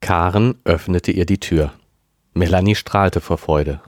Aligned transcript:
Karen 0.00 0.56
öffnete 0.64 1.12
ihr 1.12 1.26
die 1.26 1.38
Tür. 1.38 1.72
Melanie 2.34 2.74
strahlte 2.74 3.20
vor 3.20 3.38
Freude. 3.38 3.80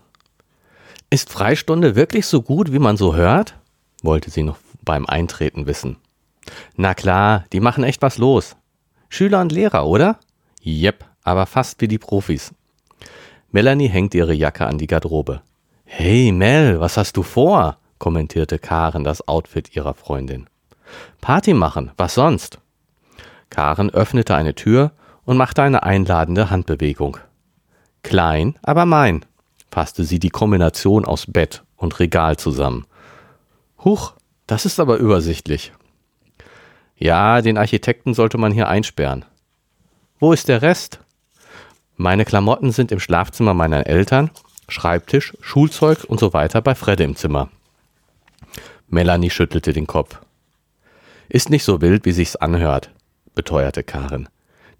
Ist 1.10 1.30
Freistunde 1.30 1.96
wirklich 1.96 2.26
so 2.26 2.42
gut, 2.42 2.72
wie 2.72 2.78
man 2.78 2.96
so 2.96 3.14
hört? 3.14 3.58
wollte 4.02 4.30
sie 4.30 4.42
noch 4.42 4.58
beim 4.82 5.06
Eintreten 5.06 5.66
wissen. 5.66 5.96
Na 6.76 6.94
klar, 6.94 7.44
die 7.52 7.60
machen 7.60 7.84
echt 7.84 8.00
was 8.02 8.18
los. 8.18 8.56
Schüler 9.08 9.40
und 9.40 9.52
Lehrer, 9.52 9.86
oder? 9.86 10.20
Jep, 10.60 11.04
aber 11.22 11.46
fast 11.46 11.80
wie 11.80 11.88
die 11.88 11.98
Profis. 11.98 12.54
Melanie 13.50 13.88
hängt 13.88 14.14
ihre 14.14 14.34
Jacke 14.34 14.66
an 14.66 14.78
die 14.78 14.86
Garderobe. 14.86 15.42
Hey 15.88 16.32
Mel, 16.32 16.80
was 16.80 16.96
hast 16.96 17.16
du 17.16 17.22
vor? 17.22 17.78
kommentierte 17.98 18.58
Karen 18.58 19.04
das 19.04 19.26
Outfit 19.28 19.76
ihrer 19.76 19.94
Freundin. 19.94 20.48
Party 21.20 21.54
machen, 21.54 21.92
was 21.96 22.14
sonst? 22.14 22.58
Karen 23.50 23.90
öffnete 23.90 24.34
eine 24.34 24.56
Tür 24.56 24.90
und 25.24 25.36
machte 25.36 25.62
eine 25.62 25.84
einladende 25.84 26.50
Handbewegung. 26.50 27.18
Klein, 28.02 28.58
aber 28.62 28.84
mein, 28.84 29.24
fasste 29.70 30.04
sie 30.04 30.18
die 30.18 30.28
Kombination 30.28 31.04
aus 31.04 31.26
Bett 31.28 31.62
und 31.76 31.98
Regal 32.00 32.36
zusammen. 32.36 32.84
Huch, 33.84 34.14
das 34.48 34.66
ist 34.66 34.80
aber 34.80 34.96
übersichtlich. 34.96 35.72
Ja, 36.96 37.40
den 37.42 37.56
Architekten 37.56 38.12
sollte 38.12 38.38
man 38.38 38.50
hier 38.50 38.68
einsperren. 38.68 39.24
Wo 40.18 40.32
ist 40.32 40.48
der 40.48 40.62
Rest? 40.62 40.98
Meine 41.94 42.24
Klamotten 42.24 42.72
sind 42.72 42.90
im 42.90 42.98
Schlafzimmer 42.98 43.54
meiner 43.54 43.86
Eltern, 43.86 44.30
Schreibtisch, 44.68 45.36
Schulzeug 45.40 46.04
und 46.04 46.18
so 46.18 46.32
weiter 46.32 46.60
bei 46.60 46.74
Fredde 46.74 47.04
im 47.04 47.16
Zimmer. 47.16 47.50
Melanie 48.88 49.30
schüttelte 49.30 49.72
den 49.72 49.86
Kopf. 49.86 50.20
Ist 51.28 51.50
nicht 51.50 51.64
so 51.64 51.80
wild, 51.80 52.04
wie 52.04 52.12
sich's 52.12 52.36
anhört, 52.36 52.90
beteuerte 53.34 53.82
Karin. 53.82 54.28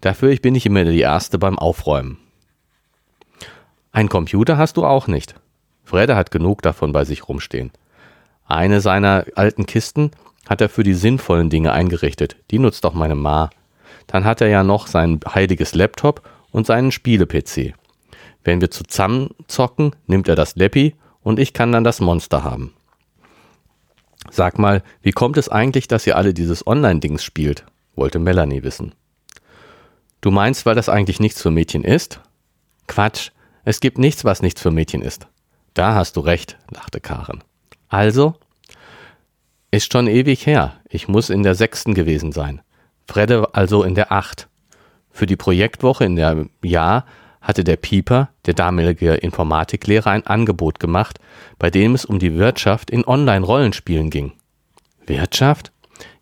Dafür 0.01 0.35
bin 0.37 0.55
ich 0.55 0.65
immer 0.65 0.83
die 0.85 0.99
Erste 0.99 1.37
beim 1.37 1.57
Aufräumen. 1.57 2.17
Ein 3.91 4.09
Computer 4.09 4.57
hast 4.57 4.77
du 4.77 4.85
auch 4.85 5.07
nicht. 5.07 5.35
Fredde 5.83 6.15
hat 6.15 6.31
genug 6.31 6.61
davon 6.61 6.91
bei 6.91 7.03
sich 7.03 7.27
rumstehen. 7.27 7.71
Eine 8.45 8.81
seiner 8.81 9.25
alten 9.35 9.65
Kisten 9.65 10.11
hat 10.47 10.61
er 10.61 10.69
für 10.69 10.83
die 10.83 10.93
sinnvollen 10.93 11.49
Dinge 11.49 11.71
eingerichtet. 11.71 12.37
Die 12.51 12.59
nutzt 12.59 12.85
auch 12.85 12.93
meine 12.93 13.15
Ma. 13.15 13.49
Dann 14.05 14.23
hat 14.23 14.41
er 14.41 14.47
ja 14.47 14.63
noch 14.63 14.87
sein 14.87 15.19
heiliges 15.33 15.75
Laptop 15.75 16.21
und 16.51 16.65
seinen 16.65 16.91
Spiele-PC. 16.91 17.73
Wenn 18.47 18.61
wir 18.61 18.71
zusammen 18.71 19.31
zocken, 19.49 19.93
nimmt 20.05 20.29
er 20.29 20.35
das 20.37 20.55
Leppi 20.55 20.95
und 21.21 21.37
ich 21.37 21.51
kann 21.51 21.73
dann 21.73 21.83
das 21.83 21.99
Monster 21.99 22.45
haben. 22.45 22.73
Sag 24.31 24.57
mal, 24.57 24.83
wie 25.01 25.11
kommt 25.11 25.35
es 25.35 25.49
eigentlich, 25.49 25.89
dass 25.89 26.07
ihr 26.07 26.15
alle 26.15 26.33
dieses 26.33 26.65
Online-Dings 26.65 27.25
spielt? 27.25 27.65
wollte 27.97 28.19
Melanie 28.19 28.63
wissen. 28.63 28.93
Du 30.21 30.31
meinst, 30.31 30.65
weil 30.65 30.75
das 30.75 30.87
eigentlich 30.87 31.19
nichts 31.19 31.41
für 31.41 31.51
Mädchen 31.51 31.83
ist? 31.83 32.21
Quatsch, 32.87 33.31
es 33.65 33.81
gibt 33.81 33.97
nichts, 33.97 34.23
was 34.23 34.41
nichts 34.41 34.61
für 34.61 34.71
Mädchen 34.71 35.01
ist. 35.01 35.27
Da 35.73 35.95
hast 35.95 36.15
du 36.15 36.21
recht, 36.21 36.57
lachte 36.71 37.01
Karen. 37.01 37.43
Also? 37.89 38.35
Ist 39.71 39.91
schon 39.91 40.07
ewig 40.07 40.45
her. 40.45 40.75
Ich 40.87 41.09
muss 41.09 41.29
in 41.29 41.43
der 41.43 41.55
sechsten 41.55 41.93
gewesen 41.93 42.31
sein. 42.31 42.61
Fredde 43.09 43.53
also 43.53 43.83
in 43.83 43.93
der 43.93 44.13
acht. 44.13 44.47
Für 45.11 45.25
die 45.25 45.35
Projektwoche 45.35 46.05
in 46.05 46.15
der 46.15 46.45
Jahr 46.63 47.03
hatte 47.47 47.63
der 47.63 47.77
Pieper, 47.77 48.27
der 48.45 48.53
damalige 48.53 49.13
Informatiklehrer, 49.13 50.11
ein 50.11 50.27
Angebot 50.27 50.81
gemacht, 50.81 51.17
bei 51.57 51.69
dem 51.69 51.95
es 51.95 52.03
um 52.03 52.19
die 52.19 52.35
Wirtschaft 52.35 52.91
in 52.91 53.07
Online-Rollenspielen 53.07 54.09
ging. 54.09 54.33
Wirtschaft? 55.05 55.71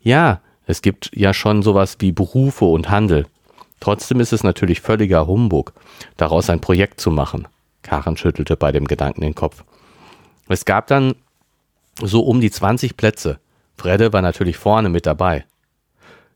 Ja, 0.00 0.40
es 0.66 0.82
gibt 0.82 1.10
ja 1.12 1.34
schon 1.34 1.64
sowas 1.64 1.96
wie 1.98 2.12
Berufe 2.12 2.66
und 2.66 2.90
Handel. 2.90 3.26
Trotzdem 3.80 4.20
ist 4.20 4.32
es 4.32 4.44
natürlich 4.44 4.80
völliger 4.80 5.26
Humbug, 5.26 5.72
daraus 6.16 6.48
ein 6.48 6.60
Projekt 6.60 7.00
zu 7.00 7.10
machen. 7.10 7.48
Karen 7.82 8.16
schüttelte 8.16 8.56
bei 8.56 8.70
dem 8.70 8.86
Gedanken 8.86 9.22
den 9.22 9.34
Kopf. 9.34 9.64
Es 10.48 10.64
gab 10.64 10.86
dann 10.86 11.16
so 12.00 12.20
um 12.20 12.40
die 12.40 12.52
20 12.52 12.96
Plätze. 12.96 13.40
Fredde 13.76 14.12
war 14.12 14.22
natürlich 14.22 14.58
vorne 14.58 14.90
mit 14.90 15.06
dabei. 15.06 15.44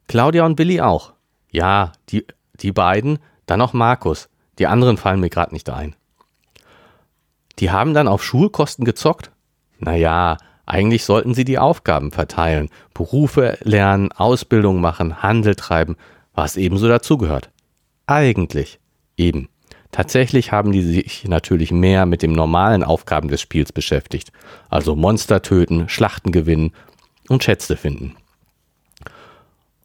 Claudia 0.09 0.45
und 0.45 0.57
Billy 0.57 0.81
auch. 0.81 1.13
Ja, 1.53 1.93
die, 2.09 2.27
die 2.55 2.73
beiden, 2.73 3.21
dann 3.47 3.61
noch 3.61 3.73
Markus. 3.73 4.30
Die 4.61 4.67
anderen 4.67 4.99
fallen 4.99 5.21
mir 5.21 5.31
gerade 5.31 5.55
nicht 5.55 5.71
ein. 5.71 5.97
Die 7.59 7.71
haben 7.71 7.95
dann 7.95 8.09
auf 8.09 8.23
Schulkosten 8.23 8.85
gezockt? 8.85 9.33
Naja, 9.79 10.37
eigentlich 10.67 11.05
sollten 11.05 11.33
sie 11.35 11.47
die 11.47 11.59
Aufgaben 11.59 12.13
verteilen, 12.13 12.69
Berufe 12.93 13.59
lernen, 13.63 14.13
Ausbildung 14.13 14.81
machen, 14.81 15.23
Handel 15.23 15.55
treiben, 15.57 15.97
was 16.35 16.59
ebenso 16.59 16.89
dazugehört. 16.89 17.51
Eigentlich. 18.07 18.79
Eben. 19.17 19.49
Tatsächlich 19.93 20.53
haben 20.53 20.73
die 20.73 20.83
sich 20.83 21.25
natürlich 21.27 21.73
mehr 21.73 22.05
mit 22.05 22.23
den 22.23 22.33
normalen 22.33 22.85
Aufgaben 22.85 23.29
des 23.29 23.41
Spiels 23.41 23.73
beschäftigt, 23.73 24.31
also 24.69 24.95
Monster 24.95 25.43
töten, 25.43 25.89
Schlachten 25.89 26.33
gewinnen 26.33 26.73
und 27.29 27.43
Schätze 27.43 27.77
finden. 27.77 28.15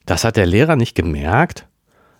Das 0.05 0.25
hat 0.25 0.35
der 0.35 0.45
Lehrer 0.45 0.75
nicht 0.75 0.95
gemerkt? 0.95 1.65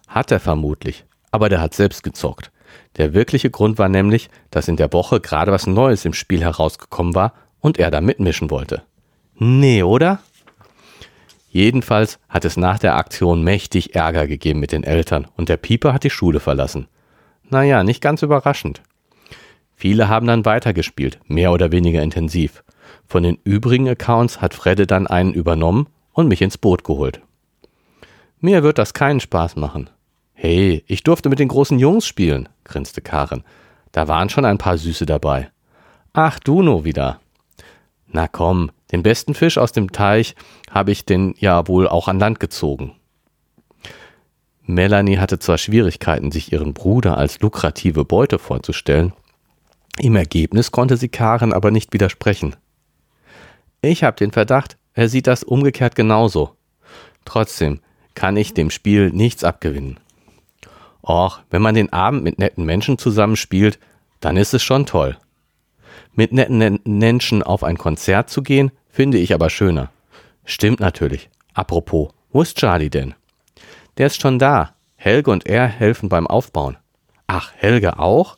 Hat 0.08 0.32
er 0.32 0.40
vermutlich, 0.40 1.06
aber 1.36 1.50
der 1.50 1.60
hat 1.60 1.74
selbst 1.74 2.02
gezockt. 2.02 2.52
Der 2.96 3.14
wirkliche 3.14 3.50
Grund 3.50 3.78
war 3.78 3.90
nämlich, 3.90 4.30
dass 4.52 4.70
in 4.70 4.78
der 4.78 4.94
Woche 4.94 5.20
gerade 5.20 5.52
was 5.52 5.68
Neues 5.68 6.06
im 6.06 6.14
Spiel 6.14 6.42
herausgekommen 6.42 7.14
war 7.14 7.34
und 7.60 7.78
er 7.78 7.92
da 7.92 8.00
mitmischen 8.00 8.50
wollte. 8.50 8.84
Nee, 9.36 9.84
oder? 9.84 10.20
Jedenfalls 11.50 12.20
hat 12.30 12.46
es 12.46 12.56
nach 12.56 12.80
der 12.80 12.96
Aktion 12.96 13.44
mächtig 13.44 13.96
Ärger 13.96 14.28
gegeben 14.28 14.62
mit 14.62 14.72
den 14.72 14.84
Eltern 14.84 15.28
und 15.36 15.50
der 15.50 15.58
Pieper 15.58 15.94
hat 15.94 16.06
die 16.06 16.10
Schule 16.10 16.40
verlassen. 16.40 16.88
Naja, 17.50 17.84
nicht 17.84 18.02
ganz 18.02 18.22
überraschend. 18.22 18.82
Viele 19.76 20.08
haben 20.08 20.26
dann 20.26 20.46
weitergespielt, 20.46 21.20
mehr 21.28 21.52
oder 21.52 21.74
weniger 21.74 22.02
intensiv. 22.02 22.64
Von 23.08 23.24
den 23.24 23.38
übrigen 23.44 23.90
Accounts 23.90 24.42
hat 24.42 24.54
Fredde 24.54 24.88
dann 24.88 25.06
einen 25.06 25.34
übernommen 25.34 25.88
und 26.14 26.30
mich 26.30 26.42
ins 26.42 26.58
Boot 26.58 26.86
geholt. 26.86 27.22
Mir 28.40 28.64
wird 28.64 28.78
das 28.78 28.94
keinen 28.94 29.20
Spaß 29.20 29.58
machen. 29.58 29.90
Hey, 30.36 30.84
ich 30.86 31.04
durfte 31.04 31.30
mit 31.30 31.40
den 31.40 31.48
großen 31.48 31.80
Jungs 31.80 32.06
spielen, 32.06 32.48
grinste 32.64 33.02
Karen. 33.02 33.44
Da 33.92 34.08
waren 34.08 34.30
schon 34.30 34.46
ein 34.46 34.58
paar 34.58 34.78
Süße 34.78 35.06
dabei. 35.06 35.50
Ach, 36.14 36.40
du 36.40 36.62
nur 36.62 36.86
wieder. 36.86 37.20
Na 38.08 38.28
komm, 38.28 38.72
den 38.92 39.02
besten 39.02 39.34
Fisch 39.34 39.58
aus 39.58 39.72
dem 39.72 39.92
Teich 39.92 40.36
habe 40.70 40.92
ich 40.92 41.06
denn 41.06 41.34
ja 41.40 41.68
wohl 41.68 41.88
auch 41.88 42.08
an 42.08 42.20
Land 42.20 42.40
gezogen. 42.40 42.94
Melanie 44.62 45.18
hatte 45.18 45.40
zwar 45.40 45.58
Schwierigkeiten, 45.58 46.32
sich 46.32 46.52
ihren 46.52 46.74
Bruder 46.74 47.18
als 47.18 47.40
lukrative 47.40 48.06
Beute 48.06 48.40
vorzustellen, 48.40 49.14
im 49.98 50.16
Ergebnis 50.16 50.72
konnte 50.72 50.98
sie 50.98 51.08
Karen 51.08 51.54
aber 51.54 51.72
nicht 51.72 51.94
widersprechen. 51.94 52.56
Ich 53.82 54.04
habe 54.04 54.18
den 54.18 54.32
Verdacht, 54.32 54.78
er 54.94 55.08
sieht 55.08 55.28
das 55.28 55.44
umgekehrt 55.44 55.96
genauso. 55.96 56.56
Trotzdem 57.24 57.80
kann 58.14 58.36
ich 58.36 58.54
dem 58.54 58.70
Spiel 58.70 59.12
nichts 59.12 59.44
abgewinnen. 59.44 60.00
Och, 61.08 61.40
wenn 61.52 61.62
man 61.62 61.76
den 61.76 61.94
Abend 61.94 62.24
mit 62.24 62.40
netten 62.40 62.66
Menschen 62.66 62.98
zusammenspielt, 62.98 63.80
dann 64.22 64.38
ist 64.38 64.54
es 64.54 64.64
schon 64.64 64.86
toll. 64.86 65.18
Mit 66.14 66.32
netten 66.32 66.80
Menschen 66.86 67.44
auf 67.44 67.64
ein 67.64 67.78
Konzert 67.78 68.30
zu 68.30 68.42
gehen, 68.42 68.72
finde 68.90 69.18
ich 69.18 69.34
aber 69.34 69.50
schöner. 69.50 69.92
Stimmt 70.46 70.80
natürlich. 70.80 71.30
Apropos, 71.54 72.10
wo 72.32 72.42
ist 72.42 72.58
Charlie 72.58 72.90
denn? 72.90 73.14
Der 73.98 74.08
ist 74.08 74.22
schon 74.22 74.40
da. 74.40 74.74
Helge 74.96 75.30
und 75.30 75.46
er 75.46 75.68
helfen 75.68 76.10
beim 76.10 76.26
Aufbauen. 76.26 76.78
Ach, 77.28 77.52
Helge 77.56 78.00
auch? 78.00 78.38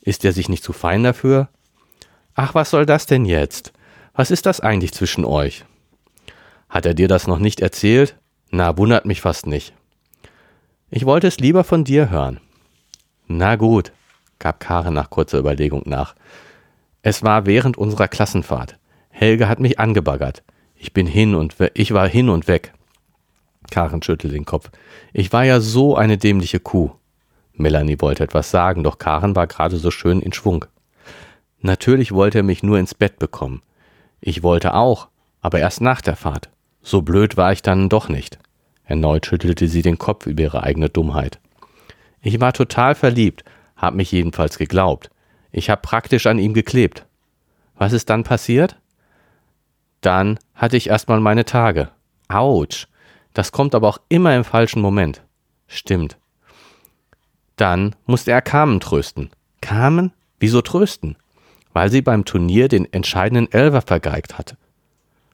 Ist 0.00 0.24
er 0.24 0.32
sich 0.32 0.48
nicht 0.48 0.64
zu 0.64 0.72
fein 0.72 1.02
dafür? 1.02 1.48
Ach, 2.34 2.54
was 2.54 2.70
soll 2.70 2.86
das 2.86 3.06
denn 3.06 3.24
jetzt? 3.24 3.72
Was 4.14 4.30
ist 4.30 4.46
das 4.46 4.60
eigentlich 4.60 4.92
zwischen 4.92 5.24
euch? 5.24 5.64
Hat 6.68 6.86
er 6.86 6.94
dir 6.94 7.08
das 7.08 7.26
noch 7.26 7.38
nicht 7.38 7.60
erzählt? 7.60 8.16
Na, 8.50 8.78
wundert 8.78 9.04
mich 9.04 9.20
fast 9.20 9.46
nicht. 9.46 9.74
Ich 10.88 11.04
wollte 11.04 11.26
es 11.26 11.38
lieber 11.40 11.64
von 11.64 11.82
dir 11.82 12.10
hören. 12.10 12.38
Na 13.26 13.56
gut, 13.56 13.90
gab 14.38 14.60
Karen 14.60 14.94
nach 14.94 15.10
kurzer 15.10 15.38
Überlegung 15.38 15.82
nach. 15.84 16.14
Es 17.02 17.24
war 17.24 17.44
während 17.44 17.76
unserer 17.76 18.06
Klassenfahrt. 18.06 18.78
Helge 19.10 19.48
hat 19.48 19.58
mich 19.58 19.80
angebaggert. 19.80 20.44
Ich 20.76 20.92
bin 20.92 21.08
hin 21.08 21.34
und 21.34 21.56
ich 21.74 21.92
war 21.92 22.06
hin 22.06 22.28
und 22.28 22.46
weg. 22.46 22.72
Karen 23.70 24.00
schüttelte 24.00 24.34
den 24.34 24.44
Kopf. 24.44 24.70
Ich 25.12 25.32
war 25.32 25.44
ja 25.44 25.60
so 25.60 25.96
eine 25.96 26.18
dämliche 26.18 26.60
Kuh. 26.60 26.92
Melanie 27.54 28.00
wollte 28.00 28.22
etwas 28.22 28.52
sagen, 28.52 28.84
doch 28.84 28.98
Karen 28.98 29.34
war 29.34 29.48
gerade 29.48 29.78
so 29.78 29.90
schön 29.90 30.20
in 30.20 30.32
Schwung. 30.32 30.66
Natürlich 31.62 32.12
wollte 32.12 32.38
er 32.38 32.44
mich 32.44 32.62
nur 32.62 32.78
ins 32.78 32.94
Bett 32.94 33.18
bekommen. 33.18 33.62
Ich 34.20 34.44
wollte 34.44 34.74
auch, 34.74 35.08
aber 35.40 35.58
erst 35.58 35.80
nach 35.80 36.00
der 36.00 36.14
Fahrt. 36.14 36.48
So 36.82 37.02
blöd 37.02 37.36
war 37.36 37.50
ich 37.50 37.62
dann 37.62 37.88
doch 37.88 38.08
nicht. 38.08 38.38
Erneut 38.86 39.26
schüttelte 39.26 39.68
sie 39.68 39.82
den 39.82 39.98
Kopf 39.98 40.26
über 40.26 40.44
ihre 40.44 40.62
eigene 40.62 40.88
Dummheit. 40.88 41.40
Ich 42.22 42.40
war 42.40 42.52
total 42.52 42.94
verliebt, 42.94 43.44
hab 43.76 43.94
mich 43.94 44.12
jedenfalls 44.12 44.58
geglaubt. 44.58 45.10
Ich 45.52 45.68
hab 45.68 45.82
praktisch 45.82 46.26
an 46.26 46.38
ihm 46.38 46.54
geklebt. 46.54 47.04
Was 47.76 47.92
ist 47.92 48.08
dann 48.08 48.24
passiert? 48.24 48.76
Dann 50.00 50.38
hatte 50.54 50.76
ich 50.76 50.88
erstmal 50.88 51.20
meine 51.20 51.44
Tage. 51.44 51.90
Autsch. 52.28 52.86
Das 53.34 53.52
kommt 53.52 53.74
aber 53.74 53.88
auch 53.88 53.98
immer 54.08 54.34
im 54.34 54.44
falschen 54.44 54.80
Moment. 54.80 55.22
Stimmt. 55.66 56.16
Dann 57.56 57.96
musste 58.06 58.30
er 58.30 58.42
Carmen 58.42 58.80
trösten. 58.80 59.30
Carmen? 59.60 60.12
Wieso 60.38 60.62
trösten? 60.62 61.16
Weil 61.72 61.90
sie 61.90 62.02
beim 62.02 62.24
Turnier 62.24 62.68
den 62.68 62.90
entscheidenden 62.92 63.50
Elver 63.50 63.82
vergeigt 63.82 64.38
hatte. 64.38 64.56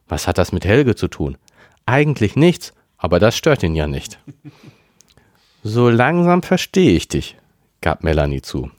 Was 0.07 0.27
hat 0.27 0.37
das 0.37 0.51
mit 0.51 0.65
Helge 0.65 0.95
zu 0.95 1.07
tun? 1.07 1.37
Eigentlich 1.85 2.35
nichts, 2.35 2.73
aber 3.03 3.19
das 3.19 3.35
stört 3.35 3.61
ihn 3.63 3.75
ja 3.75 3.85
nicht. 3.85 4.17
So 5.61 5.89
langsam 5.89 6.41
verstehe 6.41 6.95
ich 6.95 7.09
dich, 7.09 7.35
gab 7.81 8.01
Melanie 8.01 8.41
zu. 8.41 8.71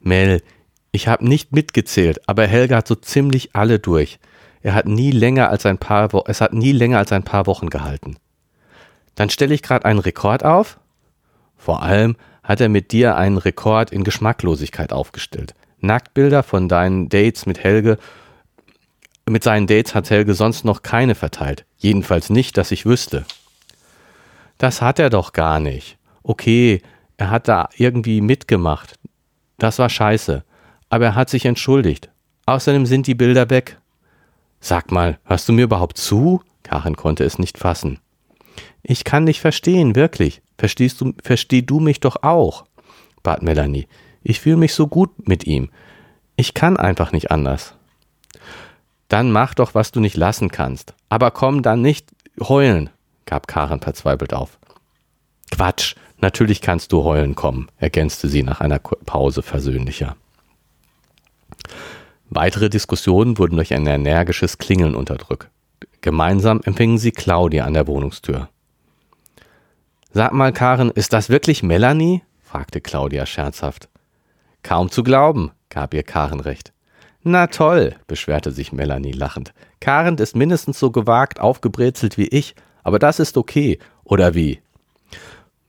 Mel, 0.00 0.42
ich 0.90 1.06
habe 1.06 1.28
nicht 1.28 1.52
mitgezählt, 1.52 2.26
aber 2.26 2.46
Helge 2.46 2.74
hat 2.74 2.88
so 2.88 2.94
ziemlich 2.94 3.54
alle 3.54 3.78
durch. 3.78 4.18
Er 4.62 4.74
hat 4.74 4.86
nie 4.86 5.10
länger 5.10 5.50
als 5.50 5.66
ein 5.66 5.76
paar 5.76 6.14
Wo 6.14 6.24
es 6.26 6.40
hat 6.40 6.54
nie 6.54 6.72
länger 6.72 6.96
als 6.96 7.12
ein 7.12 7.24
paar 7.24 7.46
Wochen 7.46 7.68
gehalten. 7.68 8.16
Dann 9.16 9.28
stelle 9.28 9.54
ich 9.54 9.62
gerade 9.62 9.84
einen 9.84 9.98
Rekord 9.98 10.42
auf? 10.42 10.78
Vor 11.58 11.82
allem 11.82 12.16
hat 12.42 12.62
er 12.62 12.70
mit 12.70 12.90
dir 12.90 13.16
einen 13.16 13.36
Rekord 13.36 13.90
in 13.92 14.04
Geschmacklosigkeit 14.04 14.94
aufgestellt. 14.94 15.54
Nacktbilder 15.80 16.42
von 16.42 16.70
deinen 16.70 17.10
Dates 17.10 17.44
mit 17.44 17.62
Helge. 17.62 17.98
Mit 19.26 19.42
seinen 19.42 19.66
Dates 19.66 19.94
hat 19.94 20.10
Helge 20.10 20.34
sonst 20.34 20.64
noch 20.64 20.82
keine 20.82 21.14
verteilt. 21.14 21.64
Jedenfalls 21.78 22.30
nicht, 22.30 22.58
dass 22.58 22.70
ich 22.70 22.84
wüsste. 22.84 23.24
Das 24.58 24.82
hat 24.82 24.98
er 24.98 25.10
doch 25.10 25.32
gar 25.32 25.60
nicht. 25.60 25.98
Okay, 26.22 26.82
er 27.16 27.30
hat 27.30 27.48
da 27.48 27.68
irgendwie 27.76 28.20
mitgemacht. 28.20 28.98
Das 29.58 29.78
war 29.78 29.88
scheiße. 29.88 30.44
Aber 30.90 31.04
er 31.06 31.14
hat 31.14 31.30
sich 31.30 31.46
entschuldigt. 31.46 32.10
Außerdem 32.46 32.86
sind 32.86 33.06
die 33.06 33.14
Bilder 33.14 33.48
weg. 33.50 33.78
Sag 34.60 34.92
mal, 34.92 35.18
hörst 35.24 35.48
du 35.48 35.52
mir 35.52 35.64
überhaupt 35.64 35.98
zu? 35.98 36.42
Karin 36.62 36.96
konnte 36.96 37.24
es 37.24 37.38
nicht 37.38 37.58
fassen. 37.58 37.98
Ich 38.82 39.04
kann 39.04 39.26
dich 39.26 39.40
verstehen, 39.40 39.96
wirklich. 39.96 40.42
Verstehst 40.58 41.00
du, 41.00 41.14
versteh 41.22 41.62
du 41.62 41.80
mich 41.80 42.00
doch 42.00 42.22
auch, 42.22 42.64
bat 43.22 43.42
Melanie. 43.42 43.88
Ich 44.22 44.40
fühle 44.40 44.56
mich 44.56 44.74
so 44.74 44.86
gut 44.86 45.26
mit 45.26 45.46
ihm. 45.46 45.70
Ich 46.36 46.54
kann 46.54 46.76
einfach 46.76 47.12
nicht 47.12 47.30
anders. 47.30 47.74
Dann 49.08 49.30
mach 49.30 49.54
doch, 49.54 49.74
was 49.74 49.92
du 49.92 50.00
nicht 50.00 50.16
lassen 50.16 50.50
kannst. 50.50 50.94
Aber 51.08 51.30
komm 51.30 51.62
dann 51.62 51.82
nicht 51.82 52.10
heulen, 52.40 52.90
gab 53.26 53.46
Karen 53.46 53.80
verzweifelt 53.80 54.34
auf. 54.34 54.58
Quatsch, 55.50 55.94
natürlich 56.18 56.60
kannst 56.60 56.92
du 56.92 57.04
heulen 57.04 57.34
kommen, 57.34 57.68
ergänzte 57.78 58.28
sie 58.28 58.42
nach 58.42 58.60
einer 58.60 58.78
Pause 58.78 59.42
versöhnlicher. 59.42 60.16
Weitere 62.30 62.68
Diskussionen 62.68 63.38
wurden 63.38 63.56
durch 63.56 63.72
ein 63.72 63.86
energisches 63.86 64.58
Klingeln 64.58 64.94
unterdrückt. 64.94 65.48
Gemeinsam 66.00 66.60
empfingen 66.64 66.98
sie 66.98 67.12
Claudia 67.12 67.64
an 67.64 67.74
der 67.74 67.86
Wohnungstür. 67.86 68.48
Sag 70.12 70.32
mal, 70.32 70.52
Karen, 70.52 70.90
ist 70.90 71.12
das 71.12 71.28
wirklich 71.28 71.62
Melanie? 71.62 72.22
fragte 72.42 72.80
Claudia 72.80 73.26
scherzhaft. 73.26 73.88
Kaum 74.62 74.90
zu 74.90 75.02
glauben, 75.02 75.52
gab 75.70 75.94
ihr 75.94 76.02
Karen 76.02 76.40
recht. 76.40 76.73
Na 77.26 77.46
toll, 77.46 77.96
beschwerte 78.06 78.52
sich 78.52 78.70
Melanie 78.70 79.12
lachend. 79.12 79.54
Karen 79.80 80.18
ist 80.18 80.36
mindestens 80.36 80.78
so 80.78 80.90
gewagt 80.90 81.40
aufgebrezelt 81.40 82.18
wie 82.18 82.28
ich, 82.28 82.54
aber 82.82 82.98
das 82.98 83.18
ist 83.18 83.38
okay, 83.38 83.78
oder 84.04 84.34
wie? 84.34 84.60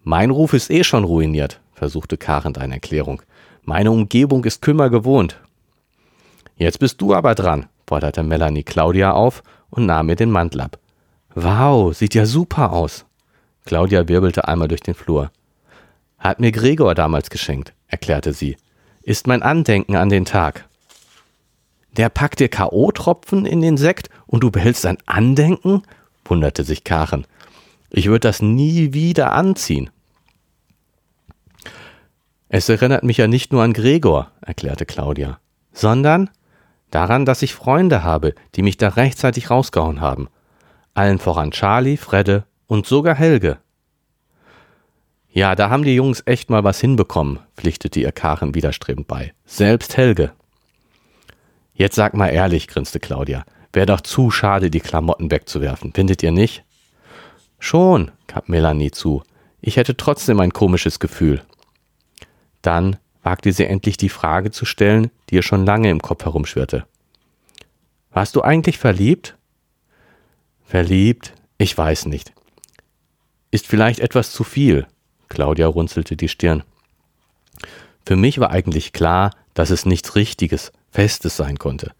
Mein 0.03 0.31
Ruf 0.31 0.51
ist 0.51 0.69
eh 0.69 0.83
schon 0.83 1.05
ruiniert, 1.05 1.61
versuchte 1.73 2.17
Karen 2.17 2.57
eine 2.57 2.73
Erklärung. 2.73 3.21
Meine 3.63 3.91
Umgebung 3.91 4.43
ist 4.43 4.61
Kümmer 4.61 4.89
gewohnt. 4.89 5.39
Jetzt 6.57 6.79
bist 6.79 6.99
du 6.99 7.13
aber 7.13 7.35
dran, 7.35 7.67
forderte 7.87 8.21
Melanie 8.21 8.63
Claudia 8.63 9.13
auf 9.13 9.41
und 9.69 9.85
nahm 9.85 10.07
mir 10.07 10.17
den 10.17 10.31
Mantel 10.31 10.59
ab. 10.59 10.77
Wow, 11.35 11.95
sieht 11.95 12.15
ja 12.15 12.25
super 12.25 12.73
aus. 12.73 13.05
Claudia 13.63 14.09
wirbelte 14.09 14.45
einmal 14.45 14.67
durch 14.67 14.81
den 14.81 14.93
Flur. 14.93 15.31
Hat 16.19 16.41
mir 16.41 16.51
Gregor 16.51 16.95
damals 16.95 17.29
geschenkt, 17.29 17.73
erklärte 17.87 18.33
sie. 18.33 18.57
Ist 19.03 19.25
mein 19.25 19.41
Andenken 19.41 19.95
an 19.95 20.09
den 20.09 20.25
Tag. 20.25 20.67
Der 21.97 22.09
packt 22.09 22.41
dir 22.41 22.49
K.O.-Tropfen 22.49 23.45
in 23.45 23.61
den 23.61 23.77
Sekt 23.77 24.09
und 24.27 24.43
du 24.43 24.51
behältst 24.51 24.85
ein 24.85 24.97
Andenken? 25.05 25.83
wunderte 26.25 26.63
sich 26.63 26.83
Karen. 26.83 27.25
Ich 27.89 28.07
würde 28.07 28.27
das 28.27 28.41
nie 28.41 28.91
wieder 28.93 29.31
anziehen. 29.31 29.89
Es 32.49 32.67
erinnert 32.67 33.03
mich 33.03 33.17
ja 33.17 33.27
nicht 33.27 33.53
nur 33.53 33.63
an 33.63 33.73
Gregor, 33.73 34.31
erklärte 34.41 34.85
Claudia, 34.85 35.39
sondern 35.71 36.29
daran, 36.91 37.25
dass 37.25 37.41
ich 37.41 37.53
Freunde 37.53 38.03
habe, 38.03 38.33
die 38.55 38.61
mich 38.61 38.75
da 38.75 38.89
rechtzeitig 38.89 39.49
rausgehauen 39.49 40.01
haben. 40.01 40.27
Allen 40.93 41.19
voran 41.19 41.51
Charlie, 41.51 41.97
Fredde 41.97 42.45
und 42.67 42.85
sogar 42.85 43.15
Helge. 43.15 43.57
Ja, 45.29 45.55
da 45.55 45.69
haben 45.69 45.83
die 45.83 45.95
Jungs 45.95 46.23
echt 46.25 46.49
mal 46.49 46.63
was 46.63 46.79
hinbekommen, 46.81 47.39
pflichtete 47.55 47.99
ihr 47.99 48.11
Karen 48.11 48.53
widerstrebend 48.53 49.07
bei. 49.07 49.33
Selbst 49.45 49.95
Helge. 49.95 50.31
Jetzt 51.75 51.95
sag 51.95 52.13
mal 52.13 52.29
ehrlich, 52.29 52.67
grinste 52.67 52.99
Claudia. 52.99 53.45
Wäre 53.73 53.85
doch 53.85 54.01
zu 54.01 54.31
schade, 54.31 54.71
die 54.71 54.79
Klamotten 54.79 55.29
wegzuwerfen, 55.29 55.93
findet 55.93 56.23
ihr 56.23 56.31
nicht? 56.31 56.63
Schon, 57.59 58.11
gab 58.27 58.47
Melanie 58.47 58.91
zu. 58.91 59.23
Ich 59.59 59.75
hätte 59.75 59.97
trotzdem 59.97 60.39
ein 60.39 60.53
komisches 60.53 60.99
Gefühl. 60.99 61.43
Dann 62.61 62.97
wagte 63.23 63.51
sie 63.51 63.65
endlich 63.65 63.97
die 63.97 64.09
Frage 64.09 64.51
zu 64.51 64.65
stellen, 64.65 65.11
die 65.29 65.35
ihr 65.35 65.43
schon 65.43 65.65
lange 65.65 65.89
im 65.89 66.01
Kopf 66.01 66.23
herumschwirrte. 66.23 66.85
Warst 68.11 68.35
du 68.35 68.41
eigentlich 68.41 68.77
verliebt? 68.77 69.35
Verliebt? 70.63 71.33
Ich 71.57 71.77
weiß 71.77 72.05
nicht. 72.05 72.31
Ist 73.51 73.67
vielleicht 73.67 73.99
etwas 73.99 74.31
zu 74.31 74.43
viel. 74.43 74.87
Claudia 75.27 75.67
runzelte 75.67 76.15
die 76.15 76.29
Stirn. 76.29 76.63
Für 78.05 78.15
mich 78.15 78.39
war 78.39 78.51
eigentlich 78.51 78.93
klar, 78.93 79.31
dass 79.53 79.69
es 79.69 79.85
nichts 79.85 80.15
Richtiges, 80.15 80.71
Festes 80.95 81.35
sein 81.35 81.59
konnte. 81.59 81.91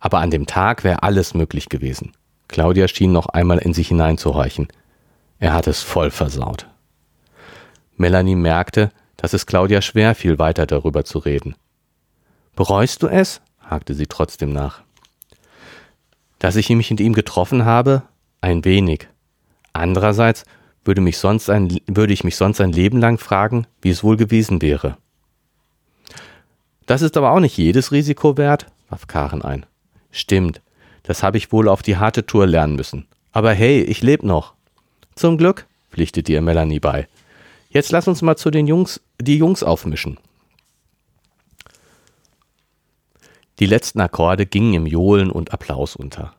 Aber 0.00 0.18
an 0.18 0.32
dem 0.32 0.46
Tag 0.46 0.82
wäre 0.82 1.04
alles 1.04 1.34
möglich 1.34 1.68
gewesen. 1.68 2.12
Claudia 2.48 2.88
schien 2.88 3.12
noch 3.12 3.26
einmal 3.26 3.58
in 3.58 3.72
sich 3.72 3.88
hineinzuhorchen. 3.88 4.66
Er 5.38 5.52
hat 5.52 5.68
es 5.68 5.82
voll 5.82 6.10
versaut. 6.10 6.66
Melanie 7.96 8.34
merkte, 8.34 8.90
dass 9.16 9.34
es 9.34 9.46
Claudia 9.46 9.80
schwer 9.80 10.16
fiel, 10.16 10.40
weiter 10.40 10.66
darüber 10.66 11.04
zu 11.04 11.20
reden. 11.20 11.54
Bereust 12.56 13.04
du 13.04 13.06
es? 13.06 13.40
hakte 13.60 13.94
sie 13.94 14.08
trotzdem 14.08 14.52
nach. 14.52 14.82
Dass 16.40 16.56
ich 16.56 16.68
mich 16.70 16.90
mit 16.90 16.98
ihm 16.98 17.12
getroffen 17.12 17.64
habe? 17.64 18.02
Ein 18.40 18.64
wenig. 18.64 19.06
Andererseits 19.72 20.44
würde, 20.84 21.00
mich 21.00 21.18
sonst 21.18 21.48
ein, 21.48 21.78
würde 21.86 22.12
ich 22.12 22.24
mich 22.24 22.34
sonst 22.34 22.60
ein 22.60 22.72
Leben 22.72 22.98
lang 22.98 23.18
fragen, 23.18 23.68
wie 23.80 23.90
es 23.90 24.02
wohl 24.02 24.16
gewesen 24.16 24.60
wäre. 24.60 24.98
Das 26.86 27.02
ist 27.02 27.16
aber 27.16 27.32
auch 27.32 27.40
nicht 27.40 27.56
jedes 27.56 27.92
Risiko 27.92 28.36
wert, 28.36 28.66
warf 28.88 29.06
Karen 29.06 29.42
ein. 29.42 29.66
Stimmt, 30.10 30.60
das 31.02 31.22
habe 31.22 31.38
ich 31.38 31.52
wohl 31.52 31.68
auf 31.68 31.82
die 31.82 31.96
harte 31.96 32.26
Tour 32.26 32.46
lernen 32.46 32.76
müssen. 32.76 33.06
Aber 33.32 33.52
hey, 33.52 33.82
ich 33.82 34.02
leb 34.02 34.22
noch. 34.22 34.54
Zum 35.14 35.38
Glück, 35.38 35.66
pflichtete 35.90 36.32
ihr 36.32 36.42
Melanie 36.42 36.80
bei. 36.80 37.08
Jetzt 37.70 37.90
lass 37.90 38.06
uns 38.06 38.22
mal 38.22 38.36
zu 38.36 38.50
den 38.50 38.66
Jungs, 38.66 39.00
die 39.20 39.36
Jungs 39.36 39.62
aufmischen. 39.62 40.18
Die 43.58 43.66
letzten 43.66 44.00
Akkorde 44.00 44.46
gingen 44.46 44.74
im 44.74 44.86
Johlen 44.86 45.30
und 45.30 45.52
Applaus 45.52 45.96
unter. 45.96 46.34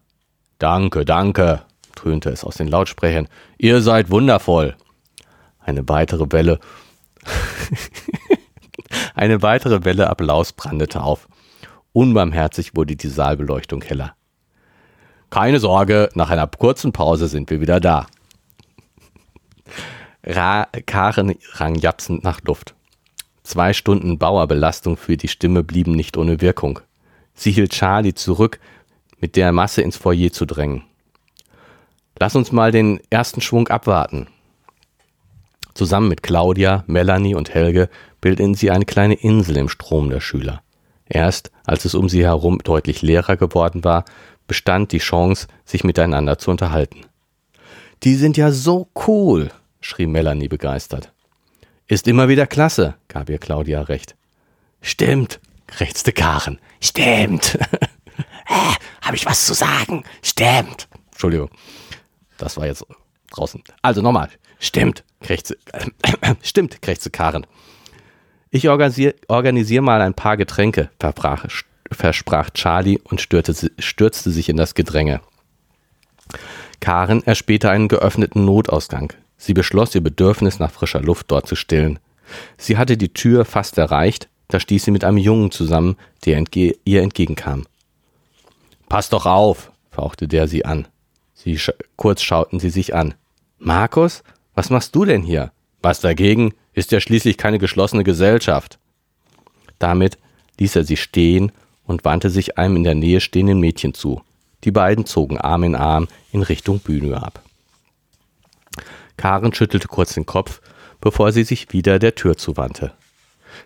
Danke, 0.60 1.06
danke, 1.06 1.64
dröhnte 1.96 2.30
es 2.30 2.44
aus 2.44 2.56
den 2.56 2.68
Lautsprechern. 2.68 3.28
Ihr 3.58 3.82
seid 3.82 4.10
wundervoll. 4.10 4.76
Eine 5.60 5.88
weitere 5.88 6.32
Welle. 6.32 6.60
Eine 9.14 9.42
weitere 9.42 9.86
Welle 9.86 10.10
Applaus 10.10 10.54
brandete 10.54 11.02
auf. 11.02 11.28
Unbarmherzig 11.94 12.76
wurde 12.76 12.96
die 12.96 13.08
Saalbeleuchtung 13.08 13.82
heller. 13.82 14.16
Keine 15.30 15.60
Sorge, 15.60 16.10
nach 16.14 16.30
einer 16.30 16.48
kurzen 16.48 16.94
Pause 16.94 17.28
sind 17.28 17.50
wir 17.50 17.62
wieder 17.62 17.80
da. 17.80 18.08
Ra 20.24 20.68
Karen 20.86 21.36
rang 21.54 21.76
japsend 21.76 22.24
nach 22.24 22.42
Luft. 22.42 22.74
Zwei 23.44 23.74
Stunden 23.74 24.18
Bauerbelastung 24.18 24.98
für 24.98 25.18
die 25.18 25.28
Stimme 25.28 25.64
blieben 25.64 25.92
nicht 25.92 26.18
ohne 26.18 26.42
Wirkung. 26.42 26.80
Sie 27.36 27.52
hielt 27.52 27.74
Charlie 27.74 28.14
zurück, 28.14 28.60
mit 29.20 29.36
der 29.36 29.52
Masse 29.52 29.82
ins 29.82 29.98
Foyer 29.98 30.32
zu 30.32 30.46
drängen. 30.46 30.84
Lass 32.20 32.36
uns 32.36 32.52
mal 32.52 32.72
den 32.72 33.00
ersten 33.10 33.42
Schwung 33.42 33.68
abwarten. 33.68 34.28
Zusammen 35.76 36.08
mit 36.08 36.24
Claudia, 36.24 36.86
Melanie 36.88 37.36
und 37.36 37.54
Helge 37.54 37.90
bildeten 38.22 38.56
sie 38.56 38.72
eine 38.72 38.86
kleine 38.86 39.16
Insel 39.16 39.58
im 39.58 39.68
Strom 39.68 40.10
der 40.10 40.22
Schüler. 40.22 40.64
Erst 41.08 41.52
als 41.66 41.84
es 41.84 41.94
um 41.94 42.08
sie 42.08 42.24
herum 42.24 42.60
deutlich 42.64 43.02
leerer 43.02 43.36
geworden 43.36 43.84
war, 43.84 44.06
bestand 44.48 44.94
die 44.94 45.00
Chance, 45.00 45.48
sich 45.66 45.84
miteinander 45.84 46.38
zu 46.38 46.50
unterhalten. 46.50 47.02
Die 48.04 48.16
sind 48.16 48.38
ja 48.38 48.52
so 48.52 48.88
cool, 49.06 49.52
schrie 49.82 50.08
Melanie 50.08 50.48
begeistert. 50.48 51.12
Ist 51.88 52.08
immer 52.08 52.30
wieder 52.30 52.48
klasse, 52.48 52.96
gab 53.10 53.30
ihr 53.30 53.38
Claudia 53.38 53.82
recht. 53.82 54.16
Stimmt, 54.82 55.42
krächzte 55.68 56.14
Karen. 56.14 56.60
Stimmt. 56.80 57.56
äh, 57.66 57.66
hab 58.46 58.80
habe 59.02 59.16
ich 59.18 59.26
was 59.26 59.46
zu 59.46 59.54
sagen. 59.54 60.04
Stimmt. 60.24 60.88
Entschuldigung. 61.12 61.50
Das 62.38 62.56
war 62.56 62.66
jetzt 62.66 62.86
draußen. 63.32 63.62
Also 63.82 64.02
nochmal. 64.02 64.30
Stimmt, 64.66 65.04
krächzte, 65.22 65.58
äh, 66.22 66.34
stimmt, 66.42 66.82
krächzte 66.82 67.12
Karen. 67.12 67.46
Ich 68.50 68.68
organisiere 68.68 69.14
organisier 69.28 69.84
mal 69.84 70.02
ein 70.02 70.16
paar 70.16 70.38
Getränke, 70.38 70.90
verbrach, 71.00 71.46
versprach 71.92 72.50
Charlie 72.50 73.00
und 73.04 73.22
stürte, 73.22 73.54
stürzte 73.78 74.32
sich 74.32 74.50
in 74.50 74.58
das 74.58 74.74
Gedränge. 74.74 75.22
Karen 76.80 77.22
erspähte 77.22 77.70
einen 77.70 77.88
geöffneten 77.88 78.44
Notausgang. 78.44 79.14
Sie 79.38 79.54
beschloss, 79.54 79.94
ihr 79.94 80.02
Bedürfnis 80.02 80.58
nach 80.58 80.72
frischer 80.72 81.02
Luft 81.02 81.30
dort 81.30 81.48
zu 81.48 81.56
stillen. 81.56 82.00
Sie 82.58 82.76
hatte 82.78 82.98
die 82.98 83.14
Tür 83.14 83.46
fast 83.46 83.78
erreicht, 83.78 84.30
da 84.48 84.60
stieß 84.60 84.86
sie 84.86 84.92
mit 84.92 85.04
einem 85.04 85.18
Jungen 85.18 85.52
zusammen, 85.52 85.96
der 86.26 86.38
entge 86.38 86.76
ihr 86.86 87.04
entgegenkam. 87.04 87.68
Pass 88.90 89.10
doch 89.10 89.28
auf, 89.28 89.72
fauchte 89.92 90.28
der 90.28 90.48
sie 90.48 90.66
an. 90.66 90.88
Sie 91.36 91.60
kurz 91.98 92.24
schauten 92.24 92.60
sie 92.60 92.72
sich 92.72 92.96
an. 92.96 93.14
Markus, 93.60 94.24
was 94.56 94.70
machst 94.70 94.96
du 94.96 95.06
denn 95.06 95.22
hier? 95.22 95.52
Was 95.82 96.00
dagegen? 96.00 96.54
Ist 96.74 96.92
ja 96.92 97.00
schließlich 97.00 97.38
keine 97.38 97.60
geschlossene 97.60 98.04
Gesellschaft. 98.04 98.80
Damit 99.80 100.18
ließ 100.60 100.76
er 100.76 100.84
sie 100.84 100.98
stehen 100.98 101.52
und 101.86 102.04
wandte 102.06 102.30
sich 102.30 102.58
einem 102.58 102.78
in 102.78 102.84
der 102.84 102.96
Nähe 102.96 103.22
stehenden 103.22 103.60
Mädchen 103.60 103.94
zu. 103.94 104.22
Die 104.64 104.72
beiden 104.72 105.06
zogen 105.06 105.38
Arm 105.38 105.64
in 105.64 105.76
Arm 105.76 106.08
in 106.32 106.42
Richtung 106.42 106.80
Bühne 106.80 107.22
ab. 107.22 107.42
Karen 109.18 109.54
schüttelte 109.54 109.88
kurz 109.88 110.14
den 110.14 110.26
Kopf, 110.26 110.62
bevor 111.00 111.32
sie 111.32 111.44
sich 111.44 111.72
wieder 111.72 112.00
der 112.00 112.16
Tür 112.16 112.36
zuwandte. 112.38 112.92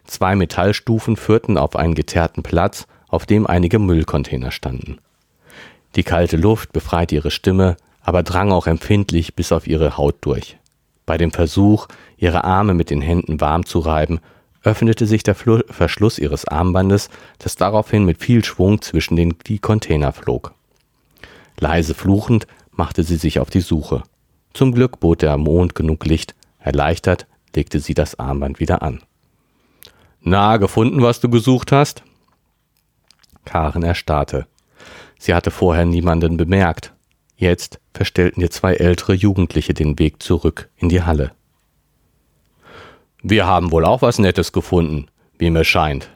Zwei 0.05 0.35
Metallstufen 0.35 1.15
führten 1.15 1.57
auf 1.57 1.75
einen 1.75 1.95
geteerten 1.95 2.43
Platz, 2.43 2.85
auf 3.07 3.25
dem 3.25 3.47
einige 3.47 3.79
Müllcontainer 3.79 4.51
standen. 4.51 4.99
Die 5.95 6.03
kalte 6.03 6.37
Luft 6.37 6.73
befreite 6.73 7.15
ihre 7.15 7.31
Stimme, 7.31 7.77
aber 8.01 8.21
drang 8.21 8.51
auch 8.51 8.67
empfindlich 8.67 9.35
bis 9.35 9.51
auf 9.51 9.65
ihre 9.65 9.97
Haut 9.97 10.17
durch. 10.21 10.58
Bei 11.09 11.17
dem 11.17 11.31
Versuch, 11.31 11.87
ihre 12.17 12.43
Arme 12.43 12.75
mit 12.75 12.91
den 12.91 13.01
Händen 13.01 13.41
warm 13.41 13.65
zu 13.65 13.79
reiben, 13.79 14.19
öffnete 14.61 15.07
sich 15.07 15.23
der 15.23 15.33
Fl 15.33 15.65
Verschluss 15.67 16.19
ihres 16.19 16.45
Armbandes, 16.45 17.09
das 17.39 17.55
daraufhin 17.55 18.05
mit 18.05 18.21
viel 18.21 18.45
Schwung 18.45 18.83
zwischen 18.83 19.15
den 19.15 19.33
die 19.47 19.57
Container 19.57 20.13
flog. 20.13 20.53
Leise 21.59 21.95
fluchend 21.95 22.45
machte 22.69 23.03
sie 23.03 23.15
sich 23.15 23.39
auf 23.39 23.49
die 23.49 23.61
Suche. 23.61 24.03
Zum 24.53 24.71
Glück 24.71 24.99
bot 24.99 25.23
der 25.23 25.35
Mond 25.37 25.73
genug 25.73 26.05
Licht. 26.05 26.35
Erleichtert 26.59 27.25
legte 27.55 27.79
sie 27.79 27.95
das 27.95 28.19
Armband 28.19 28.59
wieder 28.59 28.83
an. 28.83 29.01
Na, 30.21 30.57
gefunden, 30.57 31.01
was 31.01 31.21
du 31.21 31.29
gesucht 31.31 31.71
hast? 31.71 32.03
Karen 33.45 33.81
erstarrte. 33.81 34.45
Sie 35.17 35.33
hatte 35.33 35.49
vorher 35.49 35.85
niemanden 35.85 36.37
bemerkt. 36.37 36.93
Jetzt 37.39 37.79
verstellten 37.93 38.41
ihr 38.41 38.51
zwei 38.51 38.73
ältere 38.73 39.13
Jugendliche 39.13 39.73
den 39.73 39.97
Weg 39.97 40.21
zurück 40.21 40.67
in 40.75 40.89
die 40.89 41.03
Halle. 41.03 41.31
Wir 43.23 43.47
haben 43.47 43.71
wohl 43.71 43.85
auch 43.85 44.01
was 44.01 44.19
Nettes 44.19 44.51
gefunden, 44.51 45.07
wie 45.37 45.49
mir 45.49 45.63
scheint. 45.63 46.09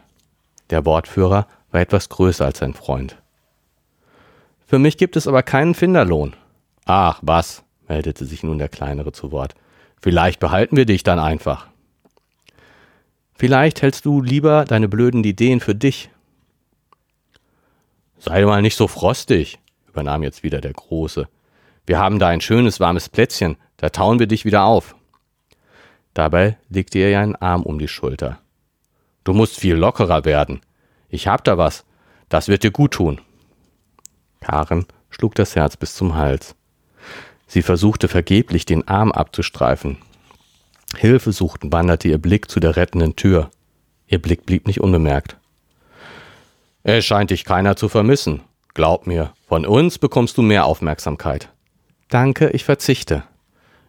Der 0.69 0.85
Wortführer 0.85 1.47
war 1.71 1.79
etwas 1.79 2.09
größer 2.09 2.43
als 2.43 2.59
sein 2.59 2.73
Freund. 2.73 3.15
Für 4.67 4.79
mich 4.79 4.97
gibt 4.97 5.15
es 5.15 5.25
aber 5.25 5.43
keinen 5.43 5.75
Finderlohn. 5.75 6.35
Ach, 6.83 7.19
was, 7.21 7.63
meldete 7.87 8.25
sich 8.25 8.43
nun 8.43 8.57
der 8.57 8.67
Kleinere 8.67 9.13
zu 9.13 9.31
Wort. 9.31 9.55
Vielleicht 10.01 10.41
behalten 10.41 10.75
wir 10.75 10.85
dich 10.85 11.03
dann 11.03 11.19
einfach. 11.19 11.67
Vielleicht 13.33 13.81
hältst 13.81 14.03
du 14.03 14.21
lieber 14.21 14.65
deine 14.65 14.89
blöden 14.89 15.23
Ideen 15.23 15.61
für 15.61 15.73
dich. 15.73 16.09
Sei 18.17 18.43
mal 18.43 18.61
nicht 18.61 18.75
so 18.75 18.89
frostig, 18.89 19.59
übernahm 19.93 20.23
jetzt 20.23 20.43
wieder 20.43 20.59
der 20.59 20.73
Große. 20.73 21.27
Wir 21.85 21.99
haben 21.99 22.19
da 22.19 22.27
ein 22.27 22.41
schönes 22.41 22.79
warmes 22.79 23.09
Plätzchen, 23.09 23.57
da 23.77 23.89
tauen 23.89 24.19
wir 24.19 24.27
dich 24.27 24.43
wieder 24.43 24.63
auf. 24.63 24.95
Dabei 26.13 26.57
legte 26.69 26.99
er 26.99 27.11
ihr 27.11 27.19
einen 27.19 27.35
Arm 27.35 27.63
um 27.63 27.79
die 27.79 27.87
Schulter. 27.87 28.39
Du 29.23 29.33
musst 29.33 29.59
viel 29.59 29.75
lockerer 29.75 30.25
werden. 30.25 30.61
Ich 31.09 31.27
hab 31.27 31.43
da 31.43 31.57
was. 31.57 31.85
Das 32.29 32.47
wird 32.47 32.63
dir 32.63 32.71
gut 32.71 32.91
tun. 32.93 33.21
Karen 34.41 34.85
schlug 35.09 35.35
das 35.35 35.55
Herz 35.55 35.77
bis 35.77 35.95
zum 35.95 36.15
Hals. 36.15 36.55
Sie 37.47 37.61
versuchte 37.61 38.07
vergeblich, 38.07 38.65
den 38.65 38.87
Arm 38.87 39.11
abzustreifen. 39.11 39.97
Hilfe 40.97 41.31
suchten 41.31 41.71
wanderte 41.71 42.07
ihr 42.07 42.17
Blick 42.17 42.49
zu 42.49 42.59
der 42.59 42.75
rettenden 42.75 43.15
Tür. 43.15 43.51
Ihr 44.07 44.21
Blick 44.21 44.45
blieb 44.45 44.67
nicht 44.67 44.81
unbemerkt. 44.81 45.37
Es 46.83 47.05
scheint 47.05 47.31
dich 47.31 47.45
keiner 47.45 47.75
zu 47.75 47.89
vermissen. 47.89 48.41
Glaub 48.73 49.05
mir, 49.05 49.33
von 49.47 49.65
uns 49.67 49.99
bekommst 49.99 50.37
du 50.37 50.41
mehr 50.41 50.65
Aufmerksamkeit. 50.65 51.49
Danke, 52.09 52.49
ich 52.49 52.63
verzichte. 52.63 53.23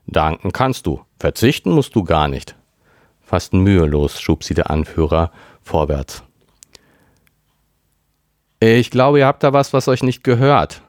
Danken 0.07 0.53
kannst 0.53 0.87
du, 0.87 1.03
verzichten 1.19 1.71
musst 1.71 1.95
du 1.95 2.05
gar 2.05 2.29
nicht. 2.29 2.55
Fast 3.23 3.55
mühelos 3.55 4.21
schob 4.21 4.45
sie 4.45 4.53
der 4.53 4.71
Anführer 4.71 5.33
vorwärts. 5.63 6.23
Ich 8.61 8.91
glaube, 8.91 9.21
ihr 9.21 9.27
habt 9.27 9.43
da 9.43 9.55
was, 9.55 9.73
was 9.73 9.89
euch 9.89 10.03
nicht 10.03 10.23
gehört, 10.23 10.83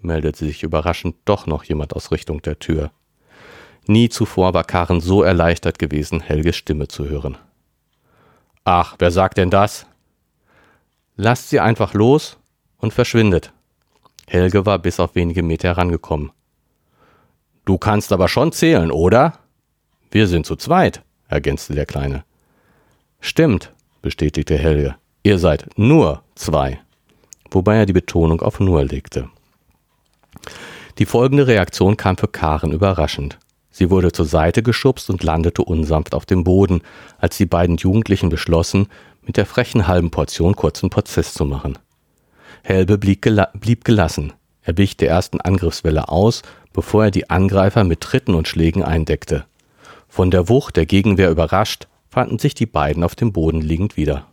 meldete 0.00 0.44
sich 0.44 0.62
überraschend 0.62 1.16
doch 1.24 1.46
noch 1.46 1.64
jemand 1.64 1.94
aus 1.94 2.12
Richtung 2.12 2.42
der 2.42 2.60
Tür. 2.60 2.92
Nie 3.86 4.08
zuvor 4.08 4.54
war 4.54 4.64
Karen 4.64 5.00
so 5.00 5.22
erleichtert 5.22 5.78
gewesen, 5.78 6.20
Helges 6.20 6.56
Stimme 6.56 6.88
zu 6.88 7.08
hören. 7.08 7.38
Ach, 8.64 8.96
wer 8.98 9.10
sagt 9.10 9.38
denn 9.38 9.50
das? 9.50 9.86
Lasst 11.16 11.50
sie 11.50 11.60
einfach 11.60 11.94
los 11.94 12.38
und 12.78 12.92
verschwindet. 12.92 13.52
Helge 14.26 14.66
war 14.66 14.78
bis 14.78 15.00
auf 15.00 15.14
wenige 15.14 15.42
Meter 15.42 15.68
herangekommen. 15.68 16.32
Du 17.64 17.78
kannst 17.78 18.12
aber 18.12 18.28
schon 18.28 18.52
zählen, 18.52 18.90
oder? 18.90 19.38
Wir 20.10 20.26
sind 20.26 20.46
zu 20.46 20.56
zweit, 20.56 21.02
ergänzte 21.28 21.74
der 21.74 21.86
Kleine. 21.86 22.24
Stimmt, 23.20 23.72
bestätigte 24.02 24.56
Helge. 24.56 24.96
Ihr 25.22 25.38
seid 25.38 25.68
nur 25.76 26.22
zwei. 26.34 26.80
Wobei 27.50 27.76
er 27.76 27.86
die 27.86 27.92
Betonung 27.92 28.40
auf 28.40 28.60
nur 28.60 28.84
legte. 28.84 29.28
Die 30.98 31.06
folgende 31.06 31.46
Reaktion 31.46 31.96
kam 31.96 32.16
für 32.16 32.28
Karen 32.28 32.72
überraschend. 32.72 33.38
Sie 33.70 33.90
wurde 33.90 34.12
zur 34.12 34.24
Seite 34.24 34.62
geschubst 34.62 35.10
und 35.10 35.22
landete 35.22 35.62
unsanft 35.62 36.14
auf 36.14 36.24
dem 36.24 36.44
Boden, 36.44 36.80
als 37.18 37.36
die 37.36 37.46
beiden 37.46 37.76
Jugendlichen 37.76 38.30
beschlossen, 38.30 38.88
mit 39.22 39.36
der 39.36 39.44
frechen 39.44 39.86
halben 39.86 40.10
Portion 40.10 40.56
kurzen 40.56 40.88
Prozess 40.88 41.34
zu 41.34 41.44
machen. 41.44 41.76
Helbe 42.68 42.98
blieb, 42.98 43.22
gela 43.22 43.48
blieb 43.54 43.84
gelassen. 43.84 44.32
Er 44.60 44.76
wich 44.76 44.96
der 44.96 45.08
ersten 45.08 45.40
Angriffswelle 45.40 46.08
aus, 46.08 46.42
bevor 46.72 47.04
er 47.04 47.10
die 47.12 47.30
Angreifer 47.30 47.84
mit 47.84 48.00
Tritten 48.00 48.34
und 48.34 48.48
Schlägen 48.48 48.82
eindeckte. 48.82 49.44
Von 50.08 50.32
der 50.32 50.48
Wucht 50.48 50.74
der 50.74 50.84
Gegenwehr 50.84 51.30
überrascht, 51.30 51.86
fanden 52.08 52.40
sich 52.40 52.54
die 52.54 52.66
beiden 52.66 53.04
auf 53.04 53.14
dem 53.14 53.32
Boden 53.32 53.60
liegend 53.60 53.96
wieder. 53.96 54.26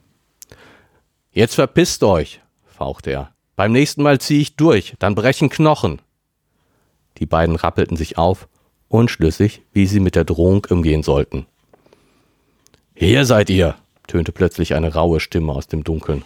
Jetzt 1.32 1.54
verpisst 1.54 2.04
euch, 2.04 2.42
fauchte 2.66 3.12
er. 3.12 3.36
Beim 3.56 3.72
nächsten 3.72 4.02
Mal 4.02 4.20
zieh 4.20 4.42
ich 4.42 4.56
durch, 4.56 4.96
dann 4.98 5.13
brechen 5.13 5.50
Knochen. 5.50 6.02
Die 7.20 7.28
beiden 7.28 7.56
rappelten 7.56 7.98
sich 7.98 8.18
auf, 8.18 8.48
unschlüssig, 8.88 9.62
wie 9.74 9.86
sie 9.86 10.00
mit 10.00 10.16
der 10.16 10.25
Drohung 10.25 10.66
umgehen 10.72 11.04
sollten. 11.04 11.46
Hier 12.96 13.25
seid 13.25 13.52
ihr, 13.52 13.75
tönte 14.08 14.32
plötzlich 14.32 14.74
eine 14.74 14.96
raue 14.96 15.20
Stimme 15.20 15.52
aus 15.52 15.68
dem 15.68 15.84
Dunkeln. 15.84 16.24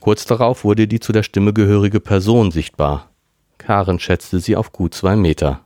Kurz 0.00 0.24
darauf 0.24 0.64
wurde 0.64 0.88
die 0.88 0.98
zu 0.98 1.12
der 1.12 1.22
Stimme 1.22 1.52
gehörige 1.52 2.00
Person 2.00 2.50
sichtbar. 2.50 3.10
Karen 3.58 4.00
schätzte 4.00 4.40
sie 4.40 4.56
auf 4.56 4.72
gut 4.72 4.94
zwei 4.94 5.14
Meter. 5.14 5.60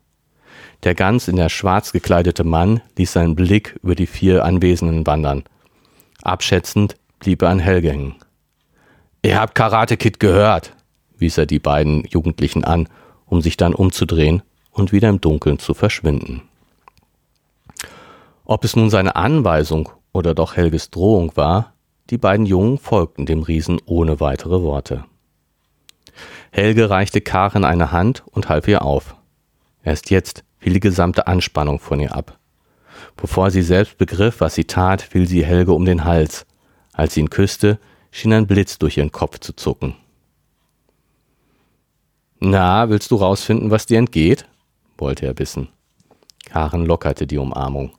Der 0.83 0.95
ganz 0.95 1.29
in 1.29 1.37
der 1.37 1.49
Schwarz 1.49 1.93
gekleidete 1.93 2.45
Mann 2.45 2.81
ließ 2.99 3.13
seinen 3.13 3.37
Blick 3.37 3.79
über 3.83 3.95
die 3.95 4.07
vier 4.07 4.45
Anwesenden 4.45 5.07
wandern. 5.07 5.45
Abschätzend 6.23 6.97
blieb 7.21 7.43
er 7.43 7.51
an 7.51 7.61
Helge 7.61 7.91
hängen. 7.91 8.17
Ihr 9.23 9.41
habt 9.41 9.55
Karate 9.55 9.97
Kid 9.97 10.21
gehört, 10.21 10.75
wies 11.17 11.39
er 11.39 11.47
die 11.47 11.61
beiden 11.61 12.05
Jugendlichen 12.05 12.65
an, 12.65 12.89
um 13.27 13.41
sich 13.41 13.57
dann 13.57 13.75
umzudrehen 13.75 14.43
und 14.73 14.93
wieder 14.93 15.09
im 15.09 15.21
Dunkeln 15.21 15.59
zu 15.59 15.73
verschwinden. 15.73 16.43
Ob 18.45 18.65
es 18.65 18.77
nun 18.77 18.91
seine 18.91 19.17
Anweisung 19.17 19.89
oder 20.13 20.35
doch 20.35 20.57
Helges 20.57 20.91
Drohung 20.91 21.37
war, 21.37 21.74
die 22.11 22.19
beiden 22.19 22.47
Jungen 22.47 22.79
folgten 22.79 23.27
dem 23.27 23.43
Riesen 23.43 23.81
ohne 23.87 24.21
weitere 24.21 24.63
Worte. 24.63 25.05
Helge 26.51 26.91
reichte 26.91 27.21
Karen 27.21 27.65
eine 27.65 27.93
Hand 27.93 28.23
und 28.31 28.49
half 28.49 28.69
ihr 28.69 28.83
auf. 28.83 29.17
Erst 29.83 30.11
jetzt 30.11 30.45
fiel 30.59 30.75
die 30.75 30.81
gesamte 30.81 31.27
Anspannung 31.27 31.79
von 31.79 32.01
ihr 32.01 32.15
ab. 32.15 32.39
Bevor 33.17 33.51
sie 33.51 33.63
selbst 33.63 33.99
begriff, 33.99 34.41
was 34.41 34.55
sie 34.55 34.65
tat, 34.65 35.03
fiel 35.03 35.27
sie 35.27 35.45
Helge 35.45 35.73
um 35.73 35.85
den 35.85 36.05
Hals. 36.05 36.47
Als 36.93 37.15
sie 37.15 37.21
ihn 37.21 37.31
küsste, 37.31 37.79
schien 38.11 38.33
ein 38.33 38.47
Blitz 38.47 38.79
durch 38.79 38.97
ihren 38.97 39.13
Kopf 39.13 39.41
zu 39.41 39.55
zucken. 39.55 39.97
Na, 42.39 42.89
willst 42.89 43.11
du 43.11 43.17
rausfinden, 43.17 43.71
was 43.71 43.87
dir 43.87 43.99
entgeht? 43.99 44.47
wollte 44.97 45.27
er 45.27 45.39
wissen. 45.39 45.69
Karen 46.45 46.87
lockerte 46.87 47.27
die 47.27 47.39
Umarmung. 47.39 47.93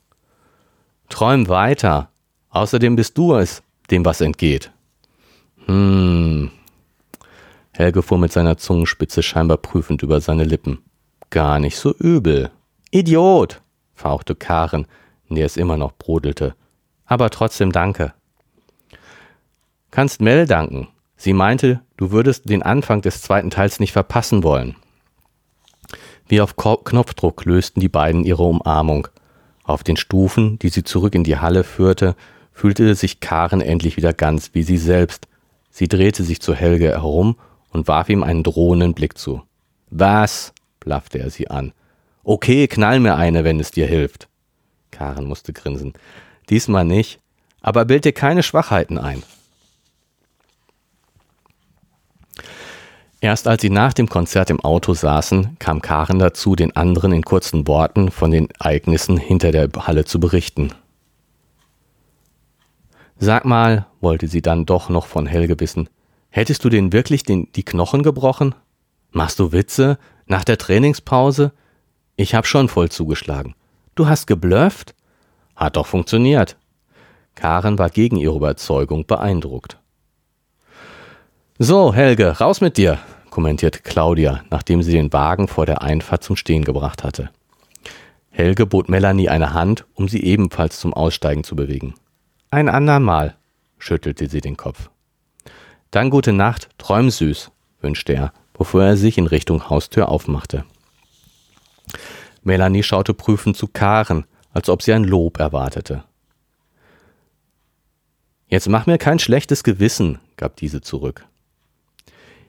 Träum 1.09 1.49
weiter. 1.49 2.09
Außerdem 2.49 2.95
bist 2.95 3.17
du 3.17 3.35
es, 3.35 3.63
dem 3.91 4.05
was 4.05 4.21
entgeht. 4.21 4.71
Hm. 5.65 6.51
Helge 7.71 8.01
fuhr 8.01 8.17
mit 8.17 8.31
seiner 8.31 8.57
Zungenspitze 8.57 9.21
scheinbar 9.21 9.57
prüfend 9.57 10.01
über 10.01 10.21
seine 10.21 10.43
Lippen. 10.43 10.79
Gar 11.29 11.59
nicht 11.59 11.77
so 11.77 11.93
übel. 11.93 12.51
Idiot, 12.91 13.61
fauchte 13.93 14.35
Karen, 14.35 14.87
in 15.27 15.35
der 15.35 15.45
es 15.45 15.57
immer 15.57 15.75
noch 15.75 15.91
brodelte. 15.93 16.55
Aber 17.05 17.29
trotzdem 17.29 17.71
danke. 17.71 18.13
Kannst 19.91 20.21
Mel 20.21 20.45
danken. 20.45 20.87
Sie 21.17 21.33
meinte, 21.33 21.81
du 21.97 22.11
würdest 22.11 22.49
den 22.49 22.63
Anfang 22.63 23.01
des 23.01 23.21
zweiten 23.21 23.49
Teils 23.49 23.79
nicht 23.79 23.93
verpassen 23.93 24.43
wollen. 24.43 24.75
Wie 26.27 26.41
auf 26.41 26.55
Knopfdruck 26.55 27.45
lösten 27.45 27.79
die 27.79 27.89
beiden 27.89 28.23
ihre 28.23 28.43
Umarmung. 28.43 29.07
Auf 29.63 29.83
den 29.83 29.97
Stufen, 29.97 30.59
die 30.59 30.69
sie 30.69 30.83
zurück 30.83 31.15
in 31.15 31.23
die 31.23 31.37
Halle 31.37 31.63
führte, 31.63 32.15
fühlte 32.55 32.95
sich 32.95 33.19
Karen 33.19 33.61
endlich 33.61 33.97
wieder 33.97 34.13
ganz 34.13 34.51
wie 34.53 34.63
sie 34.63 34.77
selbst. 34.77 35.27
Sie 35.69 35.89
drehte 35.89 36.23
sich 36.23 36.41
zu 36.41 36.55
Helge 36.55 36.87
herum 36.87 37.35
und 37.69 37.87
warf 37.89 38.09
ihm 38.09 38.23
einen 38.23 38.43
drohenden 38.43 38.93
Blick 38.93 39.17
zu. 39.17 39.43
Was? 39.89 40.53
blaffte 40.79 41.19
er 41.19 41.29
sie 41.29 41.49
an. 41.49 41.73
Okay, 42.23 42.67
knall 42.67 43.01
mir 43.01 43.15
eine, 43.15 43.43
wenn 43.43 43.59
es 43.59 43.71
dir 43.71 43.85
hilft. 43.85 44.29
Karen 44.89 45.25
musste 45.25 45.51
grinsen. 45.51 45.93
Diesmal 46.49 46.85
nicht, 46.85 47.19
aber 47.61 47.83
bild 47.83 48.05
dir 48.05 48.13
keine 48.13 48.41
Schwachheiten 48.41 48.97
ein. 48.97 49.21
Erst 53.19 53.47
als 53.47 53.61
sie 53.61 53.69
nach 53.69 53.93
dem 53.93 54.07
Konzert 54.07 54.49
im 54.49 54.61
Auto 54.61 54.93
saßen, 54.93 55.57
kam 55.59 55.81
Karen 55.81 56.19
dazu, 56.19 56.55
den 56.55 56.75
anderen 56.75 57.11
in 57.11 57.23
kurzen 57.23 57.67
Worten 57.67 58.11
von 58.11 58.31
den 58.31 58.49
Ereignissen 58.51 59.17
hinter 59.17 59.51
der 59.51 59.69
Halle 59.75 60.05
zu 60.05 60.19
berichten. 60.19 60.71
Sag 63.17 63.45
mal, 63.45 63.87
wollte 64.01 64.27
sie 64.27 64.41
dann 64.41 64.65
doch 64.65 64.89
noch 64.89 65.05
von 65.05 65.25
Helge 65.25 65.59
wissen, 65.59 65.89
hättest 66.29 66.63
du 66.63 66.69
den 66.69 66.91
wirklich 66.91 67.23
den, 67.23 67.51
die 67.53 67.63
Knochen 67.63 68.03
gebrochen? 68.03 68.55
Machst 69.11 69.39
du 69.39 69.51
Witze? 69.51 69.97
Nach 70.25 70.43
der 70.43 70.57
Trainingspause? 70.57 71.53
Ich 72.17 72.35
hab 72.35 72.45
schon 72.45 72.67
voll 72.67 72.89
zugeschlagen. 72.89 73.55
Du 73.95 74.07
hast 74.07 74.27
geblufft? 74.27 74.95
Hat 75.55 75.77
doch 75.77 75.85
funktioniert. 75.85 76.57
Karen 77.35 77.77
war 77.79 77.89
gegen 77.89 78.17
ihre 78.17 78.35
Überzeugung 78.35 79.05
beeindruckt. 79.05 79.77
So, 81.57 81.93
Helge, 81.93 82.39
raus 82.39 82.59
mit 82.59 82.75
dir, 82.75 82.99
kommentierte 83.29 83.79
Claudia, 83.79 84.43
nachdem 84.49 84.83
sie 84.83 84.91
den 84.91 85.13
Wagen 85.13 85.47
vor 85.47 85.65
der 85.65 85.81
Einfahrt 85.81 86.23
zum 86.23 86.35
Stehen 86.35 86.65
gebracht 86.65 87.03
hatte. 87.03 87.29
Helge 88.29 88.65
bot 88.65 88.89
Melanie 88.89 89.29
eine 89.29 89.53
Hand, 89.53 89.85
um 89.93 90.09
sie 90.09 90.21
ebenfalls 90.23 90.79
zum 90.79 90.93
Aussteigen 90.93 91.45
zu 91.45 91.55
bewegen. 91.55 91.93
Ein 92.55 92.69
andermal, 92.69 93.35
schüttelte 93.79 94.29
sie 94.29 94.39
den 94.39 94.55
Kopf. 94.55 94.89
Dann 95.91 96.09
gute 96.09 96.31
Nacht, 96.31 96.69
träum 96.77 97.09
süß, 97.09 97.51
wünschte 97.81 98.13
er, 98.13 98.31
bevor 98.53 98.81
er 98.81 98.95
sich 98.95 99.17
in 99.17 99.27
Richtung 99.27 99.69
Haustür 99.69 100.07
aufmachte. 100.07 100.63
Melanie 102.43 102.81
schaute 102.81 103.13
prüfend 103.13 103.57
zu 103.57 103.67
Karen, 103.67 104.23
als 104.53 104.69
ob 104.69 104.83
sie 104.83 104.93
ein 104.93 105.03
Lob 105.03 105.37
erwartete. 105.37 106.05
Jetzt 108.47 108.69
mach 108.69 108.85
mir 108.85 108.99
kein 108.99 109.19
schlechtes 109.19 109.65
Gewissen, 109.65 110.19
gab 110.37 110.55
diese 110.55 110.79
zurück. 110.79 111.25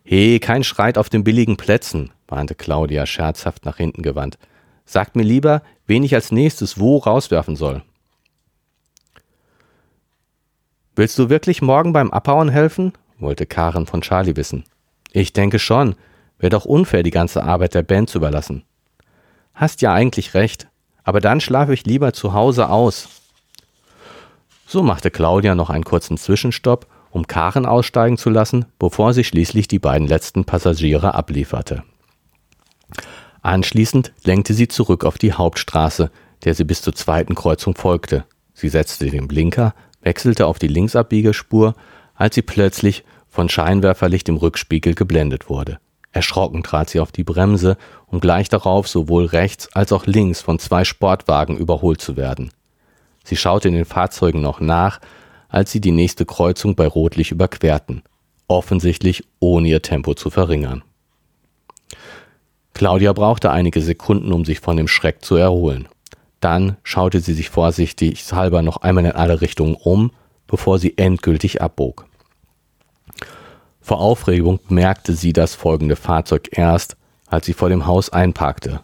He, 0.05 0.39
kein 0.39 0.63
Schreit 0.63 0.99
auf 0.99 1.09
den 1.09 1.25
billigen 1.25 1.57
Plätzen, 1.57 2.13
warnte 2.29 2.55
Claudia 2.55 3.07
scherzhaft 3.07 3.65
nach 3.65 3.79
hinten 3.79 4.03
gewandt. 4.03 4.39
Sagt 4.85 5.17
mir 5.17 5.25
lieber, 5.25 5.63
wen 5.89 6.05
ich 6.05 6.15
als 6.15 6.31
nächstes 6.31 6.79
wo 6.79 6.99
rauswerfen 6.99 7.57
soll. 7.57 7.83
Willst 10.97 11.19
du 11.19 11.29
wirklich 11.29 11.63
morgen 11.63 11.93
beim 11.93 12.11
Abhauen 12.11 12.49
helfen? 12.49 12.93
wollte 13.19 13.47
Karen 13.47 13.87
von 13.87 14.01
Charlie 14.01 14.37
wissen. 14.37 14.65
Ich 15.13 15.33
denke 15.33 15.59
schon. 15.59 15.95
Wäre 16.39 16.51
doch 16.51 16.65
unfair, 16.65 17.03
die 17.03 17.11
ganze 17.11 17.43
Arbeit 17.43 17.75
der 17.75 17.83
Band 17.83 18.11
zu 18.11 18.19
überlassen. 18.19 18.65
Hast 19.55 19.81
ja 19.81 19.93
eigentlich 19.93 20.35
recht, 20.35 20.69
aber 21.05 21.21
dann 21.21 21.41
schlafe 21.41 21.73
ich 21.73 21.87
lieber 21.87 22.13
zu 22.13 22.33
Hause 22.33 22.69
aus. 22.69 23.09
So 24.67 24.83
machte 24.83 25.11
Claudia 25.11 25.55
noch 25.55 25.71
einen 25.71 25.85
kurzen 25.85 26.19
Zwischenstopp 26.19 26.87
um 27.17 27.27
Karen 27.27 27.65
aussteigen 27.65 28.19
zu 28.19 28.29
lassen, 28.29 28.67
bevor 28.79 29.15
sie 29.15 29.25
schließlich 29.25 29.69
die 29.69 29.79
beiden 29.79 30.07
letzten 30.07 30.45
Passagiere 30.45 31.15
ablieferte. 31.15 31.83
Anschließend 33.41 34.13
lenkte 34.25 34.53
sie 34.53 34.69
zurück 34.69 35.05
auf 35.05 35.17
die 35.17 35.33
Hauptstraße, 35.33 36.11
der 36.45 36.55
sie 36.55 36.65
bis 36.65 36.83
zur 36.83 36.95
zweiten 36.95 37.35
Kreuzung 37.35 37.75
folgte. 37.75 38.27
Sie 38.53 38.69
setzte 38.69 39.09
den 39.11 39.29
Blinker, 39.29 39.75
wechselte 40.07 40.47
auf 40.47 40.59
die 40.59 40.69
Linksabbiegerspur, 40.69 41.75
als 42.15 42.37
sie 42.37 42.43
plötzlich 42.43 43.05
von 43.29 43.51
Scheinwerferlicht 43.51 44.29
im 44.31 44.37
Rückspiegel 44.37 44.95
geblendet 44.95 45.51
wurde. 45.51 45.79
Erschrocken 46.13 46.63
trat 46.63 46.89
sie 46.89 47.01
auf 47.01 47.13
die 47.13 47.25
Bremse, 47.25 47.77
um 48.07 48.21
gleich 48.21 48.49
darauf 48.49 48.89
sowohl 48.89 49.27
rechts 49.27 49.69
als 49.75 49.93
auch 49.93 50.07
links 50.07 50.41
von 50.41 50.59
zwei 50.59 50.85
Sportwagen 50.85 51.59
überholt 51.59 52.01
zu 52.01 52.17
werden. 52.17 52.51
Sie 53.25 53.37
schaute 53.37 53.69
in 53.69 53.75
den 53.75 53.85
Fahrzeugen 53.85 54.41
noch 54.41 54.61
nach, 54.61 55.01
als 55.49 55.73
sie 55.73 55.81
die 55.81 55.93
nächste 55.93 56.25
Kreuzung 56.25 56.77
bei 56.77 56.87
Rotlicht 56.87 57.33
überquerten, 57.33 58.03
offensichtlich 58.49 59.25
ohne 59.41 59.69
ihr 59.69 59.83
Tempo 59.83 60.15
zu 60.15 60.31
verringern. 60.31 60.83
Claudia 62.73 63.13
brauchte 63.13 63.51
einige 63.51 63.83
Sekunden, 63.83 64.33
um 64.33 64.45
sich 64.45 64.61
von 64.61 64.77
dem 64.77 64.89
Schreck 64.89 65.25
zu 65.25 65.35
erholen. 65.35 65.89
Dann 66.47 66.77
schaute 66.85 67.19
sie 67.19 67.35
sich 67.35 67.51
vorsichtig 67.51 68.33
halber 68.33 68.63
noch 68.63 68.77
einmal 68.77 69.05
in 69.05 69.11
alle 69.11 69.41
Richtungen 69.41 69.75
um, 69.75 70.13
bevor 70.47 70.79
sie 70.79 70.97
endgültig 70.97 71.61
abbog. 71.61 72.07
Vor 73.81 73.99
Aufregung 73.99 74.61
merkte 74.69 75.15
sie 75.15 75.33
das 75.33 75.57
folgende 75.57 75.97
Fahrzeug 75.97 76.51
erst, 76.53 76.97
als 77.27 77.47
sie 77.47 77.53
vor 77.53 77.69
dem 77.69 77.87
Haus 77.87 78.11
einparkte. 78.11 78.83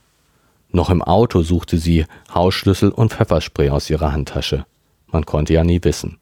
Noch 0.70 0.90
im 0.90 1.03
Auto 1.03 1.42
suchte 1.42 1.79
sie 1.79 2.05
Hausschlüssel 2.35 2.90
und 2.90 3.12
Pfefferspray 3.12 3.70
aus 3.70 3.88
ihrer 3.88 4.11
Handtasche. 4.11 4.66
Man 5.07 5.25
konnte 5.25 5.53
ja 5.53 5.62
nie 5.62 5.85
wissen. 5.85 6.18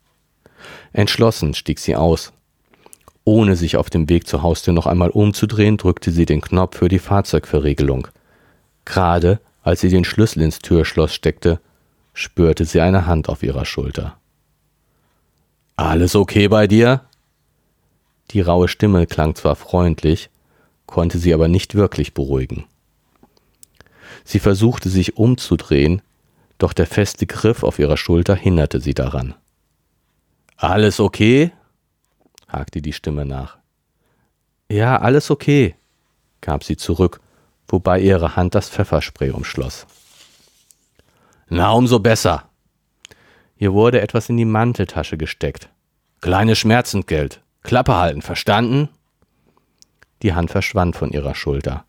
Entschlossen 0.92 1.54
stieg 1.54 1.78
sie 1.78 1.96
aus. 1.96 2.34
Ohne 3.24 3.56
sich 3.56 3.78
auf 3.78 3.88
dem 3.88 4.10
Weg 4.10 4.26
zur 4.26 4.42
Haustür 4.42 4.74
noch 4.74 4.86
einmal 4.86 5.08
umzudrehen, 5.08 5.78
drückte 5.78 6.10
sie 6.10 6.26
den 6.26 6.42
Knopf 6.42 6.76
für 6.76 6.90
die 6.90 6.98
Fahrzeugverriegelung. 6.98 8.08
Gerade 8.84 9.40
als 9.62 9.80
sie 9.80 9.88
den 9.88 10.04
Schlüssel 10.04 10.42
ins 10.42 10.58
Türschloss 10.58 11.14
steckte, 11.14 11.60
spürte 12.12 12.64
sie 12.64 12.80
eine 12.80 13.06
Hand 13.06 13.28
auf 13.28 13.42
ihrer 13.42 13.64
Schulter. 13.64 14.16
Alles 15.76 16.14
okay 16.14 16.48
bei 16.48 16.66
dir? 16.66 17.04
Die 18.30 18.40
raue 18.40 18.68
Stimme 18.68 19.06
klang 19.06 19.34
zwar 19.34 19.56
freundlich, 19.56 20.30
konnte 20.86 21.18
sie 21.18 21.34
aber 21.34 21.48
nicht 21.48 21.74
wirklich 21.74 22.14
beruhigen. 22.14 22.66
Sie 24.24 24.38
versuchte 24.38 24.88
sich 24.88 25.16
umzudrehen, 25.16 26.02
doch 26.58 26.72
der 26.72 26.86
feste 26.86 27.26
Griff 27.26 27.62
auf 27.62 27.78
ihrer 27.78 27.96
Schulter 27.96 28.34
hinderte 28.34 28.80
sie 28.80 28.94
daran. 28.94 29.34
Alles 30.56 31.00
okay? 31.00 31.52
hakte 32.46 32.82
die 32.82 32.92
Stimme 32.92 33.24
nach. 33.24 33.56
Ja, 34.68 34.98
alles 34.98 35.30
okay, 35.30 35.74
gab 36.40 36.62
sie 36.62 36.76
zurück, 36.76 37.20
wobei 37.72 38.00
ihre 38.00 38.36
Hand 38.36 38.54
das 38.54 38.68
Pfefferspray 38.68 39.30
umschloss. 39.30 39.86
Na, 41.48 41.72
umso 41.72 41.98
besser. 41.98 42.44
Ihr 43.56 43.72
wurde 43.72 44.00
etwas 44.00 44.28
in 44.28 44.36
die 44.36 44.44
Manteltasche 44.44 45.16
gesteckt. 45.16 45.68
Kleines 46.20 46.58
Schmerzensgeld. 46.58 47.42
Klappe 47.62 47.96
halten, 47.96 48.22
verstanden? 48.22 48.88
Die 50.22 50.34
Hand 50.34 50.50
verschwand 50.50 50.96
von 50.96 51.10
ihrer 51.10 51.34
Schulter. 51.34 51.84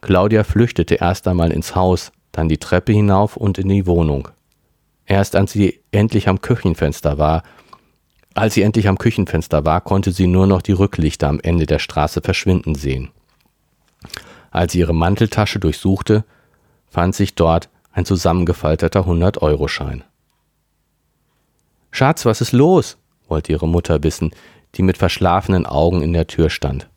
Claudia 0.00 0.44
flüchtete 0.44 0.96
erst 0.96 1.26
einmal 1.26 1.50
ins 1.50 1.74
Haus, 1.74 2.12
dann 2.32 2.48
die 2.48 2.58
Treppe 2.58 2.92
hinauf 2.92 3.36
und 3.36 3.58
in 3.58 3.68
die 3.68 3.86
Wohnung. 3.86 4.28
Erst 5.06 5.36
als 5.36 5.52
sie 5.52 5.80
endlich 5.90 6.28
am 6.28 6.40
Küchenfenster 6.40 7.18
war, 7.18 7.42
als 8.34 8.52
sie 8.52 8.62
endlich 8.62 8.86
am 8.86 8.98
Küchenfenster 8.98 9.64
war, 9.64 9.80
konnte 9.80 10.12
sie 10.12 10.26
nur 10.26 10.46
noch 10.46 10.60
die 10.60 10.72
Rücklichter 10.72 11.28
am 11.28 11.40
Ende 11.40 11.64
der 11.64 11.78
Straße 11.78 12.20
verschwinden 12.20 12.74
sehen. 12.74 13.08
Als 14.56 14.72
sie 14.72 14.78
ihre 14.78 14.94
Manteltasche 14.94 15.58
durchsuchte, 15.58 16.24
fand 16.88 17.14
sich 17.14 17.34
dort 17.34 17.68
ein 17.92 18.06
zusammengefalteter 18.06 19.00
100-Euro-Schein. 19.00 20.02
Schatz, 21.90 22.24
was 22.24 22.40
ist 22.40 22.52
los? 22.52 22.96
wollte 23.28 23.52
ihre 23.52 23.68
Mutter 23.68 24.02
wissen, 24.02 24.30
die 24.74 24.82
mit 24.82 24.96
verschlafenen 24.96 25.66
Augen 25.66 26.00
in 26.00 26.14
der 26.14 26.26
Tür 26.26 26.48
stand. 26.48 26.88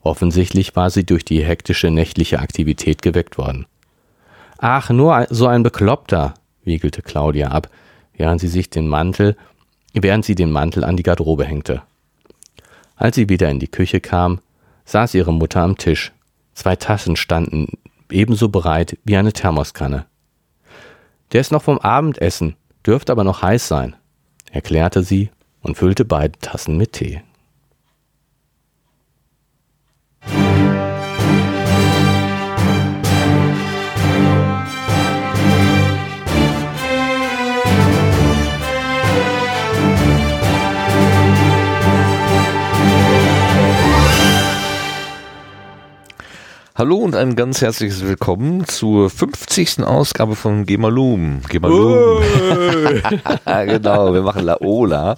Offensichtlich 0.00 0.74
war 0.74 0.88
sie 0.88 1.04
durch 1.04 1.22
die 1.22 1.44
hektische 1.44 1.90
nächtliche 1.90 2.38
Aktivität 2.38 3.02
geweckt 3.02 3.36
worden. 3.36 3.66
Ach, 4.56 4.88
nur 4.88 5.26
so 5.28 5.46
ein 5.46 5.62
Bekloppter, 5.62 6.32
wiegelte 6.64 7.02
Claudia 7.02 7.48
ab, 7.48 7.68
während 8.16 8.40
sie 8.40 8.48
sich 8.48 8.70
den 8.70 8.88
Mantel 8.88 9.36
während 9.92 10.24
sie 10.24 10.34
den 10.34 10.50
Mantel 10.50 10.82
an 10.82 10.96
die 10.96 11.02
Garderobe 11.02 11.44
hängte. 11.44 11.82
Als 12.96 13.16
sie 13.16 13.28
wieder 13.28 13.50
in 13.50 13.58
die 13.58 13.68
Küche 13.68 14.00
kam, 14.00 14.40
saß 14.86 15.12
ihre 15.12 15.34
Mutter 15.34 15.60
am 15.60 15.76
Tisch. 15.76 16.10
Zwei 16.54 16.76
Tassen 16.76 17.16
standen 17.16 17.78
ebenso 18.10 18.48
bereit 18.48 18.98
wie 19.04 19.16
eine 19.16 19.32
Thermoskanne. 19.32 20.06
Der 21.32 21.40
ist 21.40 21.52
noch 21.52 21.62
vom 21.62 21.78
Abendessen, 21.78 22.56
dürfte 22.86 23.12
aber 23.12 23.24
noch 23.24 23.42
heiß 23.42 23.68
sein, 23.68 23.96
erklärte 24.50 25.02
sie 25.02 25.30
und 25.62 25.76
füllte 25.76 26.04
beide 26.04 26.38
Tassen 26.38 26.76
mit 26.76 26.92
Tee. 26.92 27.22
Hallo 46.82 46.96
und 46.96 47.14
ein 47.14 47.36
ganz 47.36 47.60
herzliches 47.60 48.04
Willkommen 48.04 48.66
zur 48.66 49.08
50. 49.08 49.84
Ausgabe 49.84 50.34
von 50.34 50.66
Gemalum. 50.66 51.42
Gemalum. 51.48 52.20
genau, 53.44 54.12
wir 54.12 54.22
machen 54.22 54.42
Laola. 54.42 55.14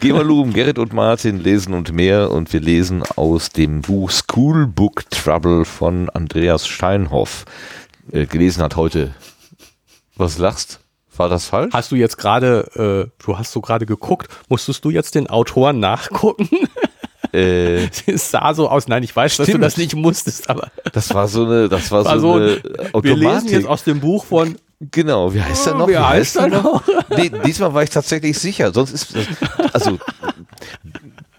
Gemalum, 0.00 0.52
Gerrit 0.52 0.80
und 0.80 0.92
Martin 0.92 1.38
lesen 1.38 1.74
und 1.74 1.92
mehr 1.92 2.32
und 2.32 2.52
wir 2.52 2.58
lesen 2.58 3.04
aus 3.14 3.50
dem 3.50 3.82
Buch 3.82 4.10
School 4.10 4.66
Book 4.66 5.08
Trouble 5.10 5.64
von 5.64 6.10
Andreas 6.10 6.66
Steinhoff. 6.66 7.44
Äh, 8.10 8.26
gelesen 8.26 8.64
hat 8.64 8.74
heute. 8.74 9.14
Was 10.16 10.38
lachst? 10.38 10.80
War 11.16 11.28
das 11.28 11.46
falsch? 11.46 11.72
Hast 11.72 11.92
du 11.92 11.94
jetzt 11.94 12.18
gerade, 12.18 13.06
äh, 13.08 13.22
du 13.24 13.38
hast 13.38 13.52
so 13.52 13.60
gerade 13.60 13.86
geguckt, 13.86 14.26
musstest 14.48 14.84
du 14.84 14.90
jetzt 14.90 15.14
den 15.14 15.30
Autor 15.30 15.72
nachgucken? 15.72 16.48
Äh, 17.36 17.88
es 18.06 18.30
sah 18.30 18.54
so 18.54 18.68
aus, 18.68 18.88
nein, 18.88 19.02
ich 19.02 19.14
weiß, 19.14 19.34
stimmt. 19.34 19.48
dass 19.48 19.54
du 19.54 19.60
das 19.60 19.76
nicht 19.76 19.94
musstest, 19.94 20.48
aber. 20.48 20.70
Das 20.92 21.12
war 21.12 21.28
so 21.28 21.44
eine, 21.44 21.68
das 21.68 21.90
war, 21.90 22.04
war 22.04 22.18
so, 22.18 22.34
eine 22.34 22.60
Automatik. 22.92 23.04
Wir 23.04 23.16
lesen 23.16 23.48
jetzt 23.48 23.66
aus 23.66 23.84
dem 23.84 24.00
Buch 24.00 24.24
von 24.24 24.56
Genau, 24.90 25.32
wie 25.32 25.40
heißt 25.40 25.68
er 25.68 25.74
noch? 25.74 25.88
Wie, 25.88 25.92
wie 25.92 25.98
heißt, 25.98 26.36
er 26.36 26.48
noch? 26.48 26.82
Nee, 27.16 27.30
diesmal 27.46 27.72
war 27.72 27.82
ich 27.82 27.88
tatsächlich 27.88 28.38
sicher. 28.38 28.74
Sonst 28.74 28.92
ist 28.92 29.16
das, 29.16 29.26
also 29.72 29.98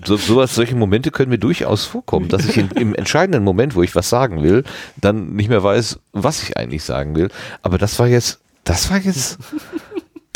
so, 0.05 0.17
sowas, 0.17 0.55
solche 0.55 0.75
Momente 0.75 1.11
können 1.11 1.29
mir 1.29 1.37
durchaus 1.37 1.85
vorkommen, 1.85 2.29
dass 2.29 2.45
ich 2.45 2.57
in, 2.57 2.71
im 2.71 2.95
entscheidenden 2.95 3.43
Moment, 3.43 3.75
wo 3.75 3.83
ich 3.83 3.95
was 3.95 4.09
sagen 4.09 4.41
will, 4.41 4.63
dann 4.95 5.35
nicht 5.35 5.49
mehr 5.49 5.63
weiß, 5.63 5.99
was 6.13 6.41
ich 6.41 6.57
eigentlich 6.57 6.83
sagen 6.83 7.15
will. 7.15 7.29
Aber 7.61 7.77
das 7.77 7.99
war 7.99 8.07
jetzt, 8.07 8.39
das 8.63 8.89
war 8.89 8.97
jetzt 8.97 9.37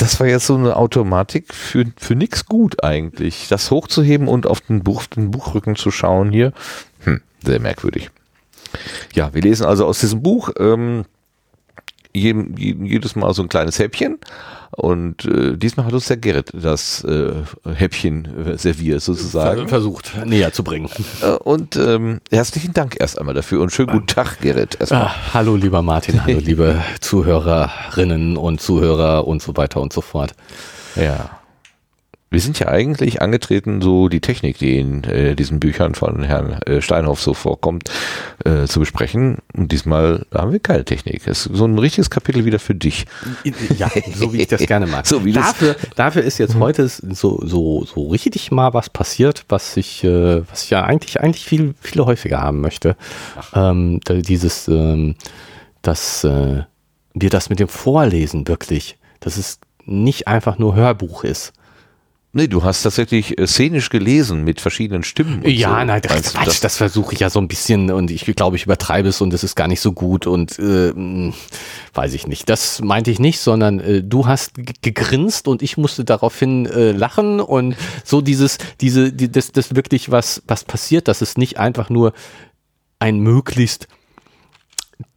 das 0.01 0.19
war 0.19 0.25
jetzt 0.25 0.47
so 0.47 0.55
eine 0.55 0.77
Automatik 0.77 1.53
für, 1.53 1.85
für 1.95 2.15
nix 2.15 2.47
gut 2.47 2.83
eigentlich. 2.83 3.47
Das 3.49 3.69
hochzuheben 3.69 4.27
und 4.27 4.47
auf 4.47 4.59
den, 4.61 4.83
Buch, 4.83 5.05
den 5.05 5.29
Buchrücken 5.29 5.75
zu 5.75 5.91
schauen 5.91 6.31
hier, 6.31 6.53
hm, 7.03 7.21
sehr 7.45 7.59
merkwürdig. 7.59 8.09
Ja, 9.13 9.31
wir 9.33 9.43
lesen 9.43 9.65
also 9.65 9.85
aus 9.85 9.99
diesem 9.99 10.23
Buch 10.23 10.49
ähm, 10.57 11.05
jedem, 12.13 12.55
jedes 12.57 13.15
Mal 13.15 13.33
so 13.33 13.41
ein 13.41 13.49
kleines 13.49 13.79
Häppchen 13.79 14.19
und 14.71 15.25
äh, 15.25 15.57
diesmal 15.57 15.85
hat 15.85 15.93
uns 15.93 16.05
der 16.05 16.17
Gerrit 16.17 16.51
das 16.53 17.03
äh, 17.03 17.33
Häppchen 17.73 18.57
serviert 18.57 19.01
sozusagen. 19.01 19.67
Versucht 19.67 20.13
näher 20.25 20.53
zu 20.53 20.63
bringen. 20.63 20.89
Äh, 21.21 21.31
und 21.31 21.75
ähm, 21.75 22.21
herzlichen 22.31 22.73
Dank 22.73 22.95
erst 22.99 23.19
einmal 23.19 23.35
dafür 23.35 23.61
und 23.61 23.71
schönen 23.71 23.89
guten 23.89 24.07
Tag, 24.07 24.39
Gerrit. 24.39 24.77
Ah, 24.91 25.11
hallo 25.33 25.55
lieber 25.55 25.81
Martin, 25.81 26.23
hallo 26.23 26.39
liebe 26.43 26.81
Zuhörerinnen 27.01 28.37
und 28.37 28.61
Zuhörer 28.61 29.27
und 29.27 29.41
so 29.41 29.57
weiter 29.57 29.81
und 29.81 29.91
so 29.91 30.01
fort. 30.01 30.33
Ja. 30.95 31.40
Wir 32.33 32.39
sind 32.39 32.57
ja 32.59 32.69
eigentlich 32.69 33.21
angetreten, 33.21 33.81
so 33.81 34.07
die 34.07 34.21
Technik, 34.21 34.57
die 34.57 34.79
in 34.79 35.03
äh, 35.03 35.35
diesen 35.35 35.59
Büchern 35.59 35.95
von 35.95 36.23
Herrn 36.23 36.53
äh, 36.61 36.81
Steinhoff 36.81 37.21
so 37.21 37.33
vorkommt, 37.33 37.91
äh, 38.45 38.67
zu 38.67 38.79
besprechen. 38.79 39.39
Und 39.53 39.73
diesmal 39.73 40.25
haben 40.33 40.53
wir 40.53 40.61
keine 40.61 40.85
Technik. 40.85 41.27
Es 41.27 41.45
ist 41.45 41.57
so 41.57 41.65
ein 41.65 41.77
richtiges 41.77 42.09
Kapitel 42.09 42.45
wieder 42.45 42.59
für 42.59 42.73
dich. 42.73 43.05
Ja, 43.77 43.91
so 44.15 44.31
wie 44.31 44.43
ich 44.43 44.47
das 44.47 44.61
gerne 44.61 44.87
mag. 44.87 45.05
so 45.07 45.25
wie 45.25 45.33
dafür, 45.33 45.75
dafür 45.97 46.21
ist 46.21 46.37
jetzt 46.37 46.55
mhm. 46.55 46.61
heute 46.61 46.87
so, 46.87 47.41
so, 47.45 47.83
so 47.83 48.07
richtig 48.07 48.49
mal 48.49 48.73
was 48.73 48.89
passiert, 48.89 49.43
was 49.49 49.75
ich, 49.75 50.05
äh, 50.05 50.49
was 50.49 50.63
ich 50.63 50.69
ja 50.69 50.83
eigentlich, 50.83 51.19
eigentlich 51.19 51.43
viel, 51.43 51.75
viel 51.81 52.01
häufiger 52.05 52.41
haben 52.41 52.61
möchte. 52.61 52.95
Ähm, 53.53 53.99
dieses, 54.07 54.69
ähm, 54.69 55.15
dass 55.81 56.23
äh, 56.23 56.63
wir 57.13 57.29
das 57.29 57.49
mit 57.49 57.59
dem 57.59 57.67
Vorlesen 57.67 58.47
wirklich, 58.47 58.97
dass 59.19 59.35
es 59.35 59.59
nicht 59.83 60.29
einfach 60.29 60.57
nur 60.57 60.75
Hörbuch 60.75 61.25
ist 61.25 61.51
Nee, 62.33 62.47
du 62.47 62.63
hast 62.63 62.83
tatsächlich 62.83 63.37
äh, 63.37 63.45
szenisch 63.45 63.89
gelesen 63.89 64.45
mit 64.45 64.61
verschiedenen 64.61 65.03
Stimmen. 65.03 65.43
ja, 65.45 65.79
so. 65.79 65.85
nein, 65.85 66.01
das, 66.01 66.33
Quatsch, 66.33 66.47
das, 66.47 66.59
das 66.61 66.77
versuche 66.77 67.13
ich 67.13 67.19
ja 67.19 67.29
so 67.29 67.39
ein 67.39 67.49
bisschen 67.49 67.91
und 67.91 68.09
ich 68.09 68.23
glaube, 68.23 68.55
ich 68.55 68.63
übertreibe 68.63 69.09
es 69.09 69.19
und 69.19 69.33
es 69.33 69.43
ist 69.43 69.55
gar 69.55 69.67
nicht 69.67 69.81
so 69.81 69.91
gut 69.91 70.27
und 70.27 70.57
äh, 70.57 70.93
weiß 71.93 72.13
ich 72.13 72.27
nicht. 72.27 72.47
Das 72.47 72.79
meinte 72.81 73.11
ich 73.11 73.19
nicht, 73.19 73.41
sondern 73.41 73.81
äh, 73.81 74.01
du 74.01 74.27
hast 74.27 74.53
gegrinst 74.81 75.49
und 75.49 75.61
ich 75.61 75.75
musste 75.75 76.05
daraufhin 76.05 76.67
äh, 76.67 76.93
lachen 76.93 77.41
und 77.41 77.75
so 78.05 78.21
dieses, 78.21 78.59
diese, 78.79 79.11
die, 79.11 79.29
das, 79.29 79.51
das 79.51 79.75
wirklich 79.75 80.09
was, 80.09 80.41
was 80.47 80.63
passiert, 80.63 81.09
dass 81.09 81.21
es 81.21 81.37
nicht 81.37 81.59
einfach 81.59 81.89
nur 81.89 82.13
ein 82.99 83.19
möglichst 83.19 83.89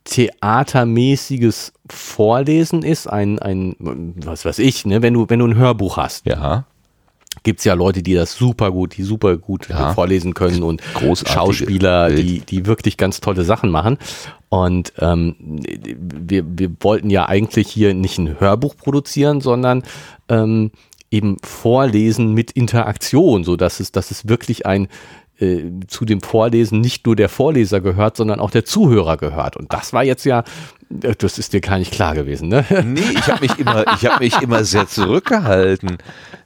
theatermäßiges 0.03 1.74
Vorlesen 1.88 2.83
ist, 2.83 3.07
ein, 3.07 3.38
ein, 3.38 3.77
was 4.16 4.44
weiß 4.44 4.59
ich, 4.59 4.85
ne, 4.85 5.00
wenn 5.00 5.14
du, 5.14 5.27
wenn 5.29 5.38
du 5.38 5.46
ein 5.46 5.55
Hörbuch 5.55 5.96
hast. 5.96 6.27
Ja 6.27 6.66
gibt 7.44 7.61
es 7.61 7.64
ja 7.64 7.74
Leute, 7.74 8.02
die 8.02 8.14
das 8.14 8.35
super 8.35 8.72
gut, 8.72 8.96
die 8.96 9.04
super 9.04 9.37
gut 9.37 9.68
ja. 9.68 9.94
vorlesen 9.94 10.35
können 10.35 10.62
und 10.62 10.83
Schauspieler, 11.24 12.11
die, 12.11 12.40
die 12.40 12.66
wirklich 12.66 12.96
ganz 12.96 13.20
tolle 13.20 13.44
Sachen 13.44 13.70
machen. 13.70 13.98
Und 14.48 14.92
ähm, 14.98 15.37
wir, 15.38 16.44
wir 16.46 16.70
wollten 16.80 17.11
ja 17.11 17.26
eigentlich 17.28 17.68
hier 17.68 17.94
nicht 17.94 18.18
ein 18.18 18.40
Hörbuch 18.40 18.76
produzieren, 18.76 19.40
sondern 19.40 19.83
ähm, 20.28 20.72
eben 21.11 21.37
vorlesen 21.44 22.33
mit 22.33 22.50
Interaktion, 22.50 23.44
so 23.44 23.57
dass 23.57 23.78
es, 23.78 23.92
dass 23.92 24.11
es 24.11 24.28
wirklich 24.28 24.66
ein 24.66 24.88
äh, 25.38 25.64
zu 25.88 26.04
dem 26.04 26.20
Vorlesen 26.20 26.80
nicht 26.80 27.07
nur 27.07 27.16
der 27.16 27.28
Vorleser 27.28 27.80
gehört, 27.80 28.16
sondern 28.16 28.40
auch 28.40 28.50
der 28.50 28.64
Zuhörer 28.64 29.16
gehört. 29.16 29.57
Und 29.57 29.72
das 29.72 29.92
war 29.92 30.04
jetzt 30.04 30.24
ja 30.24 30.44
das 30.90 31.38
ist 31.38 31.53
dir 31.53 31.61
gar 31.61 31.79
nicht 31.79 31.92
klar 31.92 32.14
gewesen, 32.14 32.49
ne? 32.49 32.64
Nee, 32.85 33.01
ich 33.14 33.29
habe 33.29 33.40
mich 33.40 33.59
immer, 33.59 33.85
ich 33.94 34.07
habe 34.07 34.23
mich 34.23 34.40
immer 34.40 34.64
sehr 34.64 34.87
zurückgehalten. 34.87 35.99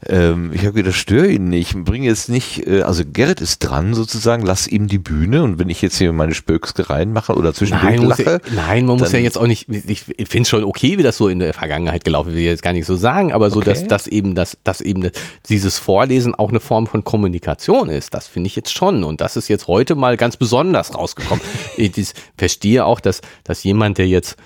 Ähm, 0.06 0.52
ich 0.54 0.62
habe 0.62 0.74
gedacht, 0.74 0.94
störe 0.94 1.28
ihn 1.28 1.48
nicht, 1.48 1.74
bringe 1.84 2.06
jetzt 2.06 2.28
nicht, 2.28 2.66
äh, 2.66 2.82
also 2.82 3.02
Gerrit 3.04 3.40
ist 3.40 3.58
dran 3.58 3.94
sozusagen, 3.94 4.46
lass 4.46 4.68
ihm 4.68 4.86
die 4.86 4.98
Bühne 4.98 5.42
und 5.42 5.58
wenn 5.58 5.68
ich 5.68 5.82
jetzt 5.82 5.98
hier 5.98 6.12
meine 6.12 6.34
Spökskereien 6.34 7.12
mache 7.12 7.34
oder 7.34 7.52
zwischendurch 7.52 7.98
nein, 7.98 8.08
lache. 8.08 8.22
Ja, 8.22 8.38
nein, 8.54 8.86
man 8.86 8.98
muss 8.98 9.10
ja 9.10 9.18
jetzt 9.18 9.36
auch 9.36 9.46
nicht, 9.48 9.68
ich 9.68 10.04
finde 10.04 10.42
es 10.42 10.48
schon 10.48 10.62
okay, 10.62 10.98
wie 10.98 11.02
das 11.02 11.16
so 11.16 11.28
in 11.28 11.40
der 11.40 11.52
Vergangenheit 11.52 12.04
gelaufen 12.04 12.30
ist, 12.30 12.34
will 12.36 12.42
ich 12.42 12.48
jetzt 12.48 12.62
gar 12.62 12.72
nicht 12.72 12.86
so 12.86 12.94
sagen, 12.94 13.32
aber 13.32 13.50
so, 13.50 13.58
okay. 13.58 13.70
dass, 13.70 13.86
dass 13.86 14.06
eben, 14.06 14.34
dass, 14.34 14.56
dass 14.62 14.80
eben 14.80 15.10
dieses 15.48 15.78
Vorlesen 15.78 16.34
auch 16.34 16.50
eine 16.50 16.60
Form 16.60 16.86
von 16.86 17.02
Kommunikation 17.02 17.88
ist, 17.88 18.14
das 18.14 18.28
finde 18.28 18.46
ich 18.46 18.56
jetzt 18.56 18.72
schon 18.72 19.02
und 19.02 19.20
das 19.20 19.36
ist 19.36 19.48
jetzt 19.48 19.66
heute 19.66 19.96
mal 19.96 20.16
ganz 20.16 20.36
besonders 20.36 20.94
rausgekommen. 20.94 21.42
ich 21.76 22.12
verstehe 22.36 22.84
auch, 22.84 23.00
dass, 23.00 23.20
dass 23.42 23.64
jemand, 23.64 23.98
der 23.98 24.06
jetzt 24.06 24.37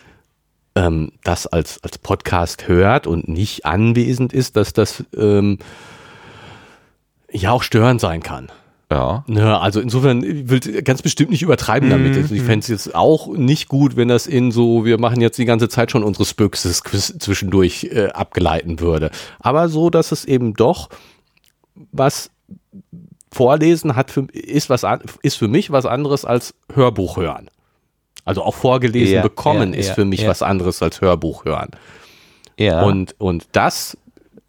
ähm, 0.75 1.13
das 1.25 1.47
als, 1.47 1.83
als 1.83 1.99
Podcast 1.99 2.69
hört 2.69 3.07
und 3.07 3.29
nicht 3.29 3.67
anwesend 3.67 4.33
ist, 4.33 4.57
dass 4.57 4.73
das 4.73 5.05
ähm, 5.17 5.59
ja 7.31 7.53
auch 7.53 7.63
störend 7.63 8.01
sein 8.01 8.23
kann. 8.23 8.51
Ja. 8.91 9.25
ja. 9.27 9.59
Also 9.59 9.81
insofern 9.81 10.23
ich 10.23 10.49
will 10.49 10.83
ganz 10.83 11.01
bestimmt 11.01 11.31
nicht 11.31 11.43
übertreiben 11.43 11.89
damit. 11.89 12.15
Also 12.17 12.35
ich 12.35 12.43
fände 12.43 12.61
es 12.61 12.69
jetzt 12.69 12.95
auch 12.95 13.29
nicht 13.29 13.69
gut, 13.69 13.97
wenn 13.97 14.09
das 14.09 14.27
in 14.27 14.53
so, 14.53 14.85
wir 14.85 14.99
machen 14.99 15.21
jetzt 15.23 15.39
die 15.39 15.47
ganze 15.47 15.69
Zeit 15.69 15.91
schon 15.91 16.05
unsere 16.05 16.27
Spökses 16.27 16.83
zwischendurch 16.83 17.85
äh, 17.85 18.09
abgeleiten 18.09 18.81
würde. 18.81 19.11
Aber 19.41 19.69
so, 19.69 19.89
dass 19.89 20.13
es 20.13 20.27
eben 20.27 20.53
doch 20.55 20.91
was 21.91 22.31
Vorlesen 23.33 23.97
hat 23.97 24.11
für, 24.11 24.27
ist 24.33 24.69
was 24.69 24.85
ist 25.23 25.37
für 25.37 25.49
mich 25.49 25.71
was 25.71 25.87
anderes 25.87 26.27
als 26.27 26.55
Hörbuch 26.75 27.17
hören. 27.17 27.49
Also 28.25 28.43
auch 28.43 28.55
vorgelesen 28.55 29.17
ja, 29.17 29.23
bekommen 29.23 29.73
ja, 29.73 29.81
ist 29.81 29.91
für 29.91 30.05
mich 30.05 30.27
was 30.27 30.43
anderes 30.43 30.83
als 30.83 31.01
Hörbuch 31.01 31.45
hören. 31.45 31.71
Ja. 32.59 32.83
Und, 32.83 33.15
und 33.19 33.47
das 33.53 33.97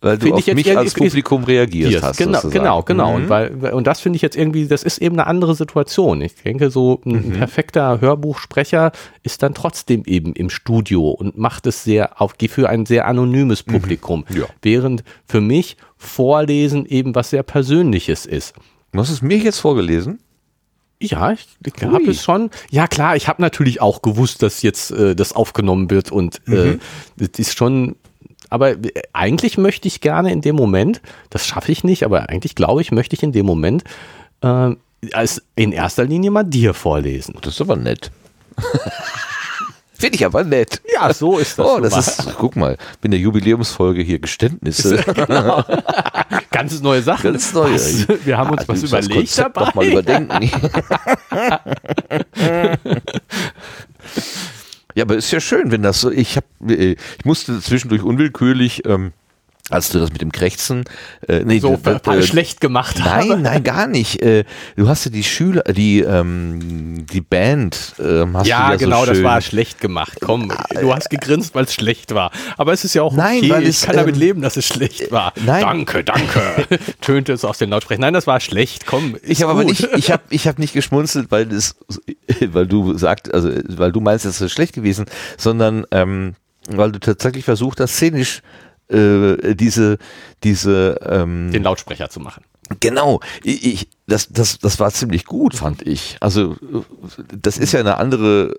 weil 0.03 0.17
du 0.17 0.33
auf 0.33 0.45
mich 0.47 0.77
als 0.77 0.93
Publikum 0.93 1.45
reagiert 1.45 2.03
hast. 2.03 2.17
Genau, 2.17 2.41
genau, 2.49 2.83
genau. 2.83 3.11
Mhm. 3.11 3.15
Und, 3.15 3.29
weil, 3.29 3.73
und 3.73 3.87
das 3.87 4.01
finde 4.01 4.17
ich 4.17 4.21
jetzt 4.21 4.35
irgendwie, 4.35 4.67
das 4.67 4.83
ist 4.83 4.97
eben 4.97 5.17
eine 5.17 5.27
andere 5.27 5.55
Situation. 5.55 6.19
Ich 6.19 6.35
denke, 6.35 6.69
so 6.69 6.99
ein 7.05 7.29
mhm. 7.29 7.31
perfekter 7.31 8.01
Hörbuchsprecher 8.01 8.91
ist 9.23 9.41
dann 9.43 9.53
trotzdem 9.53 10.03
eben 10.05 10.33
im 10.33 10.49
Studio 10.49 11.09
und 11.09 11.37
macht 11.37 11.67
es 11.67 11.85
sehr 11.85 12.21
auf, 12.21 12.35
für 12.49 12.67
ein 12.67 12.85
sehr 12.85 13.07
anonymes 13.07 13.65
mhm. 13.65 13.71
Publikum. 13.71 14.25
Mhm. 14.27 14.41
Ja. 14.41 14.45
Während 14.61 15.05
für 15.25 15.39
mich 15.39 15.77
Vorlesen 15.95 16.85
eben 16.85 17.15
was 17.15 17.29
sehr 17.29 17.43
Persönliches 17.43 18.25
ist. 18.25 18.55
Du 18.91 18.99
hast 18.99 19.09
es 19.09 19.21
mir 19.21 19.37
jetzt 19.37 19.59
vorgelesen? 19.59 20.19
Ja, 21.11 21.31
ich, 21.31 21.47
ich 21.65 21.83
habe 21.83 22.09
es 22.09 22.23
schon. 22.23 22.49
Ja, 22.71 22.87
klar, 22.87 23.15
ich 23.15 23.27
habe 23.27 23.41
natürlich 23.41 23.81
auch 23.81 24.01
gewusst, 24.01 24.41
dass 24.41 24.61
jetzt 24.61 24.91
äh, 24.91 25.15
das 25.15 25.33
aufgenommen 25.33 25.89
wird 25.89 26.11
und 26.11 26.41
äh, 26.47 26.51
mhm. 26.51 26.79
äh, 27.19 27.27
das 27.27 27.39
ist 27.39 27.57
schon. 27.57 27.95
Aber 28.49 28.71
äh, 28.71 28.91
eigentlich 29.13 29.57
möchte 29.57 29.87
ich 29.87 30.01
gerne 30.01 30.31
in 30.31 30.41
dem 30.41 30.55
Moment, 30.55 31.01
das 31.29 31.45
schaffe 31.45 31.71
ich 31.71 31.83
nicht, 31.83 32.03
aber 32.03 32.29
eigentlich 32.29 32.55
glaube 32.55 32.81
ich, 32.81 32.91
möchte 32.91 33.15
ich 33.15 33.23
in 33.23 33.31
dem 33.31 33.45
Moment 33.45 33.83
äh, 34.41 34.71
als 35.11 35.41
in 35.55 35.71
erster 35.71 36.05
Linie 36.05 36.31
mal 36.31 36.43
dir 36.43 36.73
vorlesen. 36.73 37.35
Das 37.41 37.55
ist 37.55 37.61
aber 37.61 37.75
nett. 37.75 38.11
Finde 40.03 40.17
ich 40.17 40.25
aber 40.25 40.43
nett. 40.43 40.81
Ja, 40.93 41.13
so 41.13 41.37
ist 41.37 41.57
das. 41.57 41.65
Oh, 41.65 41.79
das 41.79 41.95
ist, 41.95 42.35
guck 42.37 42.57
mal, 42.57 42.75
bin 42.99 43.11
der 43.11 43.21
Jubiläumsfolge 43.21 44.01
hier 44.01 44.19
Geständnisse. 44.19 44.97
genau. 45.15 45.63
Ganz 46.51 46.81
neue 46.81 47.01
Sachen. 47.01 47.23
Ganz 47.31 47.53
neue. 47.53 47.75
Was? 47.75 48.05
Wir 48.25 48.37
haben 48.37 48.49
uns 48.49 48.63
ah, 48.63 48.65
was 48.67 48.83
überlegt 48.83 49.37
dabei. 49.37 49.63
Doch 49.63 49.73
mal 49.73 49.85
überdenken. 49.85 50.51
ja, 54.93 55.03
aber 55.03 55.15
ist 55.15 55.31
ja 55.31 55.39
schön, 55.39 55.71
wenn 55.71 55.83
das 55.83 56.01
so, 56.01 56.11
ich 56.11 56.35
habe, 56.35 56.47
äh, 56.67 56.97
ich 57.17 57.23
musste 57.23 57.61
zwischendurch 57.61 58.03
unwillkürlich, 58.03 58.85
ähm, 58.85 59.13
als 59.69 59.89
du 59.89 59.99
das 59.99 60.11
mit 60.11 60.21
dem 60.21 60.33
Krächzen 60.33 60.83
äh, 61.29 61.39
nee, 61.45 61.59
so 61.59 61.77
d- 61.77 61.97
d- 62.05 62.11
äh, 62.11 62.21
schlecht 62.21 62.59
gemacht 62.59 63.01
habe. 63.01 63.29
Nein, 63.29 63.41
nein, 63.43 63.63
gar 63.63 63.87
nicht. 63.87 64.21
Äh, 64.21 64.43
du 64.75 64.89
hast 64.89 65.05
ja 65.05 65.11
die 65.11 65.23
Schüler, 65.23 65.63
die 65.63 66.01
ähm, 66.01 67.05
die 67.09 67.21
Band 67.21 67.93
ähm, 67.97 68.35
hast 68.35 68.45
Ja, 68.47 68.65
du 68.67 68.71
ja 68.73 68.75
genau, 68.77 68.99
so 69.01 69.05
das 69.07 69.17
schön. 69.17 69.23
war 69.25 69.39
schlecht 69.39 69.79
gemacht. 69.79 70.17
Komm, 70.19 70.51
du 70.81 70.93
hast 70.93 71.09
gegrinst, 71.09 71.55
weil 71.55 71.63
es 71.63 71.73
schlecht 71.73 72.13
war. 72.13 72.31
Aber 72.57 72.73
es 72.73 72.83
ist 72.83 72.93
ja 72.93 73.03
auch 73.03 73.15
Nein, 73.15 73.37
okay. 73.37 73.49
weil 73.51 73.63
ich 73.63 73.69
es, 73.69 73.81
kann 73.85 73.95
damit 73.95 74.15
ähm, 74.15 74.19
leben, 74.21 74.41
dass 74.41 74.57
es 74.57 74.67
schlecht 74.67 75.11
war. 75.11 75.31
nein. 75.45 75.61
Danke, 75.61 76.03
danke. 76.03 76.41
Tönte 77.01 77.31
es 77.31 77.45
aus 77.45 77.57
den 77.57 77.69
Lautsprechern. 77.69 78.01
Nein, 78.01 78.13
das 78.13 78.27
war 78.27 78.41
schlecht. 78.41 78.85
Komm, 78.85 79.15
Ich 79.23 79.41
habe 79.43 79.53
aber 79.53 79.63
nicht, 79.63 79.87
ich 79.95 80.11
habe 80.11 80.23
ich 80.29 80.45
hab 80.45 80.59
nicht 80.59 80.73
geschmunzelt, 80.73 81.31
weil 81.31 81.45
das, 81.45 81.77
weil 82.47 82.67
du 82.67 82.97
sagt, 82.97 83.33
also 83.33 83.49
weil 83.69 83.93
du 83.93 84.01
meinst, 84.01 84.25
es 84.25 84.41
ist 84.41 84.51
schlecht 84.51 84.73
gewesen, 84.73 85.05
sondern 85.37 85.85
ähm, 85.91 86.35
weil 86.67 86.91
du 86.91 86.99
tatsächlich 86.99 87.45
versucht 87.45 87.79
hast, 87.79 87.95
szenisch 87.95 88.41
äh, 88.89 89.55
diese, 89.55 89.97
diese, 90.43 90.99
ähm, 91.05 91.51
den 91.51 91.63
Lautsprecher 91.63 92.09
zu 92.09 92.19
machen. 92.19 92.43
Genau, 92.79 93.19
ich, 93.43 93.65
ich, 93.65 93.89
das, 94.07 94.29
das, 94.29 94.57
das 94.57 94.79
war 94.79 94.89
ziemlich 94.91 95.25
gut, 95.25 95.53
fand 95.53 95.85
ich. 95.85 96.17
Also 96.21 96.55
das 97.31 97.57
ist 97.57 97.73
ja 97.73 97.81
eine 97.81 97.97
andere 97.97 98.55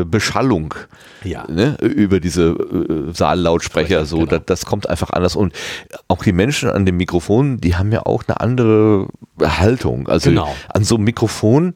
äh, 0.00 0.04
Beschallung 0.04 0.74
Ja. 1.22 1.44
ne, 1.48 1.76
über 1.80 2.18
diese 2.18 2.48
äh, 2.48 3.12
Saallautsprecher. 3.12 4.06
So, 4.06 4.18
genau. 4.20 4.30
das, 4.30 4.40
das 4.46 4.64
kommt 4.66 4.88
einfach 4.88 5.10
anders. 5.10 5.36
Und 5.36 5.54
auch 6.08 6.24
die 6.24 6.32
Menschen 6.32 6.70
an 6.70 6.86
dem 6.86 6.96
Mikrofon, 6.96 7.58
die 7.58 7.76
haben 7.76 7.92
ja 7.92 8.04
auch 8.06 8.24
eine 8.26 8.40
andere 8.40 9.08
Haltung. 9.40 10.08
Also 10.08 10.30
Genau. 10.30 10.54
an 10.72 10.82
so 10.84 10.96
einem 10.96 11.04
Mikrofon 11.04 11.74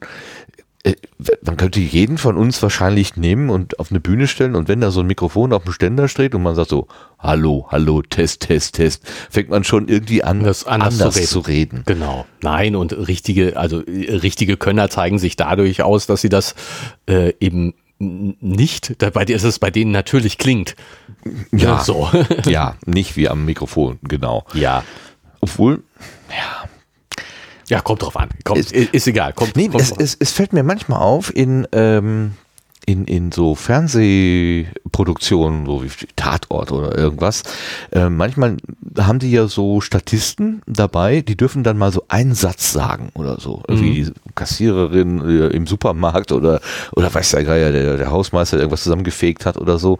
man 1.43 1.57
könnte 1.57 1.79
jeden 1.79 2.17
von 2.17 2.37
uns 2.37 2.61
wahrscheinlich 2.63 3.15
nehmen 3.15 3.49
und 3.49 3.79
auf 3.79 3.91
eine 3.91 3.99
Bühne 3.99 4.27
stellen 4.27 4.55
und 4.55 4.67
wenn 4.67 4.81
da 4.81 4.89
so 4.89 5.01
ein 5.01 5.07
Mikrofon 5.07 5.53
auf 5.53 5.63
dem 5.63 5.73
Ständer 5.73 6.07
steht 6.07 6.33
und 6.33 6.41
man 6.41 6.55
sagt 6.55 6.69
so, 6.69 6.87
hallo, 7.19 7.67
hallo, 7.69 8.01
Test, 8.01 8.41
Test, 8.41 8.75
Test, 8.75 9.03
fängt 9.29 9.49
man 9.49 9.63
schon 9.63 9.87
irgendwie 9.87 10.23
an, 10.23 10.41
Das 10.43 10.65
anders 10.65 10.99
anders, 10.99 11.13
zu 11.13 11.19
reden. 11.19 11.27
zu 11.29 11.39
reden. 11.39 11.83
Genau. 11.85 12.25
Nein, 12.41 12.75
und 12.75 12.93
richtige, 12.93 13.57
also 13.57 13.85
äh, 13.85 14.15
richtige 14.15 14.57
Könner 14.57 14.89
zeigen 14.89 15.19
sich 15.19 15.35
dadurch 15.35 15.83
aus, 15.83 16.07
dass 16.07 16.21
sie 16.21 16.29
das 16.29 16.55
äh, 17.07 17.33
eben 17.39 17.75
nicht, 17.99 18.97
bei 19.13 19.25
dir 19.25 19.35
ist 19.35 19.43
es 19.43 19.59
bei 19.59 19.69
denen 19.69 19.91
natürlich 19.91 20.39
klingt. 20.39 20.75
Ja. 21.51 21.79
So. 21.83 22.09
Ja, 22.47 22.75
nicht 22.87 23.15
wie 23.17 23.29
am 23.29 23.45
Mikrofon, 23.45 23.99
genau. 24.01 24.45
ja. 24.55 24.83
Obwohl, 25.41 25.83
Ja, 26.29 26.67
kommt 27.79 28.01
drauf 28.01 28.17
an. 28.17 28.27
Kommt, 28.43 28.59
ist, 28.59 28.73
ist 28.73 29.07
egal. 29.07 29.31
Kommt, 29.31 29.55
nee, 29.55 29.69
kommt 29.69 29.81
es, 29.81 29.91
drauf. 29.91 29.99
es, 30.01 30.17
es 30.19 30.33
fällt 30.33 30.51
mir 30.51 30.63
manchmal 30.63 30.99
auf 30.99 31.33
in, 31.33 31.65
ähm, 31.71 32.33
in, 32.85 33.05
in 33.05 33.31
so 33.31 33.55
Fernsehproduktionen, 33.55 35.65
so 35.65 35.83
wie 35.83 35.89
Tatort 36.15 36.71
oder 36.71 36.95
irgendwas. 36.97 37.43
Äh, 37.91 38.09
manchmal 38.09 38.57
haben 38.97 39.19
die 39.19 39.31
ja 39.31 39.47
so 39.47 39.81
Statisten 39.81 40.61
dabei, 40.65 41.21
die 41.21 41.37
dürfen 41.37 41.63
dann 41.63 41.77
mal 41.77 41.93
so 41.93 42.03
einen 42.09 42.33
Satz 42.33 42.73
sagen 42.73 43.09
oder 43.13 43.39
so. 43.39 43.61
Irgendwie 43.67 44.05
die 44.05 44.11
Kassiererin 44.35 45.21
äh, 45.21 45.47
im 45.47 45.65
Supermarkt 45.67 46.31
oder, 46.31 46.61
oder 46.95 47.13
weiß 47.13 47.31
der 47.31 47.43
Geier, 47.45 47.71
der, 47.71 47.97
der 47.97 48.11
Hausmeister, 48.11 48.57
der 48.57 48.63
irgendwas 48.63 48.83
zusammengefegt 48.83 49.45
hat 49.45 49.57
oder 49.57 49.79
so. 49.79 49.97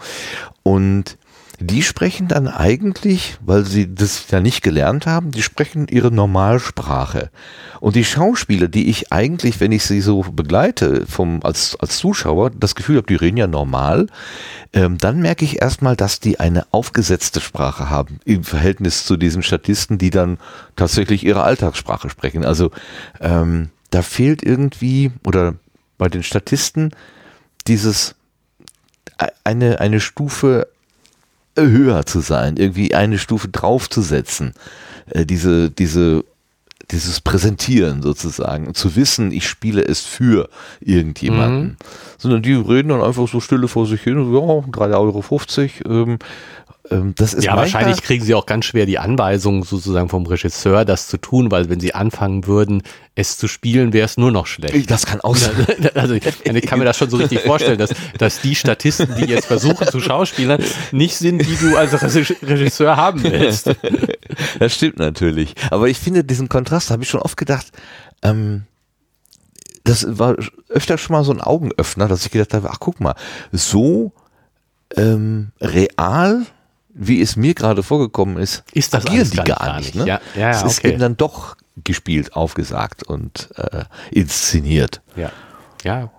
Und 0.64 1.18
die 1.62 1.84
sprechen 1.84 2.28
dann 2.28 2.48
eigentlich, 2.48 3.38
weil 3.46 3.66
sie 3.66 3.94
das 3.94 4.26
ja 4.32 4.40
nicht 4.40 4.64
gelernt 4.64 5.06
haben, 5.06 5.32
die 5.32 5.44
sprechen 5.44 5.88
ihre 5.88 6.12
Normalsprache. 6.12 7.30
Und 7.80 7.96
die 7.96 8.04
Schauspieler, 8.04 8.68
die 8.68 8.90
ich 8.90 9.12
eigentlich, 9.14 9.60
wenn 9.60 9.72
ich 9.72 9.84
sie 9.84 10.02
so 10.02 10.22
begleite, 10.22 11.06
vom, 11.06 11.40
als, 11.44 11.78
als 11.80 11.98
Zuschauer, 11.98 12.50
das 12.50 12.76
Gefühl 12.76 12.98
habe, 12.98 13.08
die 13.08 13.16
reden 13.16 13.38
ja 13.38 13.48
normal, 13.48 14.08
ähm, 14.74 14.98
dann 14.98 15.22
merke 15.22 15.46
ich 15.46 15.62
erstmal, 15.62 15.96
dass 15.96 16.20
die 16.20 16.40
eine 16.40 16.66
aufgesetzte 16.72 17.42
Sprache 17.42 17.90
haben 17.90 18.20
im 18.26 18.44
Verhältnis 18.44 19.06
zu 19.06 19.16
diesen 19.16 19.44
Statisten, 19.44 19.98
die 19.98 20.10
dann 20.10 20.38
tatsächlich 20.76 21.24
ihre 21.24 21.44
Alltagssprache 21.44 22.10
sprechen. 22.10 22.44
Also 22.44 22.72
ähm, 23.20 23.70
da 23.92 24.02
fehlt 24.02 24.42
irgendwie, 24.42 25.12
oder 25.26 25.56
bei 25.98 26.10
den 26.10 26.24
Statisten, 26.24 26.92
dieses 27.68 28.16
e- 29.22 29.28
eine, 29.44 29.80
eine 29.80 30.00
Stufe 30.00 30.68
höher 31.58 32.06
zu 32.06 32.20
sein, 32.22 32.58
irgendwie 32.58 32.96
eine 32.96 33.18
Stufe 33.18 33.48
draufzusetzen, 33.48 34.54
äh, 35.10 35.26
diese, 35.26 35.70
diese, 35.70 36.24
dieses 36.92 37.22
Präsentieren 37.22 38.02
sozusagen, 38.02 38.74
zu 38.74 38.96
wissen, 38.96 39.32
ich 39.32 39.48
spiele 39.48 39.84
es 39.84 40.02
für 40.02 40.50
irgendjemanden. 40.80 41.78
Sondern 42.18 42.42
die 42.42 42.54
reden 42.54 42.90
dann 42.90 43.02
einfach 43.02 43.28
so 43.28 43.40
stille 43.40 43.68
vor 43.68 43.88
sich 43.88 44.02
hin, 44.02 44.16
so, 44.16 44.34
ja, 44.34 44.88
3,50 44.88 45.86
Euro. 45.86 46.04
Ähm, 46.04 46.20
das 47.16 47.34
ist 47.34 47.46
ja, 47.46 47.56
wahrscheinlich 47.56 48.02
kriegen 48.02 48.24
sie 48.26 48.36
auch 48.36 48.46
ganz 48.46 48.66
schwer 48.66 48.86
die 48.86 49.00
Anweisung 49.00 49.64
sozusagen 49.64 50.10
vom 50.10 50.26
Regisseur, 50.26 50.84
das 50.84 51.08
zu 51.08 51.18
tun, 51.18 51.50
weil 51.50 51.70
wenn 51.70 51.80
sie 51.80 51.96
anfangen 51.96 52.48
würden, 52.48 52.84
es 53.16 53.38
zu 53.38 53.48
spielen, 53.48 53.94
wäre 53.94 54.06
es 54.06 54.18
nur 54.18 54.32
noch 54.32 54.46
schlecht. 54.46 54.90
Das 54.92 55.06
kann 55.06 55.22
auch 55.22 55.36
sein. 55.36 55.52
Also 55.96 56.14
ich, 56.14 56.24
ich 56.26 56.66
kann 56.66 56.80
mir 56.80 56.86
das 56.86 56.98
schon 56.98 57.10
so 57.10 57.18
richtig 57.18 57.42
vorstellen, 57.42 57.78
dass, 57.78 57.92
dass 58.18 58.42
die 58.42 58.56
Statisten, 58.56 59.16
die 59.16 59.26
jetzt 59.26 59.46
versuchen 59.46 59.88
zu 59.88 60.00
schauspielern, 60.00 60.64
nicht 60.92 61.16
sind, 61.16 61.40
die 61.40 61.56
du 61.56 61.78
als 61.78 61.94
Regis- 61.94 62.36
Regisseur 62.42 62.98
haben 62.98 63.24
willst. 63.24 63.70
Das 64.60 64.74
stimmt 64.74 64.98
natürlich. 64.98 65.56
Aber 65.72 65.88
ich 65.90 65.98
finde, 65.98 66.24
diesen 66.24 66.48
Kontrast 66.50 66.90
habe 66.90 67.04
ich 67.04 67.10
schon 67.10 67.22
oft 67.22 67.36
gedacht, 67.38 67.72
ähm, 68.22 68.64
das 69.84 70.06
war 70.20 70.36
öfter 70.70 70.98
schon 70.98 71.16
mal 71.16 71.24
so 71.24 71.32
ein 71.32 71.42
Augenöffner, 71.42 72.08
dass 72.08 72.26
ich 72.26 72.32
gedacht 72.32 72.54
habe, 72.54 72.70
ach 72.72 72.80
guck 72.80 73.00
mal, 73.00 73.16
so 73.52 74.14
ähm, 74.96 75.52
real, 75.60 76.46
wie 76.94 77.22
es 77.22 77.36
mir 77.36 77.54
gerade 77.54 77.84
vorgekommen 77.84 78.38
ist, 78.38 78.64
Ist 78.74 78.94
das 78.94 79.06
agieren 79.06 79.30
die 79.30 79.38
gar 79.38 79.46
gar, 79.46 79.78
nicht, 79.78 79.96
nicht. 79.96 80.06
Ne? 80.06 80.08
ja. 80.08 80.22
Ja, 80.36 80.50
es 80.52 80.64
ist 80.64 80.80
okay. 80.80 80.90
eben 80.90 81.00
dann 81.00 81.18
doch 81.18 81.56
gespielt, 81.84 82.34
aufgesagt 82.36 83.04
und 83.04 83.50
äh, 83.56 83.86
inszeniert. 84.12 85.02
Ja. 85.16 85.32
Ja. 85.84 86.12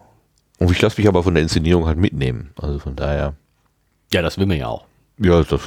Und 0.59 0.71
ich 0.71 0.81
lasse 0.81 1.01
mich 1.01 1.09
aber 1.09 1.23
von 1.23 1.35
der 1.35 1.43
Inszenierung 1.43 1.87
halt 1.87 1.99
mitnehmen. 1.99 2.51
Also 2.57 2.79
von 2.79 2.97
daher, 2.97 3.35
Ja, 4.13 4.23
das 4.23 4.39
will 4.39 4.47
man 4.47 4.57
ja 4.57 4.69
auch. 4.69 4.85
ja, 5.19 5.43
das, 5.43 5.61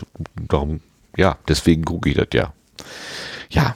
darum, 0.47 0.81
ja, 1.17 1.37
deswegen 1.47 1.83
gucke 1.85 2.09
ich 2.09 2.15
das 2.15 2.27
ja. 2.33 2.53
Ja, 3.49 3.75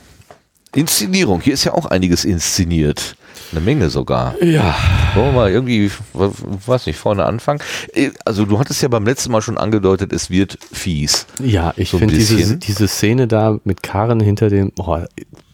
Inszenierung. 0.73 1.41
Hier 1.41 1.53
ist 1.53 1.63
ja 1.63 1.73
auch 1.73 1.85
einiges 1.85 2.25
inszeniert. 2.25 3.15
Eine 3.51 3.61
Menge 3.61 3.89
sogar. 3.89 4.35
Ja. 4.43 4.75
Wollen 5.15 5.27
wir 5.27 5.31
mal 5.33 5.49
irgendwie, 5.51 5.91
weiß 6.13 6.85
nicht, 6.85 6.97
vorne 6.99 7.25
anfangen? 7.25 7.59
Äh, 7.93 8.11
Also 8.25 8.45
du 8.45 8.59
hattest 8.59 8.81
ja 8.81 8.87
beim 8.87 9.05
letzten 9.05 9.31
Mal 9.31 9.41
schon 9.41 9.57
angedeutet, 9.57 10.13
es 10.13 10.29
wird 10.29 10.57
fies. 10.71 11.25
Ja, 11.43 11.73
ich 11.77 11.89
So 11.89 11.97
finde 11.97 12.13
diese, 12.15 12.57
diese 12.57 12.87
Szene 12.87 13.27
da 13.27 13.57
mit 13.63 13.81
Karen 13.83 14.19
hinter 14.19 14.49
dem, 14.49 14.71
boah, 14.71 15.07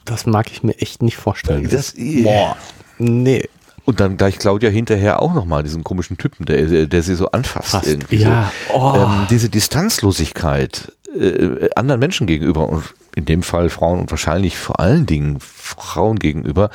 das 0.04 0.26
mag 0.26 0.52
ich 0.52 0.62
mir 0.64 0.78
echt 0.80 1.02
nicht 1.02 1.18
vorstellen. 1.18 1.70
Das- 1.70 1.94
boah, 2.24 2.58
nee. 2.98 3.48
Und 3.86 4.00
dann 4.00 4.18
gleich 4.18 4.40
Claudia 4.40 4.70
hinterher 4.72 5.22
auch 5.22 5.34
nochmal, 5.36 5.62
diesen 5.62 5.84
komischen 5.84 6.18
Typen, 6.18 6.46
der, 6.48 6.64
der, 6.66 6.86
der 6.88 7.04
sie 7.04 7.14
so 7.16 7.30
anfasst. 7.32 7.70
Fast. 7.70 7.88
Irgendwie 7.88 8.16
Ja, 8.18 8.52
so. 8.72 8.76
oh. 8.80 8.94
ähm, 8.98 9.28
diese 9.30 9.48
Distanzlosigkeit 9.50 10.92
äh, 11.18 11.70
anderen 11.76 12.00
Menschen 12.00 12.28
gegenüber 12.28 12.68
und 12.68 12.84
in 13.16 13.26
dem 13.26 13.44
Fall 13.44 13.70
Frauen 13.70 14.00
und 14.00 14.12
wahrscheinlich 14.12 14.58
vor 14.58 14.80
allen 14.80 15.06
Dingen 15.06 15.38
Frauen 15.40 16.18
gegenüber, 16.20 16.70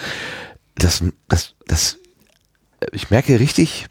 das, 0.77 1.03
das, 1.29 1.55
das, 1.67 1.99
ich 2.93 3.11
merke 3.11 3.39
richtig 3.39 3.87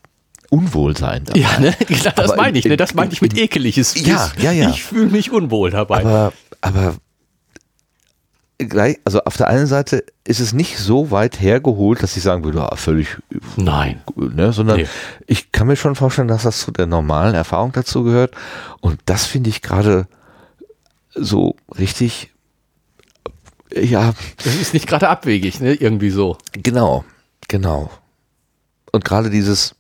Unwohlsein 0.49 1.25
dabei. 1.25 1.39
Ja, 1.39 1.59
ne? 1.59 1.75
Genau, 1.87 2.11
das 2.15 2.31
Aber 2.31 2.35
meine 2.37 2.57
ich, 2.57 2.65
ne? 2.65 2.75
Das 2.77 2.93
meinte 2.93 3.13
ich 3.13 3.21
mit 3.21 3.37
ekelig. 3.37 3.77
Es 3.77 3.93
Ja, 4.03 4.31
ja, 4.39 4.51
ja. 4.51 4.69
Ich 4.69 4.83
fühle 4.83 5.07
mich 5.07 5.31
unwohl 5.31 5.69
dabei. 5.69 5.99
Aber, 6.01 6.33
aber 6.61 6.95
gleich, 8.57 8.97
also 9.05 9.21
auf 9.23 9.37
der 9.37 9.47
einen 9.47 9.67
Seite 9.67 10.03
ist 10.23 10.39
es 10.39 10.53
nicht 10.53 10.77
so 10.77 11.11
weit 11.11 11.39
hergeholt, 11.39 12.01
dass 12.03 12.17
ich 12.17 12.23
sagen 12.23 12.43
würde, 12.43 12.61
ah, 12.61 12.75
völlig, 12.75 13.17
Nein. 13.55 14.01
ne, 14.15 14.51
sondern 14.51 14.77
Nee. 14.77 14.87
ich 15.27 15.51
kann 15.51 15.67
mir 15.67 15.75
schon 15.75 15.95
vorstellen, 15.95 16.27
dass 16.27 16.43
das 16.43 16.59
zu 16.59 16.71
der 16.71 16.87
normalen 16.87 17.35
Erfahrung 17.35 17.71
dazu 17.71 18.03
gehört. 18.03 18.33
Und 18.81 18.99
das 19.05 19.25
finde 19.25 19.49
ich 19.49 19.61
gerade 19.61 20.07
so 21.13 21.55
richtig, 21.77 22.31
ja, 23.73 24.13
Das 24.37 24.55
ist 24.55 24.73
nicht 24.73 24.87
gerade 24.87 25.09
abwegig, 25.09 25.59
ne? 25.59 25.73
Irgendwie 25.73 26.09
so. 26.09 26.37
genau, 26.53 27.05
genau. 27.47 27.89
Und 28.91 29.05
gerade 29.05 29.29
dieses, 29.29 29.75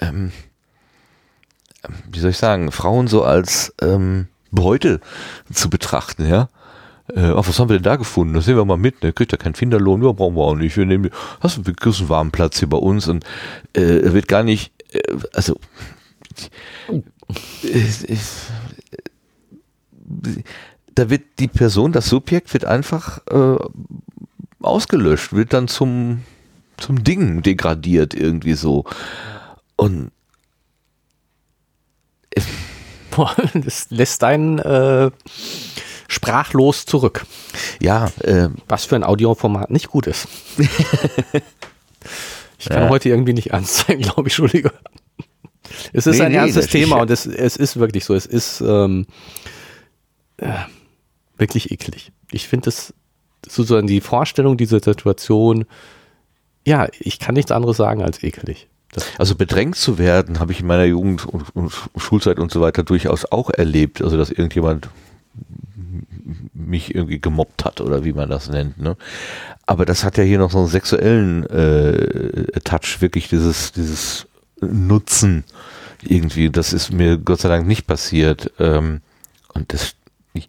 ähm, 0.00 0.32
wie 2.10 2.18
soll 2.18 2.30
ich 2.30 2.38
sagen, 2.38 2.72
Frauen 2.72 3.06
so 3.06 3.22
als 3.22 3.72
ähm, 3.80 4.28
Beute 4.50 5.00
zu 5.52 5.70
betrachten, 5.70 6.26
ja. 6.26 6.48
Äh, 7.14 7.32
ach, 7.36 7.46
was 7.46 7.60
haben 7.60 7.68
wir 7.68 7.76
denn 7.76 7.84
da 7.84 7.94
gefunden? 7.96 8.34
Das 8.34 8.46
nehmen 8.46 8.58
wir 8.58 8.64
mal 8.64 8.76
mit, 8.76 9.02
ne? 9.02 9.12
Kriegt 9.12 9.30
ja 9.30 9.38
keinen 9.38 9.54
Finderlohn, 9.54 10.02
ja, 10.02 10.10
brauchen 10.10 10.34
wir 10.34 10.42
auch 10.42 10.56
nicht. 10.56 10.76
Wir 10.76 10.86
nehmen, 10.86 11.10
hast 11.40 11.56
du 11.56 11.62
einen 11.64 12.08
warmen 12.08 12.32
Platz 12.32 12.58
hier 12.58 12.68
bei 12.68 12.78
uns 12.78 13.06
und 13.06 13.24
äh, 13.74 14.00
er 14.00 14.12
wird 14.12 14.26
gar 14.26 14.42
nicht, 14.42 14.72
äh, 14.92 15.00
also 15.32 15.60
äh, 16.88 16.98
äh, 17.68 18.16
da 20.96 21.08
wird 21.10 21.22
die 21.38 21.46
Person, 21.48 21.92
das 21.92 22.08
Subjekt 22.08 22.52
wird 22.52 22.64
einfach 22.64 23.20
äh, 23.30 23.56
ausgelöscht, 24.60 25.32
wird 25.32 25.52
dann 25.52 25.68
zum, 25.68 26.24
zum 26.76 27.04
Ding 27.04 27.42
degradiert 27.42 28.14
irgendwie 28.14 28.54
so. 28.54 28.84
Und 29.76 30.10
Boah, 33.10 33.34
das 33.54 33.86
lässt 33.90 34.24
einen 34.24 34.58
äh, 34.58 35.10
sprachlos 36.08 36.84
zurück. 36.86 37.24
Ja, 37.80 38.10
äh, 38.22 38.48
Was 38.68 38.84
für 38.84 38.96
ein 38.96 39.04
Audioformat 39.04 39.70
nicht 39.70 39.88
gut 39.88 40.06
ist. 40.06 40.28
ich 42.58 42.68
kann 42.68 42.82
Ja. 42.84 42.88
heute 42.88 43.08
irgendwie 43.08 43.32
nicht 43.32 43.50
ernst 43.52 43.86
sein, 43.86 43.98
glaube 44.02 44.28
ich, 44.28 44.38
Entschuldige. 44.38 44.72
Es 45.92 46.06
ist 46.06 46.18
Nee, 46.18 46.24
ein 46.26 46.32
nee, 46.32 46.38
ernstes 46.38 46.68
Thema 46.68 46.96
und 46.96 47.10
es, 47.10 47.26
es 47.26 47.56
ist 47.56 47.76
wirklich 47.78 48.04
so. 48.04 48.14
Es 48.14 48.24
ist 48.26 48.60
ähm, 48.60 49.06
äh, 50.36 50.52
wirklich 51.38 51.70
eklig. 51.70 52.12
Ich 52.30 52.48
finde 52.48 52.70
es 52.70 52.94
sozusagen 53.46 53.86
die 53.86 54.00
Vorstellung 54.00 54.56
dieser 54.56 54.80
Situation, 54.80 55.66
ja, 56.66 56.88
ich 56.98 57.18
kann 57.18 57.34
nichts 57.34 57.52
anderes 57.52 57.76
sagen 57.76 58.02
als 58.02 58.22
eklig. 58.22 58.68
Das, 58.92 59.06
also 59.18 59.34
bedrängt 59.34 59.76
zu 59.76 59.98
werden, 59.98 60.40
habe 60.40 60.52
ich 60.52 60.60
in 60.60 60.66
meiner 60.66 60.84
Jugend 60.84 61.26
und, 61.26 61.54
und 61.54 61.72
Schulzeit 61.96 62.38
und 62.38 62.50
so 62.50 62.60
weiter 62.60 62.82
durchaus 62.82 63.24
auch 63.30 63.50
erlebt. 63.50 64.02
Also 64.02 64.16
dass 64.16 64.30
irgendjemand 64.30 64.88
mich 66.54 66.94
irgendwie 66.94 67.20
gemobbt 67.20 67.64
hat 67.64 67.80
oder 67.80 68.04
wie 68.04 68.12
man 68.12 68.28
das 68.28 68.48
nennt. 68.48 68.78
Ne? 68.78 68.96
Aber 69.66 69.84
das 69.84 70.02
hat 70.02 70.18
ja 70.18 70.24
hier 70.24 70.38
noch 70.38 70.50
so 70.50 70.58
einen 70.58 70.68
sexuellen 70.68 71.44
äh, 71.46 72.60
Touch, 72.64 73.00
wirklich 73.00 73.28
dieses, 73.28 73.72
dieses 73.72 74.26
Nutzen 74.60 75.44
irgendwie. 76.02 76.50
Das 76.50 76.72
ist 76.72 76.92
mir 76.92 77.18
Gott 77.18 77.40
sei 77.40 77.48
Dank 77.48 77.66
nicht 77.66 77.86
passiert. 77.86 78.52
Ähm, 78.58 79.02
und 79.54 79.72
das 79.72 79.94
ich, 80.32 80.48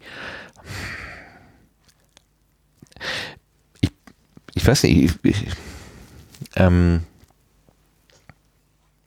ich 4.58 4.66
weiß 4.66 4.82
nicht, 4.82 4.96
ich, 5.04 5.12
ich, 5.22 5.46
ähm, 6.56 7.02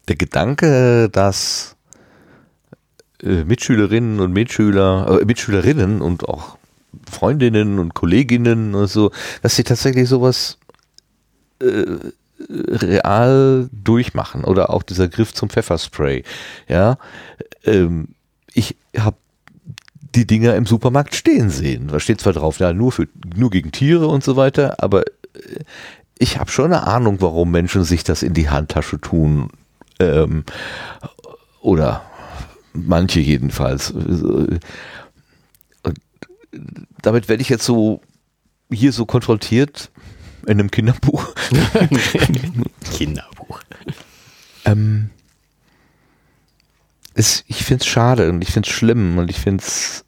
der 0.08 0.16
Gedanke, 0.16 1.10
dass 1.10 1.76
äh, 3.22 3.44
Mitschülerinnen 3.44 4.22
und 4.22 4.32
Mitschüler, 4.32 5.20
äh, 5.22 5.26
Mitschülerinnen 5.26 6.02
und 6.02 6.28
auch 6.28 6.58
Freundinnen 7.10 7.80
und 7.80 7.94
Kolleginnen 7.94 8.76
und 8.76 8.88
so, 8.88 9.12
dass 9.42 9.58
sie 9.58 9.66
tatsächlich 9.66 10.08
sowas 10.08 10.58
äh, 11.60 11.98
real 12.50 13.70
durchmachen 13.74 14.46
oder 14.46 14.70
auch 14.70 14.84
dieser 14.84 15.10
Griff 15.10 15.34
zum 15.34 15.50
Pfefferspray. 15.50 16.24
Ja, 16.70 16.98
ähm, 17.66 18.08
ich 18.54 18.78
habe 18.98 19.18
die 20.16 20.26
Dinger 20.26 20.56
im 20.56 20.66
Supermarkt 20.66 21.14
stehen 21.14 21.50
sehen. 21.50 21.90
Da 21.90 22.00
steht 22.00 22.22
zwar 22.22 22.34
drauf, 22.34 22.60
ja, 22.60 22.72
nur 22.72 22.94
für 22.94 23.10
nur 23.36 23.50
gegen 23.50 23.74
Tiere 23.74 24.08
und 24.08 24.24
so 24.24 24.38
weiter, 24.38 24.82
aber 24.82 25.04
ich 26.18 26.38
habe 26.38 26.52
schon 26.52 26.66
eine 26.66 26.88
Ahnung, 26.88 27.22
warum 27.22 27.52
Menschen 27.52 27.84
sich 27.84 28.04
das 28.04 28.24
in 28.24 28.34
die 28.34 28.50
Handtasche 28.50 29.00
tun. 29.00 29.50
Ähm, 30.00 30.44
oder 31.62 32.04
manche 32.74 33.20
jedenfalls. 33.20 33.92
Und 33.92 34.60
damit 37.02 37.30
werde 37.30 37.42
ich 37.42 37.50
jetzt 37.50 37.66
so 37.66 38.02
hier 38.72 38.92
so 38.92 39.06
konfrontiert 39.06 39.92
in 40.44 40.60
einem 40.60 40.72
Kinderbuch. 40.72 41.34
Kinderbuch. 42.94 43.62
Ähm, 44.66 45.10
es, 47.14 47.44
ich 47.48 47.64
finde 47.64 47.82
es 47.82 47.88
schade 47.88 48.30
und 48.30 48.42
ich 48.42 48.52
finde 48.52 48.70
es 48.70 48.76
schlimm 48.76 49.18
und 49.18 49.30
ich 49.30 49.40
finde 49.40 49.64
es, 49.64 50.04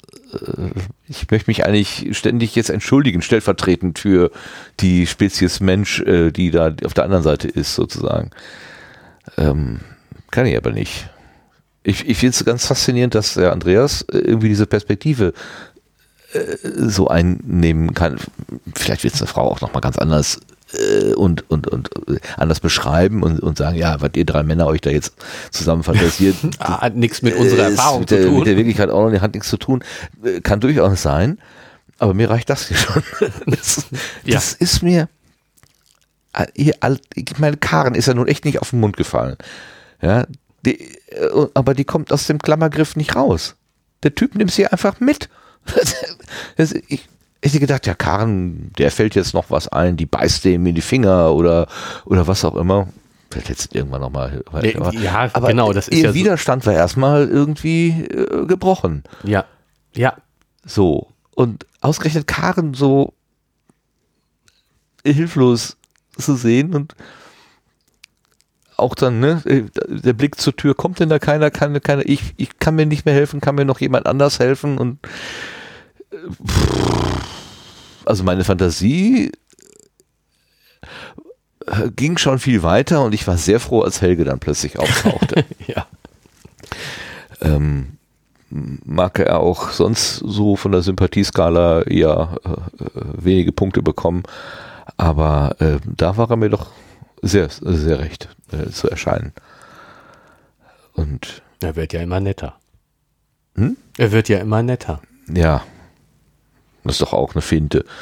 ich 1.08 1.30
möchte 1.30 1.50
mich 1.50 1.66
eigentlich 1.66 2.18
ständig 2.18 2.56
jetzt 2.56 2.70
entschuldigen, 2.70 3.22
stellvertretend 3.22 4.00
für 4.00 4.32
die 4.80 5.08
Spezies 5.08 5.60
Mensch, 5.60 6.00
äh, 6.02 6.32
die 6.32 6.52
da 6.52 6.74
auf 6.84 6.94
der 6.94 7.04
anderen 7.04 7.24
Seite 7.24 7.48
ist, 7.48 7.76
sozusagen. 7.76 8.32
Ähm, 9.38 9.80
kann 10.32 10.46
ich 10.46 10.58
aber 10.58 10.72
nicht. 10.72 11.10
Ich, 11.84 12.08
ich 12.08 12.18
finde 12.18 12.36
es 12.36 12.46
ganz 12.46 12.66
faszinierend, 12.66 13.16
dass 13.16 13.34
der 13.34 13.52
Andreas 13.52 14.04
äh, 14.04 14.18
irgendwie 14.18 14.50
diese 14.50 14.66
Perspektive 14.66 15.34
äh, 16.34 16.58
so 16.64 17.08
einnehmen 17.08 17.94
kann. 17.94 18.18
Vielleicht 18.76 19.04
wird 19.04 19.14
es 19.14 19.22
eine 19.22 19.28
Frau 19.28 19.50
auch 19.50 19.62
nochmal 19.62 19.82
ganz 19.82 19.98
anders 19.98 20.40
äh, 20.74 21.14
und, 21.14 21.50
und, 21.50 21.68
und 21.68 21.90
anders 22.38 22.60
beschreiben 22.60 23.24
und, 23.24 23.40
und 23.40 23.58
sagen, 23.58 23.78
ja, 23.78 24.02
was 24.02 24.12
ihr 24.16 24.26
drei 24.26 24.44
Männer 24.44 24.68
euch 24.68 24.82
da 24.82 24.90
jetzt 24.90 25.14
zusammen 25.52 25.84
fantasiert, 25.84 26.36
Ah, 26.60 26.82
Hat 26.82 26.96
nichts 26.96 27.22
mit 27.22 27.36
unserer 27.36 27.64
Erfahrung 27.70 28.02
mit 28.02 28.10
zu 28.10 28.16
der, 28.18 28.26
tun. 28.26 28.38
Mit 28.38 28.48
der 28.48 28.58
Wirklichkeit 28.58 28.90
auch 28.90 29.10
noch 29.10 29.22
hat 29.22 29.34
nichts 29.34 29.50
zu 29.50 29.58
tun. 29.58 29.84
Äh, 30.24 30.42
Kann 30.42 30.60
durchaus 30.60 31.02
sein, 31.02 31.40
aber 32.00 32.14
mir 32.14 32.30
reicht 32.30 32.50
das 32.50 32.68
hier 32.68 32.78
schon. 32.78 33.04
Das, 33.46 33.86
Ja. 34.24 34.36
das 34.36 34.54
ist 34.54 34.82
mir, 34.84 35.10
äh, 36.34 36.46
ich 36.56 37.40
meine, 37.40 37.58
Karen 37.58 37.96
ist 37.96 38.08
ja 38.08 38.14
nun 38.14 38.28
echt 38.28 38.46
nicht 38.46 38.60
auf 38.60 38.72
den 38.72 38.80
Mund 38.80 38.98
gefallen. 38.98 39.38
Ja, 40.02 40.26
die, 40.66 40.98
aber 41.54 41.74
die 41.74 41.84
kommt 41.86 42.12
aus 42.14 42.28
dem 42.28 42.40
Klammergriff 42.40 42.96
nicht 42.96 43.16
raus. 43.16 43.56
Der 44.04 44.16
Typ 44.16 44.36
nimmt 44.36 44.52
sie 44.52 44.68
einfach 44.68 45.00
mit. 45.00 45.30
Das, 46.58 46.74
ich, 46.74 47.08
ich 47.46 47.52
hätte 47.52 47.60
gedacht, 47.60 47.86
ja, 47.86 47.94
Karen, 47.94 48.72
der 48.78 48.90
fällt 48.92 49.16
jetzt 49.16 49.34
noch 49.34 49.52
was 49.52 49.68
ein, 49.68 49.98
die 49.98 50.06
beißt 50.06 50.46
dem 50.46 50.66
in 50.66 50.76
die 50.76 50.82
Finger 50.82 51.34
oder, 51.34 51.68
oder 52.06 52.26
was 52.28 52.44
auch 52.46 52.56
immer. 52.56 52.88
Vielleicht 53.32 53.50
jetzt 53.50 53.76
irgendwann 53.76 54.02
nochmal. 54.02 54.44
Ja, 55.02 55.28
genau, 55.28 55.74
das 55.74 55.88
ist 55.88 55.98
ihr 55.98 56.04
ja 56.06 56.10
so- 56.10 56.16
Widerstand 56.16 56.66
war 56.66 56.74
erstmal 56.74 57.28
irgendwie 57.28 58.04
äh, 58.06 58.46
gebrochen. 58.46 59.04
Ja, 59.24 59.46
ja, 59.96 60.16
So. 60.66 61.10
Und 61.36 61.66
ausgerechnet 61.82 62.28
Karen 62.28 62.74
so 62.76 63.14
hilflos 65.04 65.78
zu 66.18 66.36
sehen 66.36 66.74
und 66.76 66.96
auch 68.78 68.96
dann, 68.96 69.20
ne, 69.20 69.42
äh, 69.46 69.64
der 69.88 70.14
Blick 70.14 70.40
zur 70.40 70.56
Tür, 70.56 70.76
kommt 70.76 71.00
denn 71.00 71.10
da 71.10 71.20
keiner, 71.20 71.52
kann 71.52 71.80
keiner, 71.82 72.04
ich, 72.08 72.34
ich 72.38 72.60
kann 72.60 72.76
mir 72.76 72.86
nicht 72.86 73.06
mehr 73.06 73.14
helfen, 73.14 73.42
kann 73.42 73.56
mir 73.56 73.66
noch 73.66 73.80
jemand 73.82 74.06
anders 74.08 74.40
helfen 74.40 74.78
und 74.78 75.00
äh, 76.12 76.18
pff, 76.32 77.33
also 78.06 78.24
meine 78.24 78.44
Fantasie 78.44 79.32
äh, 81.68 81.90
ging 81.96 82.18
schon 82.18 82.40
viel 82.40 82.64
weiter 82.64 83.04
und 83.04 83.14
ich 83.14 83.28
war 83.28 83.38
sehr 83.38 83.60
froh, 83.60 83.82
als 83.82 84.02
Helge 84.02 84.24
dann 84.24 84.40
plötzlich 84.40 84.80
auftauchte. 84.80 85.46
ja. 85.68 85.88
ähm, 87.42 87.98
mag 88.50 89.20
er 89.20 89.40
auch 89.40 89.72
sonst 89.72 90.18
so 90.18 90.56
von 90.56 90.72
der 90.72 90.82
Sympathieskala 90.82 91.84
eher 91.84 92.40
äh, 92.44 92.50
äh, 92.84 92.90
wenige 93.18 93.52
Punkte 93.52 93.82
bekommen, 93.82 94.24
aber 94.98 95.56
äh, 95.60 95.78
da 95.86 96.18
war 96.18 96.30
er 96.30 96.38
mir 96.38 96.50
doch 96.50 96.72
sehr, 97.22 97.50
sehr 97.50 98.00
recht 98.00 98.30
äh, 98.52 98.70
zu 98.70 98.90
erscheinen. 98.90 99.34
Und 100.94 101.42
Er 101.62 101.76
wird 101.76 101.94
ja 101.94 102.02
immer 102.02 102.20
netter. 102.20 102.56
Hm? 103.56 103.78
Er 103.98 104.12
wird 104.12 104.30
ja 104.30 104.40
immer 104.40 104.62
netter. 104.62 105.02
ja, 105.34 105.64
das 106.84 106.96
ist 106.96 107.02
doch 107.02 107.14
auch 107.14 107.34
eine 107.34 107.42
Finte. 107.42 107.86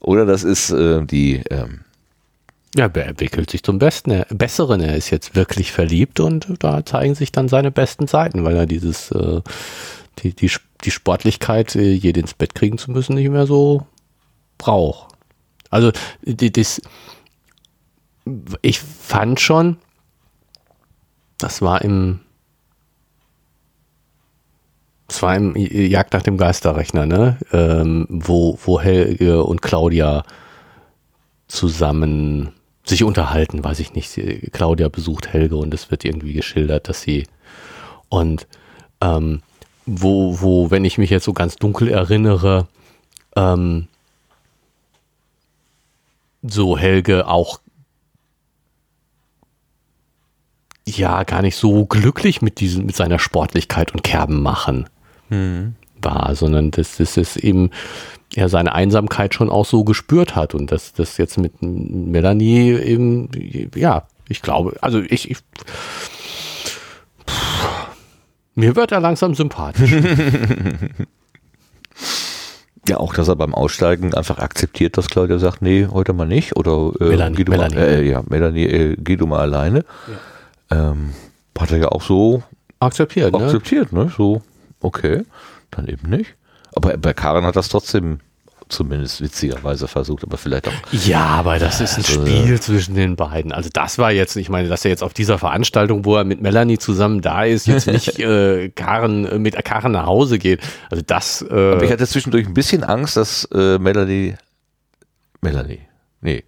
Oder 0.00 0.26
das 0.26 0.44
ist 0.44 0.70
äh, 0.70 1.04
die, 1.04 1.42
ähm, 1.50 1.80
Ja, 2.74 2.86
er 2.86 3.06
entwickelt 3.06 3.50
sich 3.50 3.62
zum 3.62 3.78
Besten, 3.78 4.10
er, 4.10 4.26
Besseren. 4.30 4.80
Er 4.80 4.96
ist 4.96 5.10
jetzt 5.10 5.34
wirklich 5.34 5.72
verliebt 5.72 6.20
und 6.20 6.46
da 6.60 6.84
zeigen 6.84 7.14
sich 7.14 7.32
dann 7.32 7.48
seine 7.48 7.70
besten 7.70 8.06
Seiten, 8.06 8.44
weil 8.44 8.56
er 8.56 8.66
dieses, 8.66 9.10
äh, 9.10 9.40
die, 10.20 10.34
die, 10.34 10.50
die 10.84 10.90
Sportlichkeit, 10.90 11.74
äh, 11.76 11.92
jede 11.92 12.20
ins 12.20 12.34
Bett 12.34 12.54
kriegen 12.54 12.78
zu 12.78 12.90
müssen, 12.90 13.14
nicht 13.14 13.30
mehr 13.30 13.46
so 13.46 13.86
braucht. 14.58 15.14
Also, 15.70 15.92
die, 16.22 16.52
das, 16.52 16.80
ich 18.62 18.80
fand 18.80 19.40
schon, 19.40 19.78
das 21.38 21.62
war 21.62 21.82
im, 21.82 22.20
das 25.08 25.22
war 25.22 25.36
im 25.36 25.54
Jagd 25.56 26.12
nach 26.14 26.22
dem 26.22 26.36
Geisterrechner, 26.36 27.06
ne? 27.06 27.38
Ähm, 27.52 28.06
wo, 28.08 28.58
wo 28.64 28.80
Helge 28.80 29.44
und 29.44 29.62
Claudia 29.62 30.24
zusammen 31.48 32.52
sich 32.84 33.04
unterhalten, 33.04 33.62
weiß 33.62 33.80
ich 33.80 33.94
nicht. 33.94 34.20
Claudia 34.52 34.88
besucht 34.88 35.28
Helge 35.28 35.56
und 35.56 35.72
es 35.74 35.90
wird 35.90 36.04
irgendwie 36.04 36.32
geschildert, 36.32 36.88
dass 36.88 37.02
sie 37.02 37.26
und 38.08 38.46
ähm, 39.00 39.42
wo, 39.86 40.40
wo, 40.40 40.70
wenn 40.70 40.84
ich 40.84 40.98
mich 40.98 41.10
jetzt 41.10 41.24
so 41.24 41.32
ganz 41.32 41.56
dunkel 41.56 41.88
erinnere, 41.88 42.66
ähm, 43.36 43.86
so 46.42 46.76
Helge 46.76 47.28
auch 47.28 47.60
ja 50.88 51.24
gar 51.24 51.42
nicht 51.42 51.56
so 51.56 51.86
glücklich 51.86 52.42
mit 52.42 52.60
diesem, 52.60 52.86
mit 52.86 52.96
seiner 52.96 53.18
Sportlichkeit 53.18 53.92
und 53.92 54.02
Kerben 54.02 54.42
machen 54.42 54.88
war, 56.02 56.34
sondern 56.34 56.70
dass 56.70 56.96
das 56.96 57.16
ist 57.16 57.36
eben 57.36 57.70
er 58.34 58.48
seine 58.48 58.74
Einsamkeit 58.74 59.34
schon 59.34 59.48
auch 59.50 59.64
so 59.64 59.84
gespürt 59.84 60.34
hat 60.34 60.54
und 60.54 60.72
dass 60.72 60.92
das 60.92 61.16
jetzt 61.16 61.38
mit 61.38 61.62
Melanie 61.62 62.72
eben, 62.72 63.30
ja, 63.74 64.08
ich 64.28 64.42
glaube, 64.42 64.76
also 64.80 65.00
ich, 65.00 65.30
ich 65.30 65.38
pff, 67.26 67.86
mir 68.54 68.74
wird 68.76 68.92
er 68.92 69.00
langsam 69.00 69.34
sympathisch. 69.34 69.92
ja 72.88 72.98
auch, 72.98 73.14
dass 73.14 73.28
er 73.28 73.36
beim 73.36 73.54
Aussteigen 73.54 74.14
einfach 74.14 74.38
akzeptiert, 74.38 74.96
dass 74.96 75.08
Claudia 75.08 75.38
sagt, 75.38 75.62
nee, 75.62 75.86
heute 75.90 76.12
mal 76.12 76.26
nicht 76.26 76.56
oder 76.56 76.92
äh, 77.00 77.08
Melanie, 77.08 77.36
geh 77.36 77.44
du 77.44 77.52
Melanie. 77.52 77.74
Mal, 77.74 77.84
äh, 77.84 78.02
ja, 78.08 78.22
Melanie, 78.28 78.64
äh, 78.64 78.96
geh 78.98 79.16
du 79.16 79.26
mal 79.26 79.40
alleine. 79.40 79.84
Ähm, 80.70 81.12
hat 81.58 81.70
er 81.70 81.78
ja 81.78 81.88
auch 81.88 82.02
so 82.02 82.42
Akzeptiert, 82.80 83.32
ne? 83.32 83.44
akzeptiert, 83.44 83.92
ne? 83.92 84.12
So, 84.14 84.42
okay. 84.80 85.22
dann 85.70 85.86
eben 85.88 86.10
nicht. 86.10 86.34
Aber 86.74 86.96
bei 86.96 87.12
Karen 87.12 87.44
hat 87.44 87.56
das 87.56 87.68
trotzdem 87.68 88.20
zumindest 88.68 89.20
witzigerweise 89.20 89.86
versucht, 89.86 90.24
aber 90.24 90.36
vielleicht 90.36 90.68
auch. 90.68 90.72
Ja, 90.92 91.24
aber 91.24 91.58
das 91.58 91.80
ist 91.80 91.98
ein 91.98 92.04
Also, 92.04 92.26
Spiel 92.26 92.60
zwischen 92.60 92.94
den 92.94 93.16
beiden. 93.16 93.52
Also 93.52 93.70
das 93.72 93.98
war 93.98 94.10
jetzt, 94.10 94.36
ich 94.36 94.48
meine, 94.48 94.68
dass 94.68 94.84
er 94.84 94.90
jetzt 94.90 95.02
auf 95.02 95.14
dieser 95.14 95.38
Veranstaltung, 95.38 96.04
wo 96.04 96.16
er 96.16 96.24
mit 96.24 96.42
Melanie 96.42 96.78
zusammen 96.78 97.20
da 97.22 97.44
ist, 97.44 97.66
jetzt 97.66 97.86
nicht 97.86 98.18
äh, 98.18 98.70
Karen 98.70 99.24
äh, 99.24 99.38
mit 99.38 99.62
Karen 99.64 99.92
nach 99.92 100.06
Hause 100.06 100.38
geht. 100.38 100.60
Also 100.90 101.02
das. 101.06 101.42
Äh, 101.42 101.52
Aber 101.52 101.82
ich 101.84 101.90
hatte 101.92 102.06
zwischendurch 102.06 102.46
ein 102.46 102.54
bisschen 102.54 102.82
Angst, 102.82 103.16
dass 103.16 103.48
äh, 103.52 103.78
Melanie. 103.78 104.34
Melanie. 105.40 105.80
Nee. 106.20 106.44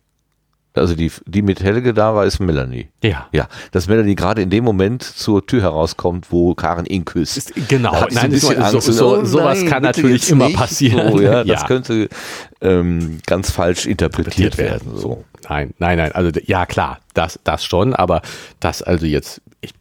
Also 0.75 0.95
die, 0.95 1.11
die 1.27 1.43
mit 1.43 1.61
Helge 1.63 1.93
da 1.93 2.15
war, 2.15 2.25
ist 2.25 2.39
Melanie. 2.39 2.89
ja. 3.03 3.27
Ja, 3.33 3.49
dass 3.73 3.89
Melanie 3.89 4.15
gerade 4.15 4.43
in 4.43 4.51
dem 4.51 4.63
Moment 4.65 5.03
zur 5.03 5.45
Tür 5.45 5.63
herauskommt, 5.63 6.27
wo 6.31 6.55
Karen 6.55 6.87
ihn 6.87 7.05
küsst. 7.05 7.37
Ist, 7.37 7.69
genau, 7.69 7.91
Da 7.93 8.07
nein, 8.13 8.25
ein 8.27 8.31
bisschen 8.31 8.57
so, 8.57 8.63
Angst. 8.63 8.87
so, 8.87 8.93
so, 8.93 9.17
Oh 9.19 9.25
sowas 9.25 9.61
nein, 9.61 9.69
kann 9.71 9.83
natürlich 9.83 10.31
immer 10.31 10.47
nicht. 10.47 10.57
passieren. 10.57 11.11
So, 11.13 11.21
ja, 11.21 11.43
das 11.43 11.67
könnte 11.67 12.09
ähm, 12.61 13.19
ganz 13.27 13.51
falsch 13.51 13.87
interpretiert 13.87 14.57
werden. 14.59 14.93
So. 14.97 15.25
Nein, 15.49 15.75
nein, 15.79 15.99
nein. 15.99 16.13
Also 16.13 16.31
ja, 16.45 16.65
klar, 16.67 17.01
das, 17.15 17.41
das 17.45 17.65
schon, 17.65 17.95
aber 17.95 18.23
das 18.61 18.83
also 18.83 19.07
jetzt, 19.07 19.41
ich 19.61 19.73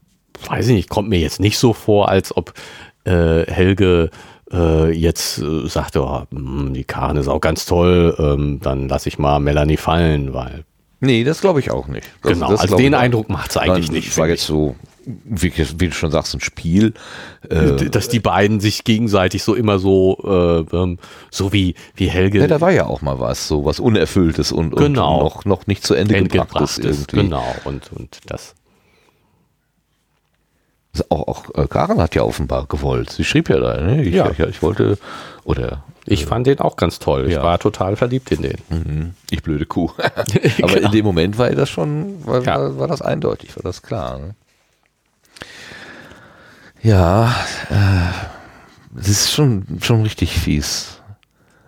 weiß 0.50 0.68
nicht, 0.68 0.90
kommt 0.90 1.10
mir 1.10 1.20
jetzt 1.20 1.40
nicht 1.40 1.58
so 1.60 1.74
vor, 1.74 2.10
als 2.10 2.36
ob 2.36 2.54
äh, 3.04 3.44
Helge 3.52 4.10
äh, 4.52 4.90
jetzt 4.92 5.40
äh, 5.40 5.68
sagte, 5.68 6.02
oh, 6.02 6.24
mh, 6.32 6.72
die 6.72 6.86
Karen 6.86 7.18
ist 7.18 7.28
auch 7.28 7.42
ganz 7.42 7.66
toll, 7.66 8.16
ähm, 8.18 8.60
dann 8.64 8.88
lasse 8.88 9.10
ich 9.10 9.20
mal 9.20 9.40
Melanie 9.40 9.78
fallen, 9.78 10.34
weil 10.34 10.64
Nee, 11.00 11.24
das 11.24 11.42
glaube 11.42 11.60
ich 11.60 11.70
auch 11.72 11.88
nicht. 11.88 12.08
Das, 12.24 12.34
genau, 12.34 12.50
das 12.52 12.62
also 12.62 12.76
den. 12.78 12.94
Eindruck 12.96 13.30
macht 13.30 13.52
es 13.52 13.58
eigentlich 13.58 13.88
Nein, 13.88 13.96
nicht. 13.98 14.08
Es 14.10 14.18
war 14.18 14.28
jetzt 14.28 14.46
so, 14.46 14.76
wie, 15.06 15.54
wie 15.56 15.88
du 15.90 15.94
schon 15.94 16.10
sagst, 16.12 16.34
ein 16.34 16.40
Spiel. 16.42 16.94
Äh, 17.50 17.90
dass 17.90 18.10
die 18.10 18.20
beiden 18.20 18.60
sich 18.60 18.84
gegenseitig 18.84 19.44
so 19.44 19.54
immer 19.54 19.78
so, 19.78 20.66
äh, 20.72 20.76
ähm, 20.76 20.98
so 21.30 21.54
wie, 21.54 21.76
wie 21.96 22.10
Helge 22.10 22.40
ja, 22.40 22.48
da 22.48 22.62
war 22.62 22.72
ja 22.72 22.88
auch 22.88 23.02
mal 23.02 23.20
was, 23.20 23.48
so 23.48 23.64
was 23.64 23.80
Unerfülltes 23.80 24.52
und, 24.52 24.76
Genau. 24.76 25.18
und 25.20 25.24
noch, 25.24 25.46
noch 25.46 25.68
nicht 25.68 25.86
zu 25.86 25.94
Ende 25.94 26.16
gebrachtes 26.24 26.78
gebracht 26.78 26.80
ist. 26.80 26.86
irgendwie. 27.14 27.16
Genau, 27.30 27.56
und, 27.66 27.92
und 27.94 28.20
das. 28.26 28.56
Auch, 31.10 31.28
auch 31.28 31.44
äh, 31.64 31.68
Karen 31.68 32.02
hat 32.02 32.16
ja 32.16 32.24
offenbar 32.24 32.66
gewollt. 32.66 33.12
Sie 33.12 33.24
schrieb 33.24 33.50
ja 33.50 33.60
da, 33.60 33.80
ne? 33.82 34.04
Ich, 34.04 34.16
Ja. 34.16 34.32
ich, 34.32 34.40
ich 34.40 34.64
wollte, 34.64 34.98
oder 35.44 35.84
Ich 36.10 36.26
fand 36.26 36.48
den 36.48 36.60
auch 36.60 36.78
ganz 36.78 37.00
toll. 37.00 37.26
Ich 37.28 37.34
Ja. 37.34 37.44
war 37.44 37.60
total 37.60 37.96
verliebt 37.98 38.32
in 38.32 38.42
den. 38.42 38.58
Mhm. 38.70 39.14
Ich 39.30 39.44
blöde 39.44 39.66
Kuh. 39.66 39.92
Aber 39.98 40.14
Genau. 40.74 40.74
in 40.88 40.92
dem 40.92 41.06
Moment 41.06 41.38
war 41.38 41.50
das 41.52 41.70
schon, 41.70 42.26
war, 42.26 42.42
Ja. 42.44 42.78
war, 42.80 42.88
das 42.88 43.02
eindeutig, 43.02 43.56
war 43.58 43.64
das 43.64 43.82
klar. 43.82 44.18
Ne? 44.20 44.36
Ja, 46.82 47.36
äh, 47.70 49.00
es 49.00 49.10
ist 49.10 49.32
schon, 49.32 49.80
schon 49.82 50.04
richtig 50.04 50.38
fies. 50.40 51.02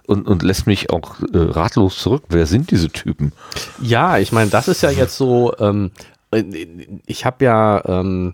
Und, 0.07 0.27
und 0.27 0.41
lässt 0.41 0.65
mich 0.65 0.89
auch 0.89 1.19
äh, 1.19 1.25
ratlos 1.37 1.99
zurück. 1.99 2.23
Wer 2.29 2.47
sind 2.47 2.71
diese 2.71 2.89
Typen? 2.89 3.31
Ja, 3.79 4.17
ich 4.17 4.31
meine, 4.31 4.49
das 4.49 4.67
ist 4.67 4.81
ja 4.81 4.89
jetzt 4.89 5.15
so, 5.17 5.53
ähm, 5.59 5.91
ich 7.05 7.25
habe 7.25 7.45
ja, 7.45 7.83
ähm, 7.85 8.33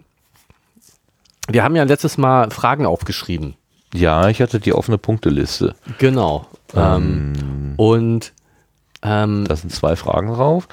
wir 1.50 1.64
haben 1.64 1.76
ja 1.76 1.84
letztes 1.84 2.18
Mal 2.18 2.50
Fragen 2.52 2.86
aufgeschrieben. 2.86 3.56
Ja, 3.96 4.30
ich 4.30 4.42
hatte 4.42 4.60
die 4.60 4.74
offene 4.74 4.98
Punkteliste. 4.98 5.76
Genau. 5.98 6.46
Ähm, 6.76 7.74
und 7.78 8.34
ähm, 9.02 9.46
Da 9.48 9.56
sind 9.56 9.72
zwei 9.72 9.96
Fragen 9.96 10.28
drauf. 10.34 10.68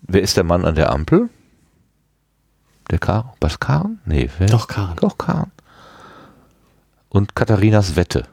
Wer 0.00 0.22
ist 0.22 0.36
der 0.36 0.44
Mann 0.44 0.64
an 0.64 0.74
der 0.74 0.90
Ampel? 0.92 1.28
Der 2.90 2.98
Kar 2.98 3.34
was 3.40 3.60
Karen? 3.60 4.00
Nee, 4.04 4.28
wer? 4.38 4.48
Doch, 4.48 4.66
Karen. 4.68 4.96
Doch, 5.00 5.16
Karen. 5.18 5.50
Und 7.08 7.34
Katharinas 7.34 7.96
Wette. 7.96 8.24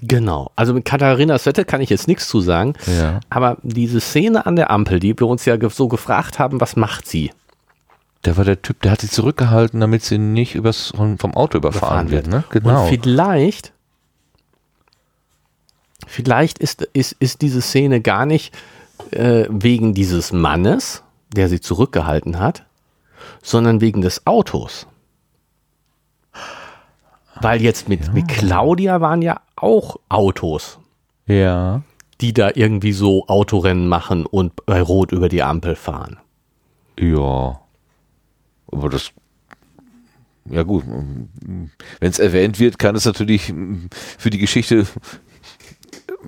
genau. 0.00 0.50
Also 0.56 0.74
mit 0.74 0.84
Katharinas 0.84 1.46
Wette 1.46 1.64
kann 1.64 1.80
ich 1.80 1.90
jetzt 1.90 2.06
nichts 2.06 2.28
zu 2.28 2.40
sagen. 2.40 2.74
Ja. 2.98 3.20
Aber 3.30 3.56
diese 3.62 4.00
Szene 4.00 4.44
an 4.46 4.56
der 4.56 4.70
Ampel, 4.70 5.00
die 5.00 5.18
wir 5.18 5.26
uns 5.26 5.44
ja 5.46 5.56
so 5.70 5.88
gefragt 5.88 6.38
haben, 6.38 6.60
was 6.60 6.76
macht 6.76 7.08
sie? 7.08 7.30
Der 8.24 8.36
war 8.36 8.44
der 8.44 8.60
Typ, 8.60 8.82
der 8.82 8.90
hat 8.92 9.00
sie 9.00 9.08
zurückgehalten, 9.08 9.80
damit 9.80 10.02
sie 10.02 10.18
nicht 10.18 10.54
übers, 10.54 10.92
vom 10.96 11.16
Auto 11.34 11.58
überfahren, 11.58 12.08
Überfahren 12.08 12.10
wird. 12.10 12.26
Ne? 12.26 12.36
Und 12.36 12.50
Genau. 12.50 12.86
vielleicht, 12.86 13.72
vielleicht 16.06 16.58
ist, 16.58 16.82
ist, 16.92 17.12
ist 17.18 17.42
diese 17.42 17.60
Szene 17.60 18.00
gar 18.00 18.24
nicht 18.26 18.54
äh, 19.10 19.44
wegen 19.50 19.92
dieses 19.92 20.32
Mannes, 20.32 21.02
der 21.34 21.48
sie 21.48 21.60
zurückgehalten 21.60 22.38
hat, 22.38 22.64
sondern 23.42 23.80
wegen 23.80 24.00
des 24.00 24.26
Autos. 24.26 24.86
Weil 27.40 27.60
jetzt 27.60 27.88
mit, 27.88 28.14
mit 28.14 28.28
Claudia 28.28 29.00
waren 29.00 29.20
ja 29.20 29.40
auch 29.56 29.96
Autos, 30.08 30.78
Ja. 31.26 31.82
die 32.22 32.32
da 32.32 32.50
irgendwie 32.54 32.92
so 32.92 33.26
Autorennen 33.28 33.88
machen 33.88 34.24
und 34.24 34.64
bei 34.64 34.80
Rot 34.80 35.12
über 35.12 35.28
die 35.28 35.42
Ampel 35.42 35.76
fahren. 35.76 36.16
Ja. 36.98 37.60
Aber 38.72 38.88
das. 38.88 39.10
Ja, 40.48 40.62
gut. 40.62 40.84
Wenn 40.86 41.70
es 42.00 42.18
erwähnt 42.18 42.58
wird, 42.58 42.78
kann 42.78 42.94
es 42.96 43.04
natürlich 43.04 43.52
für 44.18 44.30
die 44.30 44.38
Geschichte 44.38 44.86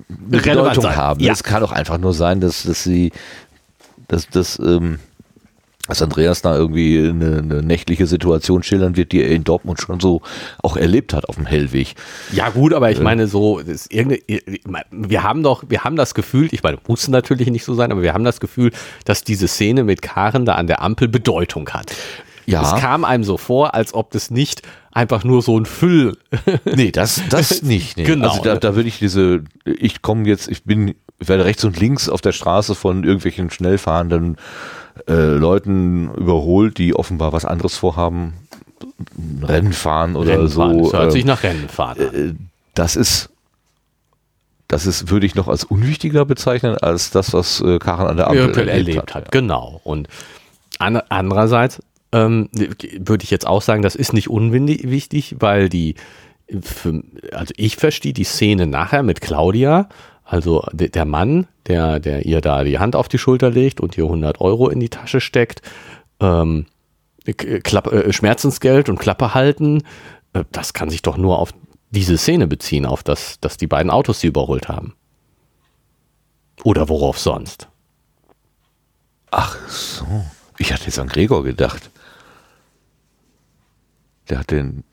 eine 0.07 0.41
Bedeutung 0.41 0.83
sein. 0.83 0.95
haben. 0.95 1.19
Ja. 1.19 1.33
Es 1.33 1.43
kann 1.43 1.63
auch 1.63 1.71
einfach 1.71 1.97
nur 1.97 2.13
sein, 2.13 2.39
dass, 2.41 2.63
dass 2.63 2.83
sie, 2.83 3.11
dass, 4.07 4.27
dass, 4.29 4.59
ähm, 4.59 4.99
dass 5.87 6.01
Andreas 6.01 6.41
da 6.41 6.55
irgendwie 6.55 6.99
eine, 6.99 7.39
eine 7.39 7.63
nächtliche 7.63 8.05
Situation 8.05 8.61
schildern 8.63 8.95
wird, 8.95 9.11
die 9.11 9.23
er 9.23 9.31
in 9.31 9.43
Dortmund 9.43 9.81
schon 9.81 9.99
so 9.99 10.21
auch 10.61 10.77
erlebt 10.77 11.13
hat 11.13 11.27
auf 11.27 11.35
dem 11.35 11.45
Hellweg. 11.45 11.95
Ja 12.31 12.49
gut, 12.49 12.73
aber 12.73 12.91
ich 12.91 12.99
meine 12.99 13.27
so, 13.27 13.61
wir 13.61 15.23
haben 15.23 15.43
doch, 15.43 15.63
wir 15.67 15.83
haben 15.83 15.95
das 15.95 16.13
Gefühl, 16.13 16.49
ich 16.51 16.61
meine, 16.61 16.77
muss 16.87 17.07
natürlich 17.07 17.49
nicht 17.49 17.65
so 17.65 17.73
sein, 17.73 17.91
aber 17.91 18.03
wir 18.03 18.13
haben 18.13 18.23
das 18.23 18.39
Gefühl, 18.39 18.71
dass 19.05 19.23
diese 19.23 19.47
Szene 19.47 19.83
mit 19.83 20.01
Karen 20.01 20.45
da 20.45 20.55
an 20.55 20.67
der 20.67 20.81
Ampel 20.81 21.07
Bedeutung 21.07 21.67
hat. 21.69 21.93
Ja. 22.49 22.75
Es 22.75 22.81
kam 22.81 23.05
einem 23.05 23.23
so 23.23 23.37
vor, 23.37 23.73
als 23.75 23.93
ob 23.93 24.11
das 24.11 24.31
nicht 24.31 24.63
einfach 24.91 25.23
nur 25.23 25.41
so 25.41 25.57
ein 25.59 25.65
Füll. 25.65 26.17
Nee, 26.65 26.91
das, 26.91 27.21
das 27.29 27.61
nicht. 27.63 27.97
Nee. 27.97 28.03
Genau, 28.03 28.29
Also 28.29 28.43
da, 28.43 28.55
da 28.55 28.75
würde 28.75 28.89
ich 28.89 28.99
diese, 28.99 29.43
ich 29.65 30.01
komme 30.01 30.27
jetzt, 30.27 30.47
ich 30.47 30.63
bin, 30.63 30.95
ich 31.19 31.27
werde 31.27 31.45
rechts 31.45 31.63
und 31.63 31.79
links 31.79 32.09
auf 32.09 32.21
der 32.21 32.31
Straße 32.31 32.75
von 32.75 33.03
irgendwelchen 33.03 33.49
schnell 33.49 33.77
fahrenden 33.77 34.37
äh, 35.07 35.13
Leuten 35.13 36.13
überholt, 36.15 36.77
die 36.77 36.95
offenbar 36.95 37.33
was 37.33 37.45
anderes 37.45 37.77
vorhaben, 37.77 38.33
Rennen 39.43 39.73
fahren 39.73 40.15
oder 40.15 40.33
Rennen 40.33 40.47
so. 40.47 40.67
Das 40.83 40.93
hört 40.93 41.03
ähm, 41.05 41.11
sich 41.11 41.25
nach 41.25 41.43
Rennen 41.43 41.69
fahren 41.69 41.97
an. 41.99 42.15
äh, 42.15 42.33
das 42.73 42.95
ist, 42.95 43.29
das 44.67 44.85
ist, 44.85 45.09
würde 45.09 45.25
ich 45.25 45.35
noch 45.35 45.47
als 45.47 45.63
unwichtiger 45.63 46.25
bezeichnen, 46.25 46.77
als 46.77 47.11
das, 47.11 47.33
was 47.33 47.61
äh, 47.61 47.79
Karen 47.79 48.07
an 48.07 48.17
der 48.17 48.27
Ampel 48.27 48.45
Merkel 48.45 48.69
erlebt, 48.69 48.89
erlebt 48.89 49.15
hat. 49.15 49.23
Ja. 49.25 49.29
Genau. 49.31 49.81
Und 49.83 50.07
an, 50.77 51.01
andererseits 51.09 51.81
ähm, 52.11 52.49
würde 52.51 53.23
ich 53.23 53.31
jetzt 53.31 53.47
auch 53.47 53.61
sagen, 53.61 53.81
das 53.81 53.95
ist 53.95 54.13
nicht 54.13 54.29
unwichtig, 54.29 55.35
weil 55.39 55.69
die, 55.69 55.95
für, 56.61 57.03
also 57.31 57.53
ich 57.57 57.75
verstehe 57.75 58.13
die 58.13 58.23
Szene 58.23 58.67
nachher 58.67 59.03
mit 59.03 59.21
Claudia, 59.21 59.89
also 60.23 60.63
de, 60.71 60.89
der 60.89 61.05
Mann, 61.05 61.47
der, 61.67 61.99
der 61.99 62.25
ihr 62.25 62.41
da 62.41 62.63
die 62.63 62.79
Hand 62.79 62.95
auf 62.95 63.07
die 63.07 63.17
Schulter 63.17 63.49
legt 63.49 63.79
und 63.79 63.97
ihr 63.97 64.05
100 64.05 64.41
Euro 64.41 64.69
in 64.69 64.79
die 64.79 64.89
Tasche 64.89 65.21
steckt, 65.21 65.61
ähm, 66.19 66.65
Klapp, 67.63 67.91
äh, 67.91 68.11
Schmerzensgeld 68.11 68.89
und 68.89 68.99
Klappe 68.99 69.33
halten, 69.33 69.83
äh, 70.33 70.43
das 70.51 70.73
kann 70.73 70.89
sich 70.89 71.01
doch 71.01 71.17
nur 71.17 71.39
auf 71.39 71.53
diese 71.91 72.17
Szene 72.17 72.47
beziehen, 72.47 72.85
auf 72.85 73.03
das, 73.03 73.39
dass 73.39 73.57
die 73.57 73.67
beiden 73.67 73.91
Autos 73.91 74.19
sie 74.19 74.27
überholt 74.27 74.67
haben. 74.67 74.93
Oder 76.63 76.89
worauf 76.89 77.19
sonst? 77.19 77.67
Ach 79.31 79.57
so. 79.67 80.05
Ich 80.57 80.73
hatte 80.73 80.85
jetzt 80.85 80.99
an 80.99 81.07
Gregor 81.07 81.43
gedacht. 81.43 81.89
Der 84.29 84.39
hat 84.39 84.51
den, 84.51 84.83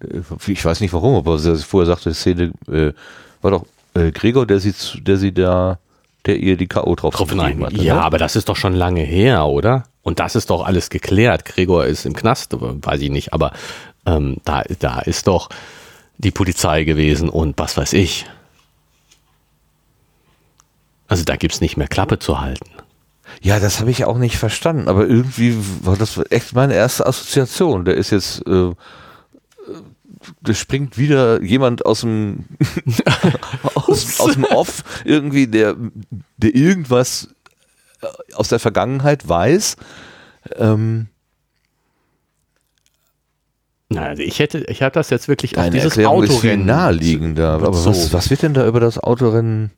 äh, 0.00 0.20
ich 0.46 0.64
weiß 0.64 0.80
nicht 0.80 0.92
warum, 0.92 1.16
aber 1.16 1.42
er 1.44 1.56
vorher 1.56 1.86
sagte, 1.86 2.10
die 2.10 2.14
Szene 2.14 2.52
äh, 2.68 2.92
war 3.42 3.50
doch 3.50 3.66
äh, 3.94 4.10
Gregor, 4.12 4.46
der 4.46 4.60
sie, 4.60 4.74
der 5.00 5.16
sie 5.16 5.32
da, 5.32 5.78
der 6.26 6.36
ihr 6.36 6.56
die 6.56 6.66
K.O. 6.66 6.94
drauf 6.94 7.14
Drauf 7.14 7.28
gegeben 7.28 7.64
hatte, 7.64 7.76
Ja, 7.82 7.96
ne? 7.96 8.02
aber 8.02 8.18
das 8.18 8.36
ist 8.36 8.48
doch 8.48 8.56
schon 8.56 8.74
lange 8.74 9.02
her, 9.02 9.46
oder? 9.46 9.84
Und 10.02 10.20
das 10.20 10.34
ist 10.36 10.50
doch 10.50 10.64
alles 10.64 10.90
geklärt. 10.90 11.44
Gregor 11.44 11.86
ist 11.86 12.04
im 12.06 12.14
Knast, 12.14 12.54
weiß 12.58 13.00
ich 13.00 13.10
nicht, 13.10 13.32
aber 13.32 13.52
ähm, 14.06 14.36
da, 14.44 14.62
da 14.78 15.00
ist 15.00 15.26
doch 15.26 15.48
die 16.18 16.30
Polizei 16.30 16.84
gewesen 16.84 17.28
und 17.28 17.58
was 17.58 17.76
weiß 17.76 17.92
ich. 17.94 18.26
Also 21.08 21.24
da 21.24 21.36
gibt's 21.36 21.60
nicht 21.60 21.76
mehr 21.76 21.88
Klappe 21.88 22.18
zu 22.18 22.40
halten. 22.40 22.70
Ja, 23.44 23.60
das 23.60 23.78
habe 23.78 23.90
ich 23.90 24.06
auch 24.06 24.16
nicht 24.16 24.38
verstanden, 24.38 24.88
aber 24.88 25.06
irgendwie 25.06 25.54
war 25.82 25.98
das 25.98 26.18
echt 26.30 26.54
meine 26.54 26.72
erste 26.72 27.04
Assoziation. 27.04 27.84
Der 27.84 27.94
ist 27.94 28.08
jetzt, 28.08 28.40
äh, 28.46 28.68
äh, 28.68 28.74
da 30.40 30.54
springt 30.54 30.96
wieder 30.96 31.42
jemand 31.42 31.84
aus 31.84 32.00
dem, 32.00 32.46
aus, 33.74 34.18
aus 34.18 34.32
dem 34.32 34.44
Off, 34.44 34.82
irgendwie, 35.04 35.46
der, 35.46 35.76
der 36.38 36.54
irgendwas 36.54 37.34
äh, 38.00 38.06
aus 38.32 38.48
der 38.48 38.60
Vergangenheit 38.60 39.28
weiß. 39.28 39.76
Ähm, 40.56 41.08
Na, 43.90 44.06
also 44.06 44.22
ich 44.22 44.38
hätte, 44.38 44.64
ich 44.68 44.82
habe 44.82 44.94
das 44.94 45.10
jetzt 45.10 45.28
wirklich 45.28 45.58
auf 45.58 45.68
dieses 45.68 45.98
Erklärung 45.98 46.22
ist 46.22 46.30
viel 46.30 46.36
Autorennen. 46.38 46.64
naheliegender. 46.64 47.50
Aber 47.50 47.74
was, 47.74 47.84
bezogen. 47.84 48.12
was 48.14 48.30
wird 48.30 48.40
denn 48.40 48.54
da 48.54 48.66
über 48.66 48.80
das 48.80 48.96
Autorennen 48.96 49.70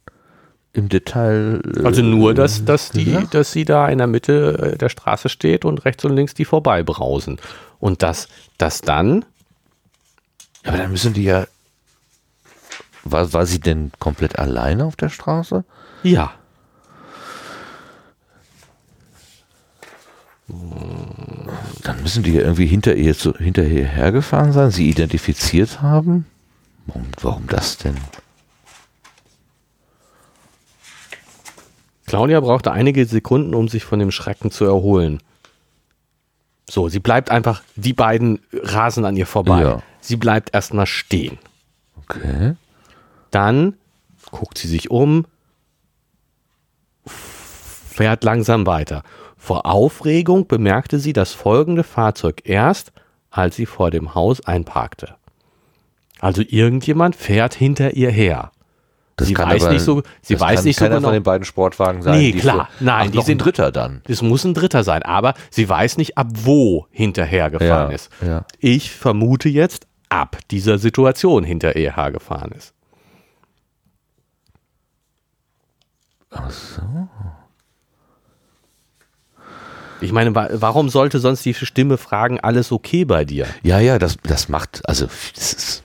im 0.77 0.89
Detail? 0.89 1.61
äh, 1.77 1.85
Also 1.85 2.03
nur, 2.03 2.35
dass, 2.35 2.64
dass, 2.64 2.91
die, 2.91 3.05
gesagt? 3.07 3.35
dass 3.35 3.53
sie 3.53 3.64
da 3.64 3.89
in 3.89 3.99
der 3.99 4.07
Mitte 4.07 4.72
äh, 4.74 4.79
der 4.79 4.89
Straße 4.89 5.29
steht 5.29 5.64
und 5.64 5.85
rechts 5.85 6.05
und 6.05 6.14
links 6.14 6.35
die 6.35 6.45
vorbeibrausen. 6.45 7.39
Und 7.79 8.03
dass, 8.03 8.29
dass 8.59 8.81
dann, 8.81 9.24
Aber 10.64 10.77
dann 10.77 10.91
müssen 10.91 11.12
die 11.14 11.24
ja. 11.24 11.47
War, 13.05 13.33
war 13.33 13.47
sie 13.47 13.61
denn 13.61 13.93
komplett 14.01 14.39
alleine 14.39 14.85
auf 14.85 14.97
der 14.97 15.11
Straße? 15.11 15.64
ja, 16.03 16.33
Dann 21.83 22.03
müssen 22.03 22.22
die 22.22 22.33
ja 22.35 22.43
irgendwie 22.43 22.66
hinter 22.66 22.95
ihr 22.95 23.16
zu, 23.16 23.37
hinterher 23.37 23.87
hergefahren 23.87 24.53
sein, 24.53 24.70
sie 24.70 24.89
identifiziert 24.89 25.83
haben. 25.83 26.27
Warum, 26.87 27.07
warum 27.20 27.47
das 27.49 27.79
denn? 27.79 27.97
Claudia 32.07 32.41
brauchte 32.41 32.73
einige 32.73 33.05
Sekunden, 33.07 33.55
um 33.55 33.69
sich 33.69 33.85
von 33.85 33.99
dem 33.99 34.11
Schrecken 34.11 34.51
zu 34.51 34.65
erholen. 34.65 35.21
So, 36.69 36.89
sie 36.89 37.01
bleibt 37.01 37.31
einfach, 37.31 37.63
die 37.77 37.93
beiden 37.93 38.41
rasen 38.53 39.05
an 39.05 39.17
ihr 39.17 39.27
vorbei. 39.27 39.63
Ja. 39.63 39.83
Sie 40.01 40.17
bleibt 40.17 40.55
erstmal 40.55 40.87
stehen. 40.87 41.39
Okay. 41.97 42.55
Dann 43.31 43.75
guckt 44.31 44.59
sie 44.59 44.69
sich 44.69 44.91
um, 44.91 45.27
fährt 47.05 48.25
langsam 48.25 48.67
weiter. 48.67 49.03
Vor 49.37 49.67
Aufregung 49.67 50.47
bemerkte 50.49 50.99
sie 50.99 51.13
das 51.13 51.33
folgende 51.33 51.85
Fahrzeug 51.85 52.43
erst, 52.45 52.93
als 53.31 53.57
sie 53.57 53.67
vor 53.67 53.91
dem 53.91 54.15
Haus 54.15 54.45
einparkte. 54.45 55.15
Also 56.19 56.43
irgendjemand 56.47 57.15
fährt 57.15 57.55
hinter 57.55 57.95
ihr 57.95 58.11
her. 58.11 58.51
Das 59.19 59.29
sie 59.29 59.35
kann 59.35 59.49
weiß 59.49 59.64
aber- 59.64 59.73
nicht 59.73 59.83
so, 59.83 60.03
sie 60.21 60.35
das 60.35 60.41
weiß 60.43 60.57
kann 60.57 60.64
nicht 60.67 60.79
so 60.79 60.85
genau. 60.89 61.01
von 61.01 61.12
den 61.14 61.23
beiden 61.23 61.45
Sportwagen 61.47 62.03
sein. 62.03 62.19
Nee, 62.19 62.33
klar. 62.33 62.57
vor- 62.57 62.69
Nein, 62.81 63.07
Ach, 63.07 63.11
die 63.11 63.17
noch 63.17 63.23
ein 63.25 63.27
sind- 63.27 63.39
Dritter 63.39 63.73
dann. 63.73 64.03
Es 64.07 64.21
muss 64.21 64.45
ein 64.45 64.53
Dritter 64.53 64.85
sein, 64.85 65.03
aber 65.03 65.33
sie 65.51 65.67
weiß 65.69 65.97
nicht, 65.97 66.19
ab 66.19 66.29
wo 66.35 66.87
hinterher 66.91 67.49
gefahren 67.51 67.91
Ja, 67.91 67.95
ist. 67.95 68.11
ja. 68.21 68.45
Ich 68.59 68.91
vermute 68.93 69.49
jetzt, 69.49 69.87
ab 70.11 70.39
dieser 70.51 70.77
Situation 70.79 71.45
hinter 71.45 71.77
ihr 71.77 71.97
hergefahren 71.97 72.53
ist. 72.53 72.75
Ach 76.31 76.51
so. 76.51 76.83
Ich 80.03 80.12
meine, 80.12 80.35
wa- 80.35 80.49
warum 80.53 80.91
sollte 80.91 81.21
sonst 81.21 81.43
die 81.47 81.55
Stimme 81.55 81.97
fragen, 81.97 82.39
alles 82.41 82.71
okay 82.71 83.07
bei 83.07 83.25
dir? 83.25 83.47
Ja, 83.62 83.79
ja, 83.81 83.99
das, 83.99 84.19
das 84.23 84.51
macht, 84.51 84.87
also 84.87 85.07
das 85.35 85.53
ist. 85.55 85.83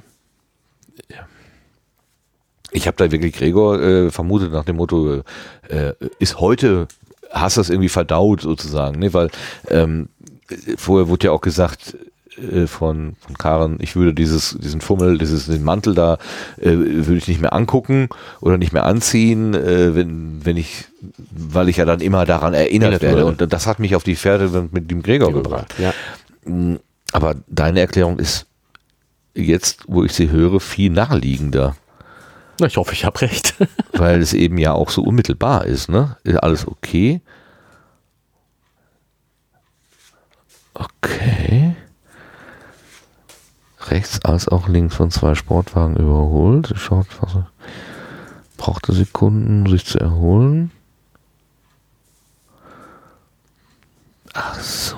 Ich 2.81 2.87
habe 2.87 2.97
da 2.97 3.11
wirklich 3.11 3.33
Gregor 3.33 3.79
äh, 3.79 4.09
vermutet 4.09 4.51
nach 4.51 4.65
dem 4.65 4.77
Motto, 4.77 5.21
äh, 5.69 5.93
ist 6.17 6.39
heute, 6.39 6.87
hast 7.29 7.57
du 7.57 7.61
das 7.61 7.69
irgendwie 7.69 7.89
verdaut 7.89 8.41
sozusagen, 8.41 8.99
ne? 8.99 9.13
weil 9.13 9.29
ähm, 9.69 10.09
vorher 10.77 11.07
wurde 11.07 11.27
ja 11.27 11.31
auch 11.31 11.41
gesagt 11.41 11.95
äh, 12.37 12.65
von, 12.65 13.15
von 13.19 13.37
Karen, 13.37 13.77
ich 13.81 13.95
würde 13.95 14.15
dieses, 14.15 14.57
diesen 14.59 14.81
Fummel, 14.81 15.19
dieses, 15.19 15.45
den 15.45 15.63
Mantel 15.63 15.93
da, 15.93 16.17
äh, 16.57 16.71
würde 16.71 17.17
ich 17.17 17.27
nicht 17.27 17.39
mehr 17.39 17.53
angucken 17.53 18.09
oder 18.39 18.57
nicht 18.57 18.73
mehr 18.73 18.85
anziehen, 18.85 19.53
äh, 19.53 19.93
wenn, 19.95 20.43
wenn 20.43 20.57
ich, 20.57 20.85
weil 21.29 21.69
ich 21.69 21.77
ja 21.77 21.85
dann 21.85 22.01
immer 22.01 22.25
daran 22.25 22.55
erinnert 22.55 23.03
werde 23.03 23.27
und 23.27 23.53
das 23.53 23.67
hat 23.67 23.77
mich 23.77 23.95
auf 23.95 24.03
die 24.03 24.15
Pferde 24.15 24.69
mit, 24.71 24.89
dem 24.89 25.03
Gregor 25.03 25.31
gebracht. 25.31 25.75
Ja. 25.77 25.93
Aber 27.11 27.35
deine 27.47 27.79
Erklärung 27.79 28.17
ist 28.17 28.47
jetzt, 29.35 29.83
wo 29.87 30.03
ich 30.03 30.13
sie 30.13 30.31
höre, 30.31 30.59
viel 30.59 30.89
naheliegender, 30.89 31.75
Na, 31.75 31.75
ich 32.67 32.77
hoffe, 32.77 32.93
ich 32.93 33.05
habe 33.05 33.21
recht. 33.21 33.55
weil 33.93 34.21
es 34.21 34.33
eben 34.33 34.57
ja 34.57 34.73
auch 34.73 34.89
so 34.89 35.03
unmittelbar 35.03 35.65
ist. 35.65 35.89
Ne? 35.89 36.17
Ist 36.23 36.37
alles 36.37 36.67
okay? 36.67 37.21
Okay. 40.73 41.75
Rechts 43.89 44.23
als 44.23 44.47
auch 44.47 44.67
links 44.67 44.95
von 44.95 45.11
zwei 45.11 45.35
Sportwagen 45.35 45.95
überholt. 45.97 46.73
Schaut, 46.75 47.07
was 47.21 47.35
er- 47.35 47.51
brauchte 48.57 48.93
Sekunden, 48.93 49.61
um 49.65 49.67
sich 49.71 49.85
zu 49.85 49.99
erholen. 49.99 50.71
Ach 54.33 54.59
so. 54.59 54.97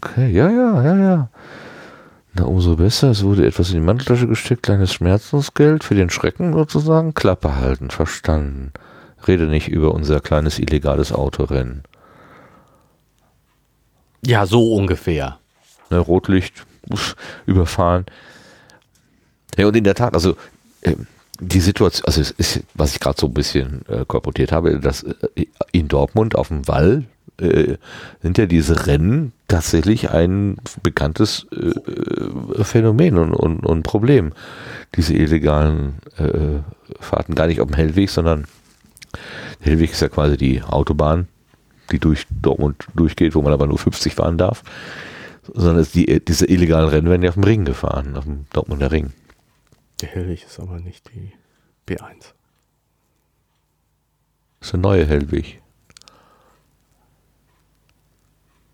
Okay, 0.00 0.30
ja, 0.30 0.48
ja, 0.48 0.82
ja, 0.82 0.96
ja. 0.96 1.28
Na, 2.38 2.44
umso 2.44 2.76
besser. 2.76 3.10
Es 3.10 3.24
wurde 3.24 3.46
etwas 3.46 3.70
in 3.70 3.76
die 3.76 3.86
Manteltasche 3.86 4.26
gesteckt, 4.26 4.62
kleines 4.62 4.92
Schmerzensgeld 4.92 5.84
für 5.84 5.94
den 5.94 6.10
Schrecken 6.10 6.52
sozusagen. 6.52 7.14
Klappe 7.14 7.56
halten, 7.56 7.90
verstanden. 7.90 8.72
Rede 9.26 9.46
nicht 9.46 9.68
über 9.68 9.94
unser 9.94 10.20
kleines 10.20 10.58
illegales 10.58 11.12
Autorennen. 11.12 11.82
ja, 14.22 14.44
so 14.44 14.74
ungefähr. 14.74 15.38
Ne, 15.88 15.98
Rotlicht, 15.98 16.66
uff, 16.90 17.16
überfahren. 17.46 18.04
Ja, 19.56 19.66
und 19.66 19.76
in 19.76 19.84
der 19.84 19.94
Tat, 19.94 20.14
also 20.14 20.36
ähm, 20.82 21.06
die 21.40 21.60
Situation, 21.60 22.04
also 22.06 22.20
es 22.20 22.32
ist, 22.32 22.60
was 22.74 22.92
ich 22.92 23.00
gerade 23.00 23.18
so 23.18 23.28
ein 23.28 23.34
bisschen 23.34 23.82
äh, 23.88 24.04
kolportiert 24.06 24.52
habe, 24.52 24.78
dass 24.80 25.04
äh, 25.04 25.46
in 25.72 25.88
Dortmund 25.88 26.34
auf 26.34 26.48
dem 26.48 26.68
Wall 26.68 27.04
äh, 27.38 27.76
sind 28.22 28.38
ja 28.38 28.46
diese 28.46 28.86
Rennen 28.86 29.32
tatsächlich 29.48 30.10
ein 30.10 30.56
bekanntes 30.82 31.46
äh, 31.52 32.64
Phänomen 32.64 33.18
und, 33.18 33.34
und, 33.34 33.64
und 33.64 33.82
Problem. 33.82 34.32
Diese 34.94 35.14
illegalen 35.14 35.96
äh, 36.16 36.60
Fahrten, 37.00 37.34
gar 37.34 37.46
nicht 37.46 37.60
auf 37.60 37.68
dem 37.68 37.76
Hellweg, 37.76 38.10
sondern 38.10 38.46
der 39.60 39.72
Hellweg 39.72 39.92
ist 39.92 40.00
ja 40.00 40.08
quasi 40.08 40.36
die 40.36 40.62
Autobahn, 40.62 41.28
die 41.90 41.98
durch 41.98 42.26
Dortmund 42.30 42.86
durchgeht, 42.94 43.34
wo 43.34 43.42
man 43.42 43.52
aber 43.52 43.66
nur 43.66 43.78
50 43.78 44.14
fahren 44.14 44.38
darf. 44.38 44.62
Sondern 45.52 45.86
die, 45.94 46.24
diese 46.24 46.46
illegalen 46.46 46.88
Rennen 46.88 47.08
werden 47.08 47.22
ja 47.22 47.28
auf 47.28 47.34
dem 47.34 47.44
Ring 47.44 47.64
gefahren, 47.64 48.16
auf 48.16 48.24
dem 48.24 48.46
Dortmunder 48.52 48.90
Ring. 48.90 49.12
Der 50.00 50.08
Hellwig 50.08 50.44
ist 50.44 50.58
aber 50.58 50.80
nicht 50.80 51.08
die 51.14 51.32
B1. 51.88 52.32
Das 54.58 54.68
ist 54.68 54.72
der 54.72 54.80
neue 54.80 55.06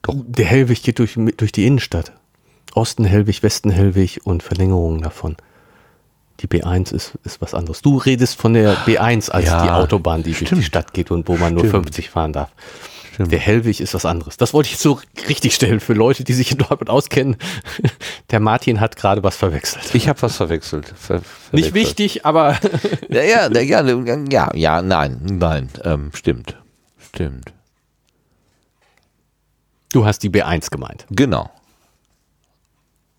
Hellweg. 0.07 0.25
Der 0.35 0.45
Hellwig 0.47 0.83
geht 0.83 0.99
durch, 0.99 1.19
durch 1.37 1.53
die 1.53 1.67
Innenstadt. 1.67 2.13
Osten 2.75 3.05
Hellwig, 3.05 3.43
Westen 3.43 3.71
Hellwig 3.71 4.21
und 4.25 4.43
Verlängerungen 4.43 5.03
davon. 5.03 5.37
Die 6.41 6.47
B1 6.49 6.93
ist, 6.93 7.13
ist 7.25 7.41
was 7.41 7.55
anderes. 7.55 7.83
Du 7.83 7.99
redest 7.99 8.41
von 8.41 8.55
der 8.55 8.77
B1 8.87 9.31
als 9.31 9.47
Ja, 9.47 9.63
die 9.63 9.71
Autobahn, 9.71 10.23
die 10.23 10.31
durch 10.31 10.39
die 10.41 10.47
stimmt. 10.47 10.65
Stadt 10.65 10.93
geht 10.95 11.11
und 11.11 11.29
wo 11.29 11.37
man 11.37 11.53
nur 11.55 11.61
Stimmt. 11.65 11.85
50 11.87 12.11
fahren 12.11 12.33
darf. 12.33 12.51
Stimmt. 13.13 13.31
Der 13.31 13.39
Hellwig 13.39 13.81
ist 13.81 13.93
was 13.93 14.07
anderes. 14.07 14.39
Das 14.39 14.55
wollte 14.55 14.71
ich 14.71 14.79
so 14.79 14.99
richtig 15.29 15.55
stellen 15.55 15.81
für 15.81 15.93
Leute, 15.93 16.25
die 16.25 16.33
sich 16.33 16.51
in 16.53 16.59
Dortmund 16.59 16.89
auskennen. 16.89 17.37
Der 18.31 18.41
Martin 18.41 18.81
hat 18.81 18.97
gerade 18.97 19.23
was 19.23 19.37
verwechselt. 19.37 19.95
Ich 19.95 20.09
habe 20.09 20.21
was 20.23 20.37
verwechselt. 20.37 20.87
Ver 20.97 21.17
Nicht 21.53 21.67
verwechselt. 21.69 21.75
wichtig, 21.75 22.25
aber 22.25 22.59
Ja, 23.11 23.23
ja, 23.23 23.51
ja, 23.53 23.83
ja, 23.83 24.17
ja, 24.31 24.51
ja, 24.55 24.83
nein, 24.83 25.21
nein, 25.25 25.69
ähm, 25.85 26.11
stimmt. 26.15 26.57
Stimmt. 26.99 27.53
Du 29.93 30.05
hast 30.05 30.21
die 30.23 30.31
B1 30.31 30.71
gemeint. 30.71 31.07
Genau. 31.11 31.51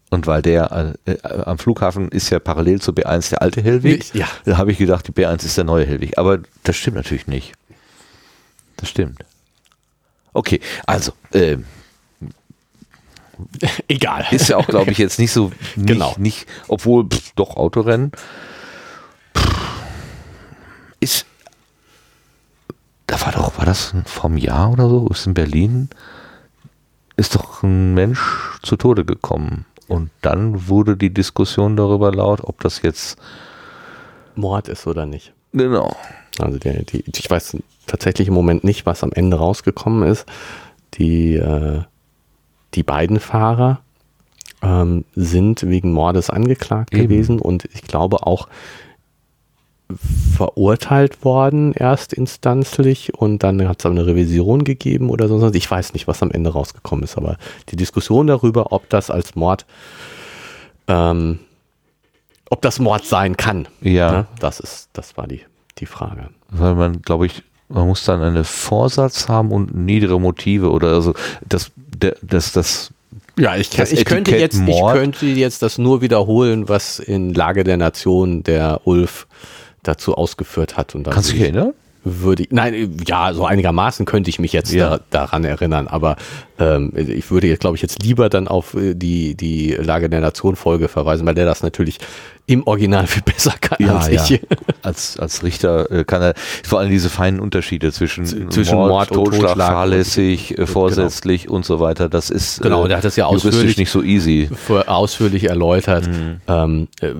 Und 0.09 0.27
weil 0.27 0.41
der 0.43 0.95
äh, 1.05 1.11
äh, 1.11 1.43
am 1.43 1.57
Flughafen 1.57 2.09
ist 2.09 2.29
ja 2.29 2.39
parallel 2.39 2.79
zur 2.81 2.93
B1 2.93 3.29
der 3.31 3.41
alte 3.41 3.61
Hellweg, 3.63 4.13
Ja. 4.13 4.27
da 4.45 4.57
habe 4.57 4.71
ich 4.71 4.77
gedacht, 4.77 5.07
die 5.07 5.11
B1 5.11 5.43
ist 5.45 5.57
der 5.57 5.63
neue 5.63 5.85
Hellweg. 5.87 6.17
Aber 6.17 6.39
das 6.63 6.75
stimmt 6.75 6.97
natürlich 6.97 7.25
nicht. 7.27 7.53
Das 8.77 8.89
stimmt. 8.89 9.23
Okay, 10.33 10.59
also, 10.85 11.13
ähm, 11.33 11.65
Egal. 13.87 14.25
ist 14.31 14.49
ja 14.49 14.57
auch, 14.57 14.67
glaube 14.67 14.91
ich, 14.91 14.97
jetzt 14.99 15.17
nicht 15.19 15.31
so, 15.31 15.51
nicht, 15.75 15.87
Genau. 15.87 16.13
nicht 16.17 16.47
obwohl, 16.67 17.05
pff, 17.07 17.31
doch, 17.35 17.55
Autorennen. 17.57 18.11
Pff, 19.35 19.45
ist, 20.99 21.25
da 23.07 23.19
war 23.21 23.31
doch, 23.31 23.57
war 23.57 23.65
das 23.65 23.93
vom 24.05 24.37
Jahr 24.37 24.71
oder 24.71 24.87
so, 24.89 25.07
ist 25.09 25.25
in 25.27 25.33
Berlin, 25.33 25.89
ist 27.15 27.35
doch 27.35 27.63
ein 27.63 27.93
Mensch 27.93 28.21
zu 28.61 28.75
Tode 28.75 29.05
gekommen. 29.05 29.65
Und 29.87 30.09
dann 30.21 30.67
wurde 30.67 30.97
die 30.97 31.13
Diskussion 31.13 31.75
darüber 31.75 32.11
laut, 32.11 32.41
ob 32.43 32.61
das 32.61 32.81
jetzt, 32.81 33.17
Mord 34.35 34.67
ist 34.67 34.87
oder 34.87 35.05
nicht. 35.05 35.33
genau, 35.51 35.95
Also 36.39 36.57
der, 36.57 36.83
die, 36.83 37.03
ich 37.15 37.29
weiß 37.29 37.57
tatsächlich 37.85 38.29
im 38.29 38.33
Moment 38.33 38.63
nicht, 38.63 38.85
was 38.85 39.03
am 39.03 39.11
Ende 39.11 39.37
rausgekommen 39.37 40.09
ist. 40.09 40.25
Die, 40.95 41.35
äh, 41.35 41.81
die 42.73 42.83
beiden 42.83 43.19
Fahrer 43.19 43.81
ähm, 44.61 45.05
sind 45.15 45.63
wegen 45.67 45.91
Mordes 45.91 46.29
angeklagt 46.29 46.93
Eben. 46.93 47.03
gewesen 47.03 47.39
und 47.39 47.65
ich 47.73 47.83
glaube 47.83 48.25
auch 48.25 48.47
verurteilt 50.35 51.23
worden, 51.23 51.73
erstinstanzlich, 51.73 53.13
und 53.13 53.43
dann 53.43 53.67
hat 53.67 53.79
es 53.79 53.85
eine 53.85 54.05
Revision 54.05 54.63
gegeben 54.63 55.09
oder 55.09 55.27
sonst. 55.27 55.55
Ich 55.55 55.69
weiß 55.69 55.93
nicht, 55.93 56.07
was 56.07 56.21
am 56.23 56.31
Ende 56.31 56.51
rausgekommen 56.51 57.03
ist, 57.03 57.17
aber 57.17 57.37
die 57.69 57.75
Diskussion 57.75 58.27
darüber, 58.27 58.71
ob 58.71 58.89
das 58.89 59.09
als 59.11 59.35
Mord, 59.35 59.65
ähm, 60.87 61.39
ob 62.49 62.61
das 62.61 62.79
Mord 62.79 63.05
sein 63.05 63.37
kann, 63.37 63.67
Ja. 63.81 64.11
ne, 64.11 64.27
das 64.39 64.59
ist, 64.59 64.89
das 64.93 65.17
war 65.17 65.27
die, 65.27 65.41
die 65.79 65.85
Frage. 65.85 66.29
Weil 66.49 66.75
man, 66.75 67.01
glaube 67.01 67.25
ich, 67.25 67.43
man 67.69 67.87
muss 67.87 68.05
dann 68.05 68.21
einen 68.21 68.43
Vorsatz 68.43 69.27
haben 69.27 69.51
und 69.51 69.75
niedere 69.75 70.19
Motive 70.19 70.69
oder 70.71 70.89
also 70.89 71.13
das, 71.47 71.71
der, 71.75 72.15
das, 72.21 72.51
das 72.51 72.91
Ja, 73.37 73.55
ich, 73.55 73.69
Das 73.71 73.91
ich, 73.91 74.05
könnte 74.05 74.35
jetzt, 74.37 74.61
ich 74.67 74.81
könnte 74.91 75.25
jetzt 75.25 75.61
das 75.61 75.77
nur 75.77 76.01
wiederholen, 76.01 76.69
was 76.69 76.99
in 76.99 77.33
Lage 77.33 77.63
der 77.63 77.77
Nation 77.77 78.43
der 78.43 78.81
Ulf 78.85 79.25
dazu 79.83 80.15
ausgeführt 80.15 80.77
hat. 80.77 80.95
Und 80.95 81.05
dann 81.05 81.13
kannst 81.13 81.29
du 81.29 81.33
dich 81.33 81.43
erinnern? 81.43 81.73
würde 82.05 82.43
ich, 82.43 82.49
nein, 82.51 82.97
ja, 83.07 83.33
so 83.33 83.45
einigermaßen 83.45 84.05
könnte 84.05 84.29
ich 84.29 84.37
mich 84.37 84.51
jetzt 84.51 84.73
Ja. 84.73 84.97
da, 84.97 84.99
daran 85.09 85.45
erinnern, 85.45 85.87
aber 85.87 86.17
ähm, 86.59 86.91
ich 86.97 87.31
würde 87.31 87.47
jetzt, 87.47 87.61
glaube 87.61 87.77
ich, 87.77 87.81
jetzt 87.81 88.03
lieber 88.03 88.27
dann 88.27 88.49
auf 88.49 88.73
äh, 88.73 88.93
die, 88.93 89.35
die 89.35 89.71
Lage 89.71 90.09
der 90.09 90.19
Nation 90.19 90.57
Folge 90.57 90.89
verweisen, 90.89 91.25
weil 91.25 91.33
der 91.35 91.45
das 91.45 91.63
natürlich 91.63 91.99
im 92.45 92.67
Original 92.67 93.07
viel 93.07 93.21
besser 93.25 93.53
kann 93.61 93.87
als 93.89 94.09
ich. 94.09 94.41
Als, 94.81 95.17
als 95.17 95.43
Richter 95.43 95.89
äh, 95.91 96.03
kann 96.03 96.21
er 96.21 96.33
vor 96.65 96.79
allem 96.79 96.89
diese 96.91 97.09
feinen 97.09 97.39
Unterschiede 97.39 97.93
zwischen, 97.93 98.25
Z- 98.25 98.51
zwischen 98.51 98.75
Mord 98.75 99.11
und 99.11 99.23
Totschlag, 99.23 99.47
Totschlag 99.51 99.69
und- 99.69 99.73
fahrlässig, 99.73 100.57
äh, 100.59 100.67
vorsätzlich 100.67 101.49
und 101.49 101.63
so 101.65 101.79
weiter. 101.79 102.09
Das 102.09 102.29
ist 102.29 102.61
Genau, 102.61 102.85
der 102.85 102.97
hat 102.97 103.05
das 103.05 103.15
ja 103.15 103.27
ausführlich- 103.27 103.77
nicht 103.77 103.91
so 103.91 104.03
easy. 104.03 104.49
Vor- 104.53 104.89
ausführlich 104.89 105.45
erläutert, 105.45 106.09
ähm, 106.49 106.89
äh, 106.99 107.11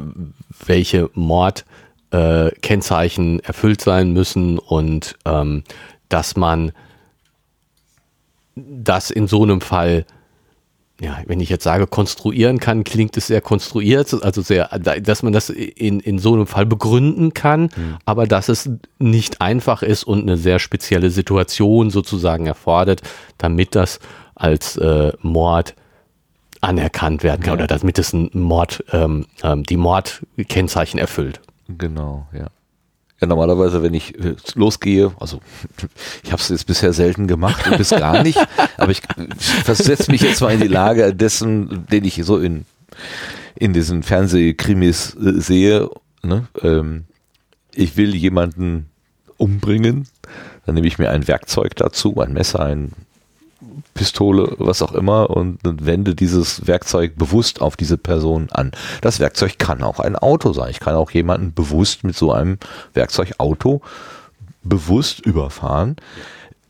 welche 0.66 1.10
Mordkennzeichen 1.14 1.72
äh, 2.14 2.52
Kennzeichen 2.62 3.40
erfüllt 3.40 3.82
sein 3.82 4.12
müssen 4.12 4.60
und 4.60 5.18
ähm, 5.26 5.64
dass 6.10 6.36
man 6.36 6.72
das 8.56 9.10
in 9.10 9.28
so 9.28 9.42
einem 9.42 9.62
Fall, 9.62 10.06
ja, 11.02 11.18
wenn 11.26 11.40
ich 11.40 11.50
jetzt 11.50 11.64
sage, 11.64 11.88
konstruieren 11.88 12.60
kann, 12.60 12.84
klingt 12.84 13.18
es 13.18 13.28
sehr 13.28 13.42
konstruiert, 13.42 14.14
also 14.24 14.44
sehr, 14.44 14.68
dass 14.78 15.24
man 15.24 15.34
das 15.34 15.50
in, 15.50 16.00
in 16.00 16.20
so 16.20 16.34
einem 16.34 16.46
Fall 16.46 16.68
begründen 16.68 17.34
kann, 17.34 17.70
aber 18.06 18.28
dass 18.28 18.48
es 18.48 18.70
nicht 19.00 19.42
einfach 19.42 19.82
ist 19.82 20.04
und 20.04 20.22
eine 20.22 20.38
sehr 20.38 20.60
spezielle 20.60 21.10
Situation 21.10 21.90
sozusagen 21.90 22.46
erfordert, 22.46 23.02
damit 23.40 23.74
das 23.74 24.00
als 24.36 24.78
äh, 24.78 25.14
Mord 25.22 25.74
anerkannt 26.62 27.24
werden 27.24 27.42
kann 27.42 27.56
oder 27.56 27.68
damit 27.68 27.98
es 27.98 28.14
ein 28.14 28.30
Mord, 28.34 28.84
ähm, 28.94 29.26
ähm, 29.44 29.64
die 29.64 29.78
Mordkennzeichen 29.78 31.00
erfüllt. 31.00 31.42
Genau, 31.68 32.28
ja. 32.34 32.48
Ja, 33.22 33.28
normalerweise, 33.28 33.82
wenn 33.82 33.94
ich 33.94 34.20
äh, 34.20 34.36
losgehe, 34.56 35.14
also 35.20 35.40
ich 36.24 36.32
habe 36.34 36.42
es 36.42 36.50
jetzt 36.50 36.68
bisher 36.68 36.92
selten 36.92 37.28
gemacht, 37.28 37.64
bis 37.78 37.92
gar 37.92 38.22
nicht, 38.22 38.38
aber 38.78 38.92
ich 38.92 39.02
versetze 39.64 40.12
mich 40.12 40.22
jetzt 40.22 40.42
mal 40.42 40.54
in 40.54 40.60
die 40.60 40.68
Lage 40.68 41.16
dessen, 41.16 41.88
den 41.88 42.04
ich 42.04 42.22
so 42.26 42.38
in, 42.38 42.66
in 43.56 43.72
diesen 43.72 44.04
Fernsehkrimis 44.04 45.16
äh, 45.16 45.40
sehe. 45.40 45.90
Ne? 46.22 46.48
Ähm, 46.62 47.06
ich 47.74 47.96
will 47.96 48.14
jemanden 48.14 48.90
umbringen, 49.38 50.08
dann 50.66 50.76
nehme 50.76 50.88
ich 50.88 51.00
mir 51.00 51.10
ein 51.10 51.28
Werkzeug 51.28 51.76
dazu, 51.78 52.20
ein 52.20 52.34
Messer, 52.34 52.60
ein 52.60 52.92
Pistole, 53.94 54.56
was 54.58 54.82
auch 54.82 54.94
immer, 54.94 55.30
und 55.30 55.60
wende 55.64 56.16
dieses 56.16 56.68
Werkzeug 56.68 57.16
bewusst 57.16 57.62
auf 57.62 57.76
diese 57.76 57.98
Person 57.98 58.48
an. 58.52 58.72
Das 59.02 59.20
Werkzeug 59.20 59.58
kann 59.58 59.84
auch 59.84 60.00
ein 60.00 60.16
Auto 60.16 60.54
sein. 60.54 60.70
Ich 60.72 60.80
kann 60.80 60.96
auch 60.96 61.12
jemanden 61.12 61.54
bewusst 61.54 62.04
mit 62.04 62.16
so 62.16 62.32
einem 62.32 62.58
Werkzeugauto 62.94 63.82
bewusst 64.64 65.20
überfahren. 65.26 65.96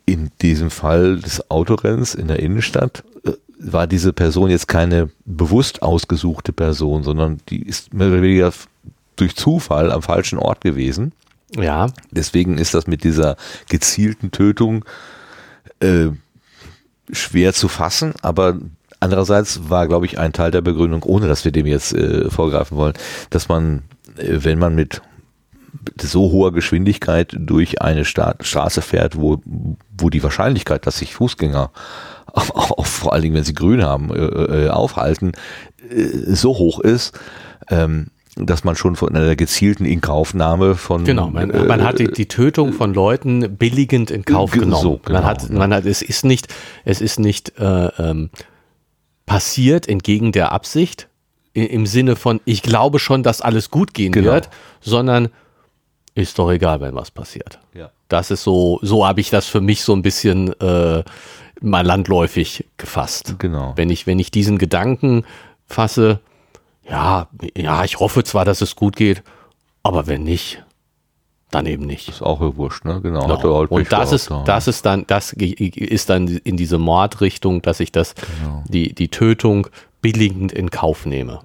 In 0.06 0.32
diesem 0.42 0.70
Fall 0.70 1.20
des 1.20 1.50
Autorenns 1.50 2.16
in 2.16 2.28
der 2.28 2.40
Innenstadt 2.40 3.04
äh, 3.24 3.32
war 3.58 3.88
diese 3.88 4.12
Person 4.12 4.50
jetzt 4.50 4.68
keine 4.68 5.10
bewusst 5.26 5.82
ausgesuchte 5.82 6.52
Person, 6.52 7.04
sondern 7.04 7.40
die 7.50 7.62
ist 7.62 7.94
mehr 7.94 8.08
oder 8.08 8.22
weniger 8.22 8.52
durch 9.16 9.36
Zufall 9.36 9.92
am 9.92 10.02
falschen 10.02 10.40
Ort 10.40 10.62
gewesen. 10.62 11.14
Ja, 11.56 11.88
Deswegen 12.12 12.58
ist 12.58 12.74
das 12.74 12.88
mit 12.88 13.04
dieser 13.04 13.38
gezielten 13.70 14.32
Tötung 14.32 14.86
äh, 15.80 16.08
schwer 17.14 17.54
zu 17.54 17.68
fassen, 17.68 18.14
aber 18.22 18.58
andererseits 19.00 19.70
war, 19.70 19.88
glaube 19.88 20.06
ich, 20.06 20.20
ein 20.20 20.34
Teil 20.34 20.52
der 20.52 20.62
Begründung, 20.62 21.04
ohne 21.04 21.28
dass 21.28 21.46
wir 21.46 21.52
dem 21.52 21.66
jetzt 21.66 21.94
äh, 21.94 22.30
vorgreifen 22.30 22.78
wollen, 22.78 22.94
dass 23.30 23.50
man, 23.50 23.84
äh, 24.18 24.40
wenn 24.44 24.60
man 24.60 24.76
mit 24.76 25.02
so 26.00 26.32
hoher 26.32 26.54
Geschwindigkeit 26.54 27.36
durch 27.38 27.82
eine 27.82 28.06
Sta 28.06 28.36
Straße 28.40 28.82
fährt, 28.82 29.18
wo, 29.18 29.42
wo 29.98 30.10
die 30.10 30.24
Wahrscheinlichkeit, 30.24 30.86
dass 30.88 31.00
sich 31.00 31.16
Fußgänger, 31.16 31.72
auch, 32.34 32.72
auch 32.72 32.86
vor 32.86 33.14
allen 33.14 33.24
Dingen, 33.24 33.36
wenn 33.36 33.44
sie 33.44 33.54
grün 33.54 33.84
haben, 33.84 34.14
äh, 34.14 34.66
äh, 34.66 34.70
aufhalten, 34.70 35.34
äh, 35.90 36.34
so 36.34 36.58
hoch 36.58 36.80
ist, 36.80 37.20
ähm, 37.70 38.08
dass 38.36 38.64
man 38.64 38.76
schon 38.76 38.96
von 38.96 39.16
einer 39.16 39.36
gezielten 39.36 39.86
Inkaufnahme 39.86 40.76
von 40.76 41.04
genau. 41.04 41.30
Man, 41.30 41.52
äh, 41.52 41.66
man 41.66 41.84
hat 41.84 42.00
die, 42.00 42.12
die 42.12 42.28
Tötung 42.28 42.74
von 42.74 42.94
Leuten 42.94 43.58
billigend 43.58 44.10
in 44.12 44.26
Kauf 44.26 44.52
Ge- 44.52 44.62
genommen. 44.62 44.82
so, 44.82 45.00
genau, 45.04 45.20
man 45.20 45.26
hat, 45.28 45.50
ja. 45.50 45.56
man 45.56 45.74
hat, 45.74 45.86
es 45.86 46.02
ist 46.02 46.26
nicht, 46.26 46.48
es 46.84 47.00
ist 47.02 47.20
nicht 47.20 47.58
äh, 47.60 47.88
ähm, 48.00 48.30
passiert 49.26 49.88
entgegen 49.88 50.32
der 50.32 50.52
Absicht 50.52 51.08
im 51.54 51.86
Sinne 51.86 52.16
von, 52.16 52.42
ich 52.46 52.64
glaube 52.64 52.98
schon, 52.98 53.22
dass 53.22 53.42
alles 53.42 53.70
gut 53.70 53.94
gehen 53.94 54.12
Genau. 54.12 54.32
wird, 54.32 54.50
sondern 54.82 55.30
ist 56.16 56.40
doch 56.40 56.52
egal, 56.52 56.82
wenn 56.82 56.96
was 56.96 57.12
passiert. 57.12 57.60
Ja. 57.76 57.92
Das 58.08 58.32
ist 58.32 58.44
so, 58.44 58.80
so 58.82 59.06
habe 59.06 59.22
ich 59.22 59.30
das 59.30 59.46
für 59.48 59.62
mich 59.62 59.84
so 59.84 59.94
ein 59.94 60.02
bisschen 60.02 60.60
äh, 60.60 61.04
mal 61.62 61.86
landläufig 61.86 62.66
gefasst. 62.78 63.36
Genau. 63.38 63.74
Wenn 63.76 63.92
ich, 63.92 64.08
wenn 64.08 64.18
ich 64.18 64.32
diesen 64.32 64.58
Gedanken 64.58 65.26
fasse, 65.68 66.20
ja, 66.90 67.28
ja, 67.56 67.84
ich 67.84 68.00
hoffe 68.00 68.24
zwar, 68.24 68.46
dass 68.46 68.62
es 68.62 68.76
gut 68.76 68.96
geht, 68.96 69.24
aber 69.84 70.08
wenn 70.08 70.24
nicht, 70.24 70.64
dann 71.52 71.66
eben 71.66 71.86
nicht. 71.86 72.10
Ist 72.10 72.22
auch 72.22 72.40
wurscht, 72.58 72.84
ne? 72.86 73.00
Genau. 73.02 73.22
Genau. 73.28 73.60
Halt 73.60 73.72
Und 73.72 73.92
das 73.92 74.12
ist, 74.12 74.30
ja. 74.30 74.44
das 74.44 74.68
ist 74.68 74.86
dann, 74.86 75.06
das 75.08 75.34
ist 75.34 76.10
dann 76.10 76.28
in 76.28 76.58
diese 76.58 76.80
Mordrichtung, 76.80 77.62
dass 77.62 77.80
ich 77.80 77.92
das, 77.92 78.16
Genau. 78.16 78.64
die, 78.68 78.94
die 78.94 79.10
Tötung 79.10 79.68
billigend 80.02 80.52
in 80.52 80.72
Kauf 80.72 81.06
nehme. 81.06 81.42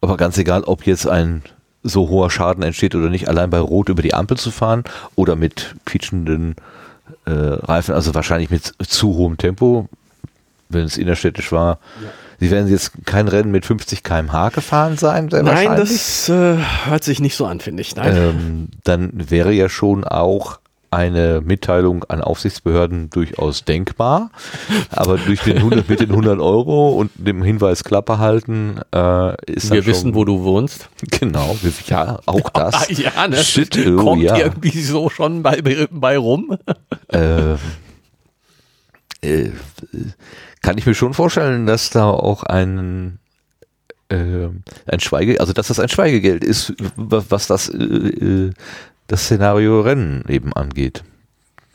Aber 0.00 0.16
ganz 0.16 0.38
egal, 0.38 0.64
ob 0.64 0.86
jetzt 0.86 1.06
ein 1.06 1.42
so 1.82 2.08
hoher 2.08 2.30
Schaden 2.30 2.62
entsteht 2.62 2.94
oder 2.94 3.08
nicht, 3.08 3.28
allein 3.28 3.50
bei 3.50 3.58
Rot 3.58 3.88
über 3.88 4.02
die 4.02 4.14
Ampel 4.14 4.36
zu 4.36 4.50
fahren 4.50 4.84
oder 5.16 5.34
mit 5.36 5.74
quietschenden 5.84 6.54
äh, 7.24 7.30
Reifen, 7.30 7.94
also 7.94 8.14
wahrscheinlich 8.14 8.50
mit 8.50 8.72
zu 8.80 9.14
hohem 9.14 9.36
Tempo, 9.36 9.88
wenn 10.68 10.84
es 10.84 10.96
innerstädtisch 10.96 11.50
war. 11.52 11.78
Sie 12.42 12.50
werden 12.50 12.66
jetzt 12.66 12.90
kein 13.04 13.28
Rennen 13.28 13.52
mit 13.52 13.64
50 13.64 14.02
km/h 14.02 14.48
gefahren 14.48 14.98
sein, 14.98 15.30
sehr 15.30 15.44
Nein, 15.44 15.76
das 15.76 16.28
äh, 16.28 16.56
hört 16.86 17.04
sich 17.04 17.20
nicht 17.20 17.36
so 17.36 17.46
an, 17.46 17.60
finde 17.60 17.82
ich. 17.82 17.94
Nein. 17.94 18.16
ähm, 18.16 18.68
dann 18.82 19.30
wäre 19.30 19.52
ja 19.52 19.68
schon 19.68 20.02
auch 20.02 20.58
eine 20.90 21.40
Mitteilung 21.40 22.02
an 22.08 22.20
Aufsichtsbehörden 22.20 23.10
durchaus 23.10 23.64
denkbar. 23.64 24.32
Aber 24.90 25.18
durch 25.18 25.42
den 25.42 25.58
100, 25.58 25.88
mit 25.88 26.00
den 26.00 26.10
100 26.10 26.40
Euro 26.40 26.90
und 26.90 27.12
dem 27.14 27.44
Hinweis 27.44 27.84
Klappe 27.84 28.18
halten 28.18 28.80
äh, 28.92 29.36
ist 29.48 29.70
Wir 29.70 29.86
wissen, 29.86 30.16
wo 30.16 30.24
du 30.24 30.42
wohnst. 30.42 30.88
Genau, 31.20 31.56
ja, 31.86 32.18
auch 32.26 32.50
das. 32.54 32.74
Ah, 32.74 32.86
ja, 32.88 33.28
ne? 33.28 33.36
Shit, 33.36 33.78
oh, 33.86 34.02
Kommt 34.02 34.22
ja. 34.24 34.36
irgendwie 34.36 34.82
so 34.82 35.08
schon 35.10 35.44
bei, 35.44 35.86
bei 35.92 36.18
rum. 36.18 36.58
Äh, 37.06 37.52
äh, 39.22 39.52
kann 40.62 40.78
ich 40.78 40.86
mir 40.86 40.94
schon 40.94 41.14
vorstellen, 41.14 41.66
dass 41.66 41.90
da 41.90 42.08
auch 42.08 42.42
ein 42.44 43.18
äh, 44.08 44.48
ein 44.86 45.00
Schweige, 45.00 45.40
also 45.40 45.52
dass 45.52 45.68
das 45.68 45.78
ein 45.80 45.88
Schweigegeld 45.88 46.44
ist, 46.44 46.72
wa- 46.96 47.24
was 47.28 47.46
das 47.48 47.68
äh, 47.68 47.76
äh, 47.82 48.52
das 49.08 49.24
Szenario 49.24 49.80
Rennen 49.80 50.24
eben 50.28 50.52
angeht. 50.52 51.02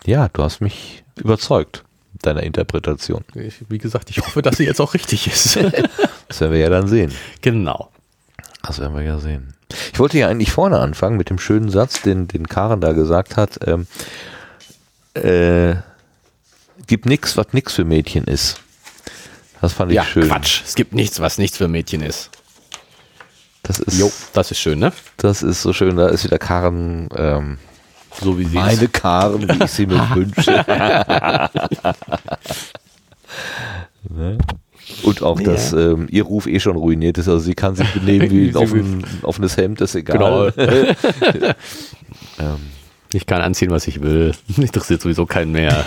Ja, 0.05 0.29
du 0.29 0.41
hast 0.43 0.61
mich 0.61 1.03
überzeugt 1.17 1.83
deiner 2.21 2.43
Interpretation. 2.43 3.23
Ich, 3.35 3.55
wie 3.69 3.77
gesagt, 3.77 4.09
ich 4.09 4.19
hoffe, 4.19 4.41
dass 4.41 4.57
sie 4.57 4.65
jetzt 4.65 4.79
auch 4.81 4.93
richtig 4.93 5.27
ist. 5.27 5.57
Das 6.29 6.41
werden 6.41 6.51
wir 6.53 6.59
ja 6.59 6.69
dann 6.69 6.87
sehen. 6.89 7.13
genau. 7.41 7.89
Das 8.63 8.79
werden 8.79 8.95
wir 8.95 9.03
ja 9.03 9.17
sehen. 9.19 9.53
Ich 9.93 9.97
wollte 9.99 10.17
ja 10.17 10.27
eigentlich 10.27 10.51
vorne 10.51 10.77
anfangen 10.79 11.15
mit 11.15 11.29
dem 11.29 11.39
schönen 11.39 11.69
Satz, 11.69 12.01
den, 12.01 12.27
den 12.27 12.47
Karen 12.49 12.81
da 12.81 12.91
gesagt 12.91 13.37
hat. 13.37 13.59
Ähm, 13.65 13.87
äh, 15.13 15.75
gibt 16.85 17.05
nix, 17.05 17.37
was 17.37 17.53
nix 17.53 17.73
für 17.73 17.85
Mädchen 17.85 18.25
ist. 18.25 18.59
Das 19.61 19.73
fand 19.73 19.91
ich 19.91 19.95
Ja, 19.95 20.03
schön. 20.03 20.27
Quatsch. 20.27 20.61
Es 20.65 20.75
gibt 20.75 20.93
nichts, 20.93 21.19
was 21.19 21.37
nichts 21.37 21.57
für 21.57 21.67
Mädchen 21.67 22.01
ist. 22.01 22.29
Das 23.63 23.79
ist, 23.79 23.97
Jo, 23.99 24.11
das 24.33 24.51
ist 24.51 24.59
schön, 24.59 24.79
ne? 24.79 24.93
das 25.17 25.43
ist 25.43 25.61
so 25.61 25.73
schön. 25.73 25.97
Da 25.97 26.07
ist 26.07 26.23
wieder 26.23 26.37
Karen, 26.39 27.09
ähm, 27.15 27.57
So 28.21 28.37
wie 28.39 28.45
sie 28.45 28.55
meine 28.55 28.83
ist. 28.83 28.93
Karen, 28.93 29.47
wie 29.49 29.63
ich 29.63 29.71
sie 29.71 29.85
mir 29.87 30.09
wünsche. 30.15 30.65
ne? 34.09 34.37
Und 35.03 35.21
auch, 35.21 35.41
dass 35.41 35.71
Ja. 35.71 35.79
ähm, 35.91 36.07
ihr 36.09 36.23
Ruf 36.23 36.47
eh 36.47 36.59
schon 36.61 36.77
ruiniert 36.77 37.17
ist. 37.17 37.27
Also 37.27 37.39
sie 37.39 37.55
kann 37.55 37.75
sich 37.75 37.91
benehmen 37.93 38.31
wie 38.31 38.47
ein 38.49 38.55
offen, 38.55 39.05
offenes 39.23 39.57
Hemd, 39.57 39.81
ist 39.81 39.95
egal. 39.95 40.53
ähm, 42.39 42.57
Ich 43.11 43.25
kann 43.25 43.41
anziehen, 43.41 43.69
was 43.71 43.85
ich 43.87 44.01
will. 44.01 44.33
Interessiert 44.55 45.01
sowieso 45.01 45.25
keinen 45.25 45.51
mehr. 45.51 45.83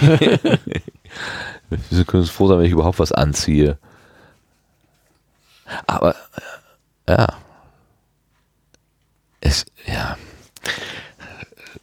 Wir 1.69 2.05
können 2.05 2.25
froh 2.25 2.49
sein, 2.49 2.59
wenn 2.59 2.67
ich 2.67 2.73
überhaupt 2.73 2.99
was 2.99 3.13
anziehe. 3.13 3.79
Aber 5.87 6.15
äh, 7.07 7.13
ja. 7.13 7.27
Es, 9.41 9.65
ja. 9.87 10.17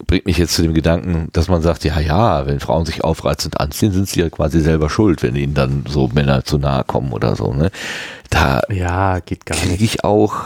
Bringt 0.05 0.25
mich 0.25 0.37
jetzt 0.37 0.53
zu 0.53 0.61
dem 0.61 0.73
Gedanken, 0.73 1.29
dass 1.33 1.47
man 1.47 1.61
sagt, 1.61 1.83
ja, 1.83 1.99
ja, 1.99 2.45
wenn 2.45 2.59
Frauen 2.59 2.85
sich 2.85 3.03
aufreizend 3.03 3.59
anziehen, 3.59 3.91
sind 3.91 4.07
sie 4.07 4.21
ja 4.21 4.29
quasi 4.29 4.61
selber 4.61 4.89
schuld, 4.89 5.23
wenn 5.23 5.35
ihnen 5.35 5.53
dann 5.53 5.85
so 5.87 6.07
Männer 6.07 6.45
zu 6.45 6.57
nahe 6.57 6.83
kommen 6.83 7.11
oder 7.11 7.35
so. 7.35 7.53
Ne? 7.53 7.71
Da 8.29 8.61
ja, 8.69 9.19
geht 9.19 9.45
gar 9.45 9.57
kriege 9.57 9.71
nicht. 9.71 9.81
ich 9.81 10.03
auch 10.03 10.45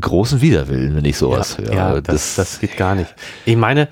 großen 0.00 0.40
Widerwillen, 0.40 0.96
wenn 0.96 1.04
ich 1.04 1.16
sowas 1.16 1.56
ja, 1.58 1.64
höre. 1.64 1.74
ja, 1.74 2.00
das, 2.00 2.34
das 2.34 2.60
geht 2.60 2.76
gar 2.76 2.94
nicht. 2.94 3.14
Ich 3.44 3.56
meine, 3.56 3.88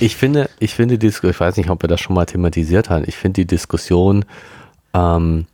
ich 0.00 0.16
finde, 0.16 0.50
ich 0.58 0.74
finde 0.74 0.98
die 0.98 1.06
Diskussion, 1.06 1.30
ich 1.30 1.40
weiß 1.40 1.56
nicht, 1.56 1.70
ob 1.70 1.82
wir 1.82 1.88
das 1.88 2.00
schon 2.00 2.14
mal 2.14 2.26
thematisiert 2.26 2.90
haben, 2.90 3.04
ich 3.06 3.16
finde 3.16 3.40
die 3.40 3.46
Diskussion 3.46 4.24
ähm, 4.94 5.46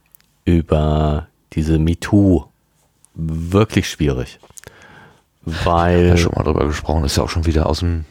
über 0.45 1.29
diese 1.53 1.79
MeToo 1.79 2.45
wirklich 3.15 3.89
schwierig. 3.89 4.39
Weil 5.45 6.09
ja 6.09 6.17
schon 6.17 6.33
mal 6.37 6.45
drüber 6.45 6.67
gesprochen, 6.67 7.05
ist 7.05 7.17
ja 7.17 7.25
auch 7.25 7.29
schon 7.29 7.47
wieder 7.47 7.67
aus 7.67 7.81
dem, 7.81 8.05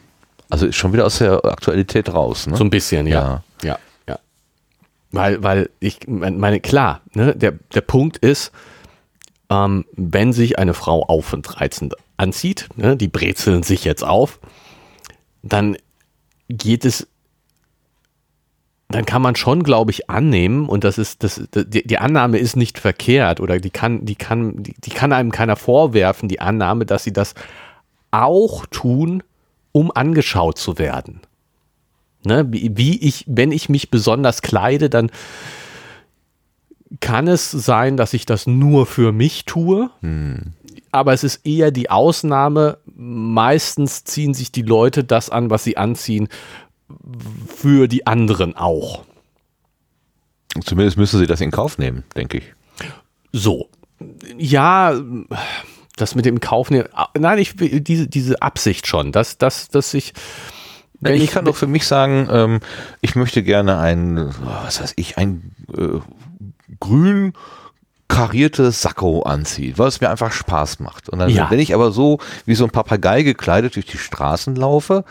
also 0.50 0.66
ist 0.66 0.76
schon 0.76 0.92
wieder 0.92 1.06
aus 1.06 1.18
der 1.18 1.44
Aktualität 1.44 2.12
raus. 2.12 2.46
Ne? 2.46 2.56
So 2.56 2.64
ein 2.64 2.70
bisschen, 2.70 3.06
ja. 3.06 3.42
Ja, 3.62 3.78
ja. 4.06 4.18
Weil, 5.12 5.42
weil 5.42 5.70
ich 5.80 6.00
meine, 6.06 6.60
klar, 6.60 7.00
ne, 7.14 7.34
der, 7.34 7.52
der 7.74 7.80
Punkt 7.80 8.18
ist, 8.18 8.52
ähm, 9.52 9.84
wenn 9.92 10.32
sich 10.32 10.58
eine 10.58 10.72
Frau 10.72 11.02
auf 11.02 11.34
und 11.34 11.60
reizend 11.60 11.94
anzieht, 12.16 12.68
ne, 12.76 12.96
die 12.96 13.08
brezeln 13.08 13.62
sich 13.62 13.84
jetzt 13.84 14.02
auf, 14.02 14.40
dann 15.42 15.76
geht 16.48 16.86
es, 16.86 17.06
dann 18.88 19.04
kann 19.04 19.20
man 19.20 19.36
schon, 19.36 19.62
glaube 19.62 19.90
ich, 19.90 20.08
annehmen, 20.08 20.68
und 20.68 20.84
das 20.84 20.96
ist, 20.96 21.22
das, 21.22 21.42
die, 21.54 21.86
die 21.86 21.98
Annahme 21.98 22.38
ist 22.38 22.56
nicht 22.56 22.78
verkehrt, 22.78 23.40
oder 23.40 23.58
die 23.58 23.70
kann, 23.70 24.06
die 24.06 24.14
kann, 24.14 24.62
die, 24.62 24.74
die 24.78 24.90
kann 24.90 25.12
einem 25.12 25.32
keiner 25.32 25.56
vorwerfen, 25.56 26.30
die 26.30 26.40
Annahme, 26.40 26.86
dass 26.86 27.04
sie 27.04 27.12
das 27.12 27.34
auch 28.10 28.64
tun, 28.66 29.22
um 29.72 29.90
angeschaut 29.90 30.56
zu 30.56 30.78
werden. 30.78 31.20
Ne, 32.24 32.46
wie, 32.50 32.76
wie 32.76 33.00
ich, 33.00 33.24
wenn 33.26 33.52
ich 33.52 33.68
mich 33.68 33.90
besonders 33.90 34.40
kleide, 34.40 34.88
dann 34.88 35.10
kann 37.00 37.28
es 37.28 37.50
sein, 37.50 37.96
dass 37.96 38.14
ich 38.14 38.26
das 38.26 38.46
nur 38.46 38.86
für 38.86 39.12
mich 39.12 39.44
tue. 39.44 39.90
Aber 40.90 41.12
es 41.12 41.24
ist 41.24 41.46
eher 41.46 41.70
die 41.70 41.90
Ausnahme. 41.90 42.78
Meistens 42.94 44.04
ziehen 44.04 44.34
sich 44.34 44.52
die 44.52 44.62
Leute 44.62 45.04
das 45.04 45.30
an, 45.30 45.50
was 45.50 45.64
sie 45.64 45.76
anziehen, 45.76 46.28
für 47.46 47.88
die 47.88 48.06
anderen 48.06 48.56
auch. 48.56 49.04
Zumindest 50.64 50.98
müssen 50.98 51.18
sie 51.18 51.26
das 51.26 51.40
in 51.40 51.50
Kauf 51.50 51.78
nehmen, 51.78 52.04
denke 52.14 52.38
ich. 52.38 52.44
So. 53.32 53.70
Ja, 54.36 55.00
das 55.96 56.14
mit 56.14 56.26
dem 56.26 56.40
Kauf 56.40 56.70
nehmen. 56.70 56.88
Nein, 57.18 57.38
ich 57.38 57.54
diese, 57.56 58.06
diese 58.06 58.42
Absicht 58.42 58.86
schon, 58.86 59.12
dass, 59.12 59.38
dass, 59.38 59.68
dass 59.68 59.94
ich. 59.94 60.12
Wenn 61.02 61.20
ich, 61.20 61.30
kann 61.32 61.44
doch 61.44 61.56
für 61.56 61.66
mich 61.66 61.86
sagen, 61.86 62.28
ähm, 62.30 62.60
ich 63.00 63.16
möchte 63.16 63.42
gerne 63.42 63.78
ein, 63.78 64.32
was 64.42 64.80
weiß 64.80 64.94
ich, 64.96 65.18
ein 65.18 65.52
äh, 65.76 65.98
grün 66.80 67.32
kariertes 68.08 68.82
Sakko 68.82 69.22
anziehen, 69.22 69.74
weil 69.78 69.88
es 69.88 70.00
mir 70.00 70.10
einfach 70.10 70.32
Spaß 70.32 70.80
macht. 70.80 71.08
Und 71.08 71.18
dann, 71.18 71.30
Ja. 71.30 71.50
wenn 71.50 71.58
ich 71.58 71.74
aber 71.74 71.92
so 71.92 72.18
wie 72.44 72.54
so 72.54 72.64
ein 72.64 72.70
Papagei 72.70 73.22
gekleidet 73.22 73.74
durch 73.76 73.86
die 73.86 73.98
Straßen 73.98 74.54
laufe 74.54 75.04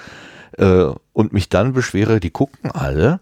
äh, 0.58 0.86
und 1.14 1.34
mich 1.34 1.50
dann 1.50 1.74
beschwere, 1.74 2.20
die 2.20 2.30
gucken 2.30 2.72
alle. 2.72 3.20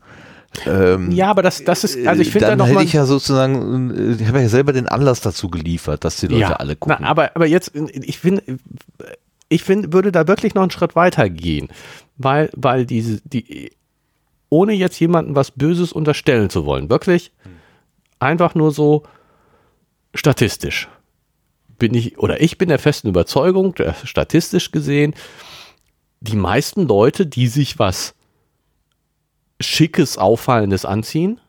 Ähm, 0.65 1.11
Ja, 1.11 1.29
aber 1.29 1.43
das, 1.43 1.63
das 1.63 1.83
ist, 1.83 2.05
also 2.07 2.21
ich 2.21 2.31
finde 2.31 2.45
da 2.45 2.49
dann 2.51 2.59
noch 2.59 2.67
hätte 2.67 2.83
ich 2.83 2.93
ja 2.93 3.05
sozusagen, 3.05 3.91
äh, 4.17 4.21
ich 4.21 4.27
habe 4.27 4.41
ja 4.41 4.49
selber 4.49 4.73
den 4.73 4.87
Anlass 4.87 5.21
dazu 5.21 5.49
geliefert, 5.49 6.03
dass 6.03 6.17
die 6.17 6.27
Leute 6.27 6.59
alle 6.59 6.75
gucken. 6.75 6.97
Na, 7.01 7.07
aber, 7.07 7.31
aber 7.35 7.45
jetzt, 7.45 7.71
ich 7.75 8.19
finde, 8.19 8.43
ich 9.47 9.63
finde, 9.63 9.93
würde 9.93 10.11
da 10.11 10.27
wirklich 10.27 10.55
noch 10.55 10.63
einen 10.63 10.71
Schritt 10.71 10.95
weiter 10.95 11.29
gehen, 11.29 11.69
weil, 12.19 12.51
weil 12.55 12.85
diese, 12.85 13.21
die, 13.23 13.71
ohne 14.49 14.73
jetzt 14.73 14.99
jemandem 14.99 15.35
was 15.35 15.51
Böses 15.51 15.91
unterstellen 15.91 16.51
zu 16.51 16.65
wollen, 16.65 16.89
wirklich 16.89 17.31
einfach 18.19 18.53
nur 18.53 18.71
so 18.71 19.03
statistisch 20.13 20.87
bin 21.79 21.93
ich, 21.93 22.19
oder 22.19 22.41
ich 22.41 22.57
bin 22.57 22.67
der 22.67 22.77
festen 22.77 23.07
Überzeugung, 23.07 23.73
äh, 23.77 23.93
statistisch 24.03 24.71
gesehen, 24.71 25.15
die 26.19 26.35
meisten 26.35 26.85
Leute, 26.87 27.25
die 27.25 27.47
sich 27.47 27.79
was 27.79 28.13
Schickes, 29.61 30.17
Auffallendes 30.17 30.83
anziehen, 30.83 31.39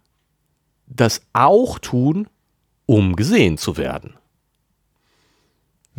das 0.87 1.23
auch 1.33 1.81
tun, 1.81 2.29
um 2.87 3.17
gesehen 3.17 3.59
zu 3.59 3.77
werden. 3.77 4.15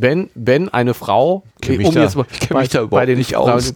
Wenn, 0.01 0.29
wenn 0.33 0.67
eine 0.69 0.93
Frau, 0.93 1.43
um 1.87 1.93
da- 1.93 2.03
jetzt 2.03 2.15
mal 2.15 2.25
bei, 2.49 2.63
bei, 2.87 3.05
den, 3.05 3.17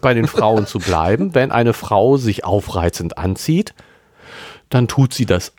bei 0.01 0.13
den 0.15 0.27
Frauen 0.27 0.65
zu 0.65 0.79
bleiben, 0.79 1.35
wenn 1.35 1.51
eine 1.51 1.73
Frau 1.73 2.17
sich 2.17 2.43
aufreizend 2.43 3.17
anzieht, 3.17 3.73
dann 4.69 4.87
tut 4.87 5.13
sie 5.13 5.25
das 5.27 5.53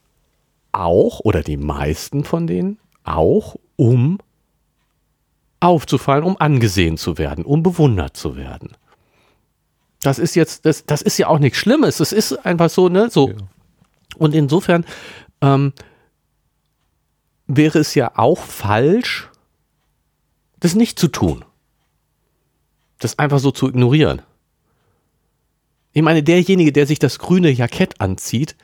auch, 0.73 1.21
oder 1.21 1.43
die 1.43 1.57
meisten 1.57 2.25
von 2.25 2.47
denen 2.47 2.79
auch, 3.05 3.57
um 3.77 4.19
aufzufallen, 5.61 6.25
um 6.25 6.37
angesehen 6.39 6.97
zu 6.99 7.17
werden, 7.17 7.45
um 7.45 7.63
bewundert 7.63 8.17
zu 8.17 8.37
werden. 8.37 8.73
Das 10.03 10.19
ist 10.19 10.35
jetzt, 10.35 10.67
das, 10.67 10.85
das 10.85 11.01
ist 11.01 11.17
ja 11.19 11.29
auch 11.29 11.39
nichts 11.39 11.59
Schlimmes. 11.59 11.97
Das 11.99 12.13
ist 12.13 12.45
einfach 12.45 12.71
so, 12.71 12.89
ne? 12.89 13.09
So. 13.11 13.29
Und 14.19 14.35
insofern 14.35 14.85
ähm, 15.41 15.73
wäre 17.47 17.79
es 17.79 17.95
ja 17.95 18.13
auch 18.17 18.39
falsch, 18.41 19.31
das 20.67 20.75
nicht 20.75 20.99
zu 20.99 21.09
tun. 21.09 21.45
Das 22.99 23.19
einfach 23.19 23.39
so 23.39 23.51
zu 23.51 23.69
ignorieren. 23.69 24.23
Ich 25.93 26.03
meine, 26.03 26.23
derjenige, 26.23 26.73
der 26.73 26.87
sich 26.87 26.99
das 26.99 27.19
grüne 27.19 27.51
Jackett 27.51 28.01
anzieht, 28.01 28.57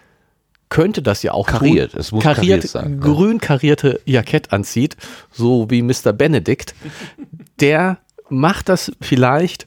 könnte 0.68 1.02
das 1.02 1.22
ja 1.22 1.32
auch 1.32 1.46
Kariert, 1.46 1.92
tun. 1.92 2.00
es 2.00 2.12
muss 2.12 2.22
kariert, 2.22 2.62
kariert 2.62 2.68
sein, 2.68 3.00
grün 3.00 3.38
karierte 3.40 4.00
Jackett 4.06 4.52
anzieht, 4.52 4.96
so 5.30 5.68
wie 5.70 5.82
Mr. 5.82 6.12
Benedict, 6.14 6.74
der 7.60 7.98
macht 8.30 8.70
das 8.70 8.90
vielleicht, 9.02 9.66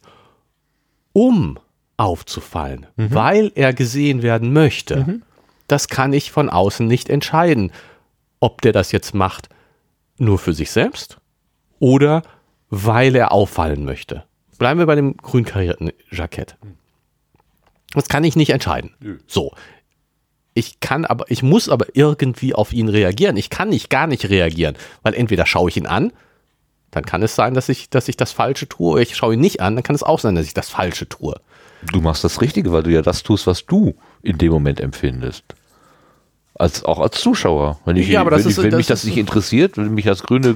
um 1.14 1.60
aufzufallen, 1.98 2.88
Mhm. 2.98 3.14
weil 3.14 3.52
er 3.56 3.74
gesehen 3.74 4.24
werden 4.24 4.52
möchte. 4.52 5.22
Das 5.68 5.88
kann 5.88 6.12
ich 6.12 6.32
von 6.32 6.50
außen 6.50 6.88
nicht 6.88 7.10
entscheiden, 7.10 7.72
ob 8.40 8.62
der 8.62 8.72
das 8.74 8.92
jetzt 8.92 9.14
macht 9.14 9.50
nur 10.18 10.40
für 10.40 10.54
sich 10.54 10.72
selbst 10.72 11.18
oder 11.86 12.24
weil 12.72 13.16
er 13.16 13.32
auffallen 13.32 13.86
möchte. 13.86 14.24
Bleiben 14.58 14.80
wir 14.80 14.88
bei 14.88 14.96
dem 14.96 15.18
grün 15.18 15.46
karierten 15.46 15.92
Jackett. 16.12 16.56
Das 17.94 18.08
kann 18.10 18.24
ich 18.24 18.36
nicht 18.36 18.50
entscheiden. 18.50 18.96
So. 19.28 19.54
Ich 20.56 20.80
kann 20.80 21.06
aber, 21.06 21.26
ich 21.30 21.44
muss 21.44 21.70
aber 21.70 21.86
irgendwie 21.94 22.56
auf 22.56 22.74
ihn 22.74 22.90
reagieren. 22.90 23.38
Ich 23.38 23.52
kann 23.52 23.70
nicht 23.70 23.90
gar 23.92 24.08
nicht 24.08 24.28
reagieren, 24.30 24.76
weil 25.04 25.14
entweder 25.14 25.46
schaue 25.46 25.70
ich 25.70 25.78
ihn 25.78 25.86
an, 25.86 26.12
dann 26.90 27.06
kann 27.06 27.22
es 27.22 27.36
sein, 27.36 27.54
dass 27.54 27.70
ich, 27.70 27.90
dass 27.92 28.08
ich 28.08 28.18
das 28.18 28.32
Falsche 28.32 28.68
tue, 28.68 28.94
oder 28.94 29.02
ich 29.02 29.16
schaue 29.16 29.36
ihn 29.36 29.42
nicht 29.42 29.62
an, 29.62 29.76
dann 29.76 29.84
kann 29.84 29.96
es 29.96 30.02
auch 30.04 30.20
sein, 30.20 30.34
dass 30.34 30.46
ich 30.48 30.54
das 30.56 30.70
Falsche 30.70 31.08
tue. 31.08 31.36
Du 31.92 32.02
machst 32.02 32.24
das 32.24 32.42
Richtige, 32.42 32.72
weil 32.72 32.84
du 32.84 32.90
ja 32.90 33.02
das 33.04 33.22
tust, 33.22 33.46
was 33.48 33.66
du 33.66 33.94
in 34.24 34.38
dem 34.40 34.52
Moment 34.52 34.80
empfindest. 34.80 35.44
Als, 36.56 36.84
auch 36.86 37.00
als 37.00 37.20
Zuschauer. 37.20 37.80
Wenn, 37.86 37.98
ich, 37.98 38.08
Ja, 38.08 38.22
aber 38.22 38.32
das 38.32 38.44
wenn, 38.46 38.50
ist- 38.52 38.58
ich, 38.58 38.64
wenn 38.64 38.72
das 38.72 38.78
mich 38.78 38.88
das 38.88 39.00
ist- 39.04 39.06
nicht 39.10 39.18
interessiert, 39.18 39.78
wenn 39.78 39.94
mich 39.94 40.06
das 40.06 40.24
grüne 40.24 40.56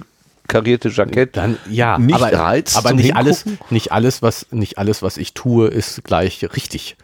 karierte 0.49 0.89
Jackett 0.89 1.37
Dann 1.37 1.57
ja, 1.69 1.97
nicht 1.97 2.13
aber, 2.15 2.33
reizt 2.33 2.75
aber 2.75 2.91
nicht 2.91 3.15
alles, 3.15 3.45
nicht 3.69 3.93
alles, 3.93 4.21
was 4.21 4.47
nicht 4.51 4.77
alles, 4.77 5.01
was 5.01 5.15
ich 5.15 5.33
tue, 5.33 5.67
ist 5.69 6.03
gleich 6.03 6.43
richtig. 6.53 6.97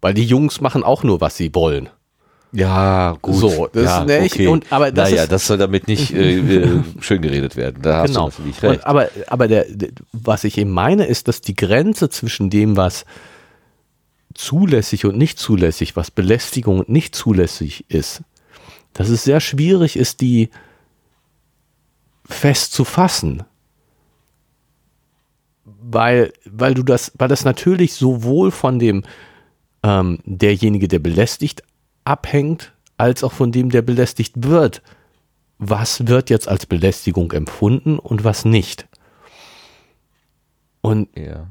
Weil 0.00 0.14
die 0.14 0.24
Jungs 0.24 0.62
machen 0.62 0.82
auch 0.82 1.02
nur, 1.02 1.20
was 1.20 1.36
sie 1.36 1.54
wollen. 1.54 1.90
Ja, 2.52 3.16
gut. 3.22 3.36
So, 3.36 3.68
das 3.72 3.84
ja, 3.84 4.02
ist 4.02 4.22
nicht- 4.22 4.34
okay. 4.34 4.46
und- 4.48 4.72
aber 4.72 4.90
das 4.90 5.10
naja, 5.10 5.22
ist- 5.24 5.32
das 5.32 5.46
soll 5.46 5.58
damit 5.58 5.86
nicht 5.86 6.12
äh, 6.12 6.38
äh, 6.64 6.82
schön 7.00 7.20
geredet 7.22 7.54
werden. 7.56 7.82
Da 7.82 7.98
hast 7.98 8.08
genau. 8.08 8.22
du 8.22 8.26
natürlich 8.30 8.62
recht. 8.62 8.78
Und, 8.80 8.86
aber 8.86 9.08
aber 9.28 9.46
der, 9.46 9.66
der, 9.68 9.90
was 10.12 10.44
ich 10.44 10.56
eben 10.58 10.70
meine, 10.70 11.04
ist, 11.04 11.28
dass 11.28 11.42
die 11.42 11.54
Grenze 11.54 12.08
zwischen 12.08 12.50
dem, 12.50 12.76
was 12.76 13.04
zulässig 14.34 15.04
und 15.04 15.16
nicht 15.16 15.38
zulässig, 15.38 15.96
was 15.96 16.10
Belästigung 16.10 16.78
und 16.80 16.88
nicht 16.88 17.14
zulässig 17.14 17.84
ist, 17.88 18.22
dass 18.94 19.08
es 19.08 19.24
sehr 19.24 19.40
schwierig 19.40 19.96
ist, 19.96 20.20
die 20.20 20.50
fest 22.30 22.72
zu 22.72 22.84
fassen. 22.84 23.44
Weil, 25.64 26.32
weil 26.44 26.74
du 26.74 26.82
das, 26.82 27.12
weil 27.16 27.28
das 27.28 27.44
natürlich 27.44 27.94
sowohl 27.94 28.50
von 28.50 28.78
dem 28.78 29.02
ähm, 29.82 30.18
derjenige, 30.24 30.88
der 30.88 30.98
belästigt, 30.98 31.62
abhängt, 32.04 32.72
als 32.96 33.24
auch 33.24 33.32
von 33.32 33.50
dem, 33.50 33.70
der 33.70 33.82
belästigt 33.82 34.44
wird, 34.44 34.82
was 35.58 36.06
wird 36.06 36.30
jetzt 36.30 36.48
als 36.48 36.66
Belästigung 36.66 37.32
empfunden 37.32 37.98
und 37.98 38.24
was 38.24 38.44
nicht. 38.44 38.86
Und 40.80 41.08
Ja. 41.16 41.48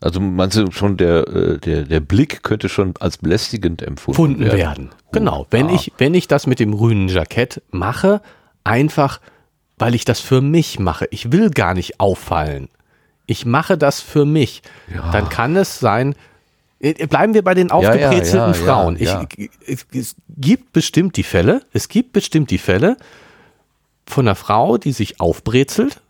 Also 0.00 0.20
meinst 0.20 0.56
du 0.56 0.70
schon, 0.72 0.96
der, 0.98 1.26
äh, 1.26 1.58
der, 1.58 1.84
der 1.84 2.00
Blick 2.00 2.42
könnte 2.42 2.68
schon 2.68 2.94
als 3.00 3.18
belästigend 3.18 3.80
empfunden 3.80 4.40
werden? 4.40 4.58
werden. 4.58 4.90
Genau. 5.12 5.46
Wenn 5.50 5.68
ah. 5.68 5.74
ich, 5.74 5.92
wenn 5.96 6.14
ich 6.14 6.28
das 6.28 6.46
mit 6.46 6.60
dem 6.60 6.76
grünen 6.76 7.08
Jackett 7.08 7.62
mache, 7.70 8.20
einfach, 8.62 9.20
weil 9.78 9.94
ich 9.94 10.04
das 10.04 10.20
für 10.20 10.40
mich 10.40 10.78
mache. 10.78 11.06
Ich 11.10 11.32
will 11.32 11.50
gar 11.50 11.74
nicht 11.74 12.00
auffallen. 12.00 12.68
Ich 13.26 13.44
mache 13.44 13.76
das 13.76 14.00
für 14.00 14.24
mich. 14.24 14.62
Ja. 14.92 15.10
Dann 15.10 15.28
kann 15.28 15.56
es 15.56 15.80
sein, 15.80 16.14
äh, 16.78 17.06
bleiben 17.06 17.34
wir 17.34 17.42
bei 17.42 17.54
den 17.54 17.68
ja, 17.68 17.74
aufgebrezelten 17.74 18.38
ja, 18.38 18.52
Frauen. 18.54 18.96
ja. 18.98 19.26
Ich, 19.36 19.50
es, 19.66 19.86
es 19.92 20.16
gibt 20.28 20.72
bestimmt 20.72 21.16
die 21.16 21.22
Fälle, 21.22 21.62
es 21.72 21.88
gibt 21.88 22.12
bestimmt 22.12 22.50
die 22.50 22.58
Fälle 22.58 22.96
von 24.06 24.26
einer 24.26 24.36
Frau, 24.36 24.78
die 24.78 24.92
sich 24.92 25.20
aufbrezelt, 25.20 26.00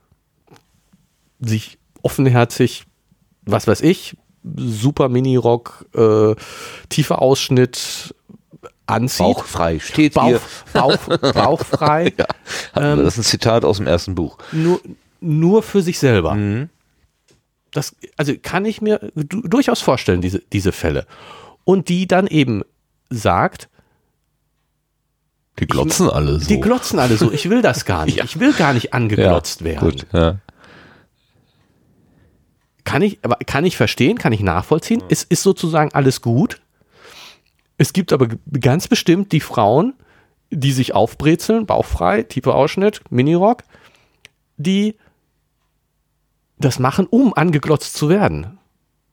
sich 1.40 1.78
offenherzig, 2.02 2.84
was 3.42 3.66
weiß 3.66 3.80
ich, 3.80 4.16
super 4.56 5.08
Minirock, 5.08 5.86
äh, 5.94 6.34
tiefer 6.88 7.20
Ausschnitt 7.22 8.14
anzieht. 8.86 9.18
Bauchfrei 9.26 9.78
steht 9.78 10.14
Bauch, 10.14 10.26
hier. 10.26 10.40
Bauch, 10.72 10.96
bauchfrei, 11.32 12.12
Ja. 12.18 12.26
Ähm, 12.76 13.04
das 13.04 13.14
ist 13.14 13.18
ein 13.18 13.24
Zitat 13.24 13.64
aus 13.64 13.78
dem 13.78 13.86
ersten 13.86 14.14
Buch. 14.14 14.38
nur, 14.52 14.80
nur 15.20 15.62
für 15.62 15.82
sich 15.82 15.98
selber. 15.98 16.34
Mhm. 16.34 16.68
Das, 17.72 17.94
also 18.16 18.32
kann 18.40 18.64
ich 18.64 18.80
mir 18.80 19.00
du, 19.14 19.42
durchaus 19.42 19.80
vorstellen, 19.80 20.20
diese, 20.20 20.40
diese 20.52 20.72
Fälle. 20.72 21.06
Und 21.64 21.88
die 21.88 22.06
dann 22.06 22.26
eben 22.26 22.62
sagt, 23.10 23.68
Die 25.58 25.66
glotzen 25.66 26.08
alle 26.08 26.38
so. 26.40 26.46
die 26.48 26.60
glotzen 26.60 26.98
alle 26.98 27.16
so, 27.16 27.32
ich 27.32 27.50
will 27.50 27.60
das 27.62 27.84
gar 27.84 28.04
nicht. 28.06 28.18
Ja. 28.18 28.24
Ich 28.24 28.38
will 28.40 28.52
gar 28.52 28.72
nicht 28.72 28.94
angeglotzt 28.94 29.64
werden. 29.64 29.80
Gut, 29.90 30.06
ja. 30.12 30.38
Kann 32.84 33.02
ich, 33.02 33.18
aber 33.22 33.36
kann 33.46 33.64
ich 33.64 33.76
verstehen, 33.76 34.16
kann 34.16 34.32
ich 34.32 34.40
nachvollziehen. 34.40 35.02
Es 35.08 35.24
ist 35.24 35.42
sozusagen 35.42 35.92
alles 35.92 36.22
gut. 36.22 36.60
Es 37.78 37.92
gibt 37.92 38.12
aber 38.12 38.28
ganz 38.60 38.88
bestimmt 38.88 39.32
die 39.32 39.40
Frauen, 39.40 39.94
die 40.50 40.72
sich 40.72 40.94
aufbrezeln, 40.94 41.66
bauchfrei, 41.66 42.22
tiefer 42.22 42.54
Ausschnitt, 42.54 43.00
Minirock, 43.10 43.62
die 44.56 44.96
das 46.58 46.78
machen, 46.78 47.06
um 47.10 47.34
angeglotzt 47.34 47.94
zu 47.94 48.08
werden. 48.08 48.58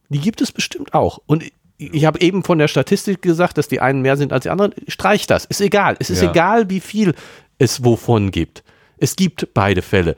Die 0.09 0.19
gibt 0.19 0.41
es 0.41 0.51
bestimmt 0.51 0.93
auch. 0.93 1.19
Und 1.25 1.43
ich- 1.43 1.53
ich 1.77 2.05
habe 2.05 2.21
eben 2.21 2.43
von 2.43 2.59
der 2.59 2.67
Statistik 2.69 3.21
gesagt, 3.21 3.57
dass 3.57 3.67
die 3.67 3.81
einen 3.81 4.01
mehr 4.01 4.15
sind 4.15 4.31
als 4.31 4.43
die 4.43 4.49
anderen. 4.49 4.73
Streich 4.87 5.27
das. 5.27 5.43
Ist 5.45 5.59
egal. 5.59 5.97
Es 5.99 6.09
ist 6.09 6.21
Ja. 6.21 6.29
egal, 6.29 6.69
wie 6.69 6.79
viel 6.79 7.13
es 7.57 7.83
wovon 7.83 8.31
gibt. 8.31 8.63
Es 8.97 9.15
gibt 9.15 9.53
beide 9.53 9.81
Fälle. 9.81 10.15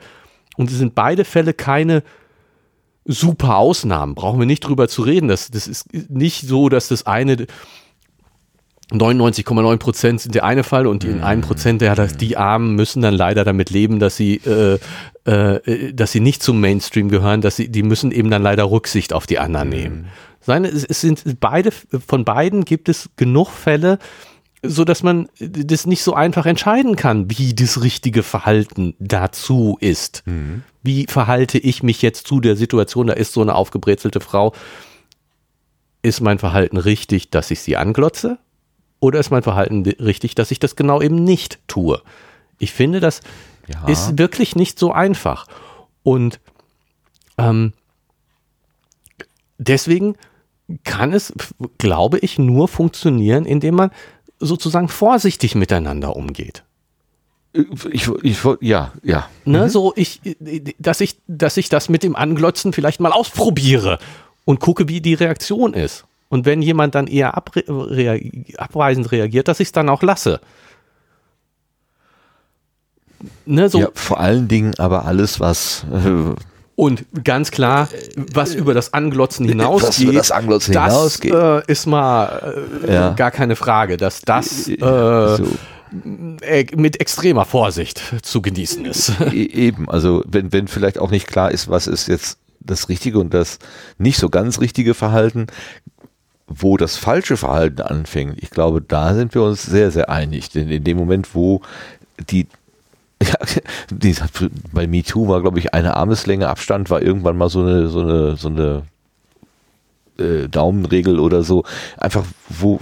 Und 0.56 0.70
es 0.70 0.76
sind 0.76 0.94
beide 0.94 1.24
Fälle 1.24 1.54
keine 1.54 2.02
super 3.04 3.56
Ausnahmen. 3.56 4.14
Brauchen 4.14 4.38
wir 4.38 4.46
nicht 4.46 4.60
drüber 4.60 4.86
zu 4.88 5.02
reden. 5.02 5.28
Das, 5.28 5.50
das 5.50 5.66
ist 5.66 5.92
nicht 6.10 6.46
so, 6.46 6.68
dass 6.68 6.88
das 6.88 7.06
eine 7.06 7.46
99,9 8.92 9.78
Prozent 9.78 10.20
sind 10.20 10.34
der 10.36 10.44
eine 10.44 10.62
Fall 10.62 10.86
und 10.86 11.02
die 11.02 11.08
in 11.08 11.20
einem 11.20 11.42
Prozent, 11.42 11.82
ja, 11.82 11.96
dass 11.96 12.16
die 12.16 12.36
Armen 12.36 12.76
müssen 12.76 13.02
dann 13.02 13.14
leider 13.14 13.44
damit 13.44 13.70
leben, 13.70 13.98
dass 13.98 14.16
sie, 14.16 14.40
äh, 14.46 14.78
äh, 15.24 15.92
dass 15.92 16.12
sie 16.12 16.20
nicht 16.20 16.40
zum 16.42 16.60
Mainstream 16.60 17.08
gehören, 17.08 17.40
dass 17.40 17.56
sie, 17.56 17.68
die 17.68 17.82
müssen 17.82 18.12
eben 18.12 18.30
dann 18.30 18.44
leider 18.44 18.70
Rücksicht 18.70 19.12
auf 19.12 19.26
die 19.26 19.40
anderen 19.40 19.70
nehmen. 19.70 20.06
Seine, 20.40 20.68
es, 20.68 21.00
sind 21.00 21.40
beide, 21.40 21.72
von 21.72 22.24
beiden 22.24 22.64
gibt 22.64 22.88
es 22.88 23.10
genug 23.16 23.50
Fälle, 23.50 23.98
so 24.62 24.84
dass 24.84 25.02
man 25.02 25.28
das 25.40 25.86
nicht 25.86 26.04
so 26.04 26.14
einfach 26.14 26.46
entscheiden 26.46 26.94
kann, 26.94 27.28
wie 27.28 27.54
das 27.54 27.82
richtige 27.82 28.22
Verhalten 28.22 28.94
dazu 29.00 29.76
ist. 29.80 30.22
Wie 30.84 31.06
verhalte 31.08 31.58
ich 31.58 31.82
mich 31.82 32.02
jetzt 32.02 32.28
zu 32.28 32.40
der 32.40 32.54
Situation? 32.54 33.08
Da 33.08 33.14
ist 33.14 33.32
so 33.32 33.42
eine 33.42 33.56
aufgebrezelte 33.56 34.20
Frau. 34.20 34.52
Ist 36.02 36.20
mein 36.20 36.38
Verhalten 36.38 36.76
richtig, 36.76 37.30
dass 37.30 37.50
ich 37.50 37.60
sie 37.60 37.76
anglotze? 37.76 38.38
Oder 39.00 39.20
ist 39.20 39.30
mein 39.30 39.42
Verhalten 39.42 39.82
richtig, 40.00 40.34
dass 40.34 40.50
ich 40.50 40.58
das 40.58 40.76
genau 40.76 41.02
eben 41.02 41.22
nicht 41.22 41.58
tue? 41.68 42.00
Ich 42.58 42.72
finde, 42.72 43.00
das 43.00 43.20
Ja. 43.68 43.86
ist 43.88 44.18
wirklich 44.18 44.56
nicht 44.56 44.78
so 44.78 44.92
einfach. 44.92 45.46
Und 46.02 46.40
ähm, 47.38 47.72
deswegen 49.58 50.16
kann 50.84 51.12
es, 51.12 51.32
glaube 51.78 52.18
ich, 52.18 52.38
nur 52.38 52.68
funktionieren, 52.68 53.44
indem 53.44 53.74
man 53.76 53.90
sozusagen 54.40 54.88
vorsichtig 54.88 55.54
miteinander 55.54 56.16
umgeht. 56.16 56.64
Ich, 57.90 58.08
ich, 58.22 58.38
ja, 58.60 58.92
ja. 59.02 59.28
Ne, 59.44 59.70
so 59.70 59.92
ich, 59.96 60.20
dass 60.78 61.00
ich, 61.00 61.18
dass 61.26 61.56
ich 61.56 61.68
das 61.70 61.88
mit 61.88 62.02
dem 62.02 62.14
Anglotzen 62.16 62.72
vielleicht 62.72 63.00
mal 63.00 63.12
ausprobiere 63.12 63.98
und 64.44 64.60
gucke, 64.60 64.88
wie 64.88 65.00
die 65.00 65.14
Reaktion 65.14 65.72
ist. 65.72 66.04
Und 66.28 66.44
wenn 66.44 66.60
jemand 66.62 66.94
dann 66.94 67.06
eher 67.06 67.36
abre 67.36 67.62
rea 67.68 68.18
abweisend 68.58 69.12
reagiert, 69.12 69.48
dass 69.48 69.60
ich 69.60 69.68
es 69.68 69.72
dann 69.72 69.88
auch 69.88 70.02
lasse. 70.02 70.40
Ne, 73.46 73.68
so, 73.68 73.78
ja. 73.78 73.88
Vor 73.94 74.20
allen 74.20 74.48
Dingen 74.48 74.74
aber 74.78 75.04
alles, 75.06 75.40
was 75.40 75.84
äh, 75.92 76.34
Und 76.74 77.06
ganz 77.24 77.50
klar, 77.50 77.88
was 78.34 78.54
über 78.54 78.74
das 78.74 78.92
Anglotzen 78.92 79.46
hinausgeht, 79.48 79.88
Was 79.88 79.98
über 80.00 80.12
das 80.12 80.30
Anglotzen 80.30 80.74
das, 80.74 80.92
hinausgeht. 80.92 81.32
Äh, 81.34 81.62
ist 81.72 81.86
mal 81.86 82.66
äh, 82.86 82.92
Ja. 82.92 83.12
gar 83.14 83.30
keine 83.30 83.56
Frage, 83.56 83.96
dass 83.96 84.20
das 84.20 84.68
äh, 84.68 84.76
so, 84.78 85.46
äh, 86.42 86.66
mit 86.76 87.00
extremer 87.00 87.44
Vorsicht 87.46 88.02
zu 88.22 88.42
genießen 88.42 88.84
ist. 88.84 89.12
e- 89.32 89.46
eben, 89.46 89.88
also 89.88 90.22
wenn, 90.26 90.52
wenn 90.52 90.68
vielleicht 90.68 90.98
auch 90.98 91.10
nicht 91.10 91.26
klar 91.26 91.50
ist, 91.50 91.68
was 91.68 91.86
ist 91.86 92.08
jetzt 92.08 92.38
das 92.60 92.88
richtige 92.88 93.18
und 93.20 93.32
das 93.32 93.58
nicht 93.96 94.18
so 94.18 94.28
ganz 94.28 94.60
richtige 94.60 94.94
Verhalten, 94.94 95.46
wo 96.46 96.76
das 96.76 96.96
falsche 96.96 97.36
Verhalten 97.36 97.82
anfängt, 97.82 98.42
ich 98.42 98.50
glaube, 98.50 98.80
da 98.80 99.14
sind 99.14 99.34
wir 99.34 99.42
uns 99.42 99.64
sehr, 99.64 99.90
sehr 99.90 100.08
einig. 100.08 100.50
Denn 100.50 100.68
in 100.70 100.84
dem 100.84 100.96
Moment, 100.96 101.34
wo 101.34 101.62
die 102.30 102.46
ja, 103.22 103.34
die, 103.90 104.14
bei 104.72 104.86
MeToo 104.86 105.26
war, 105.26 105.40
glaube 105.40 105.58
ich, 105.58 105.72
eine 105.72 105.96
Armeslänge 105.96 106.48
Abstand, 106.48 106.90
war 106.90 107.00
irgendwann 107.00 107.38
mal 107.38 107.48
so 107.48 107.62
eine, 107.62 107.88
so 107.88 108.00
eine, 108.00 108.36
so 108.36 108.48
eine 108.48 108.82
äh, 110.18 110.48
Daumenregel 110.48 111.18
oder 111.18 111.42
so. 111.42 111.64
Einfach, 111.96 112.24
wo 112.50 112.80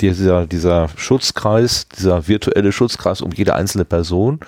dieser, 0.00 0.46
dieser 0.46 0.88
Schutzkreis, 0.96 1.88
dieser 1.88 2.28
virtuelle 2.28 2.72
Schutzkreis 2.72 3.20
um 3.20 3.32
jede 3.32 3.54
einzelne 3.54 3.84
Person, 3.84 4.40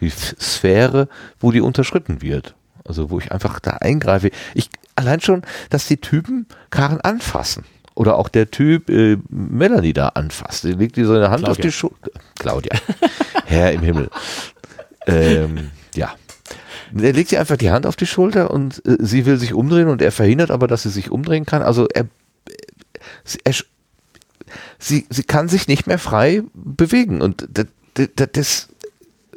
die 0.00 0.10
Sphäre, 0.10 1.08
wo 1.40 1.52
die 1.52 1.60
unterschritten 1.60 2.20
wird. 2.20 2.54
Also 2.84 3.10
wo 3.10 3.18
ich 3.18 3.32
einfach 3.32 3.60
da 3.60 3.72
eingreife. 3.72 4.30
Ich 4.54 4.68
allein 4.94 5.20
schon, 5.20 5.42
dass 5.70 5.86
die 5.86 5.96
Typen 5.96 6.46
Karen 6.70 7.00
anfassen. 7.00 7.64
Oder 7.94 8.16
auch 8.16 8.28
der 8.28 8.50
Typ 8.50 8.90
äh, 8.90 9.18
Melanie 9.28 9.92
da 9.92 10.08
anfasst. 10.08 10.64
Der 10.64 10.74
legt 10.74 10.96
die 10.96 11.04
seine 11.04 11.30
Hand 11.30 11.44
auf 11.44 11.56
Claudia. 11.56 11.62
die 11.62 11.72
Schulter. 11.72 12.10
Claudia. 12.38 12.72
Herr 13.46 13.72
im 13.72 13.82
Himmel. 13.82 14.10
Ähm, 15.06 15.70
ja. 15.94 16.14
Er 16.96 17.12
legt 17.12 17.30
ihr 17.32 17.40
einfach 17.40 17.56
die 17.56 17.70
Hand 17.70 17.86
auf 17.86 17.96
die 17.96 18.06
Schulter 18.06 18.50
und 18.50 18.84
äh, 18.86 18.96
sie 19.00 19.26
will 19.26 19.36
sich 19.38 19.52
umdrehen 19.54 19.88
und 19.88 20.02
er 20.02 20.12
verhindert 20.12 20.50
aber, 20.50 20.66
dass 20.66 20.82
sie 20.82 20.90
sich 20.90 21.10
umdrehen 21.10 21.46
kann. 21.46 21.62
Also 21.62 21.86
er, 21.92 22.06
sie, 23.24 23.38
er 23.44 23.54
sie, 24.78 25.06
sie 25.10 25.22
kann 25.22 25.48
sich 25.48 25.68
nicht 25.68 25.86
mehr 25.86 25.98
frei 25.98 26.42
bewegen 26.54 27.20
und 27.22 27.46
das, 27.52 27.66
das, 27.94 28.28
das 28.32 28.68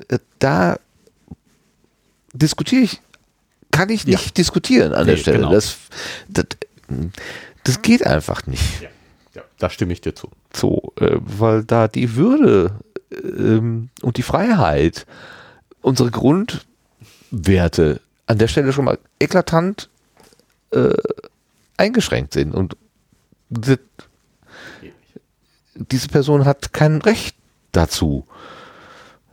äh, 0.10 0.20
da 0.39 0.78
diskutiere 2.34 2.82
ich, 2.84 3.01
kann 3.72 3.89
ich 3.89 4.05
nicht 4.05 4.26
Ja. 4.26 4.32
diskutieren 4.36 4.93
an 4.93 5.05
der 5.05 5.16
Nee, 5.16 5.22
Stelle. 5.22 5.38
genau. 5.39 5.51
Das, 5.51 5.78
das, 6.30 6.45
das 7.68 7.82
geht 7.82 8.05
einfach 8.05 8.47
nicht 8.47 8.88
Da 9.57 9.70
stimme 9.70 9.93
ich 9.93 10.01
dir 10.01 10.15
zu. 10.15 10.30
so, 10.53 10.93
äh, 10.99 11.18
weil 11.20 11.63
da 11.63 11.88
die 11.88 12.15
Würde 12.15 12.76
ähm, 13.11 13.89
und 14.01 14.18
die 14.18 14.24
Freiheit, 14.24 15.05
unsere 15.82 16.11
Grundwerte 16.11 18.01
an 18.26 18.38
der 18.38 18.47
Stelle 18.47 18.74
schon 18.74 18.86
mal 18.86 18.99
eklatant 19.20 19.89
äh, 20.72 20.93
eingeschränkt 21.78 22.34
sind 22.34 22.53
und 22.53 22.76
das, 23.49 23.80
diese 25.76 26.07
Person 26.09 26.45
hat 26.45 26.74
kein 26.74 27.01
Recht 27.01 27.36
dazu. 27.72 28.26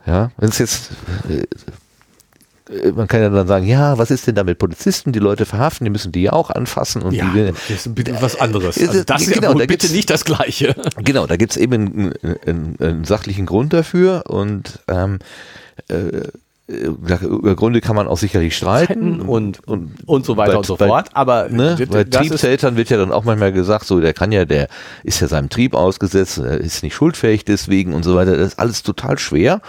Ja, 0.05 0.31
wenn 0.37 0.49
es 0.49 0.59
jetzt 0.59 0.91
äh, 1.27 1.47
man 2.95 3.07
kann 3.07 3.21
ja 3.21 3.29
dann 3.29 3.47
sagen, 3.47 3.65
ja, 3.67 3.97
was 3.97 4.09
ist 4.11 4.25
denn 4.27 4.35
da 4.35 4.43
mit 4.43 4.57
Polizisten? 4.57 5.11
Die 5.11 5.19
Leute 5.19 5.45
verhaften, 5.45 5.85
die 5.85 5.91
müssen 5.91 6.11
die 6.11 6.23
ja 6.23 6.33
auch 6.33 6.49
anfassen 6.49 7.03
und 7.03 7.13
Ja, 7.13 7.31
die, 7.33 7.45
das 7.51 7.69
ist 7.85 7.93
bitte 7.95 8.15
was 8.21 8.39
anderes. 8.39 8.77
Äh, 8.77 8.87
Also 8.87 9.03
das 9.03 9.21
ist 9.21 9.33
genau, 9.33 9.49
ja 9.49 9.53
wohl 9.53 9.61
da 9.61 9.65
bitte 9.67 9.91
nicht 9.91 10.09
das 10.09 10.25
Gleiche. 10.25 10.75
Genau, 11.03 11.27
da 11.27 11.35
gibt's 11.37 11.57
eben 11.57 11.73
einen, 11.73 12.13
einen, 12.45 12.75
einen 12.79 13.03
sachlichen 13.03 13.45
Grund 13.45 13.71
dafür 13.73 14.23
und 14.27 14.79
ähm, 14.87 15.19
äh, 15.89 16.21
über 16.67 17.55
Gründe 17.55 17.79
kann 17.79 17.95
man 17.95 18.07
auch 18.07 18.17
sicherlich 18.17 18.57
streiten 18.57 19.21
Und, 19.21 19.67
und, 19.67 19.91
und 20.07 20.25
so 20.25 20.35
weiter 20.35 20.53
bei- 20.53 20.57
und 20.57 20.65
so 20.65 20.75
bei- 20.77 20.87
fort. 20.87 21.09
Aber 21.13 21.47
Ne, 21.49 21.77
bei 21.91 22.01
ist, 22.01 22.11
Triebtätern 22.13 22.75
wird 22.75 22.89
ja 22.89 22.97
dann 22.97 23.11
auch 23.11 23.23
manchmal 23.23 23.51
gesagt, 23.53 23.85
so 23.85 23.99
der 24.01 24.13
kann 24.15 24.31
ja, 24.31 24.45
der 24.45 24.67
ist 25.03 25.19
ja 25.19 25.27
seinem 25.27 25.49
Trieb 25.49 25.75
ausgesetzt, 25.75 26.39
er 26.39 26.57
ist 26.59 26.81
nicht 26.81 26.95
schuldfähig 26.95 27.45
deswegen 27.45 27.93
und 27.93 28.01
so 28.01 28.15
weiter. 28.15 28.35
Das 28.35 28.47
ist 28.53 28.59
alles 28.59 28.81
total 28.81 29.19
schwer. 29.19 29.61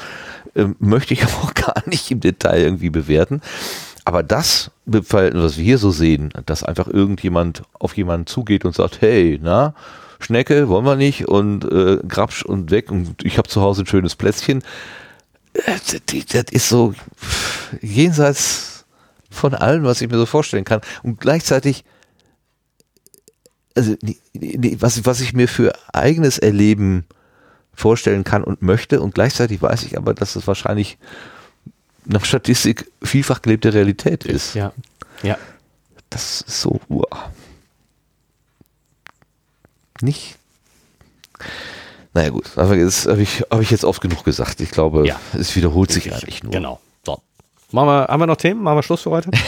Ähm, 0.57 0.77
möchte 0.79 1.15
ich 1.15 1.25
auch 1.43 1.55
gar 1.55 1.83
nicht 1.87 2.11
im 2.11 2.21
Detail 2.21 2.61
irgendwie 2.61 2.91
bewerten. 2.91 3.41
Aber 4.05 4.23
das 4.23 4.71
Verhalten, 5.03 5.43
was 5.43 5.57
wir 5.57 5.65
hier 5.65 5.79
so 5.79 5.91
sehen, 5.91 6.33
dass 6.47 6.63
einfach 6.63 6.87
irgendjemand 6.87 7.63
auf 7.73 7.97
jemanden 7.97 8.27
zugeht 8.27 8.65
und 8.65 8.75
sagt, 8.75 9.01
hey, 9.01 9.41
na, 9.43 9.75
Schnecke, 10.21 10.69
wollen 10.69 10.85
wir 10.85 10.97
nicht 10.97 11.27
und 11.27 11.65
äh, 11.65 11.99
Grabsch 12.07 12.45
und 12.45 12.71
weg 12.71 12.91
und 12.91 13.25
ich 13.25 13.37
habe 13.37 13.49
zu 13.49 13.61
Hause 13.61 13.83
ein 13.83 13.87
schönes 13.87 14.15
Plätzchen. 14.15 14.63
Äh, 15.55 15.77
Das, 16.33 16.45
ist 16.53 16.69
so 16.69 16.95
jenseits 17.83 18.85
von 19.29 19.55
allem, 19.55 19.85
was 19.85 20.01
ich 20.01 20.11
mir 20.11 20.19
so 20.19 20.27
vorstellen 20.27 20.65
kann. 20.65 20.81
Und 21.03 21.21
gleichzeitig, 21.21 21.85
also 23.75 23.97
was, 24.79 25.05
was 25.05 25.21
ich 25.21 25.33
mir 25.33 25.49
für 25.49 25.73
eigenes 25.93 26.39
Erleben 26.39 27.07
vorstellen 27.77 28.24
kann 28.24 28.43
und 28.43 28.62
möchte 28.62 29.01
und 29.01 29.14
gleichzeitig 29.14 29.62
weiß 29.62 29.85
ich 29.85 29.97
aber, 29.97 30.14
dass 30.14 30.35
es 30.35 30.47
wahrscheinlich 30.49 30.99
nach 32.07 32.24
Statistik 32.24 32.91
vielfach 33.03 33.43
gelebte 33.43 33.72
Realität 33.74 34.24
ist. 34.24 34.55
Ja. 34.55 34.72
Ja. 35.22 35.39
Das 36.11 36.41
ist 36.41 36.61
so 36.62 36.81
uah. 36.89 37.31
nicht. 40.01 40.37
Naja 42.14 42.31
gut, 42.31 42.51
aber 42.57 42.77
das 42.77 43.07
habe 43.07 43.22
ich, 43.22 43.43
hab 43.51 43.61
ich 43.61 43.70
jetzt 43.70 43.85
oft 43.85 44.01
genug 44.01 44.24
gesagt. 44.24 44.61
Ich 44.61 44.70
glaube, 44.70 45.07
Ja. 45.07 45.20
es 45.39 45.55
wiederholt 45.55 45.93
sich 45.93 46.12
eigentlich 46.12 46.43
nur. 46.43 46.53
Genau. 46.53 46.81
So. 47.05 47.20
Machen 47.72 47.89
wir, 47.89 48.07
haben 48.09 48.20
wir 48.20 48.27
noch 48.27 48.37
Themen? 48.37 48.62
Machen 48.62 48.79
wir 48.79 48.83
Schluss 48.83 49.03
für 49.03 49.11
heute? 49.11 49.31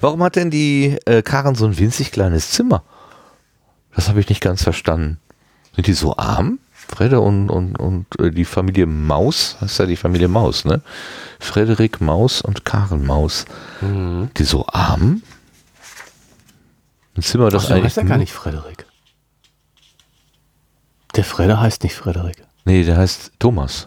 Warum 0.00 0.22
hat 0.22 0.36
denn 0.36 0.50
die 0.50 0.98
äh, 1.06 1.22
Karen 1.22 1.54
so 1.54 1.66
ein 1.66 1.78
winzig 1.78 2.12
kleines 2.12 2.50
Zimmer? 2.50 2.82
Das 3.94 4.08
habe 4.08 4.20
ich 4.20 4.28
nicht 4.28 4.42
ganz 4.42 4.62
verstanden. 4.62 5.18
Sind 5.78 5.86
die 5.86 5.92
so 5.92 6.16
arm? 6.16 6.58
Fredde 6.72 7.20
und, 7.20 7.50
und, 7.50 7.78
und 7.78 8.06
äh, 8.18 8.32
die 8.32 8.44
Familie 8.44 8.84
Maus, 8.84 9.56
das 9.60 9.70
ist 9.70 9.78
ja 9.78 9.86
die 9.86 9.94
Familie 9.94 10.26
Maus, 10.26 10.64
ne? 10.64 10.80
Frederik 11.38 12.00
Maus 12.00 12.42
und 12.42 12.64
Karen 12.64 13.06
Maus. 13.06 13.44
Mhm. 13.80 14.28
Die 14.36 14.42
so 14.42 14.66
arm? 14.66 15.22
Ein 17.16 17.22
Zimmer, 17.22 17.50
das 17.50 17.62
Ach, 17.62 17.68
so 17.68 17.74
eigentlich. 17.74 17.84
heißt 17.84 17.98
er 17.98 18.04
gar 18.06 18.18
nicht 18.18 18.32
Frederik. 18.32 18.86
Der 21.14 21.22
Fredde 21.22 21.60
heißt 21.60 21.84
nicht 21.84 21.94
Frederik. 21.94 22.44
Nee, 22.64 22.82
der 22.82 22.96
heißt 22.96 23.30
Thomas. 23.38 23.86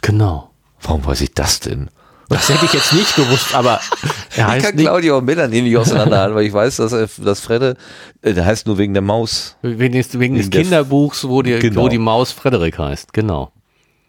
Genau. 0.00 0.52
Warum 0.80 1.04
weiß 1.04 1.22
ich 1.22 1.34
das 1.34 1.58
denn? 1.58 1.90
Das 2.32 2.48
hätte 2.48 2.64
ich 2.64 2.72
jetzt 2.72 2.92
nicht 2.92 3.14
gewusst, 3.16 3.54
aber 3.54 3.80
er 4.36 4.46
Ich 4.46 4.52
heißt 4.52 4.66
kann 4.66 4.74
nicht, 4.76 4.84
Claudio 4.86 5.18
und 5.18 5.24
Melanie 5.24 5.62
nicht 5.62 5.76
auseinanderhalten, 5.76 6.34
weil 6.34 6.46
ich 6.46 6.52
weiß, 6.52 6.76
dass, 6.76 6.92
er, 6.92 7.08
dass 7.18 7.40
Fredde, 7.40 7.76
äh, 8.22 8.32
der 8.34 8.44
heißt 8.44 8.66
nur 8.66 8.78
wegen 8.78 8.94
der 8.94 9.02
Maus. 9.02 9.56
wegen 9.62 9.94
des, 9.94 10.18
wegen 10.18 10.36
des 10.36 10.50
Kinderbuchs, 10.50 11.28
wo 11.28 11.42
die, 11.42 11.58
Genau. 11.58 11.82
wo 11.82 11.88
die 11.88 11.98
Maus 11.98 12.32
Frederik 12.32 12.78
heißt. 12.78 13.12
Genau. 13.12 13.52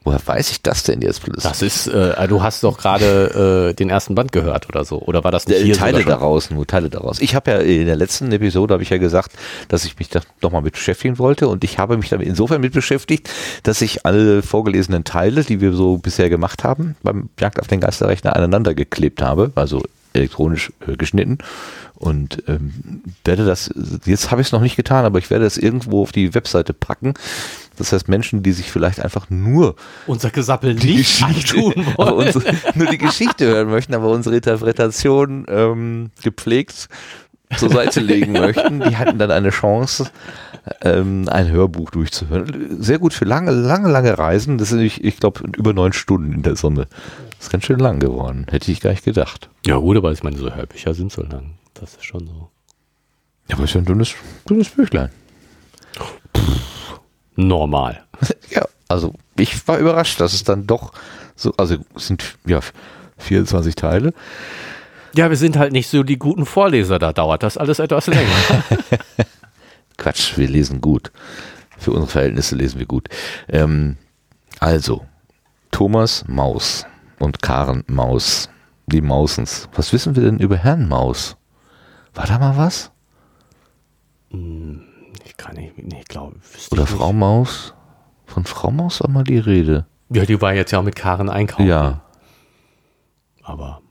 Woher 0.03 0.19
weiß 0.25 0.51
ich 0.51 0.61
das 0.61 0.83
denn 0.83 1.01
jetzt 1.01 1.23
bloß? 1.23 1.43
Das 1.43 1.61
ist, 1.61 1.87
äh, 1.87 2.27
du 2.27 2.43
hast 2.43 2.63
doch 2.63 2.77
gerade 2.77 3.69
äh, 3.69 3.73
den 3.73 3.89
ersten 3.89 4.15
Band 4.15 4.31
gehört 4.33 4.67
oder 4.67 4.83
so. 4.83 4.99
Oder 5.01 5.23
war 5.23 5.31
das 5.31 5.47
nicht 5.47 5.61
Äh, 5.61 5.63
hier 5.63 5.75
Teile 5.75 6.03
daraus, 6.03 6.49
nur 6.49 6.67
Teile 6.67 6.89
daraus. 6.89 7.21
Ich 7.21 7.35
habe 7.35 7.51
ja 7.51 7.57
in 7.59 7.85
der 7.85 7.95
letzten 7.95 8.31
Episode 8.31 8.73
habe 8.73 8.83
ich 8.83 8.89
ja 8.89 8.97
gesagt, 8.97 9.31
dass 9.69 9.85
ich 9.85 9.97
mich 9.97 10.09
da 10.09 10.19
nochmal 10.41 10.61
mit 10.61 10.73
beschäftigen 10.73 11.19
wollte 11.19 11.47
und 11.47 11.63
ich 11.63 11.79
habe 11.79 11.97
mich 11.97 12.09
damit 12.09 12.27
insofern 12.27 12.59
mit 12.59 12.73
beschäftigt, 12.73 13.29
dass 13.63 13.81
ich 13.81 14.05
alle 14.05 14.41
vorgelesenen 14.41 15.05
Teile, 15.05 15.43
die 15.43 15.61
wir 15.61 15.73
so 15.73 15.97
bisher 15.97 16.29
gemacht 16.29 16.63
haben, 16.63 16.95
beim 17.03 17.29
Jagd 17.39 17.61
auf 17.61 17.67
den 17.67 17.79
Geisterrechner 17.79 18.35
aneinander 18.35 18.73
geklebt 18.73 19.21
habe, 19.21 19.51
also 19.55 19.81
elektronisch 20.13 20.71
äh, 20.85 20.95
geschnitten 20.97 21.37
und 22.03 22.43
ähm, 22.47 23.01
werde 23.23 23.45
das, 23.45 23.73
jetzt 24.03 24.29
habe 24.29 24.41
ich 24.41 24.47
es 24.47 24.51
noch 24.51 24.59
nicht 24.59 24.75
getan, 24.75 25.05
aber 25.05 25.19
ich 25.19 25.29
werde 25.29 25.45
das 25.45 25.57
irgendwo 25.57 26.01
auf 26.01 26.11
die 26.11 26.33
Webseite 26.33 26.73
packen. 26.73 27.13
Das 27.77 27.93
heißt, 27.93 28.09
Menschen, 28.09 28.43
die 28.43 28.51
sich 28.51 28.69
vielleicht 28.69 28.99
einfach 28.99 29.29
nur 29.29 29.75
Unser 30.05 30.29
Gesappel 30.29 30.75
die 30.75 30.95
nicht 30.97 31.23
antun 31.23 31.73
wollen. 31.95 32.27
unsere, 32.27 32.55
nur 32.75 32.87
die 32.87 32.97
Geschichte 32.97 33.45
hören 33.45 33.69
möchten, 33.69 33.93
aber 33.93 34.09
unsere 34.09 34.35
Interpretation 34.35 35.45
ähm, 35.47 36.11
gepflegt 36.21 36.89
zur 37.55 37.69
Seite 37.69 38.01
legen 38.01 38.33
möchten, 38.33 38.81
die 38.81 38.97
hatten 38.97 39.17
dann 39.17 39.31
eine 39.31 39.51
Chance, 39.51 40.09
ähm, 40.81 41.29
ein 41.29 41.49
Hörbuch 41.49 41.89
durchzuhören. 41.91 42.81
Sehr 42.81 42.99
gut 42.99 43.13
für 43.13 43.25
lange, 43.25 43.51
lange, 43.51 43.89
lange 43.89 44.17
Reisen. 44.17 44.57
Das 44.57 44.69
sind, 44.69 44.81
ich, 44.81 45.03
ich 45.03 45.17
glaube, 45.17 45.41
über 45.55 45.71
neun 45.71 45.93
Stunden 45.93 46.33
in 46.33 46.43
der 46.43 46.57
Summe. 46.57 46.87
Das 47.37 47.47
ist 47.47 47.51
ganz 47.51 47.63
schön 47.63 47.79
lang 47.79 47.99
geworden. 47.99 48.47
Hätte 48.49 48.71
ich 48.71 48.81
gar 48.81 48.89
nicht 48.89 49.05
gedacht. 49.05 49.49
Ja 49.65 49.77
gut, 49.77 49.95
aber 49.95 50.11
ich 50.11 50.23
meine, 50.23 50.35
so 50.37 50.53
Hörbücher 50.53 50.93
sind 50.93 51.11
so 51.11 51.21
lang. 51.21 51.53
Das 51.73 51.95
ist 51.95 52.05
schon 52.05 52.27
so. 52.27 52.49
Ja, 53.47 53.55
aber 53.55 53.65
ist 53.65 53.73
ja 53.73 53.81
ein 53.81 53.85
dünnes, 53.85 54.15
dünnes 54.47 54.69
Büchlein. 54.69 55.09
Normal. 57.35 58.03
Ja, 58.49 58.65
also 58.87 59.13
ich 59.35 59.67
war 59.67 59.79
überrascht, 59.79 60.19
dass 60.19 60.33
es 60.33 60.43
dann 60.43 60.67
doch 60.67 60.93
so, 61.35 61.53
also 61.57 61.77
es 61.95 62.07
sind 62.07 62.37
ja 62.45 62.59
24 63.17 63.75
Teile. 63.75 64.13
Ja, 65.15 65.29
wir 65.29 65.37
sind 65.37 65.57
halt 65.57 65.73
nicht 65.73 65.87
so 65.89 66.03
die 66.03 66.19
guten 66.19 66.45
Vorleser, 66.45 66.99
da 66.99 67.13
dauert 67.13 67.41
das 67.41 67.57
alles 67.57 67.79
etwas 67.79 68.07
länger. 68.07 68.29
Quatsch, 69.97 70.37
wir 70.37 70.47
lesen 70.47 70.81
gut. 70.81 71.11
Für 71.77 71.91
unsere 71.91 72.11
Verhältnisse 72.11 72.55
lesen 72.55 72.79
wir 72.79 72.85
gut. 72.85 73.09
Ähm, 73.49 73.97
also, 74.59 75.05
Thomas 75.71 76.25
Maus 76.27 76.85
und 77.19 77.41
Karen 77.41 77.83
Maus, 77.87 78.49
die 78.85 79.01
Mausens. 79.01 79.67
Was 79.73 79.93
wissen 79.93 80.15
wir 80.15 80.23
denn 80.23 80.39
über 80.39 80.57
Herrn 80.57 80.87
Maus? 80.87 81.35
War 82.13 82.27
da 82.27 82.37
mal 82.39 82.57
was? 82.57 82.91
ich 85.25 85.37
kann 85.37 85.55
nicht, 85.55 85.77
nee, 85.77 85.99
ich 85.99 86.07
glaube. 86.07 86.35
Oder 86.71 86.87
Frau 86.87 87.07
nicht. 87.07 87.19
Maus? 87.19 87.73
Von 88.25 88.45
Frau 88.45 88.71
Maus 88.71 89.01
war 89.01 89.09
mal 89.09 89.23
die 89.23 89.37
Rede. 89.37 89.85
Ja, 90.09 90.25
die 90.25 90.41
war 90.41 90.53
jetzt 90.53 90.71
ja 90.71 90.79
auch 90.79 90.83
mit 90.83 90.95
Karen 90.95 91.29
einkaufen. 91.29 91.67
Ja. 91.67 92.01
Aber 93.43 93.81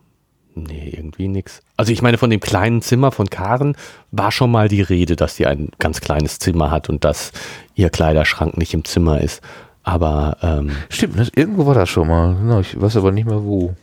nee, 0.55 0.93
irgendwie 0.97 1.29
nix. 1.29 1.63
Also 1.77 1.93
ich 1.93 2.03
meine, 2.03 2.19
von 2.19 2.31
dem 2.31 2.41
kleinen 2.41 2.83
Zimmer 2.83 3.13
von 3.13 3.31
Karen 3.31 3.77
war 4.11 4.33
schon 4.33 4.51
mal 4.51 4.69
die 4.69 4.83
Rede, 4.83 5.15
dass 5.15 5.37
sie 5.37 5.47
ein 5.47 5.71
ganz 5.79 6.01
kleines 6.01 6.39
Zimmer 6.39 6.71
hat 6.71 6.89
und 6.89 7.05
dass 7.05 7.33
ihr 7.75 7.91
Kleiderschrank 7.91 8.57
nicht 8.57 8.75
im 8.75 8.85
Zimmer 8.85 9.21
ist. 9.21 9.43
Aber 9.85 10.37
ähm, 10.43 10.73
Stimmt, 10.89 11.17
ne? 11.17 11.29
irgendwo 11.35 11.67
war 11.67 11.75
das 11.75 11.89
schon 11.89 12.09
mal. 12.09 12.35
Genau, 12.35 12.61
ich 12.61 12.81
weiß 12.81 12.97
aber 12.97 13.13
nicht 13.13 13.27
mehr 13.27 13.43
wo. 13.43 13.75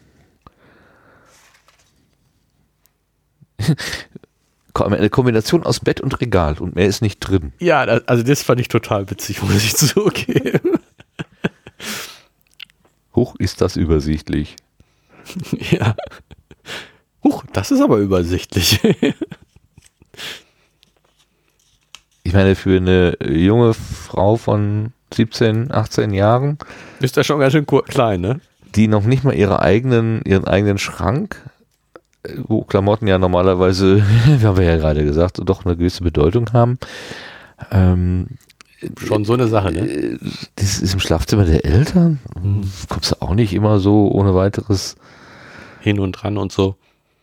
Eine 4.81 5.09
Kombination 5.09 5.63
aus 5.63 5.79
Bett 5.79 6.01
und 6.01 6.19
Regal 6.21 6.57
und 6.59 6.75
mehr 6.75 6.87
ist 6.87 7.01
nicht 7.01 7.19
drin. 7.19 7.53
ja, 7.59 7.85
das, 7.85 8.07
also 8.07 8.23
das 8.23 8.43
fand 8.43 8.61
ich 8.61 8.67
total 8.67 9.09
witzig, 9.09 9.41
muss 9.43 9.63
ich 9.63 9.75
zugeben. 9.75 10.79
Hoch 13.15 13.35
ist 13.37 13.61
das 13.61 13.75
übersichtlich. 13.75 14.55
ja. 15.71 15.95
Huch, 17.23 17.43
das 17.51 17.71
ist 17.71 17.81
aber 17.81 17.97
übersichtlich. 17.97 18.79
Ich 22.21 22.35
meine, 22.35 22.53
für 22.53 22.77
eine 22.77 23.17
junge 23.25 23.73
Frau 23.73 24.35
von 24.35 24.93
17, 25.11 25.71
18 25.71 26.13
Jahren, 26.13 26.59
ist 26.99 27.15
ja 27.15 27.23
schon 27.23 27.39
ganz 27.39 27.53
schön 27.53 27.65
klein, 27.65 28.21
ne? 28.21 28.39
die 28.75 28.87
noch 28.87 29.03
nicht 29.03 29.23
mal 29.23 29.33
ihre 29.33 29.61
eigenen, 29.61 30.21
ihren 30.25 30.45
eigenen 30.45 30.77
Schrank, 30.77 31.49
wo 32.47 32.63
Klamotten 32.63 33.07
ja 33.07 33.17
normalerweise, 33.17 34.03
wie 34.25 34.45
haben 34.45 34.57
wir 34.57 34.65
ja 34.65 34.77
gerade 34.77 35.03
gesagt, 35.03 35.39
doch 35.43 35.65
eine 35.65 35.77
gewisse 35.77 36.03
Bedeutung 36.03 36.51
haben, 36.53 36.77
ähm, 37.71 38.27
Schon 38.97 39.25
so 39.25 39.33
eine 39.33 39.47
Sache, 39.47 39.71
ne? 39.71 39.79
äh, 39.79 40.17
das 40.55 40.79
ist 40.79 40.93
im 40.93 40.99
Schlafzimmer 40.99 41.43
der 41.43 41.65
Eltern. 41.65 42.19
Kommst 42.87 43.11
du 43.11 43.21
auch 43.21 43.33
nicht 43.33 43.53
immer 43.53 43.79
so 43.79 44.09
ohne 44.09 44.35
weiteres 44.35 44.95
Hin 45.81 45.99
und 45.99 46.13
dran 46.13 46.37
und 46.37 46.51
so. 46.51 46.75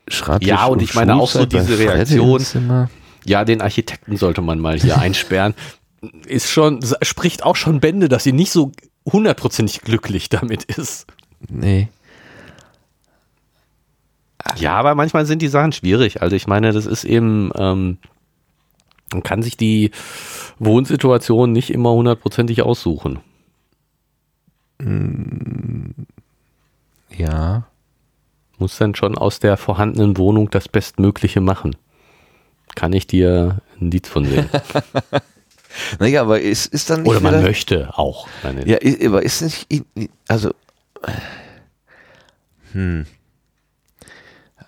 Schreibtisch 0.09 0.49
Ja, 0.49 0.67
und 0.67 0.83
ich 0.83 0.95
meine 0.95 1.17
auch 1.17 1.31
so 1.31 1.47
diese 1.47 1.79
Reaktion. 1.79 2.45
Ja, 3.25 3.45
den 3.45 3.61
Architekten 3.61 4.17
sollte 4.17 4.43
man 4.43 4.61
mal 4.61 4.79
hier 4.79 4.99
einsperren. 5.01 5.55
Ist 6.27 6.51
schon, 6.51 6.81
spricht 7.03 7.43
auch 7.43 7.57
schon 7.57 7.81
Bände, 7.81 8.09
dass 8.09 8.25
sie 8.25 8.33
nicht 8.33 8.53
so 8.53 8.73
hundertprozentig 9.11 9.81
glücklich 9.81 10.29
damit 10.29 10.65
ist. 10.65 11.07
Nee. 11.49 11.89
Ja, 14.57 14.75
aber 14.75 14.95
manchmal 14.95 15.27
sind 15.27 15.43
die 15.43 15.49
Sachen 15.49 15.73
schwierig. 15.73 16.23
Also 16.23 16.37
ich 16.37 16.47
meine, 16.47 16.73
das 16.73 16.87
ist 16.87 17.05
eben, 17.05 17.51
ähm, 17.57 17.99
man 19.13 19.23
kann 19.23 19.43
sich 19.43 19.57
die 19.57 19.91
Wohnsituation 20.59 21.53
nicht 21.53 21.71
immer 21.71 21.93
hundertprozentig 21.93 22.63
aussuchen. 22.63 23.21
Ja. 27.17 27.67
Muss 28.59 28.79
dann 28.79 28.95
schon 28.95 29.19
aus 29.19 29.39
der 29.39 29.57
vorhandenen 29.57 30.17
Wohnung 30.17 30.51
das 30.51 30.69
Bestmögliche 30.69 31.41
machen. 31.41 31.77
Kann 32.75 32.93
ich 32.93 33.07
dir 33.07 33.59
ein 33.81 33.91
Lied 33.91 34.07
von 34.07 34.25
singen. 34.25 34.49
Naja, 35.99 36.23
aber 36.23 36.41
ist, 36.41 36.67
ist 36.67 36.91
dann 36.91 37.03
nicht 37.03 37.11
Oder 37.11 37.21
man 37.21 37.43
möchte 37.43 37.91
auch. 37.99 38.29
Meine, 38.43 38.67
Ja, 38.67 38.79
aber 39.07 39.23
ist 39.23 39.43
nicht, 39.43 39.67
also, 40.27 40.51
äh, 41.03 41.13
hm, 42.73 43.07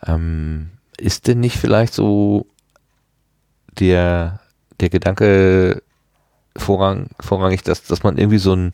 ähm, 0.09 0.71
ist 0.97 1.29
denn 1.29 1.41
nicht 1.41 1.57
vielleicht 1.57 1.95
so 1.95 2.47
der, 3.79 4.41
der 4.81 4.89
Gedanke 4.89 5.83
vorrang, 6.57 7.09
vorrangig, 7.21 7.63
dass, 7.63 7.85
dass 7.85 8.03
man 8.03 8.19
irgendwie 8.19 8.39
so 8.39 8.55
ein, 8.55 8.73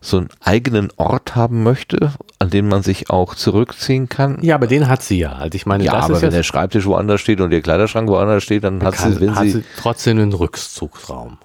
so 0.00 0.18
einen 0.18 0.28
eigenen 0.40 0.90
Ort 0.96 1.36
haben 1.36 1.62
möchte, 1.62 2.12
an 2.38 2.50
dem 2.50 2.68
man 2.68 2.82
sich 2.82 3.08
auch 3.10 3.34
zurückziehen 3.34 4.08
kann. 4.08 4.38
Ja, 4.42 4.56
aber 4.56 4.66
den 4.66 4.88
hat 4.88 5.02
sie 5.02 5.18
ja. 5.18 5.32
Also 5.32 5.54
ich 5.54 5.64
meine, 5.64 5.84
ja, 5.84 5.94
aber 5.94 6.20
wenn 6.20 6.30
der 6.30 6.42
Schreibtisch 6.42 6.86
woanders 6.86 7.20
steht 7.20 7.40
und 7.40 7.50
der 7.50 7.62
Kleiderschrank 7.62 8.08
woanders 8.08 8.42
steht, 8.42 8.64
dann 8.64 8.82
hat 8.82 8.94
kann, 8.94 9.14
sie, 9.14 9.20
wenn 9.20 9.34
hat 9.34 9.46
sie, 9.46 9.64
trotzdem 9.78 10.18
einen 10.18 10.32
Rückzugsraum. 10.32 11.38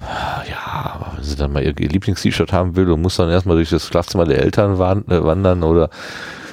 ja, 0.00 0.92
aber 0.94 1.12
wenn 1.16 1.24
sie 1.24 1.36
dann 1.36 1.52
mal 1.52 1.62
ihr 1.62 1.72
Lieblings-T-Shirt 1.72 2.52
haben 2.52 2.76
will 2.76 2.90
und 2.90 3.00
muss 3.00 3.16
dann 3.16 3.30
erstmal 3.30 3.56
durch 3.56 3.70
das 3.70 3.86
Schlafzimmer 3.86 4.24
der 4.24 4.42
Eltern 4.42 4.74
äh, 4.74 5.24
wandern 5.24 5.62
oder 5.62 5.88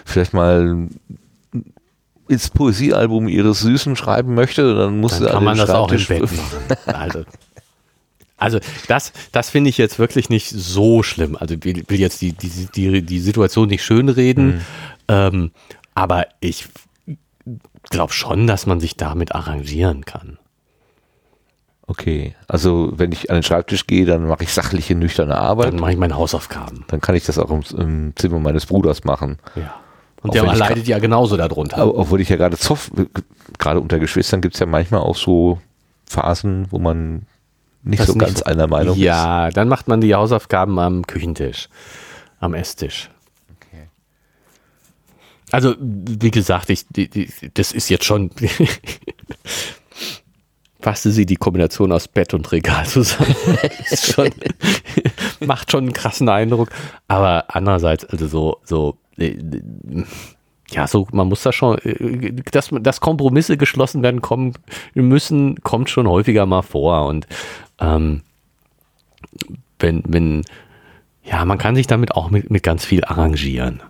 vielleicht 0.05 0.33
mal 0.33 0.87
ins 2.33 2.49
Poesiealbum 2.49 3.27
ihres 3.27 3.61
Süßen 3.61 3.95
schreiben 3.95 4.33
möchte, 4.33 4.75
dann 4.75 4.99
muss 4.99 5.13
Dann 5.13 5.21
sie 5.21 5.27
kann 5.27 5.37
an 5.37 5.43
man 5.43 5.57
das 5.57 5.69
auch 5.69 5.91
im 5.91 5.99
Schreibtisch- 5.99 6.31
Bett 6.67 6.79
machen. 6.87 6.95
Also, 6.95 7.23
also 8.37 8.59
das, 8.87 9.13
das 9.31 9.49
finde 9.49 9.69
ich 9.69 9.77
jetzt 9.77 9.99
wirklich 9.99 10.29
nicht 10.29 10.49
so 10.49 11.01
schlimm. 11.03 11.37
Also 11.39 11.55
ich 11.55 11.63
will 11.63 11.99
jetzt 11.99 12.21
die, 12.21 12.33
die, 12.33 12.67
die, 12.75 13.01
die 13.01 13.19
Situation 13.19 13.69
nicht 13.69 13.83
schönreden, 13.83 14.61
ähm, 15.07 15.51
aber 15.95 16.25
ich 16.41 16.67
glaube 17.89 18.13
schon, 18.13 18.47
dass 18.47 18.65
man 18.65 18.79
sich 18.79 18.97
damit 18.97 19.33
arrangieren 19.33 20.03
kann. 20.05 20.37
Okay, 21.85 22.33
also 22.47 22.93
wenn 22.95 23.11
ich 23.11 23.29
an 23.29 23.35
den 23.37 23.43
Schreibtisch 23.43 23.87
gehe, 23.87 24.05
dann 24.05 24.25
mache 24.25 24.43
ich 24.43 24.53
sachliche, 24.53 24.95
nüchterne 24.95 25.37
Arbeit. 25.37 25.67
Dann 25.73 25.79
mache 25.81 25.91
ich 25.91 25.97
meine 25.97 26.15
Hausaufgaben. 26.15 26.85
Dann 26.87 27.01
kann 27.01 27.13
ich 27.15 27.25
das 27.25 27.37
auch 27.37 27.51
im, 27.51 27.61
im 27.77 28.13
Zimmer 28.15 28.39
meines 28.39 28.65
Bruders 28.65 29.03
machen. 29.03 29.37
Ja. 29.55 29.75
Und 30.23 30.33
der 30.33 30.43
leidet 30.55 30.87
ja 30.87 30.99
genauso 30.99 31.37
darunter. 31.37 31.95
Obwohl 31.95 32.21
ich 32.21 32.29
ja 32.29 32.37
gerade 32.37 32.57
zoff, 32.57 32.89
gerade 33.59 33.79
unter 33.79 33.99
Geschwistern 33.99 34.41
gibt 34.41 34.55
es 34.55 34.59
ja 34.59 34.65
manchmal 34.65 35.01
auch 35.01 35.15
so 35.17 35.59
Phasen, 36.07 36.67
wo 36.71 36.79
man 36.79 37.27
nicht 37.83 37.99
Das 37.99 38.07
so 38.07 38.13
nicht- 38.13 38.21
ganz 38.25 38.41
einer 38.41 38.67
Meinung 38.67 38.95
ist. 38.95 39.01
Ja, 39.03 39.49
dann 39.49 39.67
macht 39.67 39.87
man 39.87 39.99
die 40.01 40.15
Hausaufgaben 40.15 40.79
am 40.79 41.05
Küchentisch, 41.05 41.67
am 42.39 42.53
Esstisch. 42.53 43.09
Okay. 43.57 43.89
Also, 45.51 45.75
wie 45.79 46.31
gesagt, 46.31 46.69
ich, 46.69 46.85
die, 46.87 47.09
die, 47.09 47.29
das 47.53 47.73
ist 47.73 47.89
jetzt 47.89 48.05
schon. 48.05 48.31
Fasste 50.81 51.11
sie 51.11 51.25
die 51.25 51.37
Kombination 51.37 51.93
aus 51.93 52.09
Bett 52.09 52.33
und 52.33 52.51
Regal 52.51 52.85
zusammen. 52.85 53.35
schon, 53.97 54.29
macht 55.39 55.71
schon 55.71 55.85
einen 55.85 55.93
krassen 55.93 56.27
Eindruck. 56.27 56.69
Aber 57.07 57.45
andererseits, 57.47 58.03
also 58.03 58.27
so, 58.27 58.57
so, 58.65 58.97
ja, 59.17 60.87
so, 60.87 61.07
man 61.11 61.27
muss 61.27 61.43
da 61.43 61.51
schon, 61.51 61.77
äh, 61.79 62.33
dass, 62.51 62.69
dass 62.71 63.01
Kompromisse 63.01 63.57
geschlossen 63.57 64.01
werden 64.03 64.21
kommen 64.21 64.53
müssen, 64.93 65.61
kommt 65.63 65.89
schon 65.89 66.07
häufiger 66.07 66.45
mal 66.45 66.61
vor. 66.61 67.05
Und 67.05 67.27
ähm, 67.79 68.23
wenn, 69.79 70.03
wenn, 70.07 70.43
ja, 71.23 71.45
man 71.45 71.57
kann 71.57 71.75
sich 71.75 71.87
damit 71.87 72.11
auch 72.11 72.29
mit, 72.29 72.49
mit 72.49 72.63
ganz 72.63 72.85
viel 72.85 73.03
arrangieren. 73.03 73.81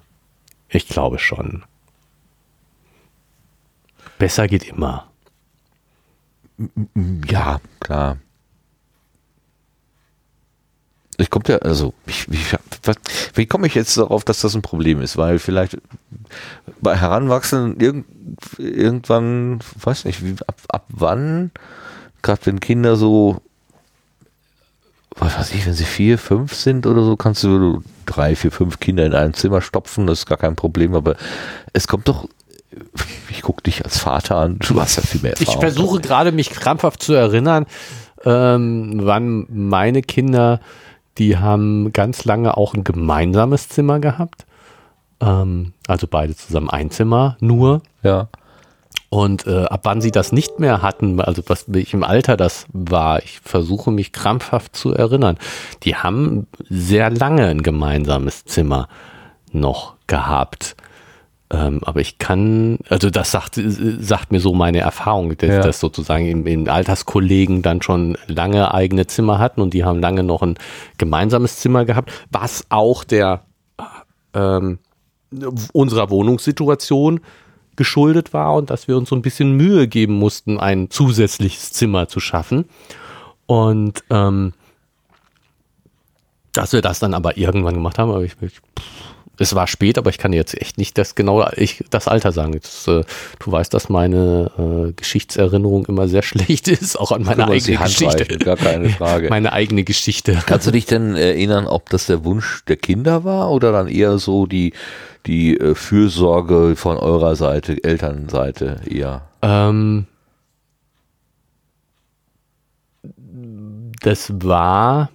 Ich 0.70 0.88
glaube 0.88 1.20
schon. 1.20 1.64
Besser 4.18 4.48
geht 4.48 4.64
immer. 4.68 5.08
Ja, 7.28 7.60
klar. 7.80 8.18
Ich 11.18 11.30
komme 11.30 11.46
ja, 11.48 11.58
also, 11.58 11.94
ich, 12.06 12.30
wie, 12.32 12.44
was, 12.88 12.96
wie 13.34 13.46
komme 13.46 13.68
ich 13.68 13.76
jetzt 13.76 13.98
darauf, 13.98 14.24
dass 14.24 14.42
das 14.42 14.56
ein 14.56 14.62
Problem 14.62 15.02
ist? 15.02 15.18
Weil 15.18 15.40
vielleicht 15.40 15.78
bei 16.82 16.96
Heranwachsenden 16.98 17.80
irgend, 17.80 18.06
irgendwann, 18.58 19.60
weiß 19.82 20.06
nicht, 20.06 20.24
wie, 20.24 20.36
ab, 20.48 20.56
ab 20.70 20.86
wann, 20.90 21.52
gerade 22.22 22.46
wenn 22.46 22.60
Kinder 22.60 22.96
so, 22.96 23.42
was 25.16 25.38
weiß 25.38 25.54
ich, 25.54 25.66
wenn 25.66 25.74
sie 25.74 25.86
vier, 25.86 26.18
fünf 26.18 26.56
sind 26.56 26.86
oder 26.88 27.04
so, 27.04 27.16
kannst 27.16 27.44
du 27.44 27.84
drei, 28.06 28.36
vier, 28.36 28.52
fünf 28.52 28.80
Kinder 28.80 29.06
in 29.06 29.14
einem 29.14 29.34
Zimmer 29.34 29.62
stopfen, 29.62 30.08
das 30.08 30.20
ist 30.20 30.26
gar 30.26 30.38
kein 30.38 30.56
Problem, 30.56 30.96
aber 30.96 31.16
es 31.74 31.88
kommt 31.88 32.08
doch, 32.08 32.28
ich 33.30 33.44
gucke 33.44 33.62
dich 33.62 33.86
als 33.86 33.98
Vater 34.00 34.38
an, 34.38 34.58
du 34.60 34.82
hast 34.82 34.96
ja 34.96 35.04
viel 35.04 35.22
mehr 35.22 35.34
Ich 35.34 35.42
Erfahrung. 35.42 35.62
versuche 35.62 36.02
gerade 36.02 36.32
mich 36.32 36.50
krampfhaft 36.50 37.04
zu 37.04 37.14
erinnern, 37.14 37.68
ähm, 38.26 39.02
wann 39.04 39.46
meine 39.50 40.02
Kinder, 40.02 40.60
die 41.18 41.38
haben 41.38 41.94
ganz 41.94 42.26
lange 42.26 42.58
auch 42.58 42.74
ein 42.74 42.84
gemeinsames 42.84 43.70
Zimmer 43.70 44.00
gehabt. 44.00 44.46
Ähm, 45.20 45.74
also 45.88 46.08
beide 46.08 46.36
zusammen 46.36 46.70
ein 46.70 46.92
Zimmer 46.92 47.38
nur. 47.40 47.82
Ja. 48.02 48.30
Und 49.10 49.46
äh, 49.46 49.66
ab 49.66 49.82
wann 49.84 50.02
sie 50.02 50.10
das 50.10 50.32
nicht 50.32 50.60
mehr 50.60 50.82
hatten, 50.82 51.22
also 51.22 51.44
was 51.46 51.66
welchem 51.68 52.04
Alter 52.04 52.36
das 52.36 52.66
war, 52.74 53.22
ich 53.22 53.42
versuche 53.42 53.92
mich 53.92 54.12
krampfhaft 54.12 54.76
zu 54.76 54.92
erinnern. 54.92 55.38
Die 55.84 55.96
haben 55.96 56.48
sehr 56.68 57.12
lange 57.12 57.46
ein 57.46 57.62
gemeinsames 57.62 58.46
Zimmer 58.46 58.88
noch 59.52 59.94
gehabt. 60.08 60.76
Ähm, 61.50 61.82
aber 61.84 62.00
ich 62.00 62.18
kann, 62.18 62.80
also 62.90 63.10
das 63.10 63.32
sagt, 63.32 63.58
äh, 63.58 63.70
sagt 64.00 64.32
mir 64.32 64.40
so 64.40 64.54
meine 64.54 64.80
Erfahrung, 64.80 65.36
dass, 65.38 65.50
Ja. 65.50 65.62
dass 65.62 65.80
sozusagen 65.80 66.26
in, 66.26 66.46
in 66.48 66.70
Alterskollegen 66.70 67.62
dann 67.62 67.82
schon 67.82 68.18
lange 68.28 68.74
eigene 68.74 69.06
Zimmer 69.08 69.40
hatten 69.40 69.62
und 69.62 69.74
die 69.74 69.84
haben 69.84 70.00
lange 70.00 70.24
noch 70.24 70.42
ein 70.42 70.56
gemeinsames 70.98 71.58
Zimmer 71.58 71.86
gehabt, 71.86 72.12
was 72.32 72.66
auch 72.70 73.04
der 73.04 73.44
ähm, 74.34 74.80
unserer 75.74 76.10
Wohnungssituation 76.10 77.20
geschuldet 77.76 78.34
war 78.34 78.54
und 78.56 78.70
dass 78.70 78.88
wir 78.88 78.98
uns 78.98 79.10
so 79.10 79.16
ein 79.16 79.22
bisschen 79.22 79.54
Mühe 79.54 79.88
geben 79.88 80.14
mussten, 80.14 80.60
ein 80.60 80.90
zusätzliches 80.90 81.72
Zimmer 81.72 82.08
zu 82.08 82.20
schaffen. 82.20 82.66
Und 83.46 84.04
ähm, 84.10 84.54
dass 86.54 86.72
wir 86.72 86.82
das 86.82 87.00
dann 87.00 87.14
aber 87.14 87.38
irgendwann 87.38 87.74
gemacht 87.74 87.98
haben, 87.98 88.12
aber 88.12 88.24
ich, 88.24 88.34
ich 88.42 88.60
es 89.44 89.56
war 89.56 89.68
spät, 89.68 89.98
aber 89.98 90.10
ich 90.10 90.18
kann 90.18 90.34
jetzt 90.34 90.60
echt 90.60 90.78
nicht 90.78 90.98
das 90.98 91.16
genaue 91.16 91.52
ich, 91.58 91.84
das 91.90 92.08
Alter 92.08 92.32
sagen. 92.32 92.54
Jetzt, 92.54 92.88
äh, 92.88 93.04
du 93.40 93.52
weißt, 93.52 93.74
dass 93.74 93.90
meine 93.90 94.52
äh, 94.58 94.94
Geschichtserinnerung 94.94 95.86
immer 95.86 96.08
sehr 96.08 96.22
schlecht 96.24 96.68
ist, 96.68 97.00
auch 97.00 97.12
an 97.12 97.24
meine 97.24 97.48
eigene 97.48 97.78
Geschichte. 97.78 98.38
gar 98.38 98.58
keine 98.58 98.90
Frage. 98.90 99.30
Meine 99.34 99.54
eigene 99.54 99.84
Geschichte. 99.84 100.38
Kannst 100.46 100.68
du 100.68 100.72
dich 100.72 100.86
denn 100.86 101.16
erinnern, 101.16 101.68
ob 101.68 101.90
das 101.90 102.06
der 102.06 102.24
Wunsch 102.24 102.64
der 102.66 102.78
Kinder 102.78 103.24
war 103.24 103.52
oder 103.52 103.72
dann 103.72 103.88
eher 103.88 104.18
so 104.18 104.46
die, 104.46 104.74
die 105.26 105.58
äh, 105.58 105.76
Fürsorge 105.76 106.76
von 106.76 106.98
eurer 106.98 107.36
Seite, 107.36 107.84
Elternseite 107.84 108.82
eher? 108.90 109.24
Ähm, 109.42 110.06
das 114.02 114.32
war, 114.42 115.10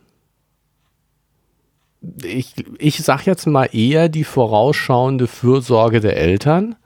ich, 2.23 2.55
ich 2.79 2.99
sag 3.03 3.27
jetzt 3.27 3.47
mal 3.47 3.65
eher 3.73 4.09
die 4.09 4.25
vorausschauende 4.25 5.27
Fürsorge 5.27 6.01
der 6.01 6.17
Eltern. 6.17 6.77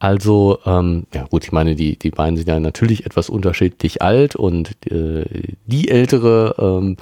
Also, 0.00 0.58
ähm, 0.64 1.06
ja 1.12 1.24
gut, 1.24 1.44
ich 1.44 1.50
meine, 1.52 1.74
die, 1.74 1.98
die 1.98 2.10
beiden 2.10 2.36
sind 2.36 2.48
ja 2.48 2.60
natürlich 2.60 3.04
etwas 3.04 3.28
unterschiedlich 3.28 4.00
alt 4.00 4.36
und 4.36 4.76
äh, 4.90 5.24
die 5.66 5.88
ältere 5.88 6.54
ähm, 6.58 6.96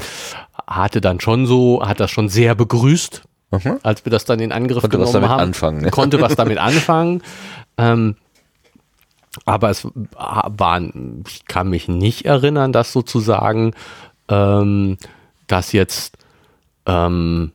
hatte 0.67 1.01
dann 1.03 1.21
schon 1.21 1.47
so, 1.47 1.83
hat 1.87 2.01
das 2.01 2.11
schon 2.11 2.29
sehr 2.29 2.55
begrüßt, 2.55 3.23
Mhm. 3.53 3.79
als 3.85 4.05
wir 4.05 4.11
das 4.11 4.25
dann 4.25 4.41
in 4.41 4.51
Angriff 4.51 4.81
Konnte 4.83 4.99
was 4.99 5.13
genommen 5.13 5.13
damit 5.13 5.29
haben. 5.29 5.41
anfangen, 5.41 5.81
ne? 5.83 5.91
Konnte 5.91 6.21
was 6.21 6.35
damit 6.35 6.59
anfangen. 6.59 7.23
Ähm, 7.79 8.17
aber 9.45 9.71
es 9.71 9.87
war, 10.17 10.83
ich 11.29 11.45
kann 11.47 11.69
mich 11.69 11.87
nicht 11.87 12.25
erinnern, 12.25 12.73
dass 12.73 12.93
sozusagen 12.93 13.73
ähm, 14.29 14.97
das 15.47 15.71
jetzt 15.73 16.17
ähm, 16.87 17.53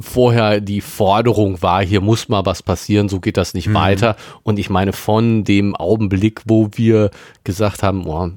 vorher 0.00 0.60
die 0.60 0.82
Forderung 0.82 1.62
war, 1.62 1.82
hier 1.82 2.00
muss 2.00 2.28
mal 2.28 2.44
was 2.44 2.62
passieren, 2.62 3.08
so 3.08 3.18
geht 3.18 3.38
das 3.38 3.54
nicht 3.54 3.72
weiter. 3.72 4.16
Und 4.42 4.58
ich 4.58 4.68
meine, 4.68 4.92
von 4.92 5.44
dem 5.44 5.74
Augenblick, 5.74 6.42
wo 6.44 6.68
wir 6.74 7.10
gesagt 7.44 7.82
haben, 7.82 8.06
oh, 8.06 8.30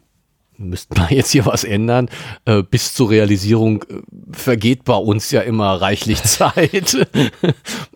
müssten 0.69 0.97
wir 0.97 1.07
jetzt 1.15 1.31
hier 1.31 1.45
was 1.45 1.63
ändern, 1.63 2.09
äh, 2.45 2.63
bis 2.63 2.93
zur 2.93 3.09
Realisierung 3.09 3.83
äh, 3.83 4.01
vergeht 4.31 4.83
bei 4.83 4.95
uns 4.95 5.31
ja 5.31 5.41
immer 5.41 5.81
reichlich 5.81 6.23
Zeit. 6.23 7.07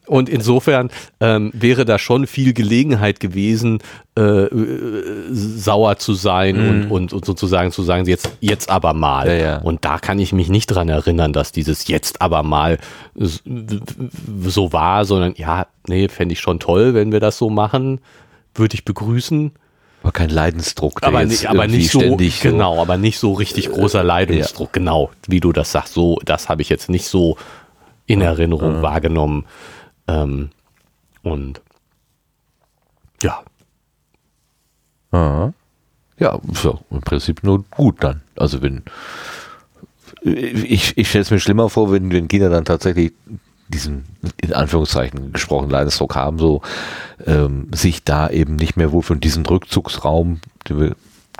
Und 0.08 0.30
insofern 0.30 0.90
ähm, 1.20 1.52
wäre 1.54 1.86
da 1.86 1.98
schon 1.98 2.28
viel 2.28 2.54
Gelegenheit 2.54 3.20
gewesen, 3.20 3.80
äh, 4.18 4.22
äh, 4.22 5.28
sauer 5.32 5.98
zu 5.98 6.14
sein 6.14 6.58
und, 6.58 6.92
und, 6.92 7.14
und 7.14 7.26
sozusagen 7.26 7.72
zu 7.72 7.84
sagen, 7.84 8.06
jetzt, 8.06 8.30
jetzt 8.40 8.70
aber 8.70 8.94
mal. 8.94 9.28
Ja, 9.28 9.34
ja. 9.34 9.58
Und 9.58 9.84
da 9.84 9.98
kann 9.98 10.20
ich 10.20 10.32
mich 10.32 10.50
nicht 10.50 10.68
dran 10.68 10.90
erinnern, 10.90 11.34
dass 11.34 11.52
dieses 11.52 11.88
jetzt 11.88 12.22
aber 12.22 12.44
mal 12.44 12.78
so 13.16 14.72
war, 14.74 15.06
sondern 15.06 15.34
ja, 15.36 15.68
nee, 15.88 16.08
fände 16.08 16.34
ich 16.34 16.40
schon 16.40 16.60
toll, 16.60 16.94
wenn 16.94 17.12
wir 17.12 17.20
das 17.20 17.38
so 17.38 17.50
machen, 17.50 18.00
würde 18.54 18.76
ich 18.76 18.86
begrüßen. 18.86 19.52
War 20.06 20.12
kein 20.12 20.30
Leidensdruck, 20.30 21.02
Aber, 21.02 21.26
nicht, 21.26 21.48
aber 21.48 21.66
nicht 21.66 21.92
so, 21.92 22.00
ständig 22.00 22.36
so- 22.40 22.50
genau, 22.52 22.80
aber 22.80 22.96
nicht 22.98 23.18
so 23.18 23.34
richtig 23.34 23.72
großer 23.72 24.04
Leidungsdruck, 24.04 24.72
genau, 24.72 25.10
wie 25.28 25.40
du 25.40 25.52
das 25.52 25.72
sagst, 25.72 25.94
so, 25.96 26.20
das 26.24 26.48
habe 26.48 26.62
ich 26.62 26.70
jetzt 26.70 26.90
nicht 26.90 27.08
so 27.08 27.38
in 28.06 28.22
Erinnerung 28.22 28.84
wahrgenommen. 28.84 29.46
Ähm, 30.08 30.52
und 31.24 31.60
ja, 33.24 33.42
Aha. 35.10 35.54
Ja, 36.20 36.40
ja 36.64 36.74
im 36.92 37.02
Prinzip 37.02 37.44
nur 37.44 37.64
gut 37.72 38.04
dann. 38.04 38.22
Also 38.36 38.62
wenn, 38.62 38.84
ich, 40.22 40.96
ich 41.00 41.10
stelle 41.10 41.24
es 41.24 41.32
mir 41.32 41.40
schlimmer 41.40 41.68
vor, 41.70 41.92
wenn, 41.92 42.12
wenn 42.12 42.28
Kinder 42.28 42.50
dann 42.52 42.66
tatsächlich 42.66 43.14
diesen, 43.68 44.06
in 44.42 44.54
Anführungszeichen 44.54 45.34
gesprochen, 45.34 45.70
Leidensdruck 45.70 46.16
haben, 46.16 46.38
so 46.38 46.62
ähm, 47.26 47.70
sich 47.74 48.04
da 48.04 48.30
eben 48.30 48.56
nicht 48.56 48.78
mehr 48.78 48.92
wohl 48.92 49.02
von 49.02 49.20
diesem 49.20 49.46
Rückzugsraum, 49.46 50.40
den 50.70 50.80
wir, 50.80 50.96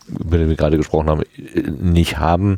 über 0.08 0.38
den 0.38 0.50
wir 0.50 0.56
gerade 0.56 0.78
gesprochen 0.78 1.10
haben, 1.10 1.24
nicht 1.82 2.18
haben, 2.18 2.58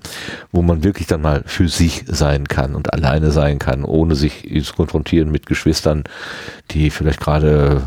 wo 0.51 0.61
man 0.61 0.83
wirklich 0.83 1.07
dann 1.07 1.21
mal 1.21 1.43
für 1.45 1.67
sich 1.67 2.03
sein 2.07 2.47
kann 2.47 2.75
und 2.75 2.93
alleine 2.93 3.31
sein 3.31 3.59
kann, 3.59 3.83
ohne 3.83 4.15
sich 4.15 4.49
zu 4.63 4.73
konfrontieren 4.73 5.31
mit 5.31 5.45
Geschwistern, 5.45 6.03
die 6.71 6.89
vielleicht 6.89 7.19
gerade, 7.19 7.83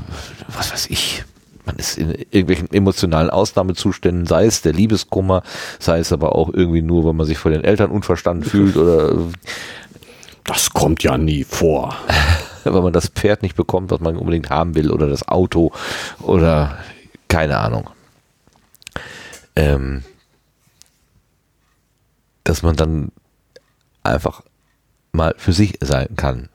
was 0.48 0.72
weiß 0.72 0.88
ich, 0.90 1.24
man 1.66 1.76
ist 1.76 1.98
in 1.98 2.10
irgendwelchen 2.30 2.72
emotionalen 2.72 3.30
Ausnahmezuständen, 3.30 4.26
sei 4.26 4.46
es 4.46 4.62
der 4.62 4.72
Liebeskummer, 4.72 5.42
sei 5.78 5.98
es 5.98 6.12
aber 6.12 6.34
auch 6.34 6.52
irgendwie 6.52 6.82
nur, 6.82 7.06
wenn 7.06 7.16
man 7.16 7.26
sich 7.26 7.38
vor 7.38 7.50
den 7.50 7.64
Eltern 7.64 7.90
unverstanden 7.90 8.48
fühlt 8.48 8.76
oder 8.78 9.12
das 10.50 10.70
kommt 10.70 11.02
ja 11.02 11.16
nie 11.16 11.44
vor. 11.44 11.94
wenn 12.64 12.82
man 12.82 12.92
das 12.92 13.08
Pferd 13.08 13.42
nicht 13.42 13.56
bekommt, 13.56 13.90
was 13.90 14.00
man 14.00 14.16
unbedingt 14.16 14.50
haben 14.50 14.74
will 14.74 14.90
oder 14.90 15.08
das 15.08 15.26
Auto 15.28 15.72
oder 16.20 16.78
keine 17.28 17.58
Ahnung. 17.58 17.88
Ähm, 19.56 20.04
dass 22.44 22.62
man 22.62 22.76
dann 22.76 23.12
einfach 24.02 24.42
mal 25.12 25.34
für 25.38 25.52
sich 25.52 25.78
sein 25.80 26.16
kann. 26.16 26.48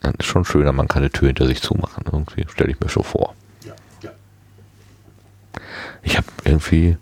Dann 0.00 0.14
ist 0.14 0.26
schon 0.26 0.44
schöner, 0.44 0.72
man 0.72 0.88
kann 0.88 1.02
eine 1.02 1.10
Tür 1.10 1.28
hinter 1.28 1.46
sich 1.46 1.60
zumachen. 1.60 2.04
Irgendwie 2.06 2.46
stelle 2.48 2.70
ich 2.70 2.80
mir 2.80 2.88
schon 2.88 3.04
vor. 3.04 3.34
Ja, 3.64 3.74
ja. 4.02 4.10
Ich 6.02 6.16
habe 6.16 6.26
irgendwie 6.44 6.96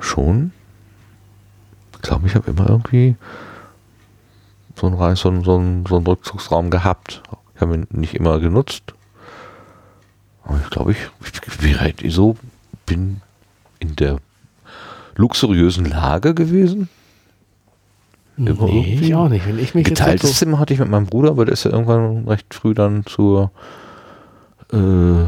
schon, 0.00 0.52
glaube 2.08 2.26
ich, 2.26 2.34
habe 2.34 2.50
immer 2.50 2.68
irgendwie 2.68 3.16
so 4.74 4.86
einen, 4.86 5.16
so 5.16 5.28
einen, 5.28 5.44
so 5.44 5.56
einen, 5.56 5.86
so 5.86 5.96
einen 5.96 6.06
Rückzugsraum 6.06 6.70
gehabt. 6.70 7.22
Ich 7.54 7.60
habe 7.60 7.74
ihn 7.74 7.86
nicht 7.90 8.14
immer 8.14 8.40
genutzt. 8.40 8.94
Aber 10.44 10.58
ich 10.62 10.70
glaube, 10.70 10.92
ich, 10.92 10.98
ich 12.02 12.14
so 12.14 12.36
bin 12.86 13.20
in 13.78 13.94
der 13.96 14.18
luxuriösen 15.16 15.84
Lage 15.84 16.32
gewesen. 16.32 16.88
Nee, 18.36 18.98
ich 19.00 19.14
auch 19.14 19.28
nicht. 19.28 19.46
Wenn 19.46 19.58
ich 19.58 19.74
mich 19.74 19.84
Geteiltes 19.84 20.30
so 20.30 20.34
Zimmer 20.36 20.60
hatte 20.60 20.72
ich 20.72 20.80
mit 20.80 20.88
meinem 20.88 21.06
Bruder, 21.06 21.30
aber 21.30 21.44
der 21.44 21.52
ist 21.52 21.64
ja 21.64 21.72
irgendwann 21.72 22.26
recht 22.28 22.54
früh 22.54 22.72
dann 22.72 23.04
zur 23.04 23.50
äh, 24.72 25.26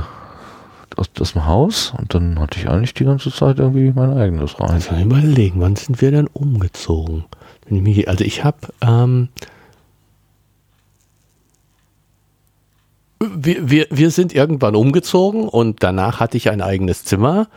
aus, 0.99 1.11
aus 1.21 1.33
dem 1.33 1.47
Haus 1.47 1.93
und 1.97 2.15
dann 2.15 2.39
hatte 2.39 2.59
ich 2.59 2.69
eigentlich 2.69 2.95
die 2.95 3.05
ganze 3.05 3.31
Zeit 3.31 3.59
irgendwie 3.59 3.93
mein 3.95 4.17
eigenes 4.17 4.59
rein. 4.61 4.71
Also 4.71 4.95
überlegen, 4.97 5.61
wann 5.61 5.77
sind 5.77 6.01
wir 6.01 6.11
denn 6.11 6.27
umgezogen? 6.27 7.25
also 8.07 8.25
ich 8.25 8.43
habe 8.43 8.59
ähm, 8.81 9.29
wir, 13.21 13.71
wir, 13.71 13.87
wir 13.91 14.11
sind 14.11 14.35
irgendwann 14.35 14.75
umgezogen 14.75 15.49
und 15.49 15.83
danach 15.83 16.21
hatte 16.21 16.37
ich 16.37 16.51
ein 16.51 16.63
eigenes 16.63 17.05
Zimmer. 17.05 17.49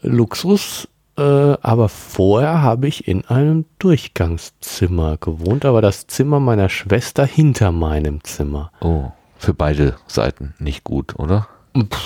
Luxus, 0.00 0.88
äh, 1.18 1.22
aber 1.22 1.88
vorher 1.88 2.62
habe 2.62 2.86
ich 2.88 3.08
in 3.08 3.26
einem 3.26 3.66
Durchgangszimmer 3.78 5.16
gewohnt, 5.18 5.64
aber 5.64 5.82
das 5.82 6.06
Zimmer 6.06 6.40
meiner 6.40 6.68
Schwester 6.68 7.26
hinter 7.26 7.72
meinem 7.72 8.22
Zimmer. 8.22 8.70
Oh, 8.80 9.10
für 9.36 9.54
beide 9.54 9.96
Seiten 10.06 10.54
nicht 10.58 10.84
gut, 10.84 11.18
oder? 11.18 11.48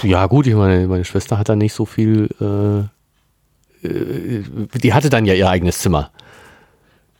Ja, 0.03 0.27
gut, 0.27 0.47
ich 0.47 0.55
meine, 0.55 0.86
meine 0.86 1.05
Schwester 1.05 1.39
hat 1.39 1.49
da 1.49 1.57
nicht 1.57 1.73
so 1.73 1.86
viel. 1.86 2.28
Äh, 2.41 3.86
äh, 3.86 4.43
die 4.74 4.93
hatte 4.93 5.11
dann 5.11 5.24
ja 5.24 5.35
ihr 5.35 5.49
eigenes 5.49 5.78
Zimmer. 5.78 6.11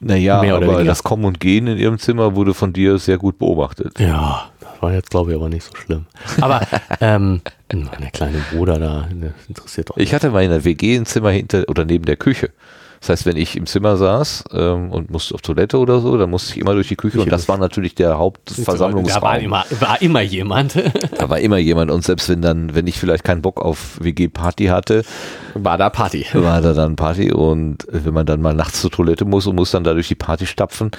Naja, 0.01 0.41
aber 0.41 0.61
weniger. 0.61 0.85
das 0.85 1.03
Kommen 1.03 1.25
und 1.25 1.41
Gehen 1.41 1.67
in 1.67 1.79
ihrem 1.79 1.99
Zimmer 1.99 2.37
wurde 2.37 2.53
von 2.53 2.73
dir 2.73 2.99
sehr 2.99 3.17
gut 3.17 3.39
beobachtet. 3.39 3.99
Ja, 3.99 4.51
das 4.61 4.83
war 4.83 4.93
jetzt, 4.93 5.11
glaube 5.11 5.31
ich, 5.31 5.37
aber 5.37 5.49
nicht 5.49 5.65
so 5.65 5.75
schlimm. 5.75 6.05
Aber 6.41 6.61
ähm, 7.01 7.41
mein 7.73 8.13
kleiner 8.13 8.41
Bruder 8.53 8.79
da, 8.79 9.09
interessiert 9.49 9.91
doch. 9.91 9.97
Ich 9.97 10.13
hatte 10.13 10.31
mal 10.31 10.45
in 10.45 10.51
der 10.51 10.65
WG 10.65 10.97
ein 10.97 11.07
Zimmer 11.07 11.31
hinter 11.31 11.65
oder 11.69 11.87
neben 11.87 12.05
der 12.05 12.17
Küche. 12.17 12.51
Das 13.05 13.11
heißt, 13.11 13.27
wenn 13.27 13.37
ich 13.37 13.55
im 13.55 13.67
Zimmer 13.67 13.99
saß 13.99 14.45
ähm, 14.53 14.91
und 14.91 15.11
musste 15.11 15.35
auf 15.35 15.43
Toilette 15.43 15.77
oder 15.77 16.01
so, 16.01 16.17
dann 16.17 16.31
musste 16.31 16.53
ich 16.53 16.59
immer 16.59 16.73
durch 16.73 16.89
die 16.89 16.97
Küche 16.97 17.21
und 17.21 17.31
das 17.31 17.49
war 17.49 17.59
natürlich 17.59 17.95
der 17.95 18.17
Hauptversammlungsraum. 18.17 19.21
Da 19.21 19.29
war 19.29 19.39
immer, 19.39 19.65
war 19.79 20.01
immer 20.01 20.23
jemand. 20.23 20.77
da 21.19 21.29
war 21.29 21.39
immer 21.39 21.59
jemand 21.59 21.91
und 21.91 22.03
selbst 22.03 22.31
wenn 22.31 22.41
dann, 22.41 22.75
wenn 22.75 22.87
ich 22.87 22.99
vielleicht 22.99 23.23
keinen 23.23 23.43
Bock 23.43 23.61
auf 23.61 23.99
WG-Party 24.01 24.69
hatte, 24.69 25.05
war 25.53 25.77
da 25.77 25.91
Party. 25.91 26.25
War 26.33 26.63
da 26.63 26.73
dann 26.73 26.97
Party 26.97 27.31
und 27.31 27.87
wenn 27.91 28.15
man 28.15 28.25
dann 28.25 28.41
mal 28.41 28.55
nachts 28.55 28.81
zur 28.81 28.91
Toilette 28.91 29.27
muss 29.27 29.47
und 29.47 29.57
muss 29.57 29.71
dann 29.71 29.85
da 29.85 29.93
durch 29.93 30.09
die 30.09 30.15
Party 30.15 30.47
stapfen, 30.47 30.91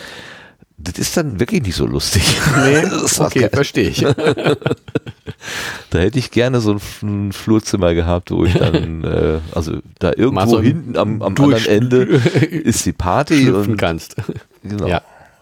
das 0.78 1.00
ist 1.00 1.16
dann 1.16 1.40
wirklich 1.40 1.64
nicht 1.64 1.76
so 1.76 1.86
lustig. 1.86 2.24
Nee, 2.58 2.84
okay, 3.20 3.50
verstehe 3.52 3.90
ich. 3.90 4.02
da 5.90 6.00
hätte 6.00 6.20
ich 6.20 6.32
gerne 6.32 6.60
so 6.60 6.78
ein 7.02 7.32
Flurzimmer 7.32 7.94
gehabt, 7.94 8.32
wo 8.32 8.46
ich 8.46 8.54
dann, 8.54 9.04
äh, 9.06 9.40
also 9.54 9.80
da 10.00 10.12
irgendwo 10.16 10.46
so 10.46 10.62
hinten 10.62 10.98
am, 10.98 11.22
am 11.22 11.36
anderen 11.36 11.66
Ende 11.66 12.04
ist 12.04 12.86
die 12.86 12.94
Party 12.94 13.50
und 13.50 13.78
kannst. 13.78 14.16
Genau. 14.64 14.88
Ja, 14.88 15.02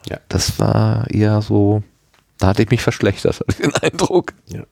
ja. 0.10 0.18
Das 0.30 0.60
war 0.60 1.10
eher 1.10 1.41
so, 1.41 1.81
da 2.38 2.47
hatte 2.47 2.64
ich 2.64 2.69
mich 2.69 2.81
verschlechtert, 2.81 3.43
den 3.60 3.73
Eindruck. 3.76 4.34
Ja. 4.47 4.64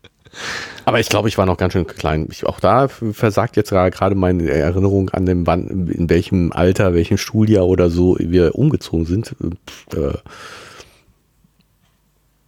Aber 0.86 1.00
ich 1.00 1.10
glaube, 1.10 1.30
ich 1.30 1.38
war 1.38 1.46
noch 1.46 1.58
ganz 1.58 1.74
schön 1.74 1.86
klein. 1.86 2.28
Ich, 2.32 2.46
auch 2.46 2.60
da 2.60 2.88
versagt 2.88 3.56
jetzt 3.56 3.70
gerade 3.70 4.16
meine 4.16 4.50
Erinnerung 4.50 5.10
an 5.12 5.26
dem, 5.26 5.46
wann, 5.46 5.90
in 5.90 6.10
welchem 6.10 6.52
Alter, 6.52 6.94
welchem 6.94 7.18
Schuljahr 7.18 7.68
oder 7.68 7.90
so 7.90 8.18
wir 8.20 8.56
umgezogen 8.56 9.06
sind. 9.06 9.36
Äh, 9.94 10.18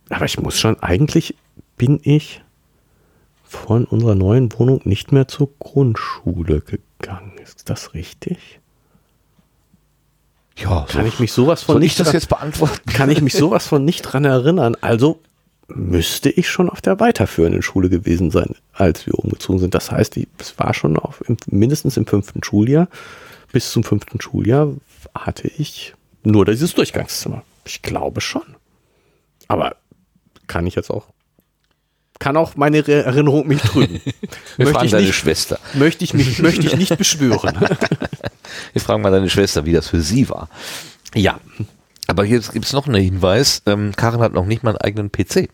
aber 0.09 0.25
ich 0.25 0.39
muss 0.39 0.59
schon, 0.59 0.81
eigentlich 0.81 1.35
bin 1.77 1.99
ich 2.03 2.41
von 3.43 3.85
unserer 3.85 4.15
neuen 4.15 4.51
Wohnung 4.57 4.81
nicht 4.83 5.11
mehr 5.11 5.27
zur 5.27 5.49
Grundschule 5.59 6.61
gegangen. 6.61 7.33
Ist 7.41 7.69
das 7.69 7.93
richtig? 7.93 8.59
Ja, 10.57 10.85
kann 10.87 11.05
ich 11.05 11.19
mich 11.19 11.31
sowas 11.31 11.63
von 11.63 11.79
nicht 11.79 11.99
das 11.99 12.07
dran, 12.07 12.13
jetzt 12.15 12.29
beantworten? 12.29 12.79
Kann 12.91 13.09
ich 13.09 13.21
mich 13.21 13.33
sowas 13.33 13.67
von 13.67 13.85
nicht 13.85 14.01
dran 14.01 14.25
erinnern? 14.25 14.75
Also 14.81 15.19
müsste 15.67 16.29
ich 16.29 16.49
schon 16.49 16.69
auf 16.69 16.81
der 16.81 16.99
weiterführenden 16.99 17.61
Schule 17.61 17.89
gewesen 17.89 18.31
sein, 18.31 18.55
als 18.73 19.05
wir 19.05 19.15
umgezogen 19.15 19.59
sind. 19.59 19.73
Das 19.73 19.91
heißt, 19.91 20.17
es 20.37 20.59
war 20.59 20.73
schon 20.73 20.97
auf, 20.97 21.23
mindestens 21.47 21.97
im 21.97 22.05
fünften 22.05 22.43
Schuljahr. 22.43 22.87
Bis 23.51 23.71
zum 23.71 23.83
fünften 23.83 24.19
Schuljahr 24.19 24.73
hatte 25.15 25.47
ich 25.47 25.93
nur 26.23 26.45
dieses 26.45 26.73
Durchgangszimmer. 26.73 27.43
Ich 27.65 27.81
glaube 27.81 28.21
schon. 28.21 28.55
Aber 29.47 29.75
kann 30.47 30.67
ich 30.67 30.75
jetzt 30.75 30.89
auch. 30.89 31.07
Kann 32.19 32.37
auch 32.37 32.55
meine 32.55 32.87
Erinnerung 32.87 33.47
mich 33.47 33.61
trüben. 33.61 33.99
Wir 34.57 34.65
möchte 34.65 34.73
fragen 34.73 34.91
deine 34.91 35.07
nicht, 35.07 35.15
Schwester. 35.15 35.59
Möchte 35.73 36.03
ich, 36.03 36.13
mich, 36.13 36.39
möchte 36.39 36.65
ich 36.65 36.75
nicht 36.75 36.97
beschwören. 36.97 37.57
Wir 38.73 38.81
fragen 38.81 39.01
mal 39.01 39.11
deine 39.11 39.29
Schwester, 39.29 39.65
wie 39.65 39.73
das 39.73 39.89
für 39.89 40.01
sie 40.01 40.29
war. 40.29 40.49
Ja. 41.15 41.39
Aber 42.13 42.25
hier 42.25 42.39
gibt 42.41 42.65
es 42.65 42.73
noch 42.73 42.85
einen 42.85 43.01
Hinweis. 43.01 43.63
Ähm, 43.65 43.91
Karin 43.95 44.21
hat 44.21 44.33
noch 44.33 44.45
nicht 44.45 44.61
mal 44.61 44.69
einen 44.69 44.81
eigenen 44.81 45.11
PC. 45.11 45.49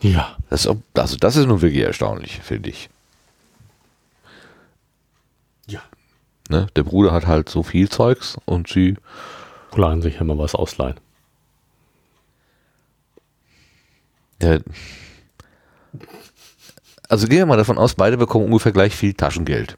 Ja. 0.00 0.34
Das, 0.48 0.66
also 0.66 1.16
das 1.18 1.36
ist 1.36 1.46
nun 1.46 1.60
wirklich 1.60 1.82
erstaunlich, 1.82 2.40
finde 2.40 2.70
ich. 2.70 2.88
Ja. 5.66 5.82
Ne? 6.48 6.68
Der 6.74 6.84
Bruder 6.84 7.12
hat 7.12 7.26
halt 7.26 7.50
so 7.50 7.62
viel 7.62 7.90
Zeugs 7.90 8.38
und 8.46 8.66
sie 8.66 8.96
planen 9.72 10.00
sich 10.00 10.22
immer 10.22 10.38
was 10.38 10.54
ausleihen. 10.54 10.96
Ja. 14.40 14.58
Also 17.10 17.28
gehen 17.28 17.40
wir 17.40 17.46
mal 17.46 17.58
davon 17.58 17.76
aus, 17.76 17.94
beide 17.94 18.16
bekommen 18.16 18.46
ungefähr 18.46 18.72
gleich 18.72 18.96
viel 18.96 19.12
Taschengeld 19.12 19.76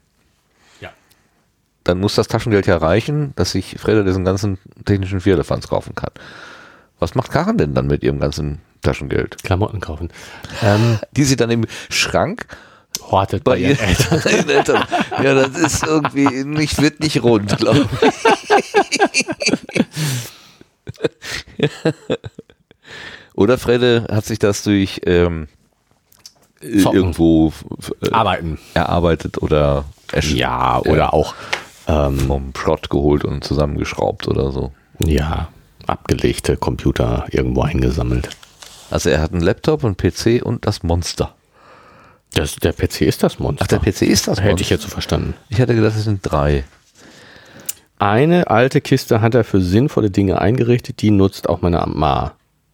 dann 1.85 1.99
muss 1.99 2.15
das 2.15 2.27
Taschengeld 2.27 2.67
ja 2.67 2.77
reichen, 2.77 3.31
dass 3.35 3.51
sich 3.51 3.77
Freda 3.79 4.03
diesen 4.03 4.25
ganzen 4.25 4.57
technischen 4.83 5.21
Vierlefanz 5.21 5.69
kaufen 5.69 5.95
kann. 5.95 6.11
Was 6.99 7.15
macht 7.15 7.31
Karen 7.31 7.57
denn 7.57 7.73
dann 7.73 7.87
mit 7.87 8.03
ihrem 8.03 8.19
ganzen 8.19 8.59
Taschengeld? 8.81 9.41
Klamotten 9.43 9.79
kaufen. 9.79 10.09
Ähm, 10.63 10.99
die 11.11 11.23
sie 11.23 11.35
dann 11.35 11.51
im 11.51 11.65
Schrank 11.89 12.47
hortet 13.11 13.43
bei, 13.43 13.51
bei 13.51 13.57
ihren 13.59 13.79
Eltern. 13.79 14.19
Eltern. 14.49 14.83
Ja, 15.23 15.33
das 15.35 15.57
ist 15.57 15.85
irgendwie 15.85 16.43
nicht, 16.43 16.81
wird 16.81 16.99
nicht 17.01 17.21
rund, 17.23 17.55
glaube 17.57 17.87
ich. 21.59 21.69
Oder 23.35 23.57
Frede 23.57 24.07
hat 24.09 24.25
sich 24.25 24.39
das 24.39 24.63
durch 24.63 25.01
ähm, 25.05 25.47
irgendwo 26.61 27.53
äh, 28.01 28.11
arbeiten 28.11 28.59
erarbeitet 28.73 29.41
oder 29.41 29.85
ja 30.21 30.79
oder 30.79 31.13
auch 31.13 31.35
ähm, 31.87 32.19
vom 32.19 32.53
Schrott 32.57 32.89
geholt 32.89 33.23
und 33.23 33.43
zusammengeschraubt 33.43 34.27
oder 34.27 34.51
so. 34.51 34.71
Ja, 34.99 35.49
abgelegte 35.87 36.57
Computer 36.57 37.25
irgendwo 37.31 37.61
eingesammelt. 37.61 38.29
Also 38.89 39.09
er 39.09 39.21
hat 39.21 39.31
einen 39.31 39.41
Laptop, 39.41 39.83
einen 39.83 39.97
PC 39.97 40.43
und 40.43 40.65
das 40.65 40.83
Monster. 40.83 41.33
Das, 42.33 42.55
der 42.55 42.73
PC 42.73 43.01
ist 43.01 43.23
das 43.23 43.39
Monster. 43.39 43.65
Ach, 43.65 43.67
der 43.67 43.79
PC 43.79 44.03
ist 44.03 44.27
das 44.27 44.39
Hätte 44.39 44.49
Monster. 44.49 44.61
ich 44.61 44.69
jetzt 44.69 44.83
so 44.83 44.89
verstanden. 44.89 45.33
Ich 45.49 45.57
hätte 45.57 45.75
gedacht, 45.75 45.95
es 45.95 46.03
sind 46.03 46.19
drei. 46.21 46.63
Eine 47.97 48.49
alte 48.49 48.81
Kiste 48.81 49.21
hat 49.21 49.35
er 49.35 49.43
für 49.45 49.61
sinnvolle 49.61 50.11
Dinge 50.11 50.41
eingerichtet, 50.41 51.01
die 51.01 51.11
nutzt 51.11 51.47
auch 51.47 51.61
meine 51.61 51.83
Ma. 51.87 52.33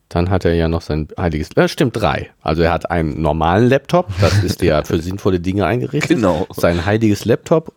Dann 0.09 0.29
hat 0.29 0.43
er 0.45 0.55
ja 0.55 0.67
noch 0.67 0.81
sein 0.81 1.07
heiliges, 1.17 1.55
äh, 1.55 1.67
stimmt, 1.69 1.95
drei. 1.95 2.31
Also 2.41 2.63
er 2.63 2.73
hat 2.73 2.91
einen 2.91 3.21
normalen 3.21 3.69
Laptop, 3.69 4.09
das 4.19 4.43
ist 4.43 4.61
ja 4.61 4.83
für 4.83 4.99
sinnvolle 4.99 5.39
Dinge 5.39 5.65
eingerichtet. 5.65 6.17
Genau. 6.17 6.47
Sein 6.53 6.85
heiliges 6.85 7.23
Laptop 7.23 7.73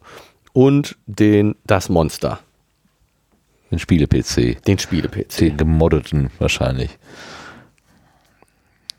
und 0.54 0.96
den, 1.06 1.54
das 1.66 1.90
Monster, 1.90 2.38
Den 3.70 3.78
Spiele-PC. 3.78 4.62
den 4.64 4.78
Spiele-PC. 4.78 5.36
Den 5.38 5.56
gemoddeten 5.58 6.30
wahrscheinlich. 6.38 6.96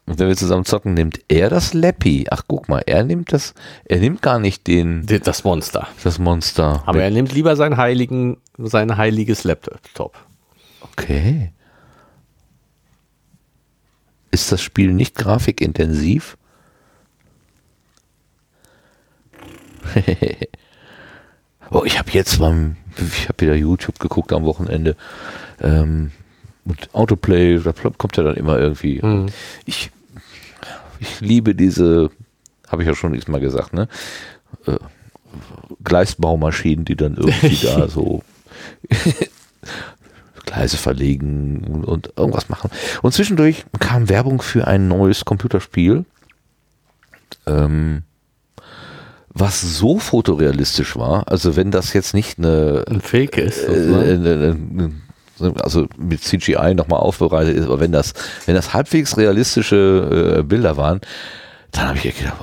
Und 0.06 0.20
wenn 0.20 0.28
wir 0.28 0.36
zusammen 0.38 0.66
zocken, 0.66 0.94
nimmt 0.94 1.20
er 1.30 1.50
das 1.50 1.74
Lappy. 1.74 2.28
Ach, 2.30 2.44
guck 2.48 2.70
mal, 2.70 2.84
er 2.86 3.04
nimmt 3.04 3.34
das, 3.34 3.56
er 3.86 3.98
nimmt 4.00 4.22
gar 4.22 4.38
nicht 4.38 4.68
den, 4.68 5.04
Das 5.08 5.44
Monster. 5.44 5.88
das 6.04 6.20
Monster. 6.20 6.84
Aber 6.86 7.02
er 7.02 7.10
nimmt 7.10 7.32
lieber 7.34 7.56
sein 7.56 7.78
heiligen, 7.78 8.38
sein 8.60 8.98
heiliges 8.98 9.44
Laptop. 9.46 10.16
Okay. 10.82 11.52
Ist 14.30 14.52
das 14.52 14.62
Spiel 14.62 14.94
nicht 14.94 15.16
grafikintensiv? 15.16 16.38
oh, 21.72 21.84
ich 21.86 22.00
habe 22.00 22.12
jetzt 22.12 22.40
beim, 22.40 22.76
ich 22.98 23.28
habe 23.28 23.42
wieder 23.42 23.56
YouTube 23.56 24.00
geguckt 24.00 24.34
am 24.34 24.44
Wochenende. 24.46 24.96
Ähm, 25.62 26.12
und 26.66 26.94
Autoplay, 26.94 27.60
da 27.60 27.74
kommt 27.74 28.18
ja 28.18 28.24
dann 28.24 28.36
immer 28.36 28.58
irgendwie. 28.60 29.02
Mhm. 29.02 29.28
Ich, 29.66 29.92
ich 31.00 31.22
liebe 31.22 31.56
diese, 31.56 32.10
habe 32.68 32.82
ich 32.82 32.88
ja 32.88 32.96
schon 32.96 33.14
x-mal 33.14 33.40
gesagt, 33.40 33.74
ne? 33.74 33.88
Äh, 34.66 34.78
Gleisbaumaschinen, 35.84 36.86
die 36.86 36.96
dann 36.96 37.16
irgendwie 37.16 37.58
da 37.66 37.88
so 37.88 38.24
Gleise 40.46 40.78
verlegen 40.78 41.64
und, 41.66 41.86
und 41.86 42.14
irgendwas 42.16 42.50
machen. 42.50 42.72
Und 43.02 43.14
zwischendurch 43.14 43.66
kam 43.80 44.10
Werbung 44.10 44.42
für 44.42 44.68
ein 44.68 44.88
neues 44.88 45.26
Computerspiel, 45.26 46.06
ähm, 47.46 48.04
was 49.36 49.62
so 49.62 50.00
fotorealistisch 50.00 50.96
war. 50.96 51.28
Also 51.28 51.56
wenn 51.56 51.70
das 51.70 51.94
jetzt 51.94 52.14
nicht 52.14 52.40
eine, 52.40 52.86
Ein 52.90 53.02
Fake 53.02 53.38
ist. 53.38 53.68
äh, 53.68 54.14
äh, 54.14 54.50
äh, 54.50 55.52
also 55.60 55.88
mit 55.98 56.24
CGI 56.24 56.74
nochmal 56.74 57.02
aufbereitet 57.02 57.58
ist, 57.58 57.66
aber 57.66 57.82
wenn 57.82 57.92
das, 57.92 58.14
wenn 58.46 58.56
das 58.56 58.74
halbwegs 58.74 59.18
realistische 59.18 60.38
äh, 60.40 60.44
Bilder 60.44 60.78
waren, 60.78 61.02
dann 61.74 61.90
habe 61.90 61.98
ich 61.98 62.18
gedacht, 62.18 62.38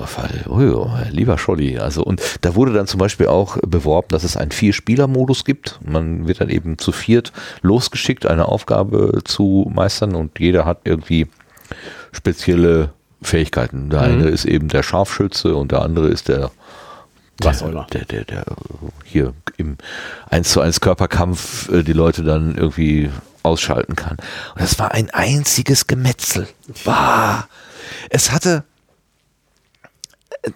oh, 0.47 0.87
lieber 1.09 1.39
Scholli. 1.39 1.79
Also, 1.79 2.03
und 2.03 2.21
da 2.41 2.53
wurde 2.53 2.71
dann 2.71 2.85
zum 2.85 2.99
Beispiel 2.99 3.25
auch 3.25 3.57
beworben, 3.65 4.09
dass 4.11 4.23
es 4.23 4.37
einen 4.37 4.51
Vier-Spieler-Modus 4.51 5.43
gibt. 5.43 5.79
Man 5.83 6.27
wird 6.27 6.39
dann 6.41 6.49
eben 6.49 6.77
zu 6.77 6.91
viert 6.91 7.33
losgeschickt, 7.63 8.27
eine 8.27 8.47
Aufgabe 8.47 9.21
zu 9.23 9.71
meistern 9.73 10.13
und 10.13 10.39
jeder 10.39 10.65
hat 10.65 10.81
irgendwie 10.83 11.25
spezielle 12.11 12.93
Fähigkeiten. 13.23 13.89
Der 13.89 14.01
eine 14.01 14.25
ist 14.27 14.45
eben 14.45 14.67
der 14.67 14.83
Scharfschütze 14.83 15.55
und 15.55 15.71
der 15.71 15.81
andere 15.81 16.09
ist 16.09 16.27
der 16.27 16.51
Was 17.39 17.63
auch 17.63 17.69
immer. 17.69 17.87
der, 17.91 18.05
der, 18.05 18.25
der 18.25 18.45
hier 19.03 19.33
im 19.57 19.77
1 20.29 20.51
zu 20.51 20.61
1 20.61 20.81
Körperkampf 20.81 21.69
äh, 21.69 21.83
die 21.83 21.93
Leute 21.93 22.23
dann 22.23 22.55
irgendwie 22.55 23.09
ausschalten 23.41 23.95
kann. 23.95 24.17
Und 24.55 24.61
das 24.61 24.79
war 24.79 24.91
ein 24.91 25.09
einziges 25.11 25.87
Gemetzel. 25.87 26.47
Bah. 26.85 27.47
Es 28.09 28.31
hatte, 28.31 28.63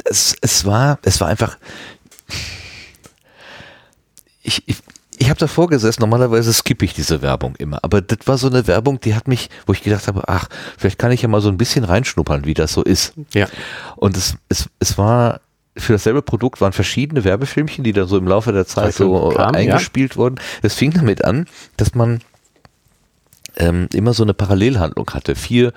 es, 0.05 0.35
es 0.41 0.65
war, 0.65 0.99
es 1.03 1.19
war 1.19 1.27
einfach, 1.27 1.57
ich, 4.41 4.63
ich, 4.67 4.77
ich 5.17 5.29
habe 5.29 5.39
davor 5.39 5.67
gesessen, 5.67 6.01
normalerweise 6.01 6.53
skippe 6.53 6.85
ich 6.85 6.93
diese 6.93 7.21
Werbung 7.21 7.55
immer, 7.57 7.83
aber 7.83 8.01
das 8.01 8.19
war 8.25 8.37
so 8.37 8.47
eine 8.47 8.67
Werbung, 8.67 8.99
die 8.99 9.15
hat 9.15 9.27
mich, 9.27 9.49
wo 9.65 9.73
ich 9.73 9.83
gedacht 9.83 10.07
habe, 10.07 10.23
ach, 10.27 10.47
vielleicht 10.77 10.99
kann 10.99 11.11
ich 11.11 11.21
ja 11.21 11.27
mal 11.27 11.41
so 11.41 11.49
ein 11.49 11.57
bisschen 11.57 11.83
reinschnuppern, 11.83 12.45
wie 12.45 12.53
das 12.53 12.71
so 12.71 12.83
ist. 12.83 13.13
Ja. 13.33 13.47
Und 13.95 14.15
es, 14.15 14.35
es, 14.47 14.69
es 14.79 14.97
war 14.97 15.41
für 15.77 15.93
dasselbe 15.93 16.21
Produkt 16.21 16.61
waren 16.61 16.73
verschiedene 16.73 17.23
Werbefilmchen, 17.23 17.83
die 17.83 17.93
dann 17.93 18.07
so 18.07 18.17
im 18.17 18.27
Laufe 18.27 18.51
der 18.51 18.65
Zeit 18.65 18.93
so 18.93 19.29
Kamen, 19.29 19.53
ja. 19.53 19.59
eingespielt 19.59 20.17
wurden. 20.17 20.39
Es 20.61 20.73
fing 20.73 20.91
damit 20.91 21.23
an, 21.23 21.45
dass 21.77 21.95
man 21.95 22.21
ähm, 23.57 23.87
immer 23.93 24.13
so 24.13 24.23
eine 24.23 24.33
Parallelhandlung 24.33 25.09
hatte. 25.11 25.35
Vier, 25.35 25.73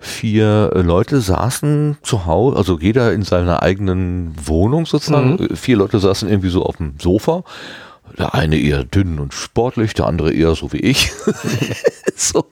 vier 0.00 0.70
Leute 0.74 1.20
saßen 1.20 1.98
zu 2.02 2.26
Hause, 2.26 2.56
also 2.56 2.78
jeder 2.78 3.12
in 3.12 3.22
seiner 3.22 3.62
eigenen 3.62 4.34
Wohnung 4.44 4.86
sozusagen. 4.86 5.36
Mhm. 5.36 5.56
Vier 5.56 5.76
Leute 5.76 5.98
saßen 5.98 6.28
irgendwie 6.28 6.50
so 6.50 6.64
auf 6.64 6.76
dem 6.76 6.94
Sofa. 7.00 7.44
Der 8.16 8.34
eine 8.34 8.58
eher 8.58 8.84
dünn 8.84 9.18
und 9.18 9.34
sportlich, 9.34 9.92
der 9.92 10.06
andere 10.06 10.32
eher 10.32 10.54
so 10.54 10.72
wie 10.72 10.78
ich. 10.78 11.12
so. 12.16 12.46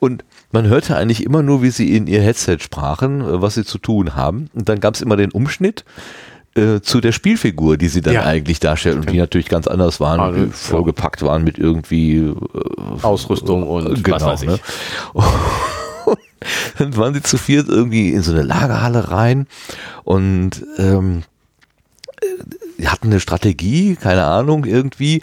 Und 0.00 0.24
man 0.52 0.66
hörte 0.66 0.96
eigentlich 0.96 1.24
immer 1.24 1.42
nur, 1.42 1.62
wie 1.62 1.70
sie 1.70 1.96
in 1.96 2.06
ihr 2.06 2.22
Headset 2.22 2.58
sprachen, 2.60 3.20
äh, 3.20 3.42
was 3.42 3.54
sie 3.54 3.64
zu 3.64 3.78
tun 3.78 4.14
haben. 4.16 4.48
Und 4.54 4.68
dann 4.68 4.80
gab 4.80 4.94
es 4.94 5.00
immer 5.02 5.16
den 5.16 5.30
Umschnitt 5.32 5.84
äh, 6.54 6.80
zu 6.80 7.00
der 7.00 7.12
Spielfigur, 7.12 7.76
die 7.76 7.88
sie 7.88 8.00
dann 8.00 8.14
Ja. 8.14 8.22
eigentlich 8.24 8.58
darstellen 8.58 9.00
und 9.00 9.10
die 9.10 9.18
natürlich 9.18 9.48
ganz 9.48 9.66
anders 9.66 10.00
waren, 10.00 10.20
Also, 10.20 10.38
äh, 10.40 10.44
ja. 10.46 10.50
vollgepackt 10.52 11.22
waren 11.22 11.44
mit 11.44 11.58
irgendwie 11.58 12.16
äh, 12.18 12.34
Ausrüstung 13.02 13.62
und 13.68 14.02
genau, 14.02 14.16
was 14.16 14.22
weiß 14.24 14.42
ich. 14.42 14.48
Ne? 16.06 16.16
Dann 16.78 16.96
waren 16.96 17.12
sie 17.14 17.22
zu 17.22 17.36
viert 17.36 17.68
irgendwie 17.68 18.12
in 18.12 18.22
so 18.22 18.32
eine 18.32 18.42
Lagerhalle 18.42 19.10
rein 19.10 19.46
und 20.04 20.64
ähm, 20.78 21.22
äh, 22.22 22.26
hatten 22.86 23.08
eine 23.08 23.20
Strategie, 23.20 23.96
keine 23.96 24.24
Ahnung, 24.24 24.64
irgendwie, 24.64 25.20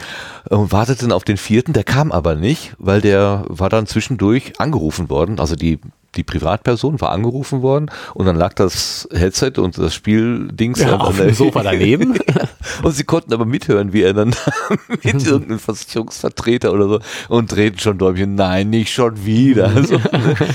äh, 0.50 0.56
und 0.56 0.72
warteten 0.72 1.12
auf 1.12 1.24
den 1.24 1.38
vierten, 1.38 1.74
der 1.74 1.84
kam 1.84 2.12
aber 2.12 2.36
nicht, 2.36 2.76
weil 2.78 3.02
der 3.02 3.46
war 3.48 3.70
dann 3.70 3.88
zwischendurch 3.88 4.60
angerufen 4.60 5.10
worden, 5.10 5.40
also 5.40 5.56
die 5.56 5.80
die 6.16 6.24
Privatperson 6.24 7.02
war 7.02 7.12
angerufen 7.12 7.62
worden 7.62 7.92
und 8.14 8.26
dann 8.26 8.36
lag 8.36 8.54
das 8.54 9.08
Headset 9.12 9.54
und 9.58 9.78
das 9.78 9.94
Spieldings 9.94 10.80
Ja, 10.80 10.98
auf 10.98 11.18
dem 11.18 11.34
Sofa 11.34 11.64
daneben. 11.64 12.18
und 12.84 12.92
sie 12.92 13.04
konnten 13.04 13.34
aber 13.34 13.46
mithören, 13.46 13.94
wie 13.94 14.04
er 14.04 14.14
dann 14.14 14.36
mit 14.88 15.26
irgendeinem 15.26 15.60
Versicherungsvertreter 15.60 16.74
oder 16.74 16.88
so 16.88 17.00
und 17.30 17.52
drehten 17.52 17.80
schon 17.80 17.98
Däumchen. 17.98 18.36
Nein, 18.36 18.70
nicht 18.70 18.94
schon 18.94 19.26
wieder. 19.26 19.70
Also, 19.76 20.00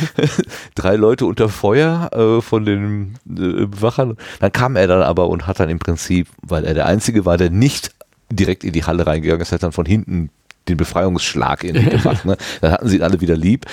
drei 0.74 0.96
Leute 0.96 1.26
unter 1.26 1.48
Feuer 1.48 2.10
äh, 2.12 2.40
von 2.40 2.64
den 2.64 3.18
äh, 3.28 3.66
Bewachern. 3.66 4.16
Dann 4.40 4.52
kam 4.52 4.76
er 4.76 4.86
dann 4.86 5.02
aber 5.02 5.28
und 5.28 5.46
hat 5.46 5.60
dann 5.60 5.68
im 5.68 5.78
Prinzip, 5.78 6.28
weil 6.42 6.64
er 6.64 6.74
der 6.74 6.86
Einzige 6.86 7.24
war, 7.24 7.36
der 7.36 7.50
nicht 7.50 7.94
direkt 8.30 8.64
in 8.64 8.72
die 8.72 8.84
Halle 8.84 9.06
reingegangen 9.06 9.42
ist, 9.42 9.52
hat 9.52 9.62
dann 9.62 9.72
von 9.72 9.86
hinten 9.86 10.30
den 10.68 10.76
Befreiungsschlag 10.76 11.64
in 11.64 11.74
die 11.74 11.84
gemacht. 11.90 12.24
Ne? 12.24 12.36
Dann 12.60 12.72
hatten 12.72 12.88
sie 12.88 12.96
ihn 12.96 13.02
alle 13.02 13.20
wieder 13.20 13.36
lieb, 13.36 13.66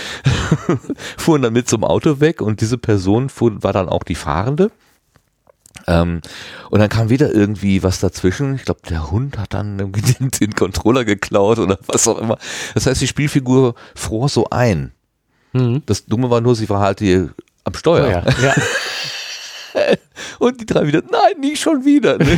fuhren 1.17 1.41
dann 1.41 1.53
mit 1.53 1.69
zum 1.69 1.83
Auto 1.83 2.19
weg 2.19 2.41
und 2.41 2.61
diese 2.61 2.77
Person 2.77 3.29
fuhr, 3.29 3.63
war 3.63 3.73
dann 3.73 3.89
auch 3.89 4.03
die 4.03 4.15
Fahrende. 4.15 4.71
Ähm, 5.85 6.21
und 6.69 6.79
dann 6.79 6.89
kam 6.89 7.09
wieder 7.09 7.33
irgendwie 7.33 7.83
was 7.83 7.99
dazwischen. 7.99 8.55
Ich 8.55 8.65
glaube, 8.65 8.81
der 8.89 9.11
Hund 9.11 9.37
hat 9.37 9.53
dann 9.53 9.77
den, 9.91 10.31
den 10.31 10.55
Controller 10.55 11.05
geklaut 11.05 11.59
oder 11.59 11.77
was 11.87 12.07
auch 12.07 12.17
immer. 12.17 12.37
Das 12.73 12.85
heißt, 12.85 13.01
die 13.01 13.07
Spielfigur 13.07 13.75
fror 13.95 14.29
so 14.29 14.49
ein. 14.49 14.91
Mhm. 15.53 15.83
Das 15.85 16.05
Dumme 16.05 16.29
war 16.29 16.41
nur, 16.41 16.55
sie 16.55 16.69
war 16.69 16.81
halt 16.81 16.99
hier 16.99 17.29
am 17.63 17.73
Steuer. 17.73 18.09
Ja. 18.09 18.23
ja. 18.41 18.53
Und 20.39 20.61
die 20.61 20.65
drei 20.65 20.87
wieder, 20.87 21.01
nein, 21.11 21.39
nicht 21.39 21.61
schon 21.61 21.85
wieder. 21.85 22.17
Ne? 22.17 22.37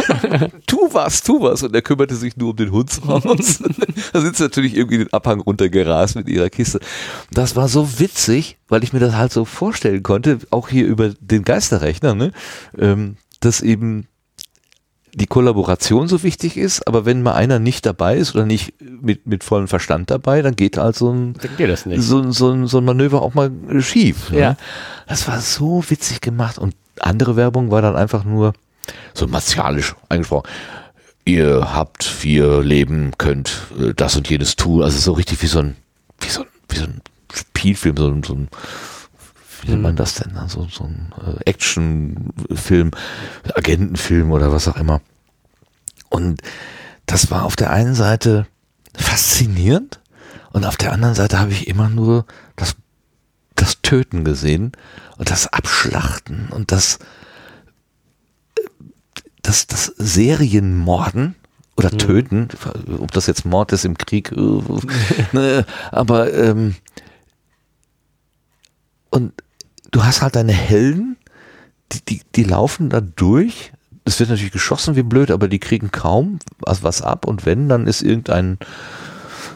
tu 0.67 0.89
was, 0.91 1.21
tu 1.23 1.41
was. 1.41 1.63
Und 1.63 1.73
er 1.75 1.81
kümmerte 1.81 2.15
sich 2.15 2.35
nur 2.37 2.51
um 2.51 2.55
den 2.55 2.71
Hundsraus. 2.71 3.23
da 4.13 4.21
sind 4.21 4.35
sie 4.35 4.43
natürlich 4.43 4.75
irgendwie 4.75 4.99
den 4.99 5.13
Abhang 5.13 5.39
runtergerast 5.39 6.15
mit 6.15 6.27
ihrer 6.27 6.49
Kiste. 6.49 6.79
Das 7.31 7.55
war 7.55 7.67
so 7.67 7.99
witzig, 7.99 8.57
weil 8.67 8.83
ich 8.83 8.93
mir 8.93 8.99
das 8.99 9.15
halt 9.15 9.31
so 9.31 9.45
vorstellen 9.45 10.03
konnte, 10.03 10.39
auch 10.51 10.69
hier 10.69 10.85
über 10.85 11.09
den 11.19 11.43
Geisterrechner, 11.43 12.15
ne? 12.15 12.31
ähm, 12.77 13.17
dass 13.39 13.61
eben 13.61 14.07
die 15.15 15.25
Kollaboration 15.25 16.07
so 16.07 16.21
wichtig 16.21 16.55
ist, 16.55 16.87
aber 16.87 17.03
wenn 17.03 17.23
mal 17.23 17.33
einer 17.33 17.57
nicht 17.57 17.83
dabei 17.85 18.17
ist 18.17 18.35
oder 18.35 18.45
nicht 18.45 18.75
mit, 18.79 19.25
mit 19.25 19.43
vollem 19.43 19.67
Verstand 19.67 20.11
dabei, 20.11 20.43
dann 20.43 20.55
geht 20.55 20.77
halt 20.77 20.95
so 20.95 21.11
ein, 21.11 21.33
so, 21.99 22.19
ein- 22.19 22.31
so, 22.31 22.67
so 22.67 22.77
ein 22.77 22.85
Manöver 22.85 23.23
auch 23.23 23.33
mal 23.33 23.49
schief. 23.79 24.29
Ne? 24.29 24.39
Ja. 24.39 24.57
Das 25.07 25.27
war 25.27 25.39
so 25.41 25.83
witzig 25.89 26.21
gemacht 26.21 26.59
und 26.59 26.75
andere 27.01 27.35
Werbung 27.35 27.71
war 27.71 27.81
dann 27.81 27.95
einfach 27.95 28.23
nur 28.23 28.53
so 29.13 29.27
martialisch 29.27 29.95
eingesprochen. 30.09 30.49
Ihr 31.25 31.73
habt 31.73 32.03
vier 32.03 32.61
Leben, 32.63 33.11
könnt 33.17 33.67
äh, 33.79 33.93
das 33.93 34.15
und 34.15 34.29
jenes 34.29 34.55
tun. 34.55 34.83
Also 34.83 34.97
so 34.97 35.13
richtig 35.13 35.41
wie 35.41 35.47
so 35.47 35.59
ein, 35.59 35.75
wie 36.19 36.29
so 36.29 36.41
ein, 36.41 36.47
wie 36.69 36.77
so 36.77 36.85
ein 36.85 37.01
Spielfilm, 37.33 37.97
so 37.97 38.07
ein, 38.07 38.23
so 38.23 38.33
ein 38.33 38.49
wie 39.61 39.71
nennt 39.71 39.83
man 39.83 39.95
das 39.95 40.15
denn? 40.15 40.31
So, 40.47 40.67
so 40.71 40.85
ein 40.85 41.13
äh, 41.21 41.49
Actionfilm, 41.49 42.91
Agentenfilm 43.53 44.31
oder 44.31 44.51
was 44.51 44.67
auch 44.67 44.77
immer. 44.77 45.01
Und 46.09 46.41
das 47.05 47.29
war 47.29 47.43
auf 47.43 47.55
der 47.55 47.71
einen 47.71 47.95
Seite 47.95 48.47
faszinierend 48.95 49.99
und 50.51 50.65
auf 50.65 50.77
der 50.77 50.93
anderen 50.93 51.15
Seite 51.15 51.39
habe 51.39 51.51
ich 51.51 51.67
immer 51.67 51.89
nur 51.89 52.25
das, 52.55 52.75
das 53.55 53.81
Töten 53.81 54.23
gesehen 54.23 54.71
und 55.19 55.29
das 55.29 55.53
Abschlachten 55.53 56.49
und 56.49 56.71
das 56.71 56.97
das, 59.41 59.67
das 59.67 59.85
Serienmorden 59.97 61.35
oder 61.75 61.91
Töten, 61.91 62.49
ob 62.99 63.11
das 63.11 63.27
jetzt 63.27 63.45
Mord 63.45 63.71
ist 63.71 63.85
im 63.85 63.97
Krieg, 63.97 64.31
äh, 64.31 64.61
ne, 65.31 65.65
aber 65.91 66.33
ähm, 66.33 66.75
und 69.09 69.33
du 69.91 70.03
hast 70.03 70.21
halt 70.21 70.35
deine 70.35 70.51
Helden, 70.51 71.17
die, 71.91 72.03
die, 72.03 72.21
die 72.35 72.43
laufen 72.43 72.89
da 72.89 73.01
durch. 73.01 73.71
Es 74.05 74.19
wird 74.19 74.29
natürlich 74.29 74.51
geschossen 74.51 74.95
wie 74.95 75.03
blöd, 75.03 75.31
aber 75.31 75.47
die 75.47 75.59
kriegen 75.59 75.91
kaum 75.91 76.39
was, 76.59 76.83
was 76.83 77.01
ab 77.01 77.25
und 77.25 77.45
wenn, 77.45 77.69
dann 77.69 77.87
ist 77.87 78.01
irgendein 78.01 78.57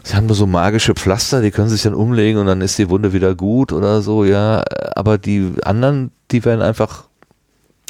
Sie 0.04 0.16
haben 0.16 0.26
nur 0.26 0.36
so 0.36 0.46
magische 0.46 0.94
Pflaster, 0.94 1.42
die 1.42 1.52
können 1.52 1.70
sich 1.70 1.84
dann 1.84 1.94
umlegen 1.94 2.40
und 2.40 2.46
dann 2.46 2.62
ist 2.62 2.78
die 2.78 2.90
Wunde 2.90 3.14
wieder 3.14 3.36
gut 3.36 3.72
oder 3.72 4.02
so, 4.02 4.26
ja. 4.26 4.64
Aber 4.96 5.18
die 5.18 5.54
anderen, 5.64 6.12
die 6.32 6.44
werden 6.44 6.62
einfach 6.62 7.06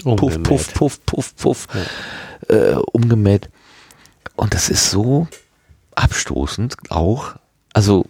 puff, 0.04 0.22
Umgemäht. 0.22 0.44
puff, 0.44 0.74
puff, 0.74 1.06
puff, 1.06 1.36
puff 1.36 1.68
äh, 2.48 2.76
umgemäht. 2.92 3.50
Und 4.36 4.54
das 4.54 4.70
ist 4.70 4.90
so 4.90 5.28
abstoßend 5.96 6.76
auch. 6.90 7.36
Also 7.74 8.06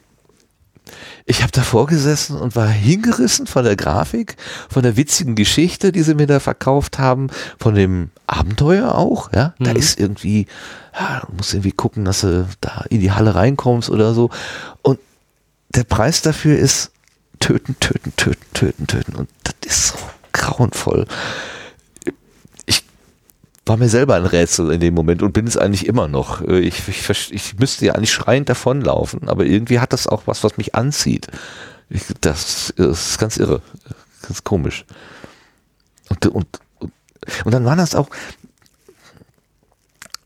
ich 1.25 1.41
habe 1.41 1.51
davor 1.51 1.85
gesessen 1.87 2.37
und 2.37 2.55
war 2.55 2.67
hingerissen 2.67 3.47
von 3.47 3.63
der 3.63 3.75
Grafik, 3.75 4.35
von 4.69 4.83
der 4.83 4.97
witzigen 4.97 5.35
Geschichte, 5.35 5.91
die 5.91 6.03
sie 6.03 6.15
mir 6.15 6.27
da 6.27 6.39
verkauft 6.39 6.99
haben, 6.99 7.29
von 7.57 7.75
dem 7.75 8.09
Abenteuer 8.27 8.95
auch. 8.95 9.31
Ja, 9.33 9.53
da 9.59 9.71
Mhm. 9.71 9.77
ist 9.77 9.99
irgendwie, 9.99 10.47
ja, 10.97 11.21
du 11.25 11.33
musst 11.37 11.53
irgendwie 11.53 11.71
gucken, 11.71 12.03
dass 12.05 12.21
du 12.21 12.47
da 12.61 12.83
in 12.89 12.99
die 12.99 13.11
Halle 13.11 13.35
reinkommst 13.35 13.89
oder 13.89 14.13
so. 14.13 14.29
Und 14.81 14.99
der 15.69 15.85
Preis 15.85 16.21
dafür 16.21 16.57
ist 16.57 16.91
töten, 17.39 17.75
töten, 17.79 18.13
töten, 18.17 18.43
töten, 18.53 18.87
töten. 18.87 19.15
Und 19.15 19.29
das 19.43 19.55
ist 19.65 19.87
so 19.87 19.95
grauenvoll. 20.33 21.07
War 23.65 23.77
mir 23.77 23.87
selber 23.87 24.15
ein 24.15 24.25
Rätsel 24.25 24.71
in 24.71 24.81
dem 24.81 24.93
Moment 24.93 25.23
und 25.23 25.31
bin 25.31 25.47
es 25.47 25.55
eigentlich 25.55 25.85
immer 25.87 26.07
noch. 26.07 26.41
Äh, 26.41 26.59
Ich, 26.59 26.87
ich, 26.87 27.31
ich 27.31 27.59
müsste 27.59 27.85
ja 27.85 27.93
eigentlich 27.93 28.11
schreiend 28.11 28.49
davonlaufen, 28.49 29.29
aber 29.29 29.45
irgendwie 29.45 29.79
hat 29.79 29.93
das 29.93 30.07
auch 30.07 30.23
was, 30.25 30.43
was 30.43 30.57
mich 30.57 30.75
anzieht. 30.75 31.27
Ich, 31.89 32.03
das 32.21 32.71
ist 32.71 33.17
ganz 33.19 33.37
irre, 33.37 33.61
ganz 34.21 34.43
komisch. 34.43 34.85
Und, 36.09 36.25
und, 36.27 36.47
und, 36.79 36.91
und 37.45 37.53
dann 37.53 37.65
waren 37.65 37.77
das 37.77 37.95
auch, 37.95 38.09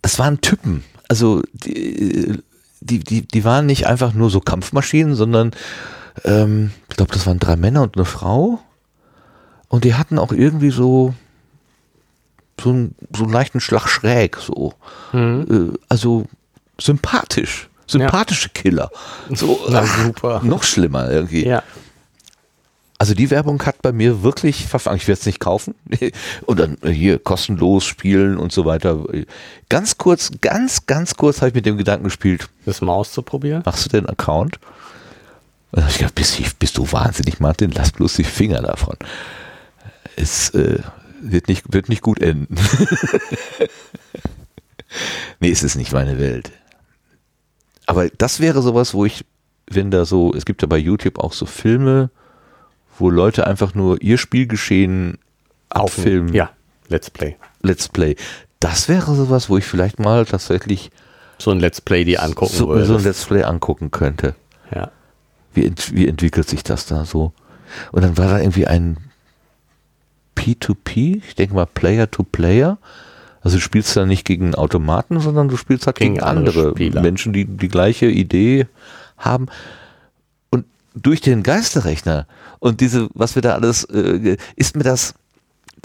das 0.02 0.18
waren 0.18 0.42
Typen. 0.42 0.84
Also 1.08 1.44
die, 1.54 2.40
die, 2.82 3.00
die, 3.00 3.28
die 3.28 3.44
waren 3.44 3.66
nicht 3.66 3.86
einfach 3.86 4.14
nur 4.14 4.30
so 4.30 4.40
Kampfmaschinen, 4.40 5.16
sondern 5.16 5.52
ähm, 6.24 6.72
ich 6.90 6.96
glaube, 6.98 7.14
das 7.14 7.28
waren 7.28 7.40
drei 7.40 7.56
Männer 7.56 7.84
und 7.84 7.96
eine 7.98 8.06
Frau. 8.06 8.60
Und 9.68 9.84
die 9.84 9.96
hatten 9.96 10.18
auch 10.18 10.32
irgendwie 10.32 10.72
so 10.72 11.14
so 12.62 12.70
einen, 12.72 12.96
so 13.16 13.24
einen 13.24 13.34
leichten 13.34 13.60
Schlag 13.60 13.88
schräg, 13.88 14.38
so. 14.38 14.74
Mhm. 15.14 15.72
Äh, 15.74 15.78
also 15.90 16.26
sympathisch. 16.80 17.70
Sympathische 17.88 18.50
Killer. 18.50 18.92
So, 19.30 19.60
Na, 19.70 19.82
ach, 19.82 20.04
super. 20.06 20.42
Noch 20.44 20.64
schlimmer 20.64 21.10
irgendwie. 21.10 21.46
Ja. 21.46 21.64
Also 23.00 23.14
die 23.14 23.30
Werbung 23.30 23.64
hat 23.64 23.82
bei 23.84 23.92
mir 23.92 24.24
wirklich 24.24 24.66
verfangen. 24.66 24.98
Ich 24.98 25.08
werde 25.08 25.20
es 25.20 25.26
nicht 25.28 25.40
kaufen. 25.40 25.76
Und 26.46 26.60
dann 26.60 26.78
äh, 26.82 26.90
hier 26.90 27.20
kostenlos 27.20 27.86
spielen 27.86 28.38
und 28.38 28.52
so 28.52 28.66
weiter. 28.66 29.04
Ganz 29.70 29.98
kurz, 29.98 30.32
ganz, 30.42 30.88
ganz 30.88 31.16
kurz 31.16 31.38
habe 31.38 31.50
ich 31.50 31.56
mit 31.56 31.66
dem 31.68 31.78
Gedanken 31.78 32.06
gespielt, 32.06 32.50
Das 32.66 32.82
mal 32.82 32.94
auszuprobieren. 32.94 33.62
machst 33.66 33.86
du 33.86 33.90
den 33.90 34.10
Account? 34.10 34.58
Und 35.72 35.74
dann 35.74 35.84
habe 35.84 35.92
ich 35.92 35.98
gedacht, 36.00 36.16
bist, 36.16 36.60
bist 36.60 36.78
du 36.78 36.92
wahnsinnig, 36.92 37.40
Martin, 37.40 37.72
lass 37.72 37.92
bloß 37.92 38.16
die 38.16 38.24
Finger 38.24 38.62
davon. 38.64 38.96
Es 40.16 40.50
äh, 40.52 40.80
wird, 41.22 41.48
nicht, 41.48 41.74
wird 41.74 41.90
nicht 41.90 42.02
gut 42.02 42.22
enden. 42.22 42.56
nee, 45.40 45.52
es 45.52 45.64
ist 45.64 45.76
nicht 45.76 45.92
meine 45.92 46.18
Welt. 46.18 46.52
Aber 47.86 48.10
das 48.10 48.40
wäre 48.40 48.62
sowas, 48.62 48.94
wo 48.94 49.06
ich, 49.06 49.26
wenn 49.70 49.92
da 49.92 50.06
so, 50.06 50.34
es 50.34 50.46
gibt 50.46 50.62
ja 50.62 50.68
bei 50.68 50.78
YouTube 50.78 51.20
auch 51.20 51.34
so 51.34 51.46
Filme, 51.46 52.10
wo 53.00 53.10
Leute 53.10 53.48
einfach 53.48 53.74
nur 53.76 54.02
ihr 54.02 54.18
Spielgeschehen 54.18 55.18
auffilmen, 55.70 56.34
Ja, 56.34 56.52
Let's 56.90 57.10
Play. 57.10 57.36
Let's 57.62 57.90
Play. 57.90 58.16
Das 58.60 58.90
wäre 58.90 59.14
sowas, 59.16 59.50
wo 59.50 59.58
ich 59.58 59.66
vielleicht 59.66 60.00
mal 60.00 60.26
tatsächlich 60.26 60.90
So 61.38 61.52
ein 61.52 61.60
Let's 61.60 61.82
Play, 61.82 62.04
die 62.06 62.18
angucken 62.18 62.54
so, 62.56 62.70
würde. 62.70 62.86
so 62.86 62.96
ein 62.98 63.04
Let's 63.04 63.26
Play 63.26 63.44
angucken 63.44 63.92
könnte. 63.92 64.36
ja. 64.74 64.92
Wie, 65.54 65.66
ent, 65.66 65.94
wie 65.96 66.08
entwickelt 66.08 66.48
sich 66.48 66.64
das 66.64 66.86
da 66.86 67.04
so? 67.06 67.34
Und 67.92 68.04
dann 68.04 68.16
war 68.18 68.28
da 68.28 68.40
irgendwie 68.40 68.68
ein 68.68 68.98
P2P, 70.38 71.22
ich 71.28 71.36
denke 71.36 71.56
mal 71.56 71.66
Player 71.66 72.10
to 72.10 72.24
Player. 72.24 72.78
Also 73.42 73.58
du 73.58 73.62
spielst 73.62 73.96
da 73.96 74.06
nicht 74.06 74.26
gegen 74.26 74.56
Automaten, 74.56 75.20
sondern 75.20 75.48
du 75.48 75.58
spielst 75.58 75.88
halt 75.88 75.98
gegen, 75.98 76.16
Gegen 76.16 76.26
andere 76.26 76.70
andere. 76.70 77.02
Menschen, 77.02 77.34
die 77.34 77.46
die 77.46 77.70
gleiche 77.70 78.08
Idee 78.08 78.68
haben. 79.18 79.48
Und 80.50 80.66
durch 80.96 81.22
den 81.22 81.44
Geisterrechner 81.44 82.28
und 82.60 82.82
diese, 82.82 83.10
was 83.14 83.36
wir 83.36 83.42
da 83.42 83.54
alles, 83.54 83.84
äh, 83.86 84.38
ist 84.56 84.76
mir 84.76 84.84
das 84.84 85.14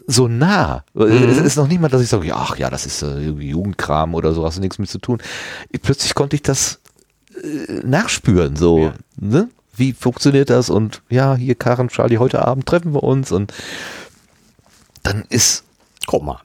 so 0.06 0.28
nah. 0.28 0.84
Mhm. 0.94 1.28
Es 1.28 1.38
ist 1.38 1.56
noch 1.56 1.68
nicht 1.68 1.80
mal, 1.80 1.88
dass 1.88 2.02
ich 2.02 2.08
sage, 2.08 2.34
ach 2.34 2.56
ja, 2.56 2.70
das 2.70 2.86
ist 2.86 3.02
äh, 3.02 3.20
irgendwie 3.20 3.50
Jugendkram 3.50 4.14
oder 4.14 4.32
so, 4.32 4.44
hast 4.44 4.56
du 4.56 4.60
nichts 4.60 4.78
mit 4.78 4.88
zu 4.88 4.98
tun. 4.98 5.18
Plötzlich 5.82 6.14
konnte 6.14 6.36
ich 6.36 6.42
das 6.42 6.80
äh, 7.36 7.80
nachspüren, 7.84 8.56
so. 8.56 8.78
Ja. 8.78 8.94
Ne? 9.20 9.48
Wie 9.74 9.92
funktioniert 9.92 10.50
das? 10.50 10.68
Und 10.68 11.02
ja, 11.08 11.34
hier, 11.34 11.54
Karen, 11.54 11.88
Charlie, 11.88 12.18
heute 12.18 12.44
Abend 12.44 12.66
treffen 12.66 12.92
wir 12.92 13.02
uns 13.02 13.32
und 13.32 13.52
dann 15.02 15.24
ist, 15.28 15.64
Guck 16.06 16.24
mal. 16.24 16.40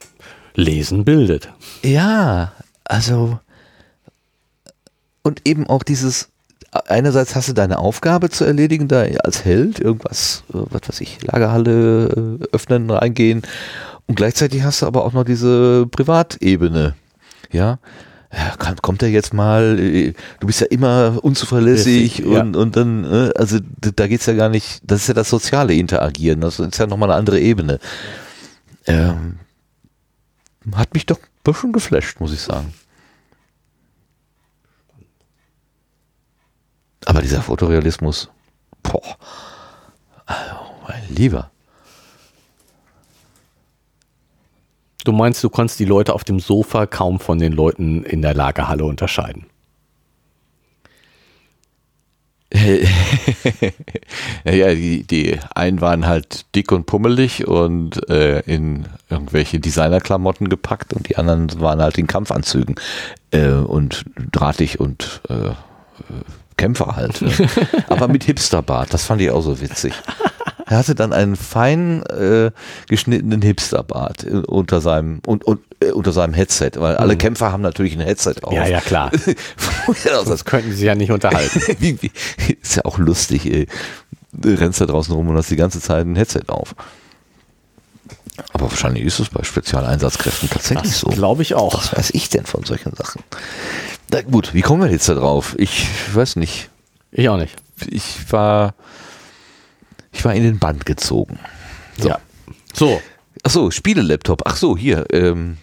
Lesen 0.55 1.05
bildet. 1.05 1.49
ja, 1.83 2.51
also 2.85 3.39
und 5.23 5.41
eben 5.45 5.67
auch 5.67 5.83
dieses, 5.83 6.29
einerseits 6.71 7.35
hast 7.35 7.49
du 7.49 7.53
deine 7.53 7.79
Aufgabe 7.79 8.29
zu 8.29 8.45
erledigen, 8.45 8.87
da 8.87 9.01
als 9.23 9.43
Held, 9.43 9.79
irgendwas, 9.79 10.43
äh, 10.49 10.59
was 10.69 10.81
weiß 10.87 11.01
ich, 11.01 11.21
Lagerhalle 11.21 12.39
äh, 12.41 12.45
öffnen, 12.53 12.89
reingehen 12.89 13.41
und 14.07 14.15
gleichzeitig 14.15 14.63
hast 14.63 14.81
du 14.81 14.85
aber 14.85 15.05
auch 15.05 15.13
noch 15.13 15.25
diese 15.25 15.85
Privatebene, 15.91 16.95
ja. 17.51 17.79
Ja, 18.29 18.55
kommt 18.81 19.01
er 19.03 19.09
jetzt 19.09 19.33
mal, 19.33 19.79
äh, 19.79 20.13
du 20.39 20.47
bist 20.47 20.59
ja 20.59 20.67
immer 20.67 21.17
unzuverlässig 21.21 22.19
ja. 22.19 22.41
und, 22.41 22.55
und 22.57 22.75
dann, 22.75 23.05
äh, 23.05 23.31
also 23.35 23.59
da 23.79 24.07
geht's 24.07 24.25
ja 24.25 24.33
gar 24.33 24.49
nicht, 24.49 24.81
das 24.83 25.01
ist 25.01 25.07
ja 25.07 25.13
das 25.13 25.29
soziale 25.29 25.73
Interagieren, 25.73 26.41
das 26.41 26.59
ist 26.59 26.77
ja 26.77 26.87
nochmal 26.87 27.09
eine 27.09 27.19
andere 27.19 27.39
Ebene. 27.39 27.79
Ähm, 28.87 29.39
hat 30.73 30.93
mich 30.93 31.05
doch 31.05 31.19
ein 31.19 31.43
bisschen 31.43 31.73
geflasht, 31.73 32.19
muss 32.19 32.33
ich 32.33 32.41
sagen. 32.41 32.73
Aber 37.05 37.21
dieser 37.21 37.41
Fotorealismus, 37.41 38.29
boah, 38.83 39.17
also, 40.25 40.55
mein 40.87 41.07
Lieber. 41.09 41.51
Du 45.05 45.13
meinst, 45.13 45.41
du 45.41 45.49
konntest 45.49 45.79
die 45.79 45.85
Leute 45.85 46.13
auf 46.13 46.25
dem 46.25 46.41
Sofa 46.41 46.85
kaum 46.85 47.21
von 47.21 47.39
den 47.39 47.53
Leuten 47.53 48.03
in 48.03 48.21
der 48.21 48.33
Lagerhalle 48.33 48.83
unterscheiden. 48.83 49.45
ja, 54.45 54.73
die, 54.73 55.03
die 55.03 55.37
einen 55.53 55.81
waren 55.81 56.07
halt 56.07 56.45
dick 56.55 56.71
und 56.71 56.85
pummelig 56.85 57.45
und 57.45 58.09
äh, 58.09 58.39
in 58.41 58.85
irgendwelche 59.09 59.59
Designerklamotten 59.59 60.47
gepackt 60.47 60.93
und 60.93 61.09
die 61.09 61.17
anderen 61.17 61.59
waren 61.59 61.81
halt 61.81 61.97
in 61.97 62.07
Kampfanzügen 62.07 62.75
äh, 63.31 63.49
und 63.49 64.05
drahtig 64.31 64.79
und 64.79 65.21
äh, 65.29 65.49
äh, 65.49 65.53
Kämpfer 66.55 66.95
halt. 66.95 67.21
ne? 67.21 67.31
Aber 67.89 68.07
mit 68.07 68.23
Hipsterbart, 68.23 68.93
das 68.93 69.05
fand 69.05 69.21
ich 69.21 69.29
auch 69.29 69.41
so 69.41 69.59
witzig. 69.59 69.93
Er 70.69 70.77
hatte 70.77 70.95
dann 70.95 71.13
einen 71.13 71.37
fein 71.37 72.03
äh, 72.07 72.51
geschnittenen 72.87 73.41
Hipsterbart 73.41 74.25
äh, 74.25 74.43
unter 74.47 74.81
seinem 74.81 75.21
und, 75.25 75.45
und 75.45 75.61
äh, 75.79 75.91
unter 75.91 76.11
seinem 76.11 76.33
Headset, 76.33 76.71
weil 76.75 76.97
alle 76.97 77.15
Kämpfer 77.15 77.53
haben 77.53 77.61
natürlich 77.61 77.93
ein 77.93 78.01
Headset 78.01 78.35
auf. 78.43 78.53
Ja, 78.53 78.67
ja, 78.67 78.81
klar. 78.81 79.11
Das 80.03 80.43
könnten 80.43 80.73
sie 80.73 80.85
ja 80.85 80.95
nicht 80.95 81.11
unterhalten. 81.11 81.61
ist 82.61 82.75
ja 82.75 82.83
auch 82.83 82.97
lustig, 82.97 83.45
ey. 83.45 83.67
Du 84.33 84.49
rennst 84.49 84.81
da 84.81 84.85
draußen 84.85 85.13
rum 85.13 85.29
und 85.29 85.37
hast 85.37 85.49
die 85.49 85.55
ganze 85.55 85.79
Zeit 85.79 86.05
ein 86.05 86.17
Headset 86.17 86.43
auf. 86.47 86.75
Aber 88.53 88.69
wahrscheinlich 88.69 89.05
ist 89.05 89.19
es 89.19 89.29
bei 89.29 89.43
Spezialeinsatzkräften 89.43 90.49
tatsächlich 90.49 90.95
so. 90.95 91.07
Glaube 91.07 91.41
ich 91.41 91.55
auch. 91.55 91.73
Was 91.75 91.95
weiß 91.95 92.09
ich 92.11 92.29
denn 92.29 92.45
von 92.45 92.63
solchen 92.63 92.93
Sachen? 92.93 93.23
Na 94.11 94.21
gut, 94.21 94.53
wie 94.53 94.61
kommen 94.61 94.83
wir 94.83 94.91
jetzt 94.91 95.07
da 95.07 95.13
drauf? 95.13 95.55
Ich 95.57 95.87
weiß 96.13 96.35
nicht. 96.35 96.69
Ich 97.11 97.29
auch 97.29 97.37
nicht. 97.37 97.55
Ich 97.89 98.31
war, 98.31 98.73
ich 100.17 100.25
war 100.25 100.33
in 100.33 100.43
den 100.43 100.59
Band 100.59 100.85
gezogen. 100.85 101.39
So. 101.97 102.09
Ja. 102.09 102.19
So, 102.73 103.01
Ach 103.43 103.51
so, 103.51 103.71
Spiele-Laptop. 103.71 104.41
Ach 104.45 104.55
so, 104.57 104.77
hier. 104.77 105.05
Ähm, 105.11 105.57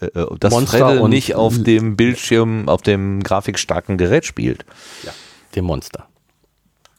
äh, 0.00 0.08
dass 0.40 0.52
Monster 0.52 0.78
Fredde 0.78 1.08
nicht 1.08 1.34
auf 1.34 1.62
dem 1.62 1.96
Bildschirm, 1.96 2.68
auf 2.68 2.82
dem 2.82 3.22
grafikstarken 3.22 3.98
Gerät 3.98 4.24
spielt. 4.24 4.64
dem 5.54 5.64
Monster. 5.64 6.06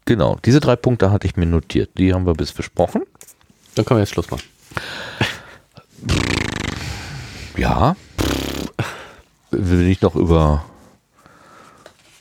Genau, 0.06 0.38
diese 0.46 0.60
drei 0.60 0.76
Punkte 0.76 1.12
hatte 1.12 1.28
ich 1.28 1.36
mir 1.36 1.46
notiert. 1.46 1.92
Die 1.98 2.14
haben 2.14 2.26
wir 2.26 2.34
bis 2.34 2.54
besprochen. 2.54 3.04
Dann 3.76 3.86
können 3.86 3.98
wir 3.98 4.04
jetzt 4.04 4.14
Schluss 4.14 4.30
machen. 4.30 4.44
Ja. 7.58 7.96
Wenn 9.52 9.80
du 9.80 9.86
nicht 9.86 10.02
noch 10.02 10.16
über 10.16 10.66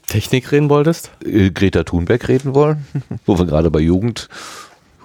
Technik 0.07 0.51
reden 0.53 0.71
wolltest? 0.71 1.11
äh, 1.25 1.51
Greta 1.51 1.85
Thunberg 1.85 2.29
reden 2.29 2.55
wollen, 2.55 2.87
wo 3.27 3.39
wir 3.39 3.47
gerade 3.47 3.71
bei 3.71 3.81
Jugend, 3.81 4.29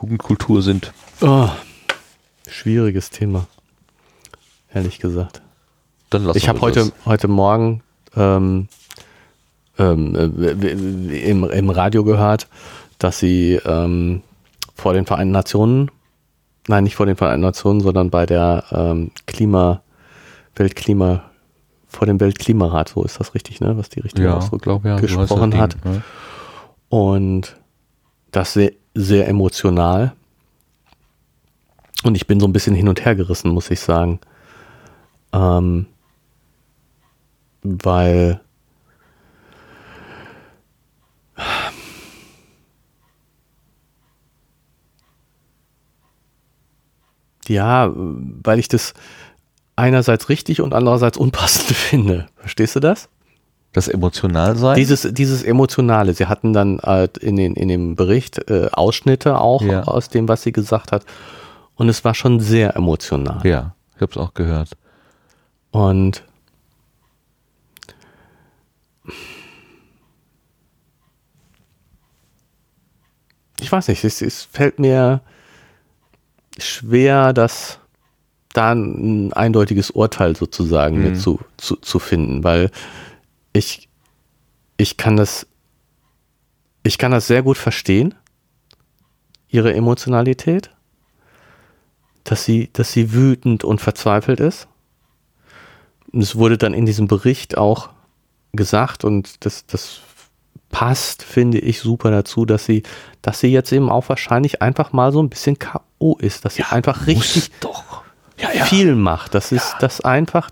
Jugendkultur 0.01 0.61
sind. 0.61 0.93
Oh, 1.21 1.49
schwieriges 2.47 3.09
Thema. 3.09 3.47
Ehrlich 4.73 4.99
gesagt. 4.99 5.41
Dann 6.09 6.25
lassen 6.25 6.37
Ich 6.37 6.49
habe 6.49 6.61
heute, 6.61 6.79
das. 6.79 6.93
heute 7.05 7.27
Morgen 7.27 7.83
ähm, 8.15 8.67
ähm, 9.77 10.15
äh, 10.15 11.29
im, 11.29 11.43
im 11.43 11.69
Radio 11.69 12.03
gehört, 12.03 12.47
dass 12.99 13.19
sie 13.19 13.59
ähm, 13.65 14.21
vor 14.75 14.93
den 14.93 15.05
Vereinten 15.05 15.31
Nationen, 15.31 15.91
nein, 16.67 16.83
nicht 16.83 16.95
vor 16.95 17.05
den 17.05 17.15
Vereinten 17.15 17.41
Nationen, 17.41 17.81
sondern 17.81 18.09
bei 18.09 18.25
der 18.25 18.65
ähm, 18.71 19.11
Klima, 19.27 19.81
Weltklima, 20.55 21.23
vor 21.87 22.07
dem 22.07 22.19
Weltklimarat, 22.19 22.89
so 22.89 23.03
ist 23.03 23.19
das 23.19 23.33
richtig, 23.35 23.59
ne, 23.59 23.77
was 23.77 23.89
die 23.89 23.99
richtige 23.99 24.27
ja, 24.27 24.37
Ausdruck 24.37 24.61
glaube 24.61 24.87
ja, 24.87 24.95
gesprochen 24.97 25.51
Ding, 25.51 25.59
hat. 25.59 25.83
ne? 25.85 26.01
Und 26.89 27.57
das 28.31 28.53
sehr, 28.53 28.71
sehr 28.93 29.27
emotional. 29.27 30.13
Und 32.03 32.15
ich 32.15 32.27
bin 32.27 32.39
so 32.39 32.47
ein 32.47 32.53
bisschen 32.53 32.75
hin 32.75 32.87
und 32.87 33.05
her 33.05 33.15
gerissen, 33.15 33.51
muss 33.51 33.69
ich 33.69 33.79
sagen. 33.79 34.19
Ähm, 35.33 35.85
weil 37.63 38.41
ja, 47.47 47.91
weil 47.93 48.59
ich 48.59 48.67
das 48.67 48.93
einerseits 49.75 50.29
richtig 50.29 50.61
und 50.61 50.73
andererseits 50.73 51.17
unpassend 51.17 51.67
finde. 51.75 52.27
Verstehst 52.35 52.75
du 52.75 52.79
das? 52.79 53.09
Das 53.73 53.87
emotional 53.87 54.57
sein. 54.57 54.75
Dieses, 54.75 55.07
dieses 55.13 55.43
Emotionale. 55.43 56.13
Sie 56.13 56.25
hatten 56.25 56.51
dann 56.51 56.79
halt 56.81 57.17
in, 57.17 57.37
den, 57.37 57.55
in 57.55 57.69
dem 57.69 57.95
Bericht 57.95 58.49
äh, 58.49 58.67
Ausschnitte 58.71 59.39
auch 59.39 59.61
Ja. 59.61 59.83
aus 59.83 60.09
dem, 60.09 60.27
was 60.27 60.41
sie 60.43 60.51
gesagt 60.51 60.91
hat. 60.91 61.05
Und 61.75 61.87
es 61.87 62.03
war 62.03 62.13
schon 62.13 62.39
sehr 62.41 62.75
emotional. 62.75 63.39
ja, 63.47 63.73
ich 63.95 64.01
habe 64.01 64.11
es 64.11 64.17
auch 64.17 64.33
gehört. 64.33 64.69
Und 65.71 66.23
ich 73.59 73.71
weiß 73.71 73.87
nicht, 73.87 74.03
es, 74.03 74.21
es 74.21 74.43
fällt 74.43 74.79
mir 74.79 75.21
schwer, 76.57 77.33
das 77.33 77.79
da 78.53 78.71
ein 78.73 79.31
eindeutiges 79.33 79.91
Urteil 79.91 80.35
sozusagen 80.35 81.03
Mhm. 81.03 81.15
zu, 81.15 81.39
zu, 81.57 81.77
zu 81.77 81.99
finden, 81.99 82.43
weil 82.43 82.69
ich, 83.53 83.89
ich 84.77 84.97
kann 84.97 85.17
das, 85.17 85.47
ich 86.83 86.97
kann 86.97 87.11
das 87.11 87.27
sehr 87.27 87.43
gut 87.43 87.57
verstehen, 87.57 88.15
ihre 89.49 89.73
Emotionalität, 89.73 90.71
dass 92.23 92.45
sie, 92.45 92.69
dass 92.73 92.91
sie 92.91 93.13
wütend 93.13 93.63
und 93.63 93.81
verzweifelt 93.81 94.39
ist. 94.39 94.67
Und 96.11 96.21
es 96.21 96.35
wurde 96.35 96.57
dann 96.57 96.73
in 96.73 96.85
diesem 96.85 97.07
Bericht 97.07 97.57
auch 97.57 97.89
gesagt 98.53 99.03
und 99.05 99.45
das, 99.45 99.65
das 99.65 100.01
passt, 100.69 101.23
finde 101.23 101.59
ich, 101.59 101.79
super 101.79 102.11
dazu, 102.11 102.45
dass 102.45 102.65
sie, 102.65 102.83
dass 103.21 103.39
sie 103.39 103.47
jetzt 103.47 103.71
eben 103.71 103.89
auch 103.89 104.07
wahrscheinlich 104.09 104.61
einfach 104.61 104.93
mal 104.93 105.11
so 105.11 105.21
ein 105.21 105.29
bisschen 105.29 105.59
K.O. 105.59 106.15
ist, 106.17 106.45
dass 106.45 106.55
sie 106.55 106.63
einfach 106.63 107.07
richtig 107.07 107.51
doch. 107.59 107.90
Viel 108.47 108.95
macht. 108.95 109.33
Das 109.33 109.51
ist 109.51 109.75
das 109.79 110.01
einfach 110.01 110.51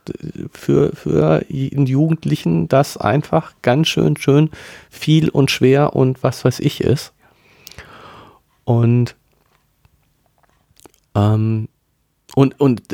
für, 0.51 0.95
für 0.95 1.45
einen 1.51 1.85
Jugendlichen 1.85 2.67
das 2.67 2.97
einfach 2.97 3.53
ganz 3.61 3.87
schön, 3.87 4.17
schön 4.17 4.49
viel 4.89 5.29
und 5.29 5.51
schwer 5.51 5.95
und 5.95 6.23
was 6.23 6.45
weiß 6.45 6.59
ich 6.59 6.81
ist. 6.81 7.13
Und 8.65 9.15
ähm, 11.15 11.67
und, 12.35 12.59
und 12.59 12.93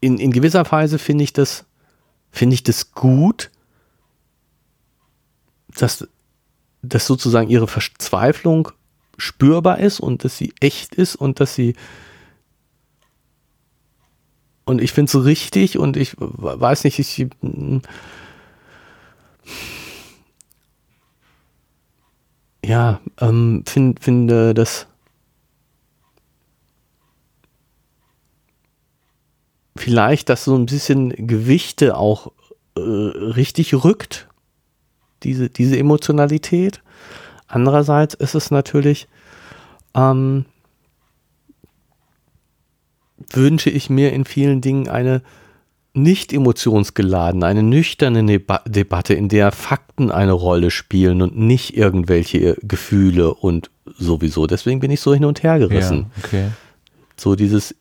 in, 0.00 0.18
in 0.18 0.32
gewisser 0.32 0.70
Weise 0.70 0.98
finde 0.98 1.24
ich 1.24 1.32
das, 1.32 1.64
finde 2.30 2.54
ich 2.54 2.62
das 2.62 2.92
gut, 2.92 3.50
dass, 5.68 6.08
dass 6.82 7.06
sozusagen 7.06 7.50
ihre 7.50 7.68
Verzweiflung 7.68 8.70
spürbar 9.16 9.78
ist 9.78 10.00
und 10.00 10.24
dass 10.24 10.36
sie 10.38 10.54
echt 10.60 10.94
ist 10.94 11.14
und 11.14 11.40
dass 11.40 11.54
sie 11.54 11.76
und 14.70 14.80
ich 14.80 14.92
finde 14.92 15.10
es 15.10 15.24
richtig 15.24 15.78
und 15.78 15.96
ich 15.96 16.14
weiß 16.16 16.84
nicht, 16.84 17.00
ich 17.00 17.26
ja, 22.64 23.00
ähm, 23.20 23.64
find, 23.66 23.98
finde 23.98 24.54
das 24.54 24.86
vielleicht, 29.76 30.28
dass 30.28 30.44
so 30.44 30.54
ein 30.54 30.66
bisschen 30.66 31.10
Gewichte 31.26 31.96
auch 31.96 32.30
äh, 32.76 32.80
richtig 32.80 33.74
rückt, 33.74 34.28
diese, 35.24 35.50
diese 35.50 35.76
Emotionalität. 35.76 36.80
Andererseits 37.48 38.14
ist 38.14 38.36
es 38.36 38.52
natürlich, 38.52 39.08
ähm, 39.94 40.44
wünsche 43.36 43.70
ich 43.70 43.90
mir 43.90 44.12
in 44.12 44.24
vielen 44.24 44.60
Dingen 44.60 44.88
eine 44.88 45.22
nicht 45.92 46.32
emotionsgeladene, 46.32 47.44
eine 47.44 47.62
nüchterne 47.62 48.22
Neba 48.22 48.62
Debatte, 48.66 49.14
in 49.14 49.28
der 49.28 49.50
Fakten 49.50 50.10
eine 50.10 50.32
Rolle 50.32 50.70
spielen 50.70 51.20
und 51.20 51.36
nicht 51.36 51.76
irgendwelche 51.76 52.56
Gefühle 52.62 53.34
und 53.34 53.70
sowieso. 53.98 54.46
Deswegen 54.46 54.80
bin 54.80 54.90
ich 54.90 55.00
so 55.00 55.12
hin 55.12 55.24
und 55.24 55.42
her 55.42 55.58
gerissen. 55.58 56.10
Ja, 56.16 56.24
okay. 56.24 56.48
So 57.16 57.34
dieses, 57.34 57.74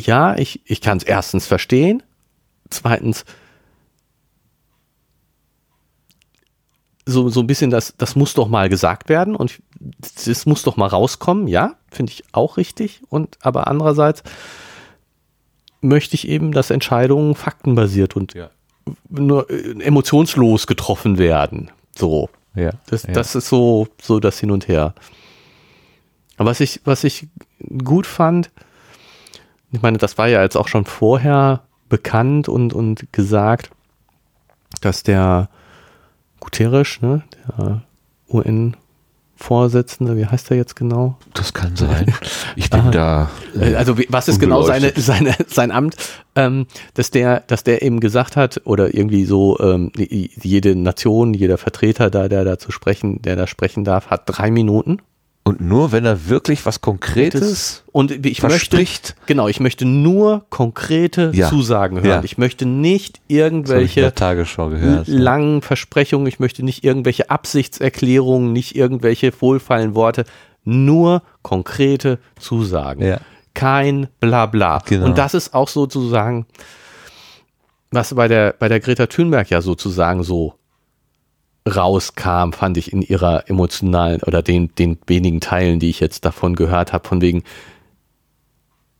ja, 0.00 0.36
ich, 0.36 0.62
ich 0.64 0.80
kann 0.80 0.98
es 0.98 1.04
erstens 1.04 1.46
verstehen, 1.46 2.02
zweitens 2.70 3.24
so, 7.06 7.28
so 7.28 7.40
ein 7.40 7.46
bisschen 7.46 7.70
das, 7.70 7.94
das 7.98 8.16
muss 8.16 8.34
doch 8.34 8.48
mal 8.48 8.68
gesagt 8.68 9.08
werden 9.08 9.36
und 9.36 9.60
das 10.26 10.46
muss 10.46 10.62
doch 10.62 10.76
mal 10.76 10.86
rauskommen, 10.86 11.46
ja, 11.46 11.74
finde 11.90 12.12
ich 12.12 12.24
auch 12.32 12.56
richtig. 12.56 13.02
Und 13.08 13.38
aber 13.42 13.66
andererseits 13.66 14.22
möchte 15.80 16.14
ich 16.14 16.28
eben, 16.28 16.52
dass 16.52 16.70
Entscheidungen 16.70 17.34
faktenbasiert 17.34 18.16
und 18.16 18.34
Ja. 18.34 18.50
nur 19.08 19.48
äh, 19.50 19.82
emotionslos 19.82 20.66
getroffen 20.66 21.18
werden. 21.18 21.70
So. 21.96 22.28
Ja. 22.54 22.72
Das, 22.86 23.04
ja. 23.04 23.12
das 23.12 23.34
ist 23.34 23.48
so, 23.48 23.88
so 24.02 24.20
das 24.20 24.38
Hin 24.38 24.50
und 24.50 24.68
Her. 24.68 24.94
Aber 26.36 26.50
was 26.50 26.60
ich, 26.60 26.80
was 26.84 27.04
ich 27.04 27.28
gut 27.84 28.06
fand, 28.06 28.50
ich 29.72 29.82
meine, 29.82 29.98
das 29.98 30.18
war 30.18 30.26
ja 30.26 30.42
jetzt 30.42 30.56
auch 30.56 30.68
schon 30.68 30.84
vorher 30.84 31.62
bekannt 31.88 32.48
und, 32.48 32.72
und 32.72 33.12
gesagt, 33.12 33.70
dass 34.80 35.02
der 35.02 35.48
Guterres, 36.40 37.00
ne, 37.02 37.22
der 37.58 37.82
UN-Vorsitzende, 39.40 40.16
wie 40.16 40.26
heißt 40.26 40.50
er 40.50 40.56
jetzt 40.56 40.76
genau? 40.76 41.16
Das 41.34 41.52
kann 41.52 41.76
sein. 41.76 42.14
Ich 42.56 42.70
bin 42.70 42.90
da. 42.92 43.30
Äh, 43.58 43.74
Also 43.74 43.96
was 44.08 44.28
ist 44.28 44.40
genau 44.40 44.62
seine, 44.62 44.92
seine, 44.96 45.34
sein 45.46 45.70
Amt, 45.70 45.96
ähm, 46.36 46.66
dass 46.94 47.10
der, 47.10 47.40
dass 47.46 47.64
der 47.64 47.82
eben 47.82 48.00
gesagt 48.00 48.36
hat 48.36 48.60
oder 48.64 48.94
irgendwie 48.94 49.24
so 49.24 49.58
ähm, 49.60 49.92
jede 49.96 50.76
Nation, 50.76 51.34
jeder 51.34 51.58
Vertreter 51.58 52.10
da, 52.10 52.28
der 52.28 52.44
da 52.44 52.58
zu 52.58 52.70
sprechen, 52.70 53.22
der 53.22 53.36
da 53.36 53.46
sprechen 53.46 53.84
darf, 53.84 54.08
hat 54.08 54.22
drei 54.26 54.50
Minuten. 54.50 54.98
Und 55.50 55.60
nur 55.60 55.90
wenn 55.92 56.04
er 56.04 56.28
wirklich 56.28 56.64
was 56.64 56.80
Konkretes 56.80 57.82
und 57.92 58.12
ich 58.12 58.42
möchte, 58.42 58.48
verspricht. 58.58 59.16
genau, 59.26 59.48
ich 59.48 59.58
möchte 59.58 59.84
nur 59.84 60.44
konkrete 60.48 61.32
Ja. 61.34 61.48
Zusagen 61.48 61.96
hören. 61.98 62.20
Ja. 62.20 62.24
Ich 62.24 62.38
möchte 62.38 62.66
nicht 62.66 63.20
irgendwelche 63.26 64.00
gehört. 64.70 65.08
langen 65.08 65.60
Versprechungen, 65.62 66.26
ich 66.28 66.38
möchte 66.38 66.64
nicht 66.64 66.84
irgendwelche 66.84 67.30
Absichtserklärungen, 67.30 68.52
nicht 68.52 68.76
irgendwelche 68.76 69.32
wohlfeilen 69.40 69.94
Worte, 69.94 70.24
nur 70.64 71.22
konkrete 71.42 72.18
Zusagen. 72.38 73.04
Ja. 73.04 73.18
Kein 73.54 74.06
Blabla. 74.20 74.82
Genau. 74.86 75.06
Und 75.06 75.18
das 75.18 75.34
ist 75.34 75.52
auch 75.52 75.68
sozusagen, 75.68 76.46
was 77.90 78.14
bei 78.14 78.28
der, 78.28 78.54
bei 78.56 78.68
der 78.68 78.78
Greta 78.78 79.06
Thunberg 79.06 79.50
ja 79.50 79.60
sozusagen 79.62 80.22
so 80.22 80.54
rauskam, 81.68 82.52
fand 82.52 82.76
ich 82.76 82.92
in 82.92 83.02
ihrer 83.02 83.48
emotionalen 83.48 84.22
oder 84.22 84.42
den, 84.42 84.74
den 84.76 84.98
wenigen 85.06 85.40
Teilen, 85.40 85.78
die 85.78 85.90
ich 85.90 86.00
jetzt 86.00 86.24
davon 86.24 86.54
gehört 86.54 86.92
habe, 86.92 87.06
von 87.06 87.20
wegen, 87.20 87.42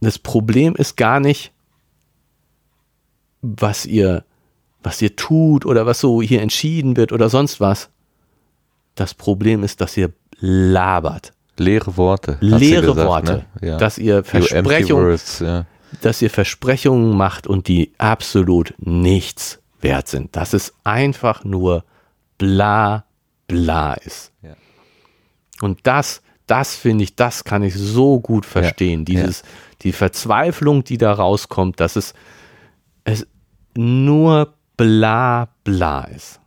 das 0.01 0.19
Problem 0.19 0.75
ist 0.77 0.97
gar 0.97 1.21
nicht, 1.21 1.53
was 3.43 3.87
ihr, 3.87 4.25
was 4.83 5.01
ihr 5.01 5.17
tut 5.17 5.67
oder 5.67 5.87
was 5.87 6.01
so 6.01 6.23
hier 6.23 6.43
entschieden 6.43 6.97
wird 6.97 7.13
oder 7.13 7.29
sonst 7.29 7.61
was. 7.61 7.91
Das 8.95 9.15
Problem 9.15 9.63
ist, 9.63 9.81
dass 9.81 9.97
ihr 9.97 10.13
labert. 10.39 11.33
Leere 11.57 11.97
Worte. 11.97 12.39
Leere 12.41 12.87
gesagt, 12.87 13.09
Worte. 13.09 13.45
Ne? 13.61 13.69
Ja. 13.69 13.77
Dass 13.79 13.99
ihr 13.99 14.25
Versprechungen, 14.25 15.07
words, 15.07 15.41
ja. 15.41 15.67
dass 16.01 16.23
ihr 16.23 16.31
Versprechungen 16.31 17.17
macht 17.17 17.47
und 17.47 17.69
die 17.69 17.93
absolut 17.99 18.75
nichts 18.79 19.61
wert 19.81 20.09
sind. 20.09 20.37
Dass 20.37 20.55
es 20.55 20.75
einfach 20.85 21.45
nur 21.45 21.85
bla 22.41 23.05
bla 23.47 23.93
ist. 23.95 24.33
Ja. 24.43 24.55
Und 25.61 25.81
das, 25.87 26.23
das 26.47 26.75
finde 26.75 27.05
ich, 27.05 27.15
das 27.15 27.45
kann 27.45 27.63
ich 27.63 27.75
so 27.75 28.19
gut 28.19 28.47
verstehen. 28.47 29.01
Ja, 29.01 29.05
Dieses, 29.05 29.43
die 29.83 29.93
Verzweiflung, 29.93 30.83
die 30.85 30.97
da 30.99 31.13
rauskommt, 31.13 31.79
dass 31.81 31.97
es, 31.97 32.15
es 33.05 33.27
nur 33.77 34.55
bla 34.79 35.49
bla 35.65 36.05
ist. 36.05 36.41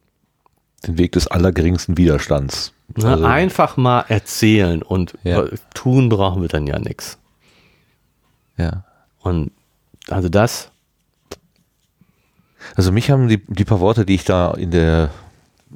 Den 0.88 0.98
Weg 0.98 1.12
des 1.14 1.28
allergeringsten 1.28 1.96
Widerstands. 1.98 2.74
Ne? 2.98 3.08
Also- 3.08 3.24
Einfach 3.26 3.78
mal 3.78 4.02
erzählen 4.10 4.82
und 4.82 5.14
Ja. 5.24 5.44
äh, 5.44 5.56
tun 5.76 6.10
brauchen 6.10 6.42
wir 6.42 6.50
dann 6.50 6.66
ja 6.68 6.80
nichts. 6.80 7.20
Ja. 8.58 8.84
Und 9.20 9.52
also 10.10 10.28
das, 10.28 10.72
Also 12.76 12.92
mich 12.92 13.12
haben 13.12 13.28
die, 13.28 13.44
die 13.46 13.66
paar 13.66 13.80
Worte, 13.80 14.06
die 14.06 14.16
ich 14.16 14.24
da 14.26 14.52
in 14.54 14.72
der 14.72 15.10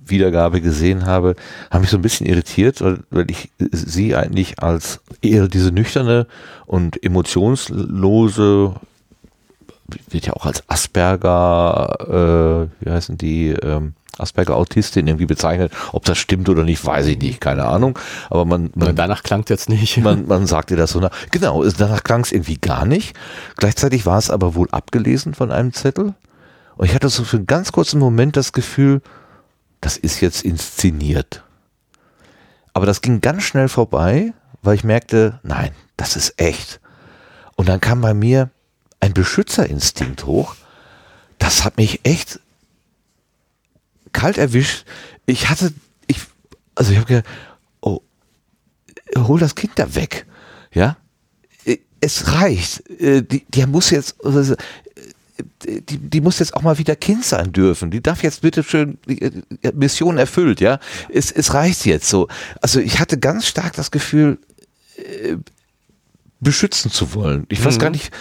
Wiedergabe 0.05 0.61
gesehen 0.61 1.05
habe, 1.05 1.35
haben 1.71 1.81
mich 1.81 1.89
so 1.89 1.97
ein 1.97 2.01
bisschen 2.01 2.27
irritiert, 2.27 2.81
weil, 2.81 3.29
ich 3.31 3.49
sie 3.71 4.15
eigentlich 4.15 4.59
als 4.61 4.99
eher 5.21 5.47
diese 5.47 5.71
nüchterne 5.71 6.27
und 6.65 7.01
emotionslose, 7.03 8.75
wird 10.09 10.25
ja 10.25 10.33
auch 10.33 10.45
als 10.45 10.63
Asperger, 10.69 12.67
äh, 12.81 12.85
wie 12.85 12.91
heißen 12.91 13.17
die, 13.17 13.49
ähm, 13.51 13.93
Asperger-Autistin 14.19 15.05
irgendwie 15.07 15.27
bezeichnet. 15.27 15.71
Ob 15.93 16.03
das 16.05 16.17
stimmt 16.17 16.49
oder 16.49 16.63
nicht, 16.63 16.83
weiß 16.83 17.05
ich 17.05 17.19
nicht, 17.19 17.39
keine 17.39 17.65
Ahnung. 17.65 17.97
Aber 18.31 18.45
man, 18.45 18.71
man 18.73 18.95
danach 18.95 19.21
klang 19.21 19.41
es 19.43 19.49
jetzt 19.49 19.69
nicht. 19.69 19.97
man, 20.03 20.25
man 20.27 20.47
sagte 20.47 20.75
das 20.75 20.91
so 20.91 20.99
nach. 20.99 21.11
Genau, 21.31 21.63
es- 21.63 21.75
danach 21.75 22.03
klang 22.03 22.21
es 22.21 22.31
irgendwie 22.31 22.57
gar 22.57 22.85
nicht. 22.85 23.15
Gleichzeitig 23.57 24.05
war 24.07 24.17
es 24.17 24.31
aber 24.31 24.55
wohl 24.55 24.67
abgelesen 24.71 25.35
von 25.35 25.51
einem 25.51 25.71
Zettel. 25.71 26.15
Und 26.77 26.85
ich 26.87 26.95
hatte 26.95 27.09
so 27.09 27.23
für 27.23 27.37
einen 27.37 27.45
ganz 27.47 27.71
kurzen 27.71 27.99
Moment 27.99 28.35
das 28.37 28.53
Gefühl, 28.53 29.01
das 29.81 29.97
ist 29.97 30.21
jetzt 30.21 30.43
inszeniert. 30.43 31.43
Aber 32.73 32.85
das 32.85 33.01
ging 33.01 33.21
ganz 33.21 33.43
schnell 33.43 33.69
vorbei, 33.69 34.33
weil 34.61 34.75
ich 34.75 34.83
merkte, 34.83 35.39
nein, 35.43 35.71
das 35.95 36.15
ist 36.15 36.39
echt. 36.39 36.79
Und 37.55 37.69
dann 37.69 37.81
kam 37.81 38.01
bei 38.01 38.13
mir 38.13 38.51
ein 38.99 39.13
Beschützerinstinkt 39.13 40.25
hoch. 40.25 40.55
Das 41.39 41.63
hat 41.63 41.77
mich 41.77 42.01
echt 42.03 42.39
kalt 44.13 44.37
erwischt. 44.37 44.85
Ich 45.25 45.49
hatte, 45.49 45.73
ich, 46.07 46.21
also 46.75 46.91
ich 46.91 46.97
habe 46.97 47.07
gedacht, 47.07 47.25
oh, 47.81 48.01
hol 49.17 49.39
das 49.39 49.55
Kind 49.55 49.73
da 49.75 49.95
weg. 49.95 50.25
Ja, 50.71 50.97
es 52.01 52.33
reicht. 52.33 52.87
Äh, 52.89 53.23
die 53.23 53.65
muss 53.65 53.89
jetzt, 53.89 54.15
die, 55.63 55.97
die 55.97 56.21
muss 56.21 56.39
jetzt 56.39 56.55
auch 56.55 56.61
mal 56.61 56.77
wieder 56.77 56.95
Kind 56.95 57.23
sein 57.25 57.51
dürfen. 57.53 57.91
Die 57.91 58.01
darf 58.01 58.23
jetzt 58.23 58.41
bitte 58.41 58.63
schön 58.63 58.97
die 59.07 59.21
äh, 59.21 59.31
Mission 59.73 60.17
erfüllt, 60.17 60.59
ja. 60.61 60.79
Es, 61.13 61.31
es 61.31 61.53
reicht 61.53 61.85
jetzt 61.85 62.09
so. 62.09 62.27
Also 62.61 62.79
ich 62.79 62.99
hatte 62.99 63.17
ganz 63.19 63.45
stark 63.47 63.73
das 63.73 63.91
Gefühl, 63.91 64.39
äh, 64.97 65.35
beschützen 66.39 66.91
zu 66.91 67.13
wollen. 67.13 67.45
Ich 67.49 67.63
weiß 67.63 67.75
Mhm. 67.77 67.81
gar 67.81 67.89
nicht, 67.89 68.11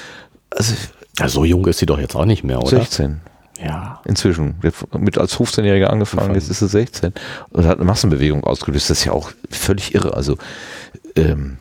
also 0.50 0.74
Ja, 1.18 1.28
so 1.28 1.44
jung 1.44 1.66
ist 1.66 1.78
sie 1.78 1.86
doch 1.86 1.98
jetzt 1.98 2.14
auch 2.14 2.24
nicht 2.26 2.44
mehr, 2.44 2.58
oder? 2.60 2.68
16 2.80 3.20
Ja. 3.62 4.00
inzwischen. 4.04 4.56
Mit 4.98 5.16
als 5.18 5.34
15-Jähriger 5.34 5.86
angefangen, 5.86 6.34
jetzt 6.34 6.50
ist 6.50 6.58
sie 6.60 6.68
16 6.68 7.12
und 7.50 7.64
hat 7.66 7.76
eine 7.78 7.86
Massenbewegung 7.86 8.44
ausgelöst. 8.44 8.90
Das 8.90 8.98
ist 8.98 9.04
ja 9.06 9.12
auch 9.12 9.32
völlig 9.50 9.94
irre. 9.94 10.14
Also 10.14 10.36
ähm, 11.14 11.56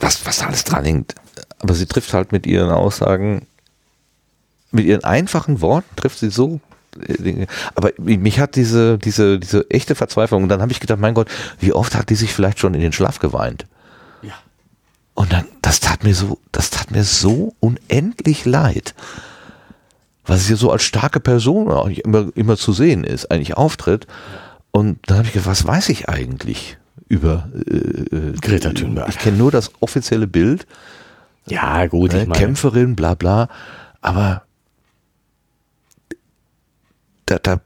was, 0.00 0.26
was 0.26 0.38
da 0.38 0.46
alles 0.46 0.64
dran 0.64 0.84
hängt. 0.84 1.14
Aber 1.60 1.74
sie 1.74 1.86
trifft 1.86 2.12
halt 2.14 2.32
mit 2.32 2.46
ihren 2.46 2.70
Aussagen, 2.70 3.46
mit 4.74 4.86
ihren 4.86 5.04
einfachen 5.04 5.60
Worten 5.60 5.96
trifft 5.96 6.18
sie 6.18 6.30
so 6.30 6.60
äh. 7.08 7.46
Aber 7.74 7.90
mich 7.98 8.38
hat 8.38 8.56
diese, 8.56 8.98
diese, 8.98 9.38
diese 9.38 9.68
echte 9.70 9.94
Verzweiflung 9.94 10.42
und 10.42 10.48
dann 10.48 10.62
habe 10.62 10.72
ich 10.72 10.80
gedacht, 10.80 10.98
mein 10.98 11.14
Gott, 11.14 11.28
wie 11.58 11.72
oft 11.72 11.94
hat 11.94 12.10
die 12.10 12.14
sich 12.14 12.32
vielleicht 12.32 12.58
schon 12.58 12.74
in 12.74 12.80
den 12.80 12.92
Schlaf 12.92 13.18
geweint? 13.18 13.66
Ja. 14.22 14.34
Und 15.14 15.32
dann, 15.32 15.44
das 15.62 15.80
tat 15.80 16.04
mir 16.04 16.14
so, 16.14 16.38
das 16.52 16.70
tat 16.70 16.90
mir 16.90 17.04
so 17.04 17.54
unendlich 17.60 18.44
leid. 18.44 18.94
Weil 20.26 20.38
sie 20.38 20.54
so 20.54 20.70
als 20.70 20.82
starke 20.82 21.20
Person 21.20 21.70
auch 21.70 21.88
immer, 21.88 22.28
immer 22.34 22.56
zu 22.56 22.72
sehen 22.72 23.04
ist, 23.04 23.30
eigentlich 23.30 23.56
auftritt. 23.56 24.06
Und 24.70 24.98
dann 25.06 25.18
habe 25.18 25.26
ich 25.26 25.34
gedacht, 25.34 25.48
was 25.48 25.66
weiß 25.66 25.90
ich 25.90 26.08
eigentlich 26.08 26.78
über 27.08 27.48
äh, 27.54 28.16
äh, 28.16 28.32
Greta 28.40 28.70
Thunberg. 28.70 29.08
Ich 29.10 29.18
kenne 29.18 29.36
nur 29.36 29.50
das 29.50 29.70
offizielle 29.80 30.26
Bild, 30.26 30.66
Ja, 31.46 31.86
gut, 31.86 32.12
ne, 32.12 32.22
ich 32.22 32.28
meine. 32.28 32.40
Kämpferin, 32.40 32.96
bla 32.96 33.14
bla. 33.14 33.48
Aber 34.00 34.44
da, 37.26 37.38
da, 37.38 37.60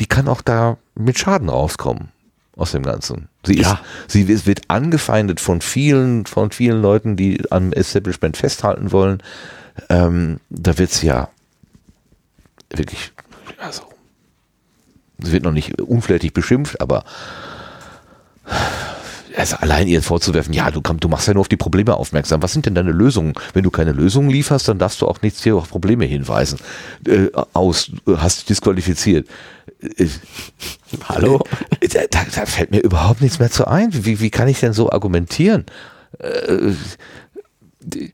die 0.00 0.06
kann 0.06 0.28
auch 0.28 0.42
da 0.42 0.76
mit 0.94 1.18
Schaden 1.18 1.48
rauskommen 1.48 2.08
aus 2.56 2.72
dem 2.72 2.82
Ganzen. 2.82 3.28
Sie 3.44 3.54
ist, 3.54 3.66
Ja. 3.66 3.80
sie 4.08 4.22
ist- 4.22 4.46
wird 4.46 4.62
angefeindet 4.68 5.40
von 5.40 5.60
vielen, 5.60 6.26
von 6.26 6.50
vielen 6.50 6.80
Leuten, 6.82 7.16
die 7.16 7.42
am 7.50 7.72
Establishment 7.72 8.36
festhalten 8.36 8.92
wollen. 8.92 9.22
Ähm, 9.90 10.40
da 10.50 10.78
wird 10.78 10.90
sie 10.90 11.06
ja 11.08 11.28
wirklich, 12.70 13.12
also, 13.58 13.82
sie 15.20 15.32
wird 15.32 15.44
noch 15.44 15.52
nicht 15.52 15.80
unflätig 15.80 16.32
beschimpft, 16.32 16.80
aber 16.80 17.04
also 19.36 19.56
allein 19.56 19.86
ihr 19.86 20.02
vorzuwerfen, 20.02 20.52
ja, 20.54 20.70
du, 20.70 20.80
komm, 20.82 20.98
du 20.98 21.08
machst 21.08 21.28
ja 21.28 21.34
nur 21.34 21.42
auf 21.42 21.48
die 21.48 21.56
Probleme 21.56 21.94
aufmerksam. 21.94 22.42
Was 22.42 22.52
sind 22.52 22.66
denn 22.66 22.74
deine 22.74 22.92
Lösungen? 22.92 23.34
Wenn 23.52 23.62
du 23.64 23.70
keine 23.70 23.92
Lösungen 23.92 24.30
lieferst, 24.30 24.66
dann 24.68 24.78
darfst 24.78 25.00
du 25.00 25.06
auch 25.06 25.20
nichts 25.22 25.42
hier 25.42 25.56
auf 25.56 25.68
Probleme 25.68 26.04
hinweisen. 26.06 26.58
Äh, 27.06 27.28
aus, 27.52 27.90
hast 28.16 28.38
dich 28.38 28.44
disqualifiziert. 28.46 29.28
Äh, 29.80 30.08
Hallo? 31.08 31.42
äh, 31.80 31.88
Da, 31.88 32.00
da, 32.10 32.46
fällt 32.46 32.70
mir 32.70 32.80
überhaupt 32.80 33.20
nichts 33.20 33.38
mehr 33.38 33.50
zu 33.50 33.66
ein. 33.66 33.90
Wie, 33.92 34.20
wie 34.20 34.30
kann 34.30 34.48
ich 34.48 34.60
denn 34.60 34.72
so 34.72 34.90
argumentieren? 34.90 35.66
Äh, 36.18 36.72
die- 37.80 38.12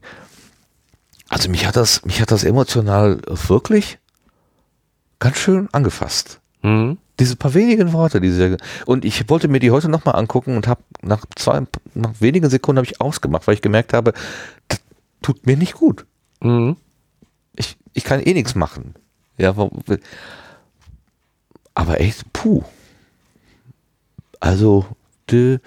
Also 1.28 1.49
mich 1.49 1.66
hat 1.66 1.77
das, 1.77 2.05
mich 2.05 2.20
hat 2.20 2.31
das 2.31 2.44
emotional 2.44 3.20
wirklich 3.47 3.99
ganz 5.19 5.39
schön 5.39 5.69
angefasst 5.73 6.40
Mhm. 6.62 6.99
Diese 7.21 7.37
paar 7.37 7.55
wenigen 7.55 7.93
Worte, 7.93 8.21
diese 8.21 8.57
und 8.87 9.05
ich 9.05 9.29
wollte 9.29 9.49
mir 9.49 9.61
die 9.61 9.71
heute 9.71 9.89
nochmal 9.89 10.17
angucken 10.17 10.57
und 10.57 10.67
habe 10.67 10.83
nach 11.03 11.25
zwei, 11.37 11.63
nach 11.95 12.21
wenigen 12.21 12.49
Sekunden 12.51 12.79
habe 12.79 12.87
ich 12.87 13.01
ausgemacht, 13.01 13.47
weil 13.47 13.55
ich 13.55 13.63
gemerkt 13.63 13.93
habe, 13.93 14.13
das 14.69 14.81
tut 15.21 15.47
mir 15.47 15.57
nicht 15.57 15.75
gut. 15.75 16.07
Mhm. 16.41 16.77
Ich, 17.55 17.77
ich 17.93 18.05
kann 18.05 18.21
eh 18.21 18.33
nichts 18.33 18.55
machen. 18.55 18.95
Ja, 19.37 19.55
aber 21.75 22.01
echt, 22.01 22.33
puh. 22.33 22.63
Also, 24.41 24.87
die, 25.31 25.59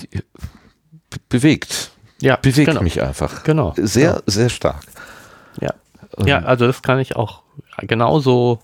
die, 0.00 0.08
be- 0.08 0.22
bewegt, 1.28 1.92
Ja, 2.20 2.36
bewegt 2.36 2.68
genau. 2.68 2.82
mich 2.82 3.00
einfach. 3.02 3.44
Genau. 3.44 3.74
Sehr, 3.76 4.22
sehr 4.26 4.48
stark. 4.50 4.82
Ja. 5.60 5.72
ja, 6.24 6.40
also 6.40 6.66
das 6.66 6.82
kann 6.82 6.98
ich 6.98 7.16
auch 7.16 7.42
genauso 7.78 8.60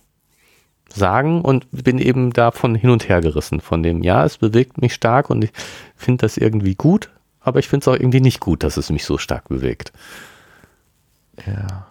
sagen 0.92 1.42
und 1.42 1.66
bin 1.70 1.98
eben 1.98 2.32
davon 2.32 2.74
hin 2.74 2.90
und 2.90 3.08
her 3.08 3.20
gerissen. 3.20 3.60
Von 3.60 3.82
dem, 3.82 4.02
ja, 4.02 4.24
es 4.24 4.38
bewegt 4.38 4.80
mich 4.80 4.94
stark 4.94 5.30
und 5.30 5.44
ich 5.44 5.52
finde 5.96 6.22
das 6.22 6.36
irgendwie 6.36 6.74
gut, 6.74 7.10
aber 7.40 7.58
ich 7.58 7.68
finde 7.68 7.84
es 7.84 7.88
auch 7.88 8.00
irgendwie 8.00 8.20
nicht 8.20 8.40
gut, 8.40 8.62
dass 8.62 8.76
es 8.76 8.90
mich 8.90 9.04
so 9.04 9.18
stark 9.18 9.48
bewegt. 9.48 9.92
Ja. 11.46 11.86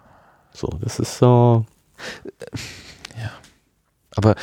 So, 0.53 0.67
das 0.81 0.99
ist 0.99 1.17
so. 1.17 1.65
Aber 4.15 4.35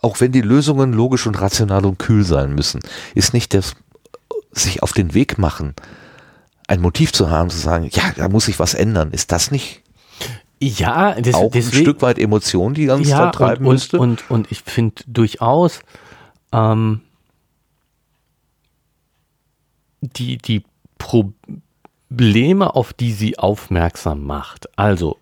auch 0.00 0.20
wenn 0.20 0.32
die 0.32 0.40
Lösungen 0.40 0.92
logisch 0.92 1.26
und 1.26 1.40
rational 1.40 1.86
und 1.86 1.98
kühl 1.98 2.24
sein 2.24 2.54
müssen, 2.54 2.80
ist 3.14 3.32
nicht 3.32 3.54
das 3.54 3.76
sich 4.50 4.82
auf 4.82 4.92
den 4.92 5.14
Weg 5.14 5.38
machen, 5.38 5.74
ein 6.66 6.80
Motiv 6.80 7.12
zu 7.12 7.30
haben, 7.30 7.48
zu 7.48 7.58
sagen, 7.58 7.88
ja, 7.92 8.12
da 8.16 8.28
muss 8.28 8.46
sich 8.46 8.58
was 8.58 8.74
ändern. 8.74 9.12
Ist 9.12 9.30
das 9.30 9.50
nicht 9.50 9.81
Ja, 10.62 11.20
das, 11.20 11.34
auch 11.34 11.50
deswegen, 11.50 11.76
ein 11.76 11.82
Stück 11.82 12.02
weit 12.02 12.18
Emotion, 12.18 12.74
die 12.74 12.88
uns 12.88 13.08
ja, 13.08 13.26
da 13.26 13.30
treiben 13.30 13.66
und, 13.66 13.72
müsste? 13.72 13.98
und, 13.98 14.22
und, 14.22 14.30
und 14.30 14.52
ich 14.52 14.62
finde 14.62 15.02
durchaus 15.08 15.80
ähm, 16.52 17.00
die, 20.00 20.38
die 20.38 20.62
Probleme, 20.98 22.76
auf 22.76 22.92
die 22.92 23.12
sie 23.12 23.38
aufmerksam 23.38 24.24
macht. 24.24 24.68
Also, 24.78 25.18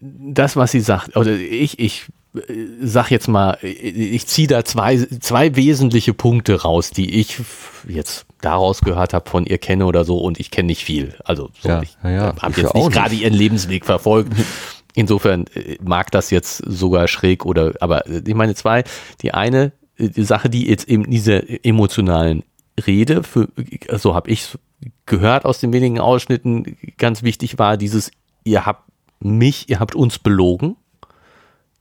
das, 0.00 0.56
was 0.56 0.72
sie 0.72 0.80
sagt, 0.80 1.16
oder 1.16 1.32
ich, 1.36 1.78
ich 1.78 2.06
äh, 2.34 2.66
sag 2.80 3.10
jetzt 3.10 3.28
mal, 3.28 3.58
ich 3.62 4.26
ziehe 4.26 4.48
da 4.48 4.64
zwei, 4.64 4.96
zwei 5.20 5.54
wesentliche 5.56 6.14
Punkte 6.14 6.62
raus, 6.62 6.90
die 6.90 7.20
ich 7.20 7.40
jetzt 7.88 8.26
daraus 8.44 8.80
gehört 8.80 9.14
habe, 9.14 9.28
von 9.28 9.46
ihr 9.46 9.58
kenne 9.58 9.86
oder 9.86 10.04
so, 10.04 10.18
und 10.18 10.38
ich 10.38 10.50
kenne 10.50 10.66
nicht 10.66 10.84
viel. 10.84 11.14
Also 11.24 11.50
so, 11.60 11.68
Ja, 11.68 11.82
ich 11.82 11.96
ja, 12.02 12.10
ja, 12.10 12.34
habe 12.40 12.60
jetzt 12.60 12.74
nicht 12.74 12.92
gerade 12.92 13.14
ihren 13.14 13.34
Lebensweg 13.34 13.86
verfolgt. 13.86 14.32
Insofern 14.94 15.46
äh, 15.54 15.78
mag 15.82 16.10
das 16.10 16.30
jetzt 16.30 16.58
sogar 16.66 17.08
schräg 17.08 17.46
oder, 17.46 17.72
aber 17.80 18.06
äh, 18.06 18.22
ich 18.26 18.34
meine 18.34 18.54
zwei, 18.54 18.84
die 19.22 19.32
eine 19.32 19.72
äh, 19.96 20.08
die 20.08 20.24
Sache, 20.24 20.50
die 20.50 20.68
jetzt 20.68 20.88
eben 20.88 21.08
diese 21.08 21.64
emotionalen 21.64 22.44
Rede, 22.86 23.22
für, 23.22 23.48
so 23.92 24.14
habe 24.14 24.30
ich 24.30 24.58
gehört 25.06 25.44
aus 25.44 25.60
den 25.60 25.72
wenigen 25.72 26.00
Ausschnitten, 26.00 26.76
ganz 26.98 27.22
wichtig 27.22 27.58
war 27.58 27.76
dieses, 27.76 28.10
ihr 28.44 28.66
habt 28.66 28.84
mich, 29.20 29.68
ihr 29.68 29.78
habt 29.78 29.94
uns 29.94 30.18
belogen, 30.18 30.76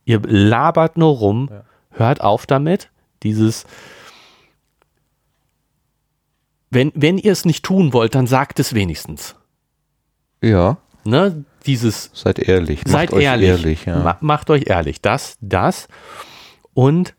ihr 0.05 0.21
labert 0.23 0.97
nur 0.97 1.17
rum, 1.17 1.49
ja. 1.49 1.63
hört 1.91 2.21
auf 2.21 2.45
damit, 2.45 2.89
dieses, 3.23 3.65
wenn, 6.71 6.91
wenn 6.95 7.17
ihr 7.17 7.33
es 7.33 7.45
nicht 7.45 7.63
tun 7.63 7.93
wollt, 7.93 8.15
dann 8.15 8.27
sagt 8.27 8.59
es 8.59 8.73
wenigstens. 8.73 9.35
Ja. 10.41 10.77
Ne, 11.03 11.43
dieses. 11.65 12.09
Seid 12.13 12.39
ehrlich. 12.39 12.81
Seid 12.85 13.11
macht 13.11 13.21
ehrlich. 13.21 13.49
ehrlich 13.49 13.85
ja. 13.85 13.99
Ma 13.99 14.17
macht 14.21 14.49
euch 14.49 14.67
ehrlich. 14.67 15.01
Das, 15.01 15.37
das. 15.41 15.87
Und 16.73 17.13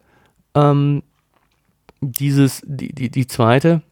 ähm, 0.54 1.02
dieses, 2.00 2.62
die, 2.64 2.92
die, 2.94 3.10
die 3.10 3.26
zweite 3.26 3.82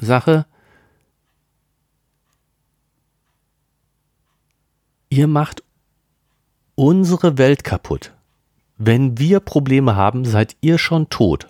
Sache. 0.00 0.46
Ihr 5.08 5.28
macht 5.28 5.62
unsere 6.74 7.38
Welt 7.38 7.62
kaputt. 7.62 8.12
Wenn 8.76 9.18
wir 9.18 9.40
Probleme 9.40 9.94
haben, 9.94 10.24
seid 10.24 10.56
ihr 10.60 10.76
schon 10.78 11.08
tot. 11.08 11.46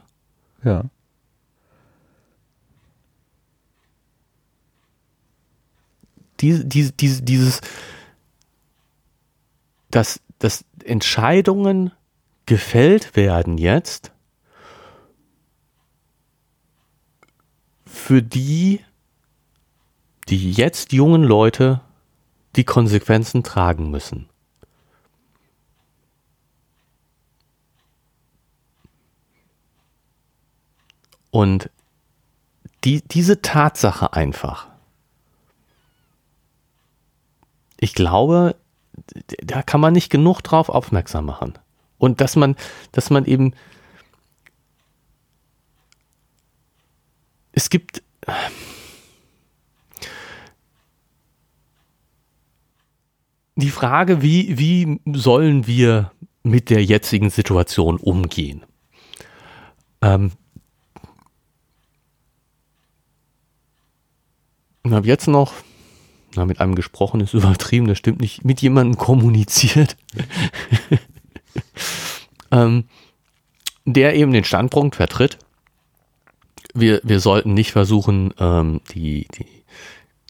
Ja. 0.62 0.84
Diese, 6.40 6.64
diese, 6.64 7.22
dieses, 7.22 7.60
dass, 9.90 10.20
dass 10.38 10.64
Entscheidungen 10.84 11.92
gefällt 12.46 13.16
werden 13.16 13.58
jetzt, 13.58 14.12
für 17.84 18.22
die, 18.22 18.80
die 20.28 20.52
jetzt 20.52 20.92
jungen 20.92 21.24
Leute 21.24 21.80
die 22.54 22.64
Konsequenzen 22.64 23.42
tragen 23.42 23.90
müssen. 23.90 24.28
Und 31.30 31.70
die, 32.84 33.02
diese 33.02 33.42
Tatsache 33.42 34.12
einfach, 34.12 34.68
ich 37.78 37.94
glaube, 37.94 38.56
da 39.42 39.62
kann 39.62 39.80
man 39.80 39.92
nicht 39.92 40.10
genug 40.10 40.40
drauf 40.42 40.68
aufmerksam 40.68 41.26
machen. 41.26 41.54
Und 41.98 42.20
dass 42.20 42.36
man, 42.36 42.56
dass 42.92 43.10
man 43.10 43.24
eben, 43.24 43.54
es 47.52 47.70
gibt, 47.70 48.02
die 53.56 53.70
Frage, 53.70 54.22
wie, 54.22 54.58
wie 54.58 55.00
sollen 55.16 55.66
wir 55.66 56.12
mit 56.42 56.70
der 56.70 56.84
jetzigen 56.84 57.30
Situation 57.30 57.96
umgehen? 57.96 58.62
Ähm, 60.02 60.32
ich 64.84 64.92
habe 64.92 65.06
jetzt 65.06 65.26
noch 65.26 65.54
na, 66.36 66.44
mit 66.44 66.60
einem 66.60 66.74
gesprochen 66.74 67.20
ist 67.20 67.34
übertrieben, 67.34 67.86
das 67.86 67.98
stimmt 67.98 68.20
nicht, 68.20 68.44
mit 68.44 68.60
jemandem 68.60 68.96
kommuniziert, 68.96 69.96
ähm, 72.50 72.84
der 73.84 74.14
eben 74.14 74.32
den 74.32 74.44
Standpunkt 74.44 74.96
vertritt, 74.96 75.38
wir, 76.74 77.00
wir 77.02 77.20
sollten 77.20 77.54
nicht 77.54 77.72
versuchen, 77.72 78.34
ähm, 78.38 78.80
die, 78.92 79.26
die, 79.34 79.46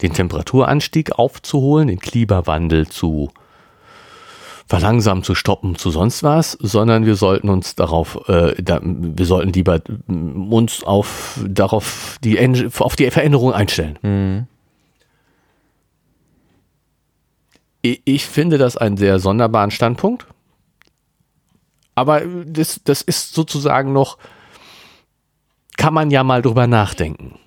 den 0.01 0.13
Temperaturanstieg 0.13 1.17
aufzuholen, 1.17 1.87
den 1.87 1.99
Klimawandel 1.99 2.87
zu 2.87 3.31
verlangsamen, 4.67 5.23
zu 5.23 5.33
stoppen, 5.33 5.75
zu 5.75 5.91
sonst 5.91 6.23
was, 6.23 6.51
sondern 6.51 7.05
wir 7.05 7.15
sollten 7.15 7.49
uns 7.49 7.75
darauf, 7.75 8.27
äh, 8.27 8.61
da, 8.61 8.79
wir 8.83 9.25
sollten 9.25 9.53
lieber 9.53 9.81
uns 10.07 10.83
auf 10.83 11.39
darauf 11.47 12.17
die 12.23 12.37
auf 12.79 12.95
die 12.95 13.09
Veränderung 13.09 13.53
einstellen. 13.53 13.97
Mhm. 14.01 14.47
Ich 18.05 18.25
finde 18.25 18.57
das 18.57 18.77
einen 18.77 18.97
sehr 18.97 19.19
sonderbaren 19.19 19.71
Standpunkt. 19.71 20.25
Aber 21.95 22.21
das, 22.45 22.81
das 22.83 23.01
ist 23.01 23.33
sozusagen 23.33 23.91
noch, 23.91 24.17
kann 25.77 25.93
man 25.93 26.11
ja 26.11 26.23
mal 26.23 26.41
drüber 26.41 26.67
nachdenken. 26.67 27.39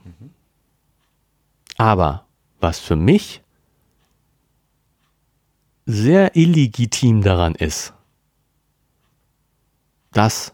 Aber 1.77 2.27
was 2.61 2.79
für 2.79 2.97
mich 2.97 3.43
sehr 5.87 6.37
illegitim 6.37 7.23
daran 7.23 7.55
ist, 7.55 7.93
das 10.13 10.53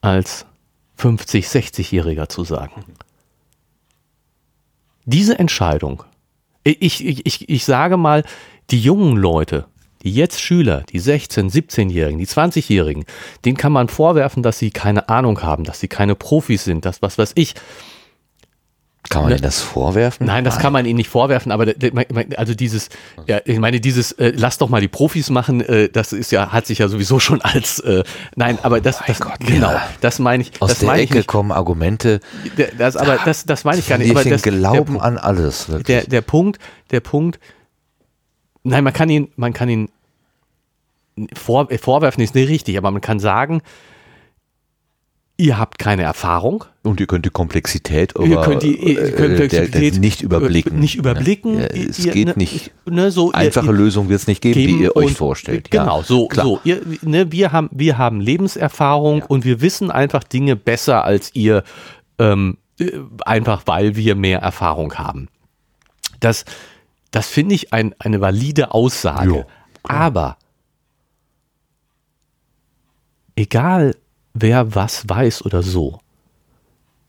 als 0.00 0.46
50, 0.96 1.46
60-Jähriger 1.46 2.28
zu 2.28 2.44
sagen. 2.44 2.84
Diese 5.04 5.38
Entscheidung 5.38 6.04
ich, 6.66 7.06
ich, 7.06 7.26
ich, 7.26 7.48
ich 7.48 7.64
sage 7.64 7.96
mal, 7.96 8.24
die 8.70 8.80
jungen 8.80 9.16
Leute, 9.16 9.66
die 10.02 10.12
jetzt 10.12 10.40
Schüler, 10.40 10.82
die 10.92 11.00
16-, 11.00 11.50
17-Jährigen, 11.50 12.18
die 12.18 12.26
20-Jährigen, 12.26 13.04
denen 13.44 13.56
kann 13.56 13.72
man 13.72 13.88
vorwerfen, 13.88 14.42
dass 14.42 14.58
sie 14.58 14.70
keine 14.70 15.08
Ahnung 15.08 15.42
haben, 15.42 15.64
dass 15.64 15.80
sie 15.80 15.88
keine 15.88 16.14
Profis 16.14 16.64
sind, 16.64 16.84
das 16.84 17.02
was 17.02 17.18
weiß 17.18 17.32
ich. 17.36 17.54
Kann 19.08 19.22
man 19.22 19.32
ne? 19.32 19.40
das 19.40 19.60
vorwerfen? 19.60 20.26
Nein, 20.26 20.44
das 20.44 20.58
kann 20.58 20.72
man 20.72 20.86
ihnen 20.86 20.96
nicht 20.96 21.08
vorwerfen, 21.08 21.52
aber 21.52 21.66
also 22.36 22.54
dieses, 22.54 22.88
ja, 23.26 23.40
ich 23.44 23.58
meine, 23.58 23.80
dieses, 23.80 24.12
äh, 24.12 24.32
lass 24.36 24.58
doch 24.58 24.68
mal 24.68 24.80
die 24.80 24.88
Profis 24.88 25.30
machen, 25.30 25.60
äh, 25.60 25.88
das 25.88 26.12
ist 26.12 26.32
ja, 26.32 26.52
hat 26.52 26.66
sich 26.66 26.78
ja 26.78 26.88
sowieso 26.88 27.18
schon 27.18 27.40
als, 27.42 27.80
äh, 27.80 28.04
nein, 28.34 28.58
aber 28.62 28.80
das, 28.80 29.00
das 29.06 29.20
Gott, 29.20 29.40
genau, 29.40 29.72
ja. 29.72 29.88
das 30.00 30.18
meine 30.18 30.42
ich. 30.42 30.52
Aus 30.60 30.70
das 30.70 30.78
der 30.80 30.88
meine 30.88 31.02
Ecke 31.02 31.18
ich 31.20 31.26
kommen 31.26 31.52
Argumente. 31.52 32.20
Das, 32.78 32.96
aber 32.96 33.18
das, 33.24 33.44
das 33.44 33.64
meine 33.64 33.78
ich 33.78 33.88
gar 33.88 33.98
nicht. 33.98 34.10
Aber 34.10 34.24
das, 34.24 34.42
Glauben 34.42 34.94
der, 34.94 35.02
an 35.02 35.18
alles. 35.18 35.68
Wirklich. 35.68 35.86
Der, 35.86 36.04
der 36.04 36.20
Punkt, 36.20 36.60
der 36.90 37.00
Punkt, 37.00 37.38
nein, 38.62 38.84
man 38.84 38.92
kann 38.92 39.08
ihn, 39.08 39.28
man 39.36 39.52
kann 39.52 39.68
ihn 39.68 39.88
vor, 41.34 41.68
vorwerfen, 41.78 42.22
ist 42.22 42.34
nicht 42.34 42.48
richtig, 42.48 42.76
aber 42.78 42.90
man 42.90 43.00
kann 43.00 43.18
sagen, 43.18 43.62
Ihr 45.38 45.58
habt 45.58 45.78
keine 45.78 46.02
Erfahrung. 46.02 46.64
Und 46.82 46.98
ihr 46.98 47.06
könnt 47.06 47.26
die 47.26 47.30
Komplexität 47.30 48.14
ihr 48.18 48.40
könnt 48.40 48.62
die, 48.62 48.76
ihr 48.76 49.12
könnt 49.12 49.38
äh, 49.38 49.48
der, 49.48 49.68
der 49.68 49.92
nicht 49.98 50.22
überblicken. 50.22 50.78
Nicht 50.78 50.94
überblicken. 50.94 51.60
Ja, 51.60 51.66
es 51.66 51.98
ihr, 51.98 52.12
geht 52.12 52.28
ne, 52.28 52.34
nicht. 52.36 52.70
Ne, 52.86 53.10
so, 53.10 53.32
Einfache 53.32 53.72
Lösungen 53.72 54.08
wird 54.08 54.20
es 54.20 54.26
nicht 54.26 54.40
geben, 54.40 54.54
die 54.54 54.82
ihr 54.82 54.96
euch 54.96 55.12
vorstellt. 55.12 55.70
Genau, 55.70 56.02
so. 56.02 56.28
so 56.32 56.60
ihr, 56.64 56.80
ne, 57.02 57.32
wir, 57.32 57.52
haben, 57.52 57.68
wir 57.70 57.98
haben 57.98 58.20
Lebenserfahrung 58.20 59.18
ja. 59.18 59.26
und 59.26 59.44
wir 59.44 59.60
wissen 59.60 59.90
einfach 59.90 60.24
Dinge 60.24 60.56
besser 60.56 61.04
als 61.04 61.34
ihr, 61.34 61.64
ähm, 62.18 62.56
einfach 63.26 63.62
weil 63.66 63.96
wir 63.96 64.14
mehr 64.14 64.38
Erfahrung 64.38 64.94
haben. 64.94 65.28
Das, 66.20 66.46
das 67.10 67.26
finde 67.26 67.56
ich 67.56 67.74
ein, 67.74 67.94
eine 67.98 68.22
valide 68.22 68.72
Aussage. 68.72 69.28
Jo, 69.28 69.44
Aber 69.82 70.38
egal 73.34 73.94
wer 74.40 74.74
was 74.74 75.08
weiß 75.08 75.44
oder 75.44 75.62
so. 75.62 76.00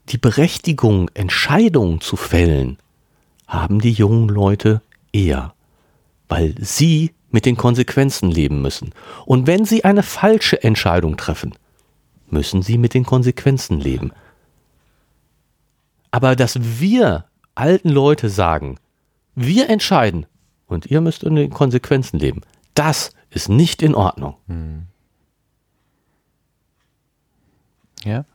Die 0.09 0.17
Berechtigung, 0.17 1.09
Entscheidungen 1.13 2.01
zu 2.01 2.15
fällen, 2.15 2.77
haben 3.47 3.79
die 3.79 3.91
jungen 3.91 4.29
Leute 4.29 4.81
eher, 5.11 5.53
weil 6.29 6.55
sie 6.59 7.13
mit 7.29 7.45
den 7.45 7.57
Konsequenzen 7.57 8.31
leben 8.31 8.61
müssen. 8.61 8.93
Und 9.25 9.47
wenn 9.47 9.65
sie 9.65 9.83
eine 9.83 10.03
falsche 10.03 10.63
Entscheidung 10.63 11.17
treffen, 11.17 11.53
müssen 12.29 12.61
sie 12.61 12.77
mit 12.77 12.93
den 12.93 13.05
Konsequenzen 13.05 13.79
leben. 13.79 14.11
Aber 16.11 16.35
dass 16.35 16.79
wir 16.79 17.25
alten 17.55 17.89
Leute 17.89 18.29
sagen, 18.29 18.79
wir 19.35 19.69
entscheiden 19.69 20.25
und 20.67 20.85
ihr 20.85 21.01
müsst 21.01 21.23
in 21.23 21.35
den 21.35 21.49
Konsequenzen 21.49 22.17
leben, 22.17 22.41
das 22.73 23.11
ist 23.29 23.49
nicht 23.49 23.81
in 23.81 23.95
Ordnung. 23.95 24.35
Hm. 24.47 24.87
Ja. 28.07 28.25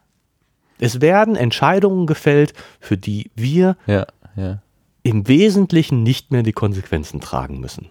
Es 0.78 1.00
werden 1.00 1.36
Entscheidungen 1.36 2.06
gefällt, 2.06 2.54
für 2.80 2.96
die 2.96 3.30
wir 3.34 3.76
ja, 3.86 4.06
ja. 4.36 4.58
im 5.02 5.28
Wesentlichen 5.28 6.02
nicht 6.02 6.32
mehr 6.32 6.42
die 6.42 6.52
Konsequenzen 6.52 7.20
tragen 7.20 7.60
müssen. 7.60 7.88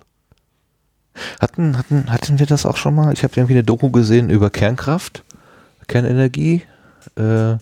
Hatten, 1.39 1.77
hatten, 1.77 2.11
hatten 2.11 2.39
wir 2.39 2.45
das 2.45 2.65
auch 2.65 2.77
schon 2.77 2.95
mal? 2.95 3.13
Ich 3.13 3.23
habe 3.23 3.33
irgendwie 3.35 3.53
eine 3.53 3.63
Doku 3.63 3.91
gesehen 3.91 4.29
über 4.29 4.49
Kernkraft, 4.49 5.23
Kernenergie. 5.87 6.63
Äh, 7.15 7.55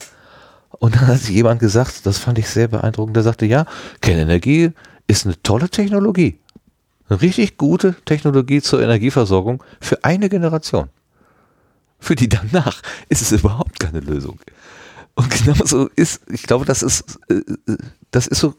und 0.72 0.96
dann 0.96 1.08
hat 1.08 1.22
jemand 1.30 1.60
gesagt, 1.60 2.06
das 2.06 2.18
fand 2.18 2.40
ich 2.40 2.48
sehr 2.48 2.68
beeindruckend, 2.68 3.16
der 3.16 3.24
sagte, 3.24 3.46
ja, 3.46 3.66
Kernenergie 4.02 4.72
ist 5.08 5.26
eine 5.26 5.42
tolle 5.42 5.70
Technologie. 5.70 6.40
Eine 7.10 7.22
richtig 7.22 7.58
gute 7.58 7.96
Technologie 8.06 8.62
zur 8.62 8.82
Energieversorgung 8.82 9.64
für 9.82 10.04
eine 10.04 10.30
Generation. 10.30 10.90
Für 12.00 12.16
die 12.16 12.30
danach 12.30 12.82
ist 13.10 13.22
es 13.22 13.32
überhaupt 13.32 13.80
keine 13.80 14.00
Lösung. 14.00 14.40
Und 15.16 15.30
genau 15.30 15.66
so 15.66 15.90
ist, 15.96 16.22
ich 16.30 16.44
glaube, 16.44 16.66
das 16.66 16.82
ist, 16.82 17.20
äh, 17.30 17.42
das 18.12 18.28
ist 18.28 18.40
so 18.40 18.56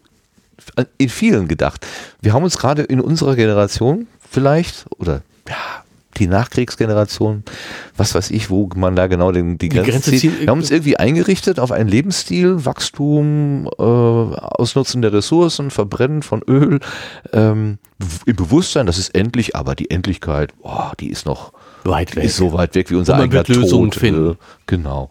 in 0.99 1.09
vielen 1.09 1.49
gedacht. 1.49 1.87
Wir 2.21 2.33
haben 2.33 2.45
uns 2.45 2.59
gerade 2.59 2.83
in 2.83 3.01
unserer 3.01 3.35
Generation 3.35 4.07
vielleicht, 4.29 4.87
oder 4.99 5.23
ja, 5.49 5.85
die 6.19 6.27
Nachkriegsgeneration, 6.27 7.45
was 7.97 8.15
weiß 8.15 8.31
ich, 8.31 8.51
wo 8.51 8.69
man 8.75 8.95
da 8.95 9.07
genau 9.07 9.33
den, 9.33 9.59
die, 9.59 9.71
Grenze, 9.71 9.91
Grenze 9.91 10.11
zieht. 10.17 10.41
Wir 10.41 10.49
haben 10.49 10.59
uns 10.59 10.71
irgendwie 10.71 10.97
eingerichtet 10.97 11.59
auf 11.59 11.73
einen 11.73 11.89
Lebensstil, 11.89 12.65
Wachstum, 12.65 13.69
äh, 13.79 13.83
Ausnutzen 13.83 15.03
der 15.03 15.13
Ressourcen, 15.13 15.71
Verbrennen 15.71 16.23
von 16.23 16.43
Öl, 16.43 16.81
ähm, 17.33 17.79
im 18.27 18.37
Bewusstsein, 18.37 18.87
das 18.87 18.99
ist 18.99 19.15
endlich, 19.15 19.57
aber 19.57 19.75
die 19.75 19.91
Endlichkeit, 19.91 20.53
boah, 20.61 20.93
die 20.99 21.11
ist 21.11 21.27
noch 21.27 21.53
weit 21.85 22.17
weg. 22.17 22.25
Ist 22.25 22.37
so 22.37 22.53
weit 22.53 22.75
weg 22.75 22.91
wie 22.91 22.97
unser 22.97 23.15
Und 23.15 23.23
eigener 23.23 23.45
Lösungen 23.47 23.91
Tod. 23.91 24.01
finden. 24.01 24.31
Äh, 24.33 24.37
genau. 24.67 25.09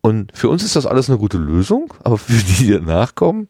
Und 0.00 0.30
für 0.36 0.48
uns 0.48 0.62
ist 0.62 0.76
das 0.76 0.86
alles 0.86 1.08
eine 1.08 1.18
gute 1.18 1.38
Lösung, 1.38 1.92
aber 2.04 2.16
für 2.18 2.32
die, 2.32 2.64
die 2.66 2.70
danach 2.72 3.14
kommen, 3.14 3.48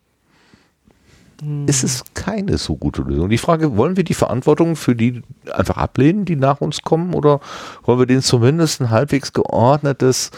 ist 1.67 1.85
es 1.85 2.03
keine 2.15 2.57
so 2.57 2.77
gute 2.77 3.03
Lösung. 3.03 3.29
Die 3.29 3.37
Frage, 3.37 3.77
wollen 3.77 3.99
wir 3.99 4.05
die 4.05 4.15
Verantwortung 4.15 4.75
für 4.75 4.97
die 4.97 5.23
einfach 5.53 5.77
ablehnen, 5.77 6.25
die 6.25 6.37
nach 6.37 6.63
uns 6.63 6.81
kommen, 6.81 7.13
oder 7.13 7.41
wollen 7.83 7.99
wir 7.99 8.07
denen 8.07 8.23
zumindest 8.23 8.81
ein 8.81 8.89
halbwegs 8.89 9.35
geordnetes 9.35 10.31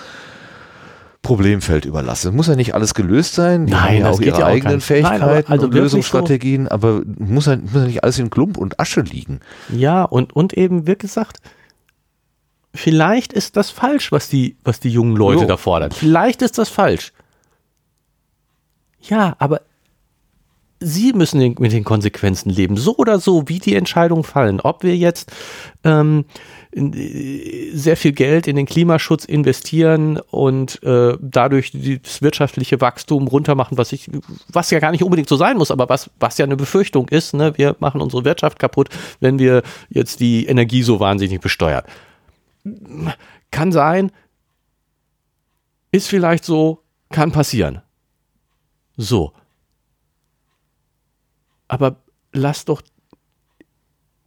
Problemfeld 1.22 1.84
überlassen? 1.84 2.30
Es 2.30 2.34
muss 2.34 2.48
ja 2.48 2.56
nicht 2.56 2.74
alles 2.74 2.94
gelöst 2.94 3.34
sein, 3.34 3.66
die 3.66 3.72
Nein, 3.74 3.82
haben 3.82 3.96
ja 3.98 4.10
auch 4.10 4.20
ihre 4.20 4.38
ja 4.40 4.46
auch 4.46 4.50
eigenen 4.50 4.76
nicht. 4.76 4.86
Fähigkeiten 4.86 5.24
Nein, 5.24 5.44
also 5.46 5.66
und 5.66 5.74
Lösungsstrategien, 5.74 6.66
aber 6.66 7.02
muss 7.16 7.46
ja, 7.46 7.56
muss 7.56 7.74
ja 7.74 7.84
nicht 7.86 8.02
alles 8.02 8.18
in 8.18 8.28
Klump 8.30 8.56
und 8.56 8.80
Asche 8.80 9.02
liegen. 9.02 9.38
Ja, 9.68 10.02
und, 10.02 10.34
und 10.34 10.54
eben, 10.54 10.88
wie 10.88 10.96
gesagt, 10.96 11.38
vielleicht 12.78 13.32
ist 13.32 13.56
das 13.56 13.70
falsch, 13.70 14.12
was 14.12 14.28
die, 14.28 14.56
was 14.64 14.80
die 14.80 14.90
jungen 14.90 15.16
Leute 15.16 15.42
Jo. 15.42 15.46
da 15.46 15.56
fordern. 15.56 15.90
Vielleicht 15.90 16.42
ist 16.42 16.58
das 16.58 16.68
falsch. 16.68 17.12
Ja, 19.00 19.36
aber 19.38 19.62
sie 20.80 21.12
müssen 21.12 21.56
mit 21.58 21.72
den 21.72 21.84
Konsequenzen 21.84 22.50
leben. 22.50 22.76
So 22.76 22.96
oder 22.96 23.18
so, 23.18 23.48
wie 23.48 23.58
die 23.58 23.74
Entscheidungen 23.74 24.22
fallen. 24.22 24.60
Ob 24.60 24.84
wir 24.84 24.96
jetzt 24.96 25.32
ähm, 25.82 26.24
äh, 26.72 27.70
sehr 27.72 27.96
viel 27.96 28.12
Geld 28.12 28.46
in 28.46 28.54
den 28.54 28.66
Klimaschutz 28.66 29.24
investieren 29.24 30.20
und 30.30 30.80
äh, 30.84 31.16
dadurch 31.20 31.72
das 31.72 32.22
wirtschaftliche 32.22 32.80
Wachstum 32.80 33.26
runtermachen, 33.26 33.76
was 33.76 33.92
ich, 33.92 34.08
was 34.52 34.70
ja 34.70 34.78
gar 34.78 34.92
nicht 34.92 35.02
unbedingt 35.02 35.28
so 35.28 35.36
sein 35.36 35.56
muss, 35.56 35.72
aber 35.72 35.88
was, 35.88 36.10
was 36.20 36.38
ja 36.38 36.44
eine 36.44 36.56
Befürchtung 36.56 37.08
ist, 37.08 37.34
ne? 37.34 37.54
wir 37.56 37.74
machen 37.80 38.00
unsere 38.00 38.24
Wirtschaft 38.24 38.60
kaputt, 38.60 38.88
wenn 39.18 39.40
wir 39.40 39.62
jetzt 39.88 40.20
die 40.20 40.46
Energie 40.46 40.84
so 40.84 41.00
wahnsinnig 41.00 41.40
besteuern. 41.40 41.82
Kann 43.50 43.72
sein, 43.72 44.10
ist 45.92 46.08
vielleicht 46.08 46.44
so, 46.44 46.82
kann 47.10 47.32
passieren. 47.32 47.80
So. 48.96 49.32
Aber 51.68 51.96
lass 52.32 52.64
doch 52.64 52.82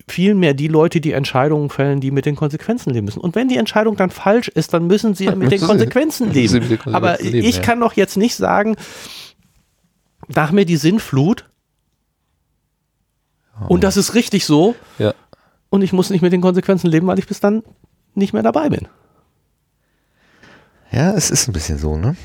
viel 0.07 0.35
mehr 0.35 0.53
die 0.53 0.68
Leute 0.68 0.99
die 0.99 1.11
Entscheidungen 1.13 1.69
fällen, 1.69 2.01
die 2.01 2.11
mit 2.11 2.26
den 2.26 2.35
Konsequenzen 2.35 2.91
leben 2.91 3.05
müssen. 3.05 3.22
Und 3.22 3.35
wenn 3.35 3.47
die 3.47 3.57
Entscheidung 3.57 3.95
dann 3.95 4.09
falsch 4.09 4.49
ist, 4.49 4.73
dann 4.73 4.88
müssen 4.88 5.15
sie 5.15 5.26
ja 5.26 5.35
mit 5.35 5.51
den 5.51 5.61
Konsequenzen 5.61 6.31
leben. 6.31 6.53
mit 6.53 6.63
den 6.72 6.80
Konsequenzen 6.80 6.95
Aber 6.95 7.18
leben, 7.19 7.47
ich 7.47 7.57
ja. 7.57 7.61
kann 7.61 7.80
doch 7.80 7.93
jetzt 7.93 8.18
nicht 8.18 8.35
sagen, 8.35 8.76
nach 10.27 10.51
mir 10.51 10.65
die 10.65 10.77
Sinnflut 10.77 11.49
und 13.69 13.84
das 13.84 13.95
ist 13.95 14.15
richtig 14.15 14.45
so 14.45 14.76
Ja. 14.97 15.13
und 15.69 15.81
ich 15.81 15.93
muss 15.93 16.09
nicht 16.09 16.22
mit 16.22 16.34
den 16.34 16.41
Konsequenzen 16.41 16.88
leben, 16.89 17.07
weil 17.07 17.19
ich 17.19 17.27
bis 17.27 17.39
dann 17.39 17.63
nicht 18.16 18.34
mehr 18.34 18.44
dabei 18.44 18.70
bin. 18.70 18.88
Ja, 20.92 21.12
es 21.14 21.32
ist 21.32 21.48
ein 21.48 21.54
bisschen 21.54 21.78
so, 21.78 21.96
ne? 21.98 22.16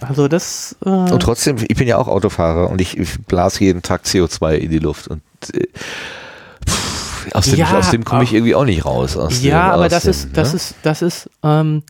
Also 0.00 0.26
das 0.28 0.76
äh, 0.84 0.88
Und 0.88 1.20
trotzdem, 1.22 1.56
ich 1.58 1.76
bin 1.76 1.86
ja 1.86 1.96
auch 1.96 2.08
Autofahrer 2.08 2.68
und 2.68 2.80
ich, 2.80 2.98
ich 2.98 3.20
blase 3.22 3.60
jeden 3.64 3.82
Tag 3.82 4.02
CO2 4.04 4.54
in 4.56 4.70
die 4.70 4.80
Luft 4.80 5.08
und 5.08 5.22
äh, 5.52 5.68
pff, 6.68 7.32
aus 7.34 7.44
dem, 7.46 7.54
Ja, 7.58 7.80
dem 7.80 8.04
komme 8.04 8.24
ich 8.24 8.30
aber- 8.30 8.36
irgendwie 8.38 8.54
auch 8.56 8.64
nicht 8.64 8.84
raus. 8.84 9.16
Aus 9.16 9.42
Ja, 9.42 9.66
dem, 9.68 9.74
aber 9.74 9.88
das 9.88 10.02
dem, 10.02 10.10
ist, 10.10 10.36
das 10.36 10.50
ne? 10.50 10.56
ist, 10.56 10.74
das 10.82 11.02
ist, 11.02 11.30
ähm, 11.42 11.84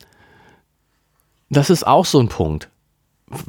das 1.50 1.70
ist 1.70 1.86
auch 1.86 2.04
so 2.04 2.20
ein 2.20 2.28
Punkt, 2.28 2.68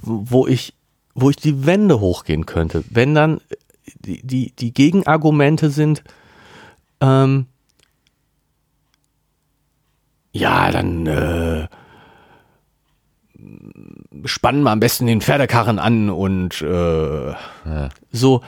wo 0.01 0.47
ich, 0.47 0.73
wo 1.13 1.29
ich 1.29 1.35
die 1.35 1.65
Wände 1.65 1.99
hochgehen 1.99 2.45
könnte. 2.45 2.83
Wenn 2.89 3.13
dann 3.13 3.41
die, 3.99 4.25
die, 4.25 4.51
die 4.55 4.73
Gegenargumente 4.73 5.69
sind, 5.69 6.03
ähm, 7.01 7.47
ja, 10.35 10.69
dann 10.69 11.07
äh, 11.07 11.67
spannen 14.25 14.63
wir 14.63 14.71
am 14.71 14.79
besten 14.81 15.07
den 15.07 15.21
Pferdekarren 15.21 15.79
an 15.79 16.09
und 16.09 16.61
äh, 16.61 17.33
so. 18.11 18.41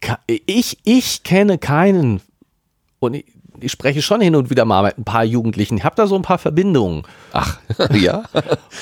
Ka- 0.00 0.20
Ich, 0.26 0.78
ich 0.84 1.22
kenne 1.22 1.58
keinen, 1.58 2.20
und 3.00 3.14
ich, 3.14 3.24
ich 3.60 3.72
spreche 3.72 4.02
schon 4.02 4.20
hin 4.20 4.34
und 4.36 4.50
wieder 4.50 4.64
mal 4.64 4.82
mit 4.84 4.98
ein 4.98 5.04
paar 5.04 5.24
Jugendlichen, 5.24 5.76
ich 5.76 5.84
habe 5.84 5.96
da 5.96 6.06
so 6.06 6.16
ein 6.16 6.22
paar 6.22 6.38
Verbindungen. 6.38 7.02
Ach, 7.32 7.58
ja. 7.92 8.24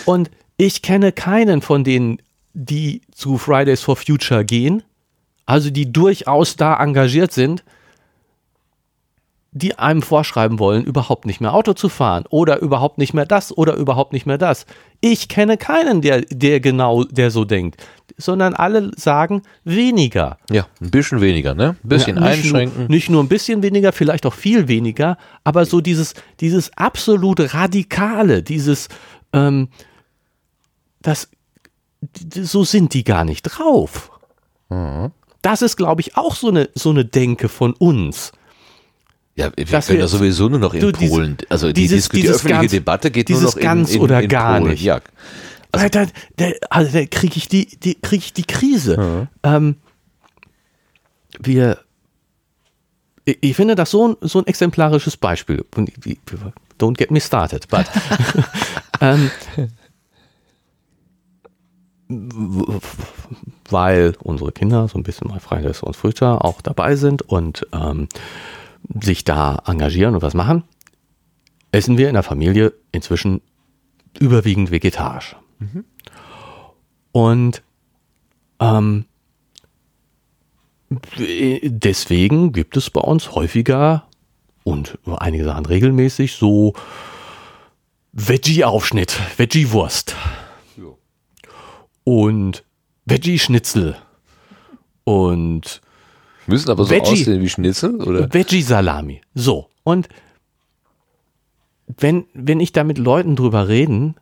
Und 0.06 0.30
ich 0.56 0.82
kenne 0.82 1.12
keinen 1.12 1.62
von 1.62 1.82
denen, 1.84 2.20
die 2.52 3.02
zu 3.12 3.38
Fridays 3.38 3.80
for 3.82 3.96
Future 3.96 4.44
gehen, 4.44 4.82
also 5.46 5.70
die 5.70 5.90
durchaus 5.92 6.56
da 6.56 6.76
engagiert 6.82 7.32
sind, 7.32 7.64
die 9.52 9.78
einem 9.78 10.02
vorschreiben 10.02 10.58
wollen, 10.58 10.84
überhaupt 10.84 11.24
nicht 11.24 11.40
mehr 11.40 11.54
Auto 11.54 11.72
zu 11.72 11.88
fahren 11.88 12.24
oder 12.28 12.60
überhaupt 12.60 12.98
nicht 12.98 13.14
mehr 13.14 13.24
das 13.24 13.56
oder 13.56 13.74
überhaupt 13.74 14.12
nicht 14.12 14.26
mehr 14.26 14.36
das. 14.36 14.66
Ich 15.00 15.28
kenne 15.28 15.56
keinen, 15.56 16.02
der, 16.02 16.22
der 16.22 16.60
genau, 16.60 17.04
der 17.04 17.30
so 17.30 17.44
denkt, 17.44 17.82
sondern 18.18 18.54
alle 18.54 18.90
sagen 18.96 19.42
weniger. 19.64 20.38
Ja, 20.50 20.66
ein 20.80 20.90
bisschen 20.90 21.20
weniger, 21.20 21.54
ne? 21.54 21.76
Ein 21.82 21.88
bisschen 21.88 22.16
Ja, 22.16 22.22
nicht 22.22 22.44
einschränken. 22.44 22.80
Nur, 22.82 22.88
nicht 22.88 23.08
nur 23.08 23.22
ein 23.22 23.28
bisschen 23.28 23.62
weniger, 23.62 23.92
vielleicht 23.92 24.26
auch 24.26 24.34
viel 24.34 24.68
weniger, 24.68 25.16
aber 25.44 25.64
so 25.64 25.80
dieses, 25.80 26.14
dieses 26.40 26.76
absolut 26.76 27.54
Radikale, 27.54 28.42
dieses, 28.42 28.88
ähm, 29.32 29.68
das, 31.00 31.30
so 32.34 32.64
sind 32.64 32.92
die 32.92 33.04
gar 33.04 33.24
nicht 33.24 33.42
drauf. 33.42 34.10
Mhm. 34.68 35.10
Das 35.40 35.62
ist, 35.62 35.76
glaube 35.76 36.02
ich, 36.02 36.16
auch 36.16 36.34
so 36.34 36.48
eine, 36.48 36.68
so 36.74 36.90
eine 36.90 37.04
Denke 37.04 37.48
von 37.48 37.72
uns. 37.72 38.32
Ja, 39.38 39.52
wir 39.56 39.64
dass 39.66 39.86
können 39.86 39.98
wir- 39.98 40.04
ja 40.04 40.08
sowieso 40.08 40.48
nur 40.48 40.58
noch 40.58 40.74
in 40.74 40.80
Du, 40.80 40.90
diese- 40.90 41.12
Polen. 41.14 41.36
Also 41.48 41.68
die, 41.68 41.74
dieses- 41.82 42.08
die 42.08 42.28
öffentliche 42.28 42.60
ganz- 42.60 42.70
Debatte 42.72 43.10
geht 43.12 43.28
dieses 43.28 43.42
nur 43.42 43.50
noch 43.52 43.56
in, 43.56 43.62
ganz 43.62 43.94
in, 43.94 44.00
oder 44.00 44.20
in 44.22 44.28
gar 44.28 44.58
Polen. 44.58 44.72
nicht. 44.72 44.82
Ja. 44.82 45.00
Also, 45.70 45.88
da, 45.90 46.06
da, 46.36 46.50
also 46.70 46.92
da 46.98 47.04
kriege 47.06 47.36
ich 47.36 47.46
die, 47.48 47.66
die 47.78 47.94
kriege 47.94 48.24
ich 48.24 48.32
die 48.32 48.42
Krise. 48.44 49.28
Ähm, 49.44 49.76
wir, 51.38 51.78
ich, 53.26 53.38
ich 53.42 53.54
finde 53.56 53.76
das 53.76 53.90
so 53.92 54.08
ein, 54.08 54.16
so 54.22 54.40
ein 54.40 54.46
exemplarisches 54.46 55.16
Beispiel. 55.16 55.64
Don't 56.80 56.96
get 56.96 57.10
me 57.12 57.20
started, 57.20 57.68
but 57.68 57.84
ähm, 59.00 59.30
weil 63.68 64.14
unsere 64.22 64.52
Kinder 64.52 64.88
so 64.88 64.98
ein 64.98 65.02
bisschen 65.02 65.28
mal 65.28 65.40
Fridays 65.40 65.82
und 65.82 65.94
Früchter 65.96 66.44
auch 66.44 66.60
dabei 66.62 66.96
sind 66.96 67.22
und 67.22 67.66
ähm, 67.72 68.08
sich 69.00 69.24
da 69.24 69.62
engagieren 69.66 70.14
und 70.14 70.22
was 70.22 70.34
machen, 70.34 70.64
essen 71.72 71.98
wir 71.98 72.08
in 72.08 72.14
der 72.14 72.22
Familie 72.22 72.72
inzwischen 72.92 73.42
überwiegend 74.18 74.70
vegetarisch. 74.70 75.36
Und 77.12 77.62
ähm, 78.60 79.04
deswegen 80.90 82.52
gibt 82.52 82.76
es 82.76 82.90
bei 82.90 83.00
uns 83.00 83.32
häufiger 83.32 84.06
und 84.64 84.98
einige 85.06 85.44
Sachen 85.44 85.66
regelmäßig 85.66 86.34
so 86.34 86.74
Veggie-Aufschnitt, 88.12 89.18
Veggie-Wurst. 89.36 90.16
Und 92.04 92.64
Veggie-Schnitzel. 93.04 93.96
Und 95.04 95.80
Müssen 96.48 96.70
aber 96.70 96.84
so 96.84 96.90
Veggie- 96.90 97.12
aussehen 97.12 97.40
wie 97.42 97.48
Schnitzel, 97.48 97.96
oder? 98.02 98.32
Veggie-Salami. 98.32 99.20
So. 99.34 99.68
Und 99.84 100.08
wenn, 101.86 102.26
wenn 102.34 102.60
ich 102.60 102.72
da 102.72 102.84
mit 102.84 102.98
Leuten 102.98 103.36
drüber 103.36 103.68
reden, 103.68 104.16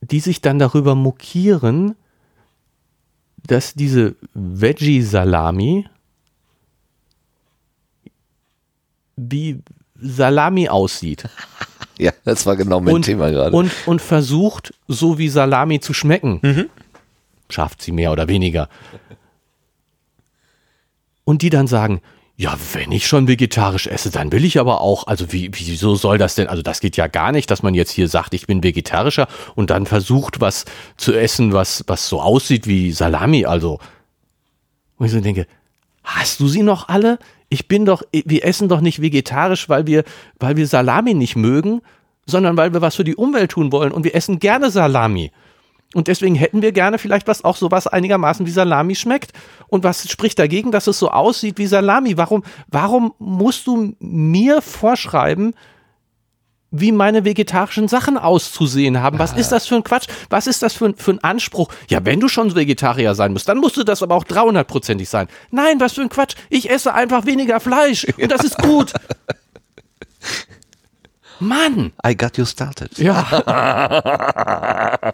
die 0.00 0.20
sich 0.20 0.40
dann 0.40 0.58
darüber 0.58 0.94
mokieren, 0.94 1.94
dass 3.46 3.74
diese 3.74 4.16
Veggie-Salami 4.34 5.86
wie 9.16 9.60
Salami 10.00 10.68
aussieht 10.68 11.28
Ja, 11.96 12.10
das 12.24 12.44
war 12.44 12.56
genau 12.56 12.80
mein 12.80 12.92
und, 12.94 13.02
Thema 13.02 13.30
gerade. 13.30 13.56
und, 13.56 13.70
und 13.86 14.02
versucht, 14.02 14.74
so 14.88 15.16
wie 15.16 15.28
Salami 15.28 15.78
zu 15.78 15.94
schmecken. 15.94 16.68
Schafft 17.48 17.82
sie 17.82 17.92
mehr 17.92 18.10
oder 18.10 18.26
weniger. 18.26 18.68
Und 21.24 21.42
die 21.42 21.50
dann 21.50 21.66
sagen, 21.66 22.00
ja, 22.36 22.56
wenn 22.72 22.90
ich 22.90 23.06
schon 23.06 23.28
vegetarisch 23.28 23.86
esse, 23.86 24.10
dann 24.10 24.32
will 24.32 24.44
ich 24.44 24.58
aber 24.58 24.80
auch, 24.80 25.06
also 25.06 25.32
wie, 25.32 25.50
wieso 25.52 25.94
soll 25.94 26.18
das 26.18 26.34
denn? 26.34 26.48
Also 26.48 26.62
das 26.62 26.80
geht 26.80 26.96
ja 26.96 27.06
gar 27.06 27.30
nicht, 27.30 27.50
dass 27.50 27.62
man 27.62 27.74
jetzt 27.74 27.92
hier 27.92 28.08
sagt, 28.08 28.34
ich 28.34 28.46
bin 28.46 28.64
vegetarischer 28.64 29.28
und 29.54 29.70
dann 29.70 29.86
versucht, 29.86 30.40
was 30.40 30.64
zu 30.96 31.12
essen, 31.12 31.52
was, 31.52 31.84
was 31.86 32.08
so 32.08 32.20
aussieht 32.20 32.66
wie 32.66 32.90
Salami. 32.90 33.44
Also, 33.44 33.78
und 34.96 35.06
ich 35.06 35.12
so 35.12 35.20
denke, 35.20 35.46
hast 36.02 36.40
du 36.40 36.48
sie 36.48 36.62
noch 36.62 36.88
alle? 36.88 37.20
Ich 37.50 37.68
bin 37.68 37.84
doch, 37.84 38.02
wir 38.12 38.44
essen 38.44 38.68
doch 38.68 38.80
nicht 38.80 39.00
vegetarisch, 39.00 39.68
weil 39.68 39.86
wir, 39.86 40.02
weil 40.40 40.56
wir 40.56 40.66
Salami 40.66 41.14
nicht 41.14 41.36
mögen, 41.36 41.82
sondern 42.26 42.56
weil 42.56 42.72
wir 42.72 42.80
was 42.80 42.96
für 42.96 43.04
die 43.04 43.14
Umwelt 43.14 43.52
tun 43.52 43.70
wollen 43.70 43.92
und 43.92 44.02
wir 44.02 44.14
essen 44.16 44.40
gerne 44.40 44.72
Salami. 44.72 45.30
Und 45.94 46.08
deswegen 46.08 46.34
hätten 46.34 46.60
wir 46.60 46.72
gerne 46.72 46.98
vielleicht 46.98 47.26
was 47.26 47.44
auch 47.44 47.56
sowas 47.56 47.86
einigermaßen 47.86 48.46
wie 48.46 48.50
Salami 48.50 48.94
schmeckt. 48.94 49.32
Und 49.68 49.84
was 49.84 50.08
spricht 50.10 50.38
dagegen, 50.38 50.72
dass 50.72 50.86
es 50.86 50.98
so 50.98 51.10
aussieht 51.10 51.58
wie 51.58 51.66
Salami? 51.66 52.16
Warum, 52.16 52.42
warum 52.68 53.14
musst 53.18 53.66
du 53.66 53.94
mir 54.00 54.60
vorschreiben, 54.60 55.54
wie 56.76 56.90
meine 56.90 57.24
vegetarischen 57.24 57.86
Sachen 57.86 58.18
auszusehen 58.18 59.00
haben. 59.00 59.20
Was 59.20 59.32
ist 59.32 59.52
das 59.52 59.66
für 59.66 59.76
ein 59.76 59.84
Quatsch? 59.84 60.08
Was 60.28 60.48
ist 60.48 60.60
das 60.62 60.74
für 60.74 60.86
ein, 60.86 60.96
für 60.96 61.12
ein 61.12 61.22
Anspruch? 61.22 61.68
Ja, 61.88 62.04
wenn 62.04 62.18
du 62.18 62.28
schon 62.28 62.54
Vegetarier 62.54 63.14
sein 63.14 63.32
musst, 63.32 63.48
dann 63.48 63.58
musst 63.58 63.76
du 63.76 63.84
das 63.84 64.02
aber 64.02 64.16
auch 64.16 64.24
300-prozentig 64.24 65.08
sein. 65.08 65.28
Nein, 65.52 65.78
was 65.78 65.92
für 65.92 66.02
ein 66.02 66.08
Quatsch. 66.08 66.34
Ich 66.50 66.68
esse 66.68 66.92
einfach 66.92 67.26
weniger 67.26 67.60
Fleisch 67.60 68.06
und 68.20 68.30
das 68.30 68.42
ist 68.42 68.58
gut. 68.58 68.92
Mann! 71.40 71.92
I 72.06 72.14
got 72.16 72.36
you 72.38 72.44
started. 72.44 72.96
Ja. 72.98 73.24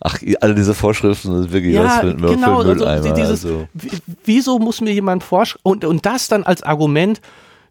Ach, 0.00 0.18
alle 0.40 0.54
diese 0.54 0.74
Vorschriften 0.74 1.42
sind 1.42 1.52
wirklich 1.52 1.74
Ja, 1.74 1.84
was 1.84 1.98
für, 2.00 2.14
genau. 2.14 2.62
für 2.62 2.68
Also, 2.68 2.74
Mülleimer. 2.74 3.14
dieses, 3.14 3.44
also. 3.44 3.68
Wieso 4.24 4.58
muss 4.58 4.80
mir 4.80 4.92
jemand 4.92 5.22
vorschreiben 5.22 5.60
und, 5.64 5.84
und 5.84 6.04
das 6.06 6.28
dann 6.28 6.44
als 6.44 6.62
Argument? 6.62 7.20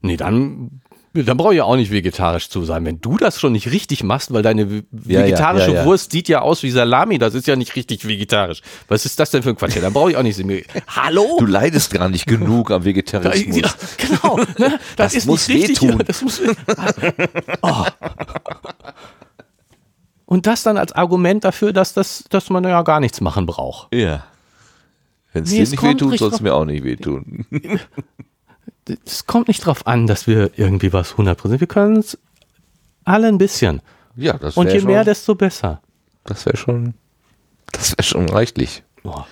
Nee, 0.02 0.18
dann, 0.18 0.81
dann 1.14 1.38
brauche 1.38 1.53
ich 1.53 1.57
ja 1.60 1.64
auch 1.65 1.76
nicht 1.76 1.91
vegetarisch 1.91 2.49
zu 2.49 2.64
sein. 2.65 2.85
Wenn 2.85 2.99
du 2.99 3.18
das 3.18 3.40
schon 3.40 3.52
nicht 3.52 3.69
richtig 3.72 4.03
machst, 4.03 4.34
weil 4.34 4.41
deine 4.41 4.69
ve- 4.72 4.84
Ja, 5.06 5.19
ja, 5.19 5.26
vegetarische 5.27 5.72
ja, 5.72 5.76
ja. 5.81 5.85
Wurst 5.85 6.11
sieht 6.11 6.27
ja 6.27 6.41
aus 6.41 6.64
wie 6.64 6.72
Salami, 6.72 7.19
das 7.19 7.35
ist 7.35 7.45
ja 7.45 7.56
nicht 7.56 7.76
richtig 7.76 8.07
vegetarisch. 8.07 8.61
Was 8.88 9.06
ist 9.06 9.19
das 9.19 9.30
denn 9.30 9.44
für 9.44 9.49
ein 9.49 9.56
Quatsch? 9.56 9.77
Dann 9.80 9.94
brauche 9.94 10.10
ich 10.11 10.18
auch 10.18 10.23
nicht. 10.23 10.40
Hallo? 10.88 11.38
Du 11.40 11.45
leidest 11.45 11.91
gar 11.94 12.10
nicht 12.10 12.26
genug 12.26 12.72
am 12.72 12.84
Vegetarismus. 12.84 13.57
Ja, 13.61 13.69
genau. 13.98 14.38
Ne? 14.38 14.80
Das, 14.95 15.14
Das 15.14 15.14
ist 15.15 15.26
muss 15.27 15.48
nicht 15.48 15.69
richtig. 15.69 15.81
wehtun. 15.90 16.03
Das 16.07 16.22
muss, 16.23 16.41
oh. 17.61 17.85
Und 20.26 20.48
das 20.48 20.64
dann 20.64 20.77
als 20.77 20.94
Argument 20.94 21.44
dafür, 21.44 21.73
dass, 21.73 21.94
das, 21.94 22.23
dass 22.30 22.49
man 22.49 22.64
ja 22.64 22.81
gar 22.81 22.99
nichts 22.99 23.22
machen 23.22 23.45
braucht. 23.45 23.94
Ja. 23.94 24.26
Wenn 25.31 25.44
es 25.44 25.52
Nee, 25.52 25.64
dir 25.64 25.69
nicht 25.69 25.84
wehtut, 25.84 26.18
soll 26.18 26.31
es 26.34 26.41
mir 26.41 26.53
auch 26.56 26.65
nicht 26.65 26.84
wehtun. 26.84 27.45
Es 29.05 29.26
kommt 29.26 29.47
nicht 29.47 29.65
drauf 29.65 29.88
an, 29.88 30.07
dass 30.07 30.27
wir 30.27 30.51
irgendwie 30.57 30.91
was 30.93 31.14
100%. 31.15 31.60
Wir 31.60 31.68
können 31.68 31.97
es 31.97 32.18
alle 33.05 33.27
ein 33.27 33.38
bisschen. 33.38 33.81
Ja, 34.15 34.38
das 34.38 34.57
Und 34.57 34.72
je 34.72 34.80
schon, 34.80 34.88
mehr, 34.88 35.03
desto 35.03 35.35
besser. 35.35 35.81
das 36.26 36.45
wäre 36.45 36.57
schon, 36.57 36.93
das 37.72 37.91
wäre 37.91 38.03
schon 38.03 38.30
reichlich. 38.30 38.84
Oh. 39.03 39.23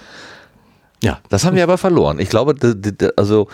Ja, 1.03 1.19
Das 1.29 1.45
haben 1.45 1.55
wir 1.55 1.63
aber 1.63 1.77
verloren. 1.77 2.19
Ich 2.19 2.29
glaube, 2.29 2.55
also 3.17 3.47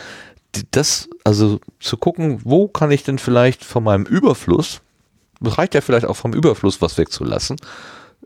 das, 0.71 1.09
also 1.23 1.59
zu 1.79 1.97
gucken, 1.97 2.41
wo 2.43 2.67
kann 2.67 2.91
ich 2.91 3.03
denn 3.03 3.19
vielleicht 3.19 3.63
von 3.63 3.83
meinem 3.83 4.05
Überfluss, 4.05 4.81
reicht 5.41 5.73
ja 5.75 5.81
vielleicht 5.81 6.05
auch 6.05 6.15
vom 6.15 6.33
Überfluss 6.33 6.81
was 6.81 6.97
wegzulassen. 6.97 7.57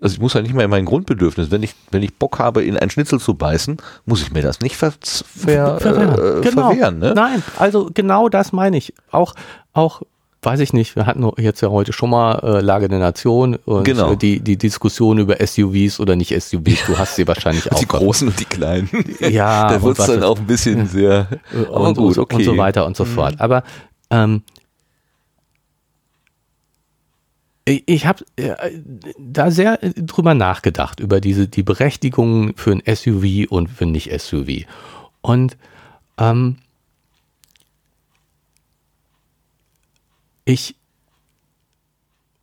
Also 0.01 0.15
ich 0.15 0.19
muss 0.19 0.33
ja 0.33 0.41
nicht 0.41 0.53
mehr 0.55 0.65
in 0.65 0.71
mein 0.71 0.85
Grundbedürfnis, 0.85 1.51
wenn 1.51 1.61
ich, 1.61 1.75
wenn 1.91 2.01
ich 2.01 2.15
Bock 2.15 2.39
habe, 2.39 2.63
in 2.63 2.75
ein 2.75 2.89
Schnitzel 2.89 3.19
zu 3.19 3.35
beißen, 3.35 3.77
muss 4.05 4.21
ich 4.23 4.31
mir 4.31 4.41
das 4.41 4.59
nicht 4.59 4.75
ver, 4.75 4.91
ver, 4.99 5.79
verwehren. 5.79 6.39
äh, 6.39 6.41
genau. 6.41 6.69
verwehren. 6.69 6.99
Ne? 6.99 7.13
Nein, 7.15 7.43
also 7.59 7.89
genau 7.93 8.27
das 8.27 8.51
meine 8.51 8.77
ich. 8.77 8.93
Auch, 9.11 9.35
auch, 9.73 10.01
weiß 10.41 10.59
ich 10.61 10.73
nicht, 10.73 10.95
wir 10.95 11.05
hatten 11.05 11.29
jetzt 11.37 11.61
ja 11.61 11.69
heute 11.69 11.93
schon 11.93 12.09
mal 12.09 12.39
äh, 12.43 12.61
Lage 12.61 12.89
der 12.89 12.97
Nation 12.97 13.55
und 13.63 13.83
Genau. 13.83 14.13
äh, 14.13 14.17
die, 14.17 14.39
die 14.39 14.57
Diskussion 14.57 15.19
über 15.19 15.35
SUVs 15.45 15.99
oder 15.99 16.15
nicht 16.15 16.29
SUVs, 16.33 16.87
du 16.87 16.97
hast 16.97 17.15
sie 17.15 17.27
wahrscheinlich 17.27 17.71
auch. 17.71 17.77
Die 17.77 17.87
großen 17.87 18.27
und 18.27 18.39
die 18.39 18.45
kleinen. 18.45 18.89
Ja, 19.19 19.69
da 19.69 19.83
wird 19.83 19.99
es 19.99 20.07
dann 20.07 20.23
auch 20.23 20.39
ein 20.39 20.47
bisschen 20.47 20.87
sehr, 20.87 21.27
aber 21.69 21.89
und, 21.89 21.95
gut, 21.97 22.17
und, 22.17 22.23
okay. 22.23 22.35
und 22.37 22.43
so 22.43 22.57
weiter 22.57 22.87
und 22.87 22.97
so 22.97 23.05
fort. 23.05 23.35
Aber 23.37 23.63
ähm, 24.09 24.41
ich, 27.65 27.83
ich 27.85 28.05
habe 28.05 28.25
äh, 28.35 28.55
da 29.17 29.51
sehr 29.51 29.83
äh, 29.83 29.93
drüber 29.93 30.33
nachgedacht, 30.33 30.99
über 30.99 31.21
diese 31.21 31.47
die 31.47 31.63
Berechtigung 31.63 32.55
für 32.55 32.71
ein 32.71 32.83
SUV 32.85 33.49
und 33.49 33.67
für 33.69 33.85
ein 33.85 33.91
nicht-SUV. 33.91 34.65
Und 35.21 35.57
ähm, 36.17 36.57
ich 40.45 40.75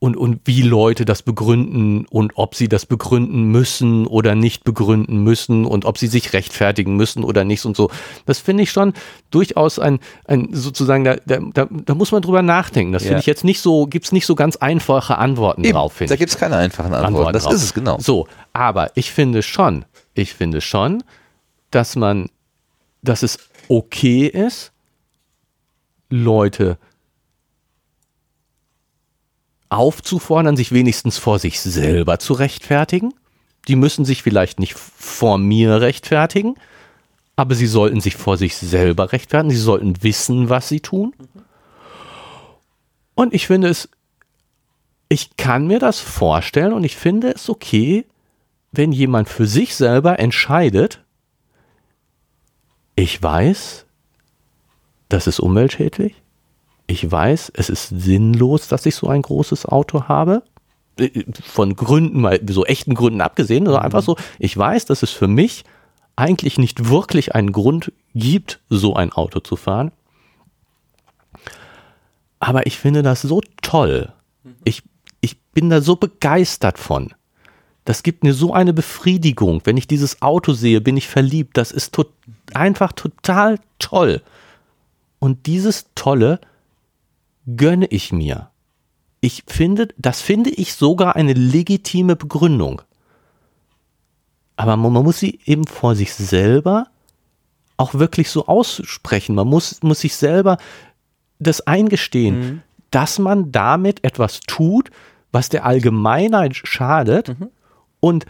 und, 0.00 0.16
und 0.16 0.40
wie 0.44 0.62
Leute 0.62 1.04
das 1.04 1.22
begründen 1.22 2.06
und 2.06 2.32
ob 2.36 2.54
sie 2.54 2.68
das 2.68 2.86
begründen 2.86 3.44
müssen 3.46 4.06
oder 4.06 4.36
nicht 4.36 4.62
begründen 4.62 5.24
müssen 5.24 5.64
und 5.64 5.84
ob 5.84 5.98
sie 5.98 6.06
sich 6.06 6.32
rechtfertigen 6.32 6.96
müssen 6.96 7.24
oder 7.24 7.44
nicht 7.44 7.64
und 7.64 7.76
so. 7.76 7.90
Das 8.24 8.38
finde 8.38 8.62
ich 8.62 8.70
schon 8.70 8.92
durchaus 9.30 9.80
ein, 9.80 9.98
ein 10.26 10.50
sozusagen, 10.52 11.02
da, 11.04 11.16
da, 11.26 11.40
da, 11.68 11.94
muss 11.94 12.12
man 12.12 12.22
drüber 12.22 12.42
nachdenken. 12.42 12.92
Das 12.92 13.02
Ja. 13.02 13.08
finde 13.08 13.20
ich 13.20 13.26
jetzt 13.26 13.42
nicht 13.44 13.60
so, 13.60 13.86
gibt 13.86 14.04
es 14.04 14.12
nicht 14.12 14.26
so 14.26 14.36
ganz 14.36 14.56
einfache 14.56 15.18
Antworten 15.18 15.64
Eben, 15.64 15.72
drauf, 15.72 15.96
da 15.98 16.14
gibt 16.14 16.30
es 16.30 16.38
keine 16.38 16.56
einfachen 16.56 16.92
Antworten. 16.94 17.06
Antworten 17.06 17.32
das 17.32 17.42
drauf. 17.42 17.54
ist 17.54 17.62
es 17.64 17.74
genau. 17.74 17.98
So, 17.98 18.28
aber 18.52 18.92
ich 18.94 19.10
finde 19.10 19.42
schon, 19.42 19.84
ich 20.14 20.32
finde 20.32 20.60
schon, 20.60 21.02
dass 21.72 21.96
man, 21.96 22.28
dass 23.02 23.24
es 23.24 23.38
okay 23.68 24.26
ist, 24.26 24.70
Leute 26.08 26.78
aufzufordern, 29.70 30.56
sich 30.56 30.72
wenigstens 30.72 31.18
vor 31.18 31.38
sich 31.38 31.60
selber 31.60 32.18
zu 32.18 32.32
rechtfertigen. 32.32 33.14
Die 33.66 33.76
müssen 33.76 34.04
sich 34.04 34.22
vielleicht 34.22 34.60
nicht 34.60 34.74
vor 34.74 35.38
mir 35.38 35.80
rechtfertigen, 35.80 36.54
aber 37.36 37.54
sie 37.54 37.66
sollten 37.66 38.00
sich 38.00 38.16
vor 38.16 38.36
sich 38.36 38.56
selber 38.56 39.12
rechtfertigen. 39.12 39.50
Sie 39.50 39.56
sollten 39.56 40.02
wissen, 40.02 40.48
was 40.48 40.68
sie 40.68 40.80
tun. 40.80 41.14
Und 43.14 43.34
ich 43.34 43.46
finde 43.46 43.68
es, 43.68 43.88
ich 45.08 45.36
kann 45.36 45.66
mir 45.66 45.78
das 45.78 46.00
vorstellen 46.00 46.72
und 46.72 46.84
ich 46.84 46.96
finde 46.96 47.34
es 47.34 47.48
okay, 47.48 48.06
wenn 48.72 48.92
jemand 48.92 49.28
für 49.28 49.46
sich 49.46 49.74
selber 49.74 50.18
entscheidet, 50.18 51.02
ich 52.94 53.22
weiß, 53.22 53.86
das 55.08 55.26
ist 55.26 55.40
umweltschädlich. 55.40 56.14
Ich 56.90 57.08
weiß, 57.08 57.52
es 57.54 57.68
ist 57.68 57.88
sinnlos, 57.88 58.66
dass 58.66 58.86
ich 58.86 58.96
so 58.96 59.08
ein 59.08 59.22
großes 59.22 59.66
Auto 59.66 60.04
habe. 60.08 60.42
Äh, 60.98 61.24
Von 61.44 61.76
Gründen, 61.76 62.22
mal 62.22 62.40
so 62.48 62.64
echten 62.64 62.94
Gründen 62.94 63.20
abgesehen, 63.20 63.66
sondern 63.66 63.84
einfach 63.84 64.02
so, 64.02 64.16
ich 64.38 64.56
weiß, 64.56 64.86
dass 64.86 65.02
es 65.02 65.10
für 65.10 65.28
mich 65.28 65.64
eigentlich 66.16 66.58
nicht 66.58 66.88
wirklich 66.88 67.34
einen 67.34 67.52
Grund 67.52 67.92
gibt, 68.14 68.60
so 68.70 68.96
ein 68.96 69.12
Auto 69.12 69.38
zu 69.40 69.54
fahren. 69.54 69.92
Aber 72.40 72.66
ich 72.66 72.78
finde 72.78 73.02
das 73.02 73.22
so 73.22 73.42
toll. 73.62 74.12
Ich, 74.64 74.82
ich 75.20 75.40
bin 75.52 75.70
da 75.70 75.82
so 75.82 75.96
begeistert 75.96 76.78
von. 76.78 77.12
Das 77.84 78.02
gibt 78.02 78.24
mir 78.24 78.32
so 78.32 78.52
eine 78.52 78.72
Befriedigung. 78.72 79.60
Wenn 79.64 79.76
ich 79.76 79.86
dieses 79.86 80.22
Auto 80.22 80.52
sehe, 80.52 80.80
bin 80.80 80.96
ich 80.96 81.08
verliebt. 81.08 81.56
Das 81.56 81.70
ist 81.70 81.94
tot, 81.94 82.12
einfach 82.54 82.92
total 82.92 83.58
toll. 83.78 84.22
Und 85.18 85.46
dieses 85.46 85.86
Tolle 85.94 86.40
gönne 87.56 87.86
ich 87.86 88.12
mir. 88.12 88.50
Ich 89.20 89.44
finde, 89.46 89.88
das 89.96 90.20
finde 90.20 90.50
ich 90.50 90.74
sogar 90.74 91.16
eine 91.16 91.32
legitime 91.32 92.16
Begründung. 92.16 92.82
Aber 94.56 94.76
man, 94.76 94.92
muss 94.92 95.20
sie 95.20 95.40
eben 95.44 95.66
vor 95.66 95.94
sich 95.94 96.12
selber 96.14 96.88
auch 97.76 97.94
wirklich 97.94 98.30
so 98.30 98.46
aussprechen. 98.46 99.34
Man 99.34 99.46
muss, 99.46 99.82
muss 99.82 100.00
sich 100.00 100.16
selber 100.16 100.58
das 101.38 101.66
eingestehen, 101.66 102.62
dass 102.90 103.18
man 103.18 103.52
damit 103.52 104.04
etwas 104.04 104.40
tut, 104.40 104.90
was 105.30 105.48
der 105.48 105.64
Allgemeinheit 105.64 106.56
schadet 106.56 107.36
und 108.00 108.26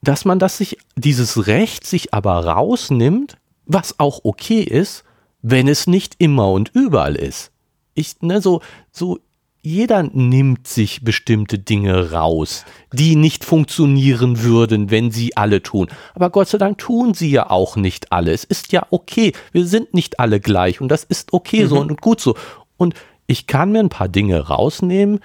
dass 0.00 0.24
man 0.24 0.38
das 0.38 0.58
sich, 0.58 0.78
dieses 0.94 1.46
Recht 1.46 1.86
sich 1.86 2.14
aber 2.14 2.44
rausnimmt, 2.44 3.36
was 3.66 3.98
auch 3.98 4.20
okay 4.22 4.62
ist, 4.62 5.04
wenn 5.42 5.68
es 5.68 5.86
nicht 5.86 6.16
immer 6.18 6.50
und 6.50 6.70
überall 6.74 7.14
ist. 7.14 7.50
Ich, 7.94 8.20
ne, 8.20 8.40
so, 8.40 8.60
so, 8.92 9.18
jeder 9.60 10.02
nimmt 10.02 10.66
sich 10.68 11.02
bestimmte 11.02 11.58
Dinge 11.58 12.12
raus, 12.12 12.64
die 12.92 13.16
nicht 13.16 13.44
funktionieren 13.44 14.42
würden, 14.42 14.90
wenn 14.90 15.10
sie 15.10 15.36
alle 15.36 15.62
tun. 15.62 15.88
Aber 16.14 16.30
Gott 16.30 16.48
sei 16.48 16.58
Dank 16.58 16.78
tun 16.78 17.14
sie 17.14 17.30
ja 17.30 17.50
auch 17.50 17.76
nicht 17.76 18.12
alle. 18.12 18.32
Es 18.32 18.44
ist 18.44 18.72
ja 18.72 18.86
okay. 18.90 19.32
Wir 19.52 19.66
sind 19.66 19.94
nicht 19.94 20.20
alle 20.20 20.40
gleich 20.40 20.80
und 20.80 20.88
das 20.88 21.04
ist 21.04 21.32
okay 21.32 21.66
so 21.66 21.80
und 21.80 22.00
gut 22.00 22.20
so. 22.20 22.36
Und 22.76 22.94
ich 23.26 23.46
kann 23.46 23.72
mir 23.72 23.80
ein 23.80 23.88
paar 23.88 24.08
Dinge 24.08 24.46
rausnehmen, 24.46 25.20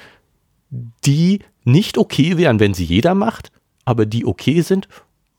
die 1.05 1.39
nicht 1.63 1.97
okay 1.97 2.37
wären, 2.37 2.59
wenn 2.59 2.73
sie 2.73 2.85
jeder 2.85 3.13
macht, 3.13 3.51
aber 3.85 4.05
die 4.05 4.25
okay 4.25 4.61
sind 4.61 4.87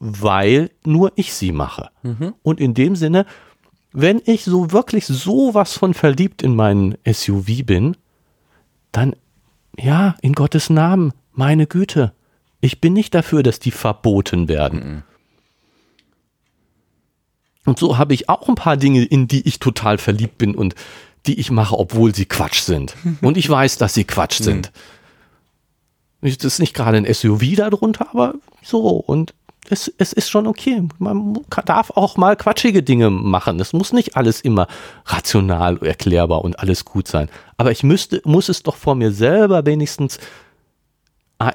weil 0.05 0.71
nur 0.85 1.13
ich 1.17 1.33
sie 1.33 1.53
mache. 1.53 1.91
Und 2.43 2.61
in 2.61 2.75
dem 2.75 2.95
Sinne, 2.95 3.25
wenn 3.95 4.21
ich 4.27 4.45
so 4.45 4.73
wirklich 4.73 5.07
sowas 5.07 5.79
von 5.79 5.95
verliebt 5.95 6.43
in 6.43 6.57
meinen 6.57 6.99
SUV 7.07 7.65
bin, 7.65 7.97
dann 8.91 9.15
ja, 9.79 10.17
in 10.21 10.33
Gottes 10.33 10.69
Namen, 10.69 11.13
meine 11.33 11.67
Güte. 11.67 12.13
Ich 12.61 12.81
bin 12.81 12.93
nicht 12.93 13.15
dafür, 13.15 13.43
dass 13.43 13.61
die 13.61 13.71
verboten 13.71 14.49
werden. 14.49 15.05
Und 17.65 17.79
so 17.79 17.97
habe 17.97 18.15
ich 18.15 18.29
auch 18.29 18.49
ein 18.49 18.57
paar 18.57 18.77
Dinge, 18.77 19.05
in 19.05 19.29
die 19.29 19.47
ich 19.47 19.61
total 19.61 19.99
verliebt 19.99 20.39
bin 20.39 20.55
und 20.55 20.75
die 21.27 21.39
ich 21.39 21.51
mache, 21.51 21.79
obwohl 21.79 22.15
sie 22.15 22.27
Quatsch 22.27 22.61
sind. 22.61 22.97
Und 23.23 23.39
ich 23.39 23.49
weiß, 23.49 23.79
dass 23.79 23.95
sie 23.95 24.05
Quatsch 24.05 24.43
sind. 24.43 24.73
Das 26.21 26.37
ist 26.45 26.59
nicht 26.59 26.75
gerade 26.75 26.99
ein 26.99 27.13
SUV 27.13 27.57
darunter, 27.57 28.11
aber 28.11 28.35
so. 28.63 28.81
Und 28.89 29.33
es, 29.71 29.93
es 29.99 30.13
ist 30.13 30.29
schon 30.31 30.47
okay. 30.47 30.87
Man 30.99 31.39
darf 31.65 31.91
auch 31.91 32.17
mal 32.17 32.37
quatschige 32.37 32.83
Dinge 32.83 33.11
machen. 33.11 33.59
Es 33.61 33.73
muss 33.73 33.93
nicht 33.93 34.17
alles 34.17 34.41
immer 34.41 34.67
rational 35.07 35.79
erklärbar 35.79 36.45
und 36.45 36.59
alles 36.59 36.85
gut 36.85 37.09
sein. 37.09 37.29
Aber 37.57 37.71
ich 37.71 37.83
müsste, 37.83 38.21
muss 38.25 38.49
es 38.49 38.63
doch 38.63 38.77
vor 38.77 38.95
mir 38.95 39.13
selber 39.13 39.65
wenigstens 39.67 40.19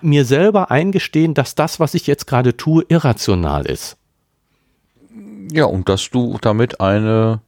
mir 0.01 0.25
selber 0.25 0.71
eingestehen, 0.71 1.33
dass 1.33 1.55
das, 1.55 1.79
was 1.79 1.93
ich 1.93 2.05
jetzt 2.05 2.27
gerade 2.27 2.55
tue, 2.57 2.83
irrational 2.89 3.65
ist. 3.65 3.97
Ja, 5.51 5.65
und 5.65 5.89
dass 5.89 6.09
du 6.09 6.37
damit 6.41 6.79
eine, 6.79 7.41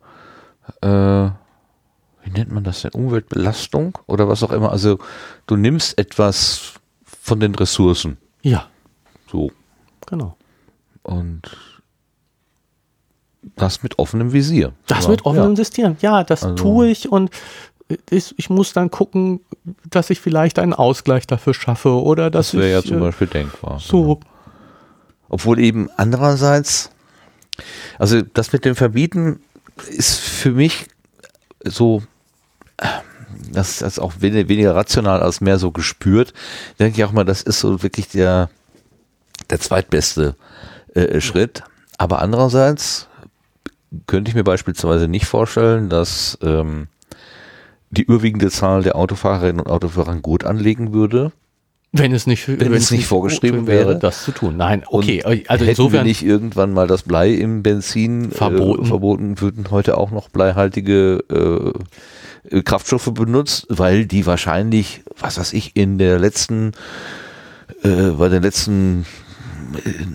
äh, 0.82 0.88
wie 0.88 2.32
nennt 2.32 2.52
man 2.52 2.64
das 2.64 2.82
denn, 2.82 2.92
Umweltbelastung 2.92 3.98
oder 4.08 4.28
was 4.28 4.42
auch 4.44 4.52
immer. 4.52 4.72
Also 4.72 4.98
du 5.46 5.56
nimmst 5.56 5.98
etwas 6.00 6.74
von 7.04 7.40
den 7.40 7.54
Ressourcen. 7.54 8.18
Ja, 8.42 8.68
So. 9.32 9.52
genau. 10.08 10.36
Und 11.04 11.42
das 13.56 13.82
mit 13.84 13.98
offenem 14.00 14.34
Visier. 14.34 14.74
Das 14.88 15.06
Aber, 15.06 15.12
mit 15.12 15.26
offenem 15.26 15.52
ja. 15.52 15.56
System. 15.56 15.98
Ja, 16.02 16.24
das 16.24 16.44
Also- 16.44 16.56
tue 16.56 16.90
ich 16.90 17.12
und 17.12 17.32
ich, 18.10 18.34
ich 18.38 18.50
muss 18.50 18.72
dann 18.74 18.90
gucken, 18.92 19.42
dass 19.90 20.10
ich 20.10 20.22
vielleicht 20.22 20.60
einen 20.60 20.74
Ausgleich 20.74 21.28
dafür 21.28 21.54
schaffe 21.54 21.90
oder 22.02 22.30
dass 22.30 22.52
Das 22.52 22.60
wäre 22.62 22.72
ja 22.72 22.84
zum 22.84 22.98
äh, 22.98 23.02
Beispiel 23.02 23.28
denkbar. 23.28 23.80
so 23.80 24.20
Obwohl 25.28 25.60
eben 25.60 25.90
andererseits, 25.98 26.92
also 28.00 28.22
das 28.22 28.54
mit 28.54 28.64
dem 28.64 28.76
Verbieten 28.76 29.42
ist 29.90 30.20
für 30.20 30.52
mich 30.52 30.88
so, 31.66 32.02
äh, 32.78 32.88
das 33.52 33.82
ist 33.82 34.00
auch 34.00 34.14
wen- 34.20 34.48
weniger 34.48 34.74
rational 34.76 35.22
als 35.22 35.42
mehr 35.42 35.58
so 35.60 35.72
gespürt. 35.72 36.34
Denke 36.80 36.98
ich 37.00 37.04
auch 37.06 37.12
mal, 37.12 37.26
das 37.26 37.42
ist 37.42 37.60
so 37.60 37.84
wirklich 37.84 38.08
der, 38.08 38.50
der 39.50 39.60
zweitbeste 39.60 40.36
äh, 40.94 41.22
Schritt. 41.22 41.64
Aber 41.98 42.22
andererseits 42.22 43.08
könnte 44.08 44.30
ich 44.30 44.36
mir 44.36 44.44
beispielsweise 44.44 45.08
nicht 45.08 45.26
vorstellen, 45.26 45.90
dass 45.90 46.38
ähm, 46.42 46.88
die 47.90 48.04
überwiegende 48.04 48.50
Zahl 48.50 48.84
der 48.84 48.96
Autofahrerinnen 48.96 49.60
und 49.60 49.70
Autofahrer 49.70 50.16
gut 50.16 50.46
anlegen 50.46 50.94
würde. 50.94 51.32
Wenn 51.94 52.14
es 52.14 52.26
nicht, 52.26 52.48
wenn, 52.48 52.74
es 52.74 52.90
nicht 52.90 53.06
vorgeschrieben 53.06 53.68
wäre. 53.68 54.00
das 54.00 54.24
zu 54.24 54.32
tun. 54.32 54.56
Nein, 54.56 54.84
okay. 54.88 55.24
Und 55.26 55.50
also 55.50 55.66
hätten 55.66 55.70
insofern, 55.72 55.92
wir 55.92 56.04
nicht 56.04 56.24
irgendwann 56.24 56.72
mal 56.72 56.88
das 56.88 57.04
Blei 57.04 57.32
im 57.32 57.64
Benzin 57.64 58.32
Verboten. 58.32 58.84
Äh, 58.84 58.88
verboten, 58.88 59.42
würden 59.42 59.70
heute 59.72 59.98
auch 59.98 60.10
noch 60.12 60.30
bleihaltige 60.30 61.22
äh, 61.30 62.56
äh, 62.56 62.64
Kraftstoffe 62.64 63.14
benutzt, 63.14 63.66
weil 63.68 64.06
die 64.06 64.26
wahrscheinlich, 64.26 65.02
was 65.20 65.38
weiß 65.38 65.52
ich, 65.52 65.76
in 65.76 65.98
der 65.98 66.18
letzten, 66.18 66.72
äh, 67.84 68.12
bei 68.12 68.30
den 68.30 68.42
letzten 68.42 69.02
äh, 69.02 69.21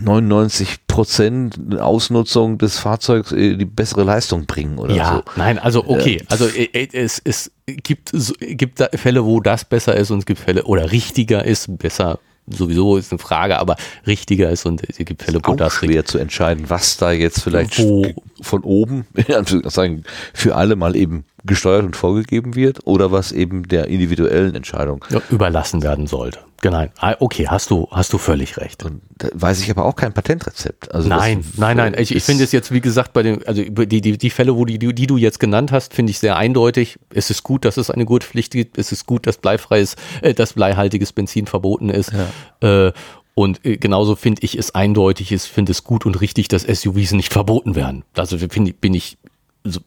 99 0.02 0.86
Prozent 0.86 1.58
Ausnutzung 1.78 2.58
des 2.58 2.78
Fahrzeugs 2.78 3.32
äh, 3.32 3.56
die 3.56 3.64
bessere 3.64 4.04
Leistung 4.04 4.46
bringen 4.46 4.78
oder 4.78 4.94
ja, 4.94 5.16
so. 5.16 5.22
nein, 5.36 5.58
also 5.58 5.84
okay. 5.86 6.22
Also 6.28 6.46
äh, 6.46 6.68
äh, 6.72 6.88
es, 6.92 7.20
es 7.24 7.50
gibt, 7.66 8.12
gibt 8.40 8.80
da 8.80 8.88
Fälle, 8.94 9.24
wo 9.24 9.40
das 9.40 9.64
besser 9.64 9.94
ist 9.96 10.10
und 10.10 10.20
es 10.20 10.26
gibt 10.26 10.40
Fälle, 10.40 10.64
oder 10.64 10.92
richtiger 10.92 11.44
ist, 11.44 11.78
besser 11.78 12.18
sowieso 12.48 12.96
ist 12.96 13.12
eine 13.12 13.18
Frage, 13.18 13.58
aber 13.58 13.76
richtiger 14.06 14.50
ist 14.50 14.66
und 14.66 14.82
es 14.88 14.96
gibt 14.98 15.22
Fälle, 15.22 15.40
wo 15.44 15.54
das 15.54 15.72
schwer 15.74 16.04
zu 16.04 16.18
entscheiden, 16.18 16.70
was 16.70 16.96
da 16.96 17.12
jetzt 17.12 17.42
vielleicht 17.42 17.78
Wo- 17.80 18.12
von 18.40 18.62
oben, 18.62 19.06
für 20.32 20.54
alle 20.54 20.76
mal 20.76 20.96
eben 20.96 21.24
gesteuert 21.46 21.84
und 21.84 21.96
vorgegeben 21.96 22.54
wird 22.54 22.86
oder 22.86 23.12
was 23.12 23.32
eben 23.32 23.68
der 23.68 23.88
individuellen 23.88 24.54
Entscheidung. 24.54 25.04
ja, 25.10 25.20
überlassen 25.30 25.82
werden 25.82 26.06
sollte. 26.06 26.40
Genau. 26.62 26.86
Ah, 26.98 27.16
Okay, 27.20 27.46
hast 27.48 27.70
du, 27.70 27.86
hast 27.90 28.12
du 28.12 28.18
völlig 28.18 28.56
recht. 28.56 28.82
Und 28.84 29.02
da 29.18 29.28
weiß 29.32 29.60
ich 29.60 29.70
aber 29.70 29.84
auch 29.84 29.94
kein 29.94 30.12
Patentrezept. 30.12 30.92
Also 30.94 31.08
Nein, 31.08 31.44
nein, 31.56 31.76
nein. 31.76 31.94
Ich, 31.98 32.14
ich 32.14 32.22
finde 32.24 32.44
es 32.44 32.52
jetzt, 32.52 32.72
wie 32.72 32.80
gesagt, 32.80 33.12
bei 33.12 33.22
den, 33.22 33.46
also 33.46 33.62
über 33.62 33.86
die, 33.86 34.00
die, 34.00 34.16
die 34.16 34.30
Fälle, 34.30 34.56
wo 34.56 34.64
die, 34.64 34.78
die, 34.78 35.06
du 35.06 35.16
jetzt 35.16 35.38
genannt 35.38 35.70
hast, 35.70 35.94
finde 35.94 36.10
ich 36.10 36.18
sehr 36.18 36.36
eindeutig. 36.36 36.98
Es 37.10 37.30
ist 37.30 37.42
gut, 37.42 37.64
dass 37.64 37.76
es 37.76 37.90
eine 37.90 38.04
Gurtpflicht 38.04 38.52
gibt. 38.52 38.78
Es 38.78 38.90
ist 38.90 39.06
gut, 39.06 39.26
dass 39.26 39.36
bleifreies, 39.36 39.96
äh, 40.22 40.34
dass 40.34 40.54
bleihaltiges 40.54 41.12
Benzin 41.12 41.46
verboten 41.46 41.90
ist. 41.90 42.12
Äh, 42.60 42.92
und 43.34 43.64
äh, 43.66 43.76
genauso 43.76 44.16
finde 44.16 44.42
ich 44.42 44.56
es 44.58 44.74
eindeutig, 44.74 45.30
ich 45.30 45.42
finde 45.42 45.72
es 45.72 45.84
gut 45.84 46.06
und 46.06 46.20
richtig, 46.22 46.48
dass 46.48 46.62
SUVs 46.62 47.12
nicht 47.12 47.32
verboten 47.34 47.76
werden. 47.76 48.02
Also 48.16 48.38
finde 48.38 48.70
ich, 48.70 48.76
bin 48.78 48.94
ich, 48.94 49.18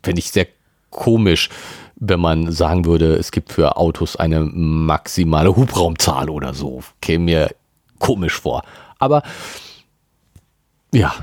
finde 0.03 0.19
ich 0.19 0.30
sehr 0.30 0.45
komisch, 0.90 1.49
wenn 1.95 2.20
man 2.20 2.52
sagen 2.52 2.86
würde, 2.86 3.16
es 3.16 3.32
gibt 3.32 3.52
für 3.52 3.78
Autos 3.78 4.16
eine 4.16 4.41
maximale 4.41 5.56
Hubraumzahl 5.56 6.30
oder 6.30 6.53
so. 6.53 6.82
Käme 7.02 7.26
mir 7.26 7.49
komisch 7.99 8.40
vor. 8.40 8.64
Aber 8.99 9.24
ja. 10.94 11.14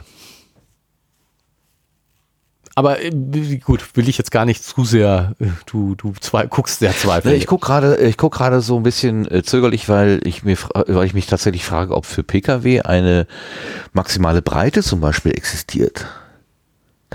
Aber 2.78 3.02
äh, 3.02 3.10
gut, 3.64 3.96
will 3.96 4.06
ich 4.06 4.18
jetzt 4.18 4.30
gar 4.30 4.44
nicht 4.44 4.62
zu 4.62 4.84
sehr, 4.84 5.34
äh, 5.38 5.46
du, 5.64 5.94
du 5.94 6.12
zwei, 6.20 6.46
guckst 6.46 6.80
sehr 6.80 6.94
zweifelnd. 6.94 7.38
ich 7.38 7.46
gucke 7.46 7.64
gerade, 7.64 7.96
ich 7.96 8.18
guck 8.18 8.34
gerade 8.34 8.60
so 8.60 8.76
ein 8.76 8.82
bisschen 8.82 9.30
äh, 9.30 9.42
zögerlich, 9.42 9.88
weil 9.88 10.20
ich 10.24 10.44
mir, 10.44 10.58
weil 10.74 11.06
ich 11.06 11.14
mich 11.14 11.26
tatsächlich 11.26 11.64
frage, 11.64 11.94
ob 11.94 12.04
für 12.04 12.22
Pkw 12.22 12.82
eine 12.82 13.26
maximale 13.94 14.42
Breite 14.42 14.82
zum 14.82 15.00
Beispiel 15.00 15.32
existiert. 15.32 16.06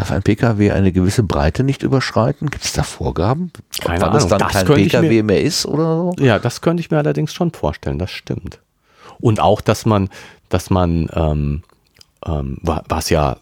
Darf 0.01 0.11
ein 0.11 0.23
Pkw 0.23 0.71
eine 0.71 0.91
gewisse 0.91 1.21
Breite 1.21 1.63
nicht 1.63 1.83
überschreiten? 1.83 2.49
Gibt 2.49 2.63
es 2.65 2.73
da 2.73 2.81
Vorgaben? 2.81 3.51
Keine 3.83 3.97
es 3.99 4.03
Ahnung. 4.25 4.29
dann 4.29 4.39
Das 4.39 4.51
kein 4.51 4.65
Pkw 4.65 5.07
mir- 5.07 5.23
mehr 5.23 5.41
ist 5.43 5.63
oder 5.67 5.83
so? 5.95 6.15
Ja, 6.17 6.39
das 6.39 6.61
könnte 6.61 6.81
ich 6.81 6.89
mir 6.89 6.97
allerdings 6.97 7.35
schon 7.35 7.51
vorstellen, 7.51 7.99
das 7.99 8.09
stimmt. 8.09 8.57
Und 9.19 9.39
auch, 9.39 9.61
dass 9.61 9.85
man, 9.85 10.09
dass 10.49 10.71
man, 10.71 11.07
ähm, 11.13 11.61
ähm, 12.25 12.57
wa- 12.63 12.81
was 12.89 13.11
ja, 13.11 13.37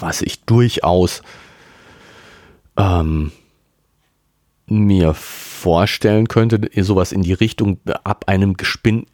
was 0.00 0.22
ich 0.22 0.42
durchaus 0.44 1.20
ähm, 2.78 3.30
mir 4.70 5.14
vorstellen 5.14 6.28
könnte, 6.28 6.60
sowas 6.82 7.12
in 7.12 7.22
die 7.22 7.32
Richtung, 7.34 7.78
ab 8.04 8.24
einem 8.28 8.56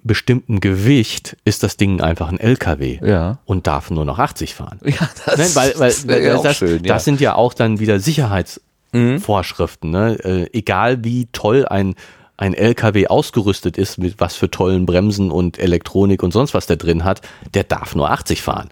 bestimmten 0.05 0.61
Gewicht 0.61 1.37
ist 1.45 1.63
das 1.63 1.77
Ding 1.77 2.01
einfach 2.01 2.29
ein 2.29 2.39
LKW 2.39 3.01
Ja. 3.03 3.39
und 3.47 3.67
darf 3.67 3.91
nur 3.91 4.05
noch 4.05 4.19
80 4.19 4.55
fahren. 4.55 4.79
Ja, 4.85 5.09
das, 5.25 5.55
Nein, 5.55 5.73
weil, 5.77 5.81
weil, 5.81 5.91
das 6.07 6.25
ja 6.25 6.37
auch 6.37 6.43
das, 6.43 6.57
schön. 6.59 6.85
Ja. 6.85 6.95
das 6.95 7.05
sind 7.05 7.21
ja 7.21 7.35
auch 7.35 7.53
dann 7.55 7.81
wieder 7.81 7.99
Sicherheitsvorschriften. 7.99 9.91
Ne? 9.91 10.19
Äh, 10.25 10.49
egal 10.57 11.05
wie 11.05 11.27
toll 11.33 11.67
ein, 11.67 11.95
ein 12.37 12.55
LKW 12.55 13.07
ausgerüstet 13.09 13.79
ist, 13.79 13.99
mit 13.99 14.21
was 14.21 14.37
für 14.37 14.51
tollen 14.51 14.87
Bremsen 14.87 15.31
und 15.31 15.59
Elektronik 15.59 16.23
und 16.23 16.33
sonst 16.33 16.55
was 16.55 16.67
der 16.67 16.77
drin 16.77 17.05
hat, 17.05 17.23
der 17.55 17.65
darf 17.65 17.95
nur 17.95 18.11
80 18.11 18.43
fahren. 18.43 18.69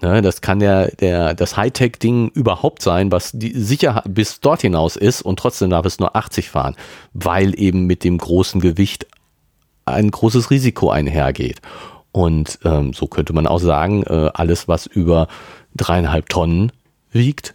Ne, 0.00 0.22
das 0.22 0.40
kann 0.40 0.60
der, 0.60 0.92
der, 0.96 1.34
das 1.34 1.56
Hightech-Ding 1.56 2.28
überhaupt 2.28 2.82
sein, 2.82 3.10
was 3.10 3.32
die 3.32 3.50
Sicherheit 3.58 4.04
bis 4.06 4.38
dort 4.38 4.60
hinaus 4.60 4.94
ist 4.94 5.22
und 5.22 5.40
trotzdem 5.40 5.70
darf 5.70 5.86
es 5.86 5.98
nur 5.98 6.14
80 6.14 6.50
fahren, 6.50 6.76
weil 7.14 7.58
eben 7.58 7.86
mit 7.86 8.04
dem 8.04 8.16
großen 8.16 8.60
Gewicht 8.60 9.08
ein 9.86 10.10
großes 10.10 10.50
Risiko 10.50 10.90
einhergeht. 10.90 11.60
Und 12.12 12.60
ähm, 12.64 12.92
so 12.92 13.08
könnte 13.08 13.32
man 13.32 13.48
auch 13.48 13.58
sagen, 13.58 14.04
äh, 14.04 14.30
alles, 14.34 14.68
was 14.68 14.86
über 14.86 15.26
dreieinhalb 15.74 16.28
Tonnen 16.28 16.70
wiegt, 17.10 17.54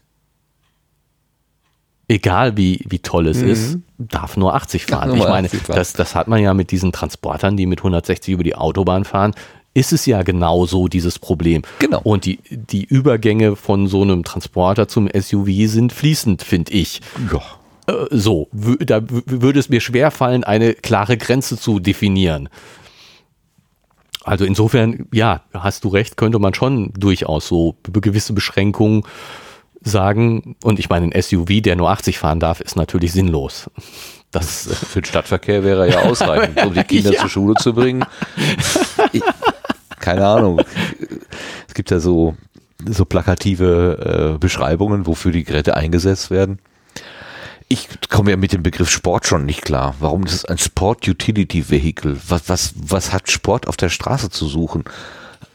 egal 2.10 2.58
wie, 2.58 2.84
wie 2.88 3.00
toll 3.00 3.28
es 3.28 3.42
ist, 3.42 3.78
darf 3.98 4.38
nur 4.38 4.54
80 4.54 4.86
fahren. 4.86 5.10
nur 5.10 5.18
ich 5.18 5.24
meine, 5.24 5.48
80 5.48 5.62
fahren. 5.62 5.76
das, 5.78 5.94
das 5.94 6.16
hat 6.16 6.28
man 6.28 6.42
ja 6.42 6.54
mit 6.54 6.72
diesen 6.72 6.92
Transportern, 6.92 7.56
die 7.56 7.66
mit 7.66 7.80
160 7.80 8.34
über 8.34 8.44
die 8.44 8.56
Autobahn 8.56 9.06
fahren, 9.06 9.34
ist 9.74 9.92
es 9.94 10.06
ja 10.06 10.22
genau 10.24 10.66
so 10.66 10.88
dieses 10.88 11.18
Problem. 11.20 11.64
Genau. 11.80 12.00
Und 12.04 12.26
die, 12.26 12.40
die 12.50 12.84
Übergänge 12.86 13.56
von 13.56 13.88
so 13.88 14.02
einem 14.04 14.24
Transporter 14.24 14.88
zum 14.88 15.10
SUV 15.14 15.48
sind 15.70 15.92
fließend, 15.94 16.44
finde 16.44 16.72
ich. 16.74 17.02
ja. 17.32 17.42
Äh, 17.88 18.06
so, 18.12 18.48
da 18.54 19.00
wü- 19.00 19.24
würde 19.26 19.60
es 19.60 19.68
mir 19.70 19.82
schwer 19.82 20.10
fallen, 20.12 20.44
eine 20.46 20.74
klare 20.74 21.18
Grenze 21.18 21.58
zu 21.58 21.80
definieren. 21.80 22.48
Also 24.24 24.46
insofern, 24.46 25.08
ja, 25.12 25.42
hast 25.54 25.84
du 25.84 25.90
recht, 25.90 26.16
könnte 26.16 26.40
man 26.40 26.54
schon 26.54 26.94
durchaus 26.94 27.46
so 27.48 27.76
gewisse 27.92 28.32
Beschränkungen 28.32 29.04
sagen. 29.82 30.56
Und 30.64 30.80
ich 30.80 30.90
meine, 30.90 31.08
ein 31.14 31.22
SUV, 31.22 31.62
der 31.62 31.76
nur 31.76 31.90
80 31.90 32.20
fahren 32.20 32.40
darf, 32.40 32.62
ist 32.62 32.78
natürlich 32.78 33.12
sinnlos. 33.12 33.70
Das, 34.32 34.68
Für 34.74 35.02
den 35.02 35.06
Stadtverkehr 35.06 35.64
wäre 35.66 35.86
er 35.88 35.94
ja 35.94 36.10
ausreichend, 36.10 36.64
um 36.66 36.74
die 36.74 36.84
Kinder 36.86 37.12
Ja. 37.12 37.20
zur 37.20 37.30
Schule 37.30 37.56
zu 37.56 37.74
bringen. 37.74 38.06
Keine 40.04 40.28
Ahnung. 40.28 40.60
Es 41.66 41.74
gibt 41.74 41.90
ja 41.90 42.00
so, 42.02 42.36
so 42.86 43.06
plakative 43.06 44.34
äh, 44.34 44.38
Beschreibungen, 44.38 45.08
wofür 45.08 45.32
die 45.32 45.46
Geräte 45.46 45.78
eingesetzt 45.78 46.30
werden. 46.30 46.60
Ich 47.70 47.88
komme 48.10 48.32
ja 48.32 48.38
mit 48.38 48.52
dem 48.52 48.64
Begriff 48.64 48.90
Sport 48.90 49.26
schon 49.26 49.46
nicht 49.46 49.62
klar. 49.62 49.96
Warum 50.02 50.26
ist 50.26 50.34
es 50.34 50.44
ein 50.44 50.58
Sport 50.58 51.08
Utility 51.08 51.70
Vehicle? 51.70 52.18
Was, 52.28 52.50
was, 52.50 52.74
was 52.76 53.14
hat 53.14 53.32
Sport 53.32 53.70
auf 53.70 53.78
der 53.78 53.88
Straße 53.88 54.30
zu 54.30 54.48
suchen? 54.48 54.84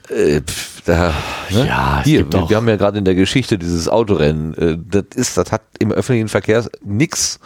Äh, 0.09 0.41
da, 0.87 1.13
ne? 1.51 1.67
Ja, 1.67 2.01
hier, 2.03 2.33
wir, 2.33 2.49
wir 2.49 2.57
haben 2.57 2.69
ja 2.69 2.77
gerade 2.77 2.97
in 2.97 3.05
der 3.05 3.15
Geschichte 3.15 3.59
dieses 3.59 3.87
Autorennen. 3.87 4.55
Äh, 4.55 4.79
das 4.83 5.05
ist, 5.15 5.37
das 5.37 5.53
hat 5.53 5.61
im 5.79 5.93
öffentlichen 5.93 6.29
Verkehr 6.29 6.65
nichts 6.83 7.39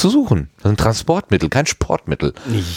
zu 0.00 0.10
suchen. 0.10 0.48
Das 0.56 0.64
ist 0.64 0.70
ein 0.70 0.76
Transportmittel, 0.76 1.48
kein 1.48 1.66
Sportmittel. 1.66 2.32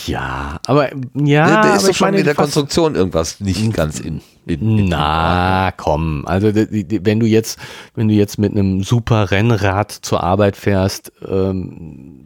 Ja, 0.06 0.60
aber 0.68 0.90
ja, 1.16 1.48
da 1.48 1.62
aber 1.62 1.76
ist 1.76 1.88
doch 1.88 1.94
schon 1.96 2.14
in 2.14 2.26
der 2.26 2.36
Konstruktion 2.36 2.96
irgendwas 2.96 3.40
nicht 3.40 3.74
ganz 3.74 4.00
in. 4.00 4.22
in, 4.46 4.78
in 4.78 4.86
Na, 4.90 5.72
komm. 5.76 6.26
Also 6.28 6.54
wenn 6.54 7.20
du 7.20 7.26
jetzt, 7.26 7.58
wenn 7.96 8.08
du 8.08 8.14
jetzt 8.14 8.38
mit 8.38 8.52
einem 8.52 8.84
super 8.84 9.32
Rennrad 9.32 9.92
zur 9.92 10.22
Arbeit 10.24 10.58
fährst, 10.58 11.12
ähm, 11.28 12.23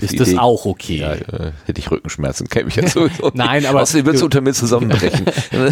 ist 0.00 0.20
das 0.20 0.28
Idee- 0.28 0.38
auch 0.38 0.66
okay. 0.66 0.96
Ja, 0.98 1.12
äh, 1.14 1.52
hätte 1.64 1.80
ich 1.80 1.90
Rückenschmerzen, 1.90 2.48
käme 2.48 2.68
ich 2.68 2.76
jetzt 2.76 2.92
sowieso. 2.94 3.30
Nein, 3.34 3.64
aber- 3.66 3.80
Außerdem 3.82 4.06
wird 4.06 4.16
es 4.16 4.22
unter 4.22 4.40
mir 4.40 4.52
zusammenbrechen. 4.52 5.24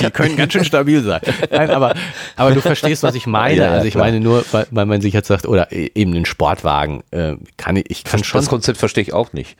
Die 0.00 0.10
können 0.10 0.36
ganz 0.36 0.52
schön 0.52 0.64
stabil 0.64 1.02
sein. 1.02 1.20
Nein, 1.50 1.70
aber, 1.70 1.94
aber 2.36 2.52
du 2.52 2.60
verstehst, 2.60 3.02
was 3.02 3.14
ich 3.14 3.26
meine. 3.26 3.56
Ja, 3.56 3.70
also 3.72 3.86
ich 3.86 3.92
klar. 3.94 4.04
meine 4.06 4.20
nur, 4.20 4.44
weil, 4.52 4.66
weil 4.70 4.86
man 4.86 5.00
sich 5.00 5.12
jetzt 5.12 5.28
sagt, 5.28 5.46
oder 5.46 5.70
e- 5.72 5.90
eben 5.94 6.12
den 6.12 6.24
Sportwagen, 6.24 7.02
äh, 7.10 7.36
kann 7.56 7.76
ich, 7.76 7.90
ich 7.90 8.04
kann 8.04 8.22
schon. 8.24 8.40
das 8.40 8.48
Konzept 8.48 8.78
verstehe 8.78 9.02
ich 9.02 9.12
auch 9.12 9.32
nicht. 9.32 9.56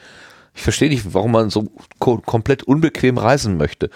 Ich 0.54 0.62
verstehe 0.62 0.88
nicht, 0.88 1.14
warum 1.14 1.32
man 1.32 1.50
so 1.50 1.68
ko 1.98 2.18
komplett 2.18 2.62
unbequem 2.64 3.18
reisen 3.18 3.56
möchte. 3.56 3.90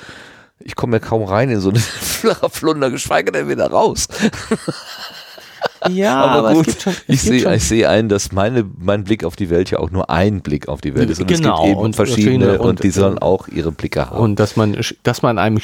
Ich 0.61 0.77
komme 0.77 0.97
ja 0.97 1.01
kaum 1.01 1.25
rein 1.25 1.51
in 1.51 1.61
so 1.61 1.71
eine 1.71 1.79
flache 1.81 2.51
Flunder, 2.51 2.91
geschweige 2.91 3.33
denn 3.33 3.49
wieder 3.49 3.69
raus. 3.71 4.07
Ja, 5.91 6.17
Aber, 6.25 6.51
es 6.53 6.57
gut, 6.67 6.81
schon, 6.83 6.95
ich 7.09 7.23
sehe 7.23 7.59
sehe 7.61 7.89
ein, 7.89 8.09
dass 8.09 8.33
meine, 8.33 8.65
mein 8.79 9.05
Blick 9.05 9.25
auf 9.25 9.37
die 9.37 9.51
Welt 9.51 9.71
ja 9.71 9.79
auch 9.79 9.91
nur 9.91 10.11
ein 10.11 10.41
Blick 10.41 10.69
auf 10.69 10.81
die 10.81 10.95
Welt 10.95 11.11
ist. 11.11 11.21
Und 11.21 11.27
Genau, 11.29 11.55
es 11.55 11.61
gibt 11.63 11.71
eben 11.73 11.81
und 11.81 11.97
verschiedene 11.97 12.23
verschiedene- 12.47 12.59
und, 12.63 12.69
und- 12.71 12.83
die 12.83 12.91
sollen 12.91 13.19
auch 13.19 13.49
ihre 13.49 13.73
Blicke 13.73 14.11
haben. 14.11 14.19
und 14.19 14.39
dass 14.41 14.57
man, 14.57 14.77
dass 15.03 15.23
man 15.23 15.39
einem 15.39 15.59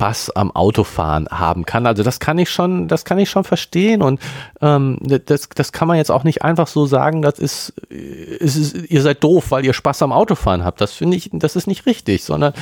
Spaß 0.00 0.30
am 0.30 0.50
Autofahren 0.50 1.28
haben 1.28 1.66
kann. 1.66 1.84
Also 1.84 2.02
das 2.02 2.20
kann 2.20 2.38
ich 2.38 2.48
schon, 2.48 2.88
das 2.88 3.04
kann 3.04 3.18
ich 3.18 3.28
schon 3.28 3.44
verstehen 3.44 4.00
und 4.00 4.18
ähm, 4.62 4.96
das, 5.02 5.50
das 5.50 5.72
kann 5.72 5.88
man 5.88 5.98
jetzt 5.98 6.10
auch 6.10 6.24
nicht 6.24 6.42
einfach 6.42 6.68
so 6.68 6.86
sagen, 6.86 7.20
das 7.20 7.38
ist, 7.38 7.68
ist, 7.90 8.56
ist 8.56 8.90
ihr 8.90 9.02
seid 9.02 9.22
doof, 9.22 9.50
weil 9.50 9.66
ihr 9.66 9.74
Spaß 9.74 10.00
am 10.00 10.12
Autofahren 10.12 10.64
habt. 10.64 10.80
Das 10.80 10.94
finde 10.94 11.18
ich, 11.18 11.28
das 11.34 11.54
ist 11.54 11.66
nicht 11.66 11.84
richtig, 11.84 12.24
sondern, 12.24 12.54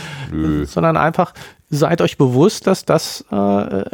sondern 0.65 0.97
einfach 0.97 1.32
seid 1.70 2.01
euch 2.01 2.19
bewusst, 2.19 2.66
dass 2.66 2.85
das 2.85 3.24
äh, 3.31 3.36
äh, 3.36 3.85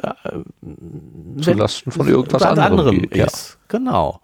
Zulasten 1.42 1.92
von 1.92 2.08
irgendwas 2.08 2.40
was 2.40 2.58
anderem 2.58 2.98
geht, 2.98 3.14
ja. 3.14 3.26
ist. 3.26 3.58
Genau. 3.68 4.20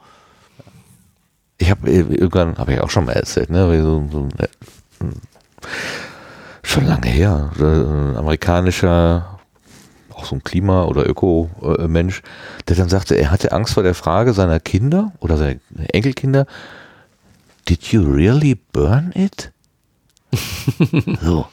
ich 1.59 1.71
habe 1.71 1.91
irgendwann, 1.91 2.57
habe 2.57 2.73
ich 2.73 2.81
auch 2.81 2.89
schon 2.89 3.05
mal 3.05 3.13
erzählt, 3.13 3.51
ne, 3.51 3.83
so, 3.83 4.09
so 4.11 4.29
äh, 4.39 4.49
schon 6.71 6.87
lange 6.87 7.09
her, 7.09 7.51
äh, 7.59 7.63
ein 7.63 8.17
amerikanischer, 8.17 9.41
auch 10.15 10.25
so 10.25 10.37
ein 10.37 10.45
Klima- 10.45 10.85
oder 10.85 11.09
Öko-Mensch, 11.09 12.23
der 12.69 12.77
dann 12.77 12.89
sagte, 12.89 13.17
er 13.17 13.33
hatte 13.33 13.51
Angst 13.51 13.75
vor 13.75 13.83
der 13.83 13.95
Frage 13.95 14.33
seiner 14.35 14.61
Kinder 14.61 15.13
oder 15.19 15.37
seiner 15.37 15.59
Enkelkinder, 15.93 16.47
did 17.69 17.85
you 17.87 18.03
really 18.03 18.55
burn 18.55 19.13
it? 19.15 19.53
so, 21.23 21.47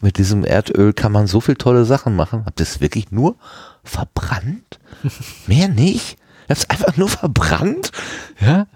mit 0.00 0.18
diesem 0.18 0.44
Erdöl 0.44 0.92
kann 0.92 1.10
man 1.10 1.26
so 1.26 1.40
viel 1.40 1.56
tolle 1.56 1.84
Sachen 1.84 2.14
machen. 2.14 2.44
Habt 2.46 2.60
ihr 2.60 2.64
es 2.64 2.80
wirklich 2.80 3.10
nur 3.10 3.34
verbrannt? 3.82 4.78
Mehr 5.48 5.68
nicht? 5.68 6.16
Ihr 6.48 6.54
habt 6.54 6.58
es 6.58 6.70
einfach 6.70 6.96
nur 6.96 7.08
verbrannt? 7.08 7.90
Ja? 8.40 8.66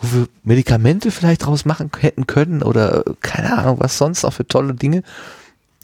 Wo 0.00 0.18
wir 0.18 0.28
Medikamente 0.42 1.10
vielleicht 1.10 1.44
draus 1.44 1.64
machen 1.64 1.90
hätten 1.98 2.26
können 2.26 2.62
oder 2.62 3.06
äh, 3.06 3.14
keine 3.20 3.56
Ahnung, 3.58 3.80
was 3.80 3.98
sonst 3.98 4.22
noch 4.22 4.32
für 4.32 4.46
tolle 4.46 4.74
Dinge. 4.74 5.02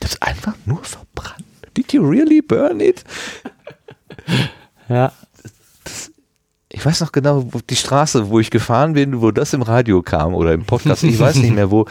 Das 0.01 0.13
ist 0.13 0.23
einfach 0.23 0.55
nur 0.65 0.83
verbrannt. 0.85 1.45
Did 1.77 1.93
you 1.93 2.07
really 2.07 2.43
burn 2.43 2.81
it? 2.81 3.05
Ja. 4.89 5.13
Ich 6.69 6.85
weiß 6.85 7.01
noch 7.01 7.13
genau, 7.13 7.53
wo 7.53 7.59
die 7.59 7.77
Straße, 7.77 8.29
wo 8.29 8.39
ich 8.39 8.51
gefahren 8.51 8.93
bin, 8.93 9.21
wo 9.21 9.31
das 9.31 9.53
im 9.53 9.63
Radio 9.63 10.03
kam 10.03 10.35
oder 10.35 10.53
im 10.53 10.65
Podcast, 10.65 11.03
ich 11.03 11.19
weiß 11.19 11.37
nicht 11.37 11.55
mehr, 11.55 11.71
wo, 11.71 11.87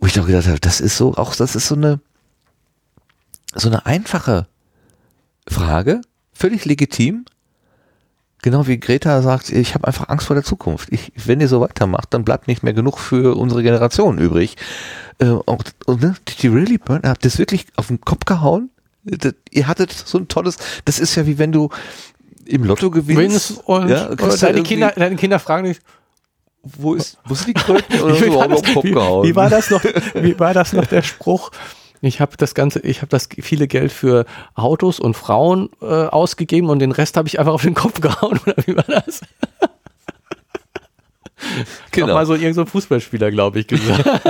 wo 0.00 0.06
ich 0.06 0.12
doch 0.14 0.26
gedacht 0.26 0.46
habe, 0.46 0.60
das 0.60 0.80
ist 0.80 0.96
so, 0.96 1.14
auch 1.14 1.34
das 1.34 1.56
ist 1.56 1.68
so 1.68 1.74
eine, 1.74 2.00
so 3.54 3.68
eine 3.68 3.84
einfache 3.84 4.46
Frage, 5.48 6.00
völlig 6.32 6.64
legitim. 6.64 7.24
Genau 8.42 8.66
wie 8.66 8.78
Greta 8.78 9.22
sagt, 9.22 9.50
ich 9.50 9.74
habe 9.74 9.86
einfach 9.88 10.08
Angst 10.08 10.26
vor 10.26 10.34
der 10.34 10.44
Zukunft. 10.44 10.92
Ich, 10.92 11.10
wenn 11.24 11.40
ihr 11.40 11.48
so 11.48 11.60
weitermacht, 11.60 12.12
dann 12.14 12.24
bleibt 12.24 12.46
nicht 12.48 12.62
mehr 12.62 12.74
genug 12.74 12.98
für 12.98 13.36
unsere 13.36 13.62
Generation 13.62 14.18
übrig. 14.18 14.56
Äh, 15.18 15.26
und, 15.30 15.74
und 15.86 16.02
ne, 16.02 16.14
did 16.28 16.42
you 16.44 16.52
really 16.52 16.78
burn? 16.78 17.02
Habt 17.04 17.24
ihr 17.24 17.30
das 17.30 17.38
wirklich 17.38 17.66
auf 17.76 17.88
den 17.88 18.00
Kopf 18.00 18.24
gehauen? 18.24 18.70
Das, 19.04 19.34
ihr 19.50 19.66
hattet 19.66 19.90
so 19.92 20.18
ein 20.18 20.28
tolles, 20.28 20.58
das 20.84 20.98
ist 20.98 21.14
ja 21.16 21.26
wie 21.26 21.38
wenn 21.38 21.50
du 21.52 21.70
im 22.44 22.64
Lotto 22.64 22.90
gewinnst. 22.90 23.62
und, 23.64 23.88
ja, 23.88 24.06
und 24.06 24.20
deine, 24.20 24.58
irgendwie- 24.58 24.62
Kinder, 24.62 24.92
deine 24.94 25.16
Kinder 25.16 25.38
fragen 25.38 25.64
dich, 25.64 25.78
wo 26.62 26.94
ist, 26.94 27.18
wo 27.24 27.34
sind 27.34 27.48
die 27.48 27.54
Kröten? 27.54 28.00
Oder 28.00 28.14
so, 28.16 28.34
war 28.34 28.50
auf 28.52 28.62
den 28.62 28.64
das, 28.64 28.74
Kopf 28.74 28.84
wie, 28.84 28.90
gehauen. 28.92 29.26
wie 29.28 29.34
war 29.36 29.48
das 29.50 29.70
noch? 29.70 29.82
Wie 30.14 30.38
war 30.38 30.52
das 30.54 30.72
noch 30.72 30.86
der 30.86 31.02
Spruch? 31.02 31.50
Ich 32.06 32.20
habe 32.20 32.36
das 32.36 32.54
ganze, 32.54 32.80
ich 32.80 32.98
habe 32.98 33.08
das 33.08 33.28
viele 33.40 33.68
Geld 33.68 33.92
für 33.92 34.26
Autos 34.54 35.00
und 35.00 35.14
Frauen 35.14 35.70
äh, 35.80 35.86
ausgegeben 35.86 36.70
und 36.70 36.78
den 36.78 36.92
Rest 36.92 37.16
habe 37.16 37.28
ich 37.28 37.38
einfach 37.38 37.52
auf 37.52 37.62
den 37.62 37.74
Kopf 37.74 38.00
gehauen 38.00 38.40
oder 38.46 38.54
wie 38.66 38.76
war 38.76 38.84
das? 38.84 39.20
Genau. 41.92 42.08
Noch 42.08 42.14
mal 42.14 42.26
so 42.26 42.32
irgendein 42.32 42.54
so 42.54 42.64
Fußballspieler, 42.64 43.30
glaube 43.30 43.60
ich, 43.60 43.66
gesagt. 43.66 44.04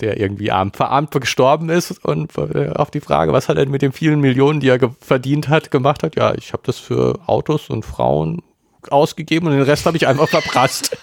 der 0.00 0.20
irgendwie 0.20 0.50
arm, 0.50 0.72
verarmt 0.72 1.12
gestorben 1.12 1.70
ist 1.70 2.04
und 2.04 2.36
äh, 2.36 2.70
auf 2.74 2.90
die 2.90 3.00
Frage, 3.00 3.32
was 3.32 3.48
hat 3.48 3.56
er 3.56 3.66
mit 3.66 3.80
den 3.80 3.92
vielen 3.92 4.20
Millionen, 4.20 4.60
die 4.60 4.68
er 4.68 4.78
verdient 5.00 5.48
hat, 5.48 5.70
gemacht 5.70 6.02
hat, 6.02 6.16
ja, 6.16 6.34
ich 6.34 6.52
habe 6.52 6.62
das 6.66 6.78
für 6.78 7.18
Autos 7.26 7.70
und 7.70 7.84
Frauen 7.84 8.42
ausgegeben 8.90 9.46
und 9.46 9.54
den 9.54 9.62
Rest 9.62 9.86
habe 9.86 9.96
ich 9.96 10.06
einfach 10.06 10.28
verprasst. 10.28 10.96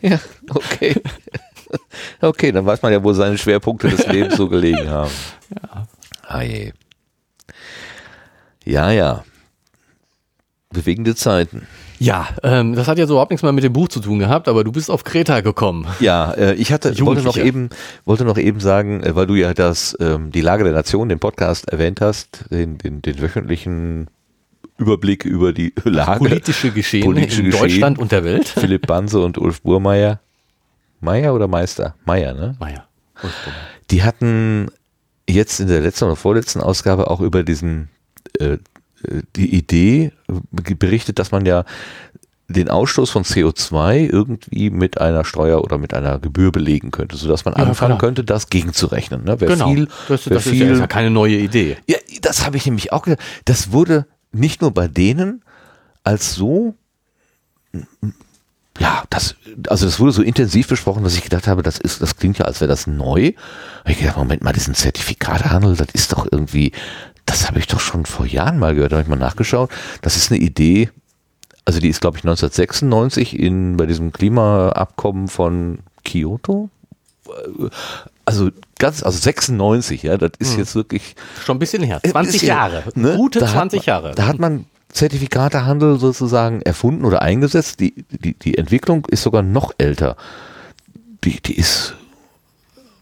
Ja, 0.00 0.20
okay. 0.50 1.00
Okay, 2.20 2.52
dann 2.52 2.64
weiß 2.66 2.82
man 2.82 2.92
ja, 2.92 3.02
wo 3.02 3.12
seine 3.12 3.38
Schwerpunkte 3.38 3.88
des 3.88 4.06
Lebens 4.06 4.36
so 4.36 4.48
gelegen 4.48 4.88
haben. 4.88 5.10
Ja. 5.50 5.86
Ah 6.26 6.42
je. 6.42 6.72
Ja, 8.64 8.90
ja. 8.90 9.24
Bewegende 10.70 11.14
Zeiten. 11.14 11.66
Ja, 11.98 12.28
ähm, 12.42 12.74
das 12.74 12.88
hat 12.88 12.98
jetzt 12.98 13.10
überhaupt 13.10 13.30
nichts 13.30 13.42
mehr 13.42 13.52
mit 13.52 13.64
dem 13.64 13.72
Buch 13.72 13.88
zu 13.88 14.00
tun 14.00 14.18
gehabt, 14.18 14.48
aber 14.48 14.64
du 14.64 14.72
bist 14.72 14.90
auf 14.90 15.04
Kreta 15.04 15.40
gekommen. 15.40 15.86
Ja, 16.00 16.32
äh, 16.32 16.54
ich 16.54 16.72
hatte, 16.72 16.98
wollte 17.00 17.22
noch 17.22 17.36
eben, 17.36 17.70
wollte 18.04 18.24
noch 18.24 18.36
eben 18.36 18.60
sagen, 18.60 19.02
äh, 19.02 19.14
weil 19.14 19.26
du 19.26 19.34
ja 19.34 19.54
das, 19.54 19.96
ähm, 20.00 20.32
die 20.32 20.40
Lage 20.40 20.64
der 20.64 20.72
Nation, 20.72 21.08
den 21.08 21.20
Podcast 21.20 21.68
erwähnt 21.68 22.00
hast, 22.00 22.46
den, 22.50 22.78
den, 22.78 23.00
den 23.00 23.20
wöchentlichen 23.20 24.08
Überblick 24.76 25.24
über 25.24 25.52
die 25.52 25.72
Lage. 25.84 26.18
Politische 26.18 26.72
Geschehen 26.72 27.04
Politische 27.04 27.42
in 27.42 27.50
Geschehen. 27.50 27.68
Deutschland 27.68 27.98
und 27.98 28.12
der 28.12 28.24
Welt. 28.24 28.48
Philipp 28.48 28.86
Banse 28.86 29.20
und 29.20 29.38
Ulf 29.38 29.62
Burmeier. 29.62 30.20
Meier 31.04 31.34
oder 31.34 31.46
Meister? 31.48 31.94
Meier, 32.04 32.34
ne? 32.34 32.56
Meier. 32.58 32.86
Die 33.90 34.02
hatten 34.02 34.68
jetzt 35.28 35.60
in 35.60 35.68
der 35.68 35.80
letzten 35.80 36.06
oder 36.06 36.16
vorletzten 36.16 36.60
Ausgabe 36.60 37.10
auch 37.10 37.20
über 37.20 37.42
diesen 37.44 37.88
äh, 38.40 38.54
äh, 38.54 38.58
die 39.36 39.54
Idee 39.54 40.12
berichtet, 40.50 41.18
dass 41.18 41.30
man 41.30 41.46
ja 41.46 41.64
den 42.48 42.68
Ausstoß 42.68 43.08
von 43.10 43.22
CO2 43.24 44.06
irgendwie 44.10 44.68
mit 44.68 45.00
einer 45.00 45.24
Steuer 45.24 45.62
oder 45.64 45.78
mit 45.78 45.94
einer 45.94 46.18
Gebühr 46.18 46.52
belegen 46.52 46.90
könnte, 46.90 47.16
sodass 47.16 47.44
man 47.46 47.54
Ja, 47.56 47.62
anfangen 47.64 47.92
klar. 47.92 47.98
könnte, 48.00 48.22
das 48.24 48.50
gegenzurechnen. 48.50 49.24
Ne? 49.24 49.40
Wer 49.40 49.48
Genau. 49.48 49.68
viel, 49.72 49.88
das, 50.08 50.28
wer 50.28 50.34
das 50.36 50.46
ist 50.46 50.52
viel, 50.52 50.66
ja 50.66 50.72
ist 50.74 50.78
ja 50.80 50.86
keine 50.86 51.10
neue 51.10 51.36
Idee. 51.36 51.78
ja, 51.88 51.96
das 52.20 52.44
habe 52.44 52.58
ich 52.58 52.66
nämlich 52.66 52.92
auch 52.92 53.02
gedacht. 53.02 53.20
Das 53.46 53.72
wurde 53.72 54.06
nicht 54.32 54.60
nur 54.60 54.72
bei 54.72 54.88
denen 54.88 55.42
als 56.02 56.34
so, 56.34 56.74
ja, 58.80 59.04
das, 59.10 59.36
also 59.68 59.86
das 59.86 60.00
wurde 60.00 60.12
so 60.12 60.22
intensiv 60.22 60.68
besprochen, 60.68 61.04
dass 61.04 61.14
ich 61.14 61.22
gedacht 61.22 61.46
habe, 61.46 61.62
das 61.62 61.78
ist, 61.78 62.02
das 62.02 62.16
klingt 62.16 62.38
ja, 62.38 62.44
als 62.44 62.60
wäre 62.60 62.68
das 62.68 62.86
neu. 62.86 63.32
Hab 63.84 63.90
ich 63.90 63.98
gedacht, 63.98 64.16
Moment 64.16 64.42
mal, 64.42 64.52
diesen 64.52 64.74
Zertifikatehandel, 64.74 65.76
das 65.76 65.88
ist 65.92 66.12
doch 66.12 66.26
irgendwie, 66.30 66.72
das 67.24 67.46
habe 67.46 67.58
ich 67.60 67.66
doch 67.68 67.80
schon 67.80 68.04
vor 68.04 68.26
Jahren 68.26 68.58
mal 68.58 68.74
gehört, 68.74 68.92
da 68.92 68.96
habe 68.96 69.04
ich 69.04 69.08
mal 69.08 69.16
nachgeschaut. 69.16 69.70
Das 70.02 70.16
ist 70.16 70.32
eine 70.32 70.40
Idee, 70.40 70.90
also 71.64 71.80
die 71.80 71.88
ist, 71.88 72.00
glaube 72.00 72.18
ich, 72.18 72.24
1996 72.24 73.38
in, 73.38 73.76
bei 73.76 73.86
diesem 73.86 74.12
Klimaabkommen 74.12 75.28
von 75.28 75.78
Kyoto. 76.04 76.68
Also 78.26 78.50
ganz, 78.78 79.02
also 79.02 79.18
96, 79.18 80.02
ja, 80.02 80.16
das 80.16 80.32
ist 80.38 80.58
jetzt 80.58 80.74
wirklich 80.74 81.14
Schon 81.44 81.56
ein 81.56 81.58
bisschen 81.58 81.82
her. 81.82 82.00
äh, 82.02 82.10
20 82.10 82.34
ist 82.34 82.42
ja, 82.42 82.54
Jahre. 82.54 82.84
ne? 82.94 83.16
Gute 83.16 83.38
Da 83.38 83.46
hat 83.46 83.54
20 83.54 83.78
man, 83.78 83.86
Jahre. 83.86 84.14
Da 84.14 84.26
hat 84.26 84.38
man 84.38 84.66
Zertifikatehandel 84.94 85.98
sozusagen 85.98 86.62
erfunden 86.62 87.04
oder 87.04 87.20
eingesetzt. 87.20 87.80
Die, 87.80 88.04
die, 88.10 88.34
die 88.34 88.56
Entwicklung 88.56 89.04
ist 89.10 89.22
sogar 89.22 89.42
noch 89.42 89.74
älter. 89.76 90.16
Die, 91.24 91.40
die 91.40 91.56
ist 91.56 91.94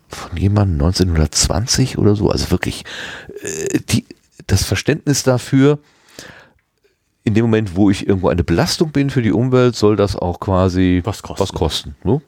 von 0.08 0.36
jemandem 0.36 0.80
1920 0.86 1.98
oder 1.98 2.16
so. 2.16 2.30
Also 2.30 2.50
wirklich 2.50 2.84
äh, 3.42 3.78
die, 3.90 4.06
das 4.46 4.64
Verständnis 4.64 5.22
dafür, 5.22 5.78
in 7.24 7.34
dem 7.34 7.44
Moment, 7.44 7.76
wo 7.76 7.90
ich 7.90 8.08
irgendwo 8.08 8.28
eine 8.28 8.42
Belastung 8.42 8.90
bin 8.90 9.10
für 9.10 9.22
die 9.22 9.32
Umwelt, 9.32 9.76
soll 9.76 9.96
das 9.96 10.16
auch 10.16 10.40
quasi 10.40 11.02
Was 11.04 11.22
kosten. 11.22 11.42
Was 11.42 11.52
kosten 11.52 11.96
ne? 12.04 12.22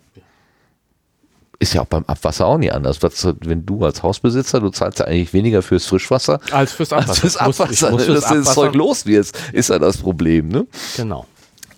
Ist 1.64 1.72
ja 1.72 1.80
auch 1.80 1.86
beim 1.86 2.04
Abwasser 2.04 2.44
auch 2.46 2.58
nicht 2.58 2.74
anders. 2.74 3.02
Was, 3.02 3.26
wenn 3.40 3.64
du 3.64 3.84
als 3.86 4.02
Hausbesitzer, 4.02 4.60
du 4.60 4.68
zahlst 4.68 4.98
ja 4.98 5.06
eigentlich 5.06 5.32
weniger 5.32 5.62
fürs 5.62 5.86
Frischwasser 5.86 6.38
Als 6.50 6.72
fürs 6.72 6.92
Abwasser. 6.92 7.10
als 7.10 7.18
fürs 7.20 7.34
Ich 7.36 7.40
muss- 7.46 7.60
Abwasser. 7.60 7.72
ich 7.86 7.90
muss 7.92 8.04
fürs 8.04 8.20
dass 8.20 8.28
das 8.28 8.38
Abwasser- 8.40 8.54
Zeug 8.54 8.74
los 8.74 9.06
wird, 9.06 9.32
ist 9.52 9.70
ja 9.70 9.78
das 9.78 9.96
Problem. 9.96 10.48
Ne? 10.48 10.66
Genau. 10.98 11.26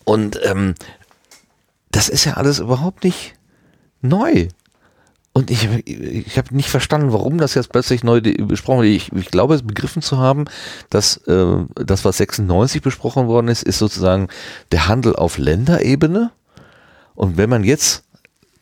Und 0.04 0.40
ähm, 0.44 0.74
das 1.92 2.08
ist 2.08 2.24
ja 2.24 2.34
alles 2.34 2.58
überhaupt 2.58 3.04
nicht 3.04 3.34
neu. 4.02 4.48
Und 5.32 5.50
ich, 5.50 5.68
ich 5.86 6.36
habe 6.38 6.56
nicht 6.56 6.68
verstanden, 6.70 7.12
warum 7.12 7.38
das 7.38 7.54
jetzt 7.54 7.70
plötzlich 7.70 8.02
neu 8.02 8.20
besprochen 8.22 8.82
wird. 8.82 8.94
Ich, 8.96 9.12
ich 9.12 9.30
glaube, 9.30 9.54
es 9.54 9.62
begriffen 9.62 10.02
zu 10.02 10.18
haben, 10.18 10.46
dass 10.90 11.18
äh, 11.28 11.58
das, 11.76 12.04
was 12.04 12.16
96 12.16 12.82
besprochen 12.82 13.28
worden 13.28 13.48
ist, 13.48 13.62
ist 13.62 13.78
sozusagen 13.78 14.28
der 14.72 14.88
Handel 14.88 15.14
auf 15.14 15.38
Länderebene. 15.38 16.32
Und 17.14 17.36
wenn 17.36 17.50
man 17.50 17.64
jetzt 17.64 18.04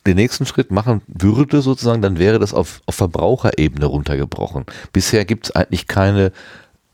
den 0.05 0.15
nächsten 0.15 0.45
Schritt 0.45 0.71
machen 0.71 1.01
würde, 1.07 1.61
sozusagen, 1.61 2.01
dann 2.01 2.19
wäre 2.19 2.39
das 2.39 2.53
auf, 2.53 2.81
auf 2.85 2.95
Verbraucherebene 2.95 3.85
runtergebrochen. 3.85 4.65
Bisher 4.93 5.25
gibt 5.25 5.47
es 5.47 5.55
eigentlich 5.55 5.87
keine 5.87 6.31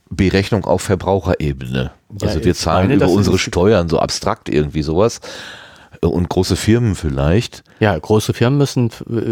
Berechnung 0.10 0.66
auf 0.66 0.82
Verbraucherebene. 0.82 1.92
Ja, 2.22 2.28
also 2.28 2.44
wir 2.44 2.56
zahlen 2.56 2.90
meine, 2.90 3.04
über 3.04 3.10
unsere 3.10 3.38
Steuern, 3.38 3.90
so 3.90 4.00
abstrakt 4.00 4.50
irgendwie 4.50 4.82
sowas. 4.82 5.22
Und 6.02 6.30
große 6.30 6.56
Firmen 6.56 6.96
vielleicht. 6.96 7.64
Ja, 7.80 7.98
große 7.98 8.34
Firmen 8.34 8.58
müssen, 8.58 8.92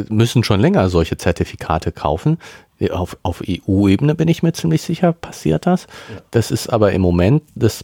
müssen 0.10 0.44
schon 0.44 0.60
länger 0.60 0.90
solche 0.90 1.18
Zertifikate 1.18 1.92
kaufen. 1.92 2.38
Auf, 2.92 3.18
auf 3.24 3.42
EU-Ebene 3.48 4.14
bin 4.14 4.28
ich 4.28 4.44
mir 4.44 4.54
ziemlich 4.54 4.84
sicher, 4.84 5.12
passiert 5.12 5.66
das. 5.66 5.88
Das 6.32 6.52
ist 6.52 6.72
aber 6.72 6.92
im 6.92 7.02
Moment 7.02 7.44
das 7.56 7.84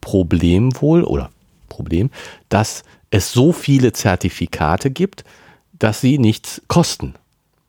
Problem 0.00 0.80
wohl, 0.80 1.02
oder 1.02 1.30
Problem, 1.68 2.10
dass 2.48 2.84
es 3.14 3.32
so 3.32 3.52
viele 3.52 3.92
Zertifikate 3.92 4.90
gibt, 4.90 5.24
dass 5.72 6.00
sie 6.00 6.18
nichts 6.18 6.62
kosten. 6.66 7.14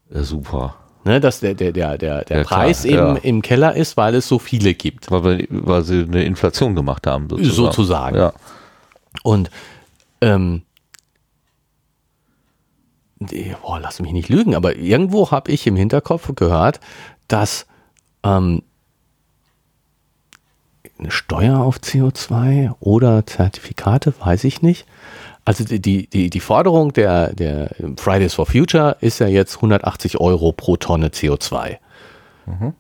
Ja, 0.10 0.24
super. 0.24 0.76
Ne, 1.04 1.20
dass 1.20 1.40
der, 1.40 1.54
der, 1.54 1.72
der, 1.72 2.00
der, 2.00 2.24
der 2.26 2.38
Ja, 2.38 2.44
klar, 2.44 2.62
Preis 2.62 2.84
eben 2.84 3.16
ja. 3.16 3.22
im 3.22 3.44
Keller 3.44 3.76
ist, 3.76 3.96
weil 3.96 4.16
es 4.16 4.28
so 4.28 4.40
viele 4.40 4.74
gibt. 4.74 5.12
Weil, 5.12 5.46
weil 5.50 5.84
sie 5.84 6.02
eine 6.02 6.24
Inflation 6.24 6.74
gemacht 6.74 7.06
haben, 7.06 7.30
sozusagen. 7.30 7.56
Sozusagen. 7.56 8.18
Ja. 8.18 8.34
Und 9.22 9.52
ähm, 10.22 10.64
boah, 13.62 13.80
lass 13.80 14.00
mich 14.00 14.14
nicht 14.14 14.30
lügen, 14.30 14.56
aber 14.56 14.76
irgendwo 14.78 15.30
habe 15.30 15.52
ich 15.52 15.68
im 15.68 15.76
Hinterkopf 15.76 16.34
gehört, 16.36 16.80
dass 17.28 17.68
ähm, 18.24 18.64
eine 20.98 21.12
Steuer 21.12 21.60
auf 21.60 21.78
CO2 21.78 22.74
oder 22.80 23.28
Zertifikate, 23.28 24.12
weiß 24.20 24.44
ich 24.46 24.64
nicht. 24.64 24.88
Also 25.46 25.64
die, 25.64 25.80
die, 26.10 26.30
die, 26.30 26.40
Forderung 26.40 26.92
der, 26.94 27.34
der 27.34 27.70
Fridays 27.98 28.34
for 28.34 28.48
Future 28.48 28.98
ist 29.00 29.20
ja 29.20 29.28
jetzt 29.28 29.58
180 29.58 30.20
Euro 30.20 30.52
pro 30.52 30.76
Tonne 30.76 31.10
CO2. 31.10 31.78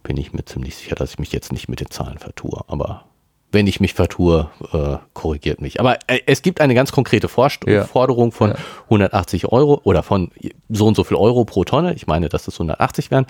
Bin 0.04 0.18
ich 0.18 0.34
mir 0.34 0.46
ziemlich 0.46 0.76
sicher, 0.76 0.96
dass 0.96 1.12
ich 1.12 1.20
mich 1.20 1.32
jetzt 1.32 1.52
nicht 1.52 1.70
mit 1.70 1.80
den 1.80 1.90
Zahlen 1.90 2.18
vertue. 2.18 2.64
Aber 2.68 3.06
wenn 3.52 3.68
ich 3.68 3.80
mich 3.80 3.94
vertue, 3.94 4.50
äh, 4.74 4.98
korrigiert 5.14 5.62
mich. 5.62 5.80
Aber 5.80 5.98
äh, 6.08 6.20
es 6.26 6.42
gibt 6.42 6.60
eine 6.62 6.76
ganz 6.76 6.92
konkrete 6.92 7.28
Vorst 7.28 7.66
Ja. 7.68 7.86
Forderung 7.86 8.32
von 8.32 8.50
Ja. 8.52 8.56
180 8.86 9.52
Euro 9.52 9.80
oder 9.84 10.04
von 10.04 10.32
so 10.70 10.88
und 10.88 10.96
so 10.96 11.04
viel 11.04 11.18
Euro 11.18 11.46
pro 11.46 11.64
Tonne. 11.64 11.94
Ich 11.94 12.06
meine, 12.08 12.30
dass 12.30 12.48
es 12.48 12.56
180 12.56 13.12
wären. 13.12 13.26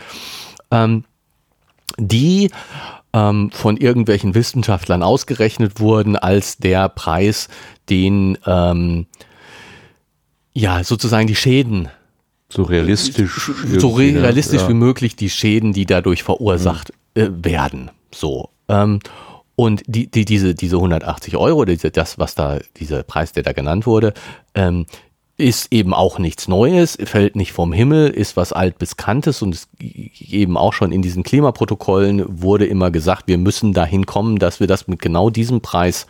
Ähm, 0.71 1.05
die 1.97 2.51
ähm, 3.15 3.49
von 3.51 3.77
irgendwelchen 3.77 4.35
Wissenschaftlern 4.35 5.01
ausgerechnet 5.01 5.79
wurden 5.79 6.17
als 6.17 6.57
der 6.57 6.89
Preis, 6.89 7.47
den 7.89 8.37
ähm, 8.45 9.07
ja 10.53 10.83
sozusagen 10.83 11.25
die 11.25 11.35
Schäden 11.35 11.87
So 12.49 12.63
realistisch. 12.63 13.51
so 13.79 13.97
ne? 13.97 14.21
realistisch 14.21 14.61
ja. 14.61 14.69
wie 14.69 14.73
möglich 14.73 15.15
die 15.15 15.29
Schäden, 15.29 15.71
die 15.71 15.85
dadurch 15.85 16.23
verursacht 16.23 16.91
äh, 17.13 17.29
werden. 17.31 17.89
So. 18.13 18.49
Ähm, 18.67 18.99
und 19.55 19.83
die, 19.87 20.11
die, 20.11 20.25
diese, 20.25 20.53
diese 20.53 20.75
180 20.75 21.37
Euro, 21.37 21.63
diese, 21.63 21.89
das, 21.89 22.19
was 22.19 22.35
da, 22.35 22.59
dieser 22.75 23.03
Preis, 23.03 23.31
der 23.31 23.43
da 23.43 23.53
genannt 23.53 23.85
wurde, 23.85 24.13
ähm, 24.53 24.85
ist 25.37 25.73
eben 25.73 25.93
auch 25.93 26.17
nichts 26.17 26.47
Neues, 26.47 26.97
fällt 27.03 27.35
nicht 27.35 27.51
vom 27.51 27.73
Himmel, 27.73 28.09
ist 28.09 28.37
was 28.37 28.53
altbekanntes 28.53 29.41
und 29.41 29.53
es 29.53 29.67
eben 29.79 30.55
auch 30.55 30.71
schon 30.71 30.93
in 30.93 31.01
diesen 31.01 31.23
Klimaprotokollen 31.23 32.23
wurde 32.41 32.65
immer 32.65 32.89
gesagt, 32.89 33.27
wir 33.27 33.37
müssen 33.37 33.73
dahin 33.73 34.05
kommen, 34.05 34.39
dass 34.39 34.59
wir 34.59 34.67
das 34.67 34.87
mit 34.87 35.01
genau 35.01 35.29
diesem 35.29 35.59
Preis 35.59 36.07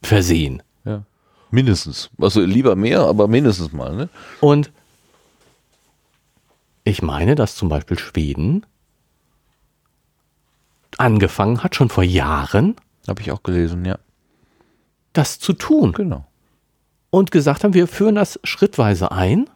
versehen. 0.00 0.62
Ja. 0.84 1.02
Mindestens. 1.50 2.10
Also 2.18 2.40
lieber 2.40 2.76
mehr, 2.76 3.00
aber 3.00 3.26
mindestens 3.26 3.72
mal. 3.72 3.96
Ne? 3.96 4.08
Und 4.40 4.70
ich 6.84 7.02
meine, 7.02 7.34
dass 7.34 7.56
zum 7.56 7.68
Beispiel 7.68 7.98
Schweden 7.98 8.64
angefangen 10.98 11.64
hat, 11.64 11.74
schon 11.74 11.88
vor 11.88 12.04
Jahren, 12.04 12.76
Habe 13.08 13.22
ich 13.22 13.32
auch 13.32 13.42
gelesen, 13.42 13.84
ja. 13.84 13.98
das 15.12 15.40
zu 15.40 15.52
tun. 15.52 15.92
Genau. 15.92 16.24
Und 17.16 17.30
gesagt 17.30 17.64
haben, 17.64 17.72
wir 17.72 17.88
führen 17.88 18.16
das 18.16 18.38
schrittweise 18.44 19.10
ein 19.10 19.48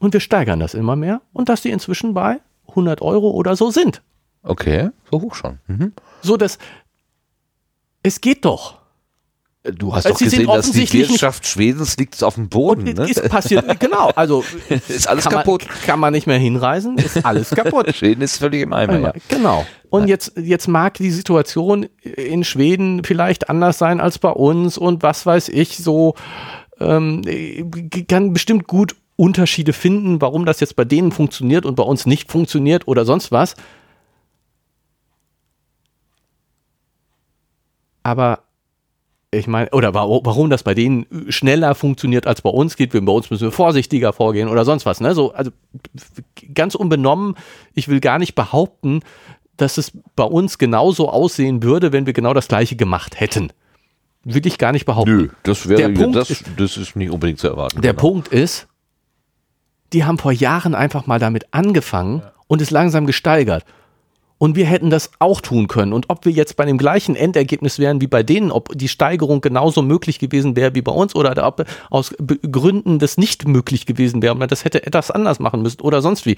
und 0.00 0.14
wir 0.14 0.20
steigern 0.20 0.60
das 0.60 0.72
immer 0.72 0.96
mehr 0.96 1.20
und 1.34 1.50
dass 1.50 1.60
die 1.60 1.68
inzwischen 1.68 2.14
bei 2.14 2.38
100 2.68 3.02
Euro 3.02 3.32
oder 3.32 3.54
so 3.54 3.70
sind. 3.70 4.00
Okay, 4.42 4.88
so 5.10 5.20
hoch 5.20 5.34
schon. 5.34 5.58
Mhm. 5.66 5.92
So 6.22 6.38
dass 6.38 6.56
es 8.02 8.22
geht 8.22 8.46
doch. 8.46 8.78
Du 9.62 9.94
hast 9.94 10.06
Also 10.06 10.14
doch 10.14 10.18
Sie 10.20 10.24
gesehen, 10.24 10.46
dass 10.46 10.70
die 10.70 10.90
Wirtschaft 10.90 11.46
Schwedens 11.46 11.98
liegt 11.98 12.24
auf 12.24 12.36
dem 12.36 12.48
Boden. 12.48 12.88
Und 12.88 12.96
ne? 12.96 13.10
ist 13.10 13.28
passiert, 13.28 13.78
genau, 13.78 14.08
also 14.16 14.42
ist 14.88 15.06
alles 15.06 15.24
kann 15.24 15.34
kaputt. 15.34 15.66
Man, 15.68 15.78
kann 15.84 16.00
man 16.00 16.14
nicht 16.14 16.26
mehr 16.26 16.38
hinreisen, 16.38 16.96
ist 16.96 17.26
alles 17.26 17.50
kaputt. 17.50 17.94
Schweden 17.94 18.22
ist 18.22 18.38
völlig 18.38 18.62
im 18.62 18.72
Eimer. 18.72 18.98
Ja. 18.98 19.12
Genau. 19.28 19.66
Und 19.90 20.08
jetzt, 20.08 20.32
jetzt 20.38 20.66
mag 20.66 20.94
die 20.94 21.10
Situation 21.10 21.86
in 22.02 22.42
Schweden 22.42 23.04
vielleicht 23.04 23.50
anders 23.50 23.76
sein 23.76 24.00
als 24.00 24.18
bei 24.18 24.30
uns 24.30 24.78
und 24.78 25.02
was 25.02 25.26
weiß 25.26 25.50
ich, 25.50 25.76
so 25.76 26.14
ähm, 26.80 27.22
kann 28.08 28.32
bestimmt 28.32 28.66
gut 28.66 28.96
Unterschiede 29.16 29.72
finden, 29.72 30.20
warum 30.20 30.46
das 30.46 30.60
jetzt 30.60 30.76
bei 30.76 30.84
denen 30.84 31.12
funktioniert 31.12 31.66
und 31.66 31.74
bei 31.74 31.82
uns 31.82 32.06
nicht 32.06 32.30
funktioniert 32.30 32.88
oder 32.88 33.04
sonst 33.04 33.30
was. 33.32 33.54
Aber 38.02 38.40
ich 39.30 39.46
meine, 39.46 39.70
oder 39.70 39.94
wa- 39.94 40.20
warum 40.24 40.50
das 40.50 40.62
bei 40.62 40.74
denen 40.74 41.06
schneller 41.28 41.74
funktioniert 41.74 42.26
als 42.26 42.42
bei 42.42 42.50
uns 42.50 42.76
geht, 42.76 42.92
bei 42.92 43.12
uns 43.12 43.30
müssen 43.30 43.44
wir 43.44 43.52
vorsichtiger 43.52 44.12
vorgehen 44.12 44.48
oder 44.48 44.64
sonst 44.64 44.86
was. 44.86 45.00
Ne? 45.00 45.14
So, 45.14 45.32
also 45.32 45.50
ganz 46.54 46.74
unbenommen, 46.74 47.36
ich 47.74 47.88
will 47.88 48.00
gar 48.00 48.18
nicht 48.18 48.34
behaupten, 48.34 49.00
dass 49.56 49.78
es 49.78 49.92
bei 50.16 50.24
uns 50.24 50.58
genauso 50.58 51.10
aussehen 51.10 51.62
würde, 51.62 51.92
wenn 51.92 52.06
wir 52.06 52.14
genau 52.14 52.32
das 52.34 52.48
gleiche 52.48 52.76
gemacht 52.76 53.20
hätten. 53.20 53.52
Will 54.24 54.46
ich 54.46 54.58
gar 54.58 54.72
nicht 54.72 54.84
behaupten. 54.84 55.16
Nö, 55.16 55.28
das 55.44 55.68
wäre 55.68 55.80
Der 55.80 55.88
Punkt 55.98 56.16
das, 56.16 56.30
ist- 56.30 56.44
das 56.56 56.76
ist 56.76 56.94
nicht 56.96 57.10
unbedingt 57.10 57.38
zu 57.38 57.48
erwarten. 57.48 57.80
Der 57.80 57.92
genau. 57.92 58.00
Punkt 58.08 58.28
ist, 58.28 58.66
die 59.92 60.04
haben 60.04 60.18
vor 60.18 60.32
Jahren 60.32 60.74
einfach 60.74 61.06
mal 61.06 61.18
damit 61.18 61.46
angefangen 61.52 62.22
und 62.46 62.60
es 62.62 62.70
langsam 62.70 63.06
gesteigert. 63.06 63.64
Und 64.38 64.56
wir 64.56 64.64
hätten 64.64 64.88
das 64.88 65.10
auch 65.18 65.40
tun 65.42 65.68
können. 65.68 65.92
Und 65.92 66.08
ob 66.08 66.24
wir 66.24 66.32
jetzt 66.32 66.56
bei 66.56 66.64
dem 66.64 66.78
gleichen 66.78 67.14
Endergebnis 67.14 67.78
wären 67.78 68.00
wie 68.00 68.06
bei 68.06 68.22
denen, 68.22 68.50
ob 68.50 68.70
die 68.76 68.88
Steigerung 68.88 69.42
genauso 69.42 69.82
möglich 69.82 70.18
gewesen 70.18 70.56
wäre 70.56 70.74
wie 70.74 70.80
bei 70.80 70.92
uns 70.92 71.14
oder 71.14 71.46
ob 71.46 71.66
aus 71.90 72.14
Gründen 72.50 72.98
das 72.98 73.18
nicht 73.18 73.46
möglich 73.46 73.84
gewesen 73.84 74.22
wäre, 74.22 74.32
ob 74.32 74.38
man 74.38 74.48
das 74.48 74.64
hätte 74.64 74.86
etwas 74.86 75.10
anders 75.10 75.40
machen 75.40 75.60
müssen 75.60 75.82
oder 75.82 76.00
sonst 76.00 76.24
wie, 76.24 76.36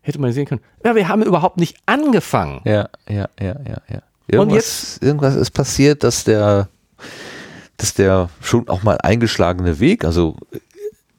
hätte 0.00 0.20
man 0.20 0.32
sehen 0.32 0.46
können. 0.46 0.62
Ja, 0.84 0.96
wir 0.96 1.06
haben 1.08 1.22
überhaupt 1.22 1.58
nicht 1.58 1.76
angefangen. 1.86 2.60
Ja, 2.64 2.88
ja, 3.08 3.28
ja, 3.40 3.56
ja, 3.68 3.82
ja. 3.88 4.02
Irgendwas, 4.26 4.98
irgendwas 5.00 5.36
ist 5.36 5.52
passiert, 5.52 6.02
dass 6.02 6.24
der, 6.24 6.68
dass 7.76 7.94
der 7.94 8.30
schon 8.40 8.68
auch 8.68 8.82
mal 8.82 8.98
eingeschlagene 9.02 9.80
Weg, 9.80 10.04
also 10.04 10.36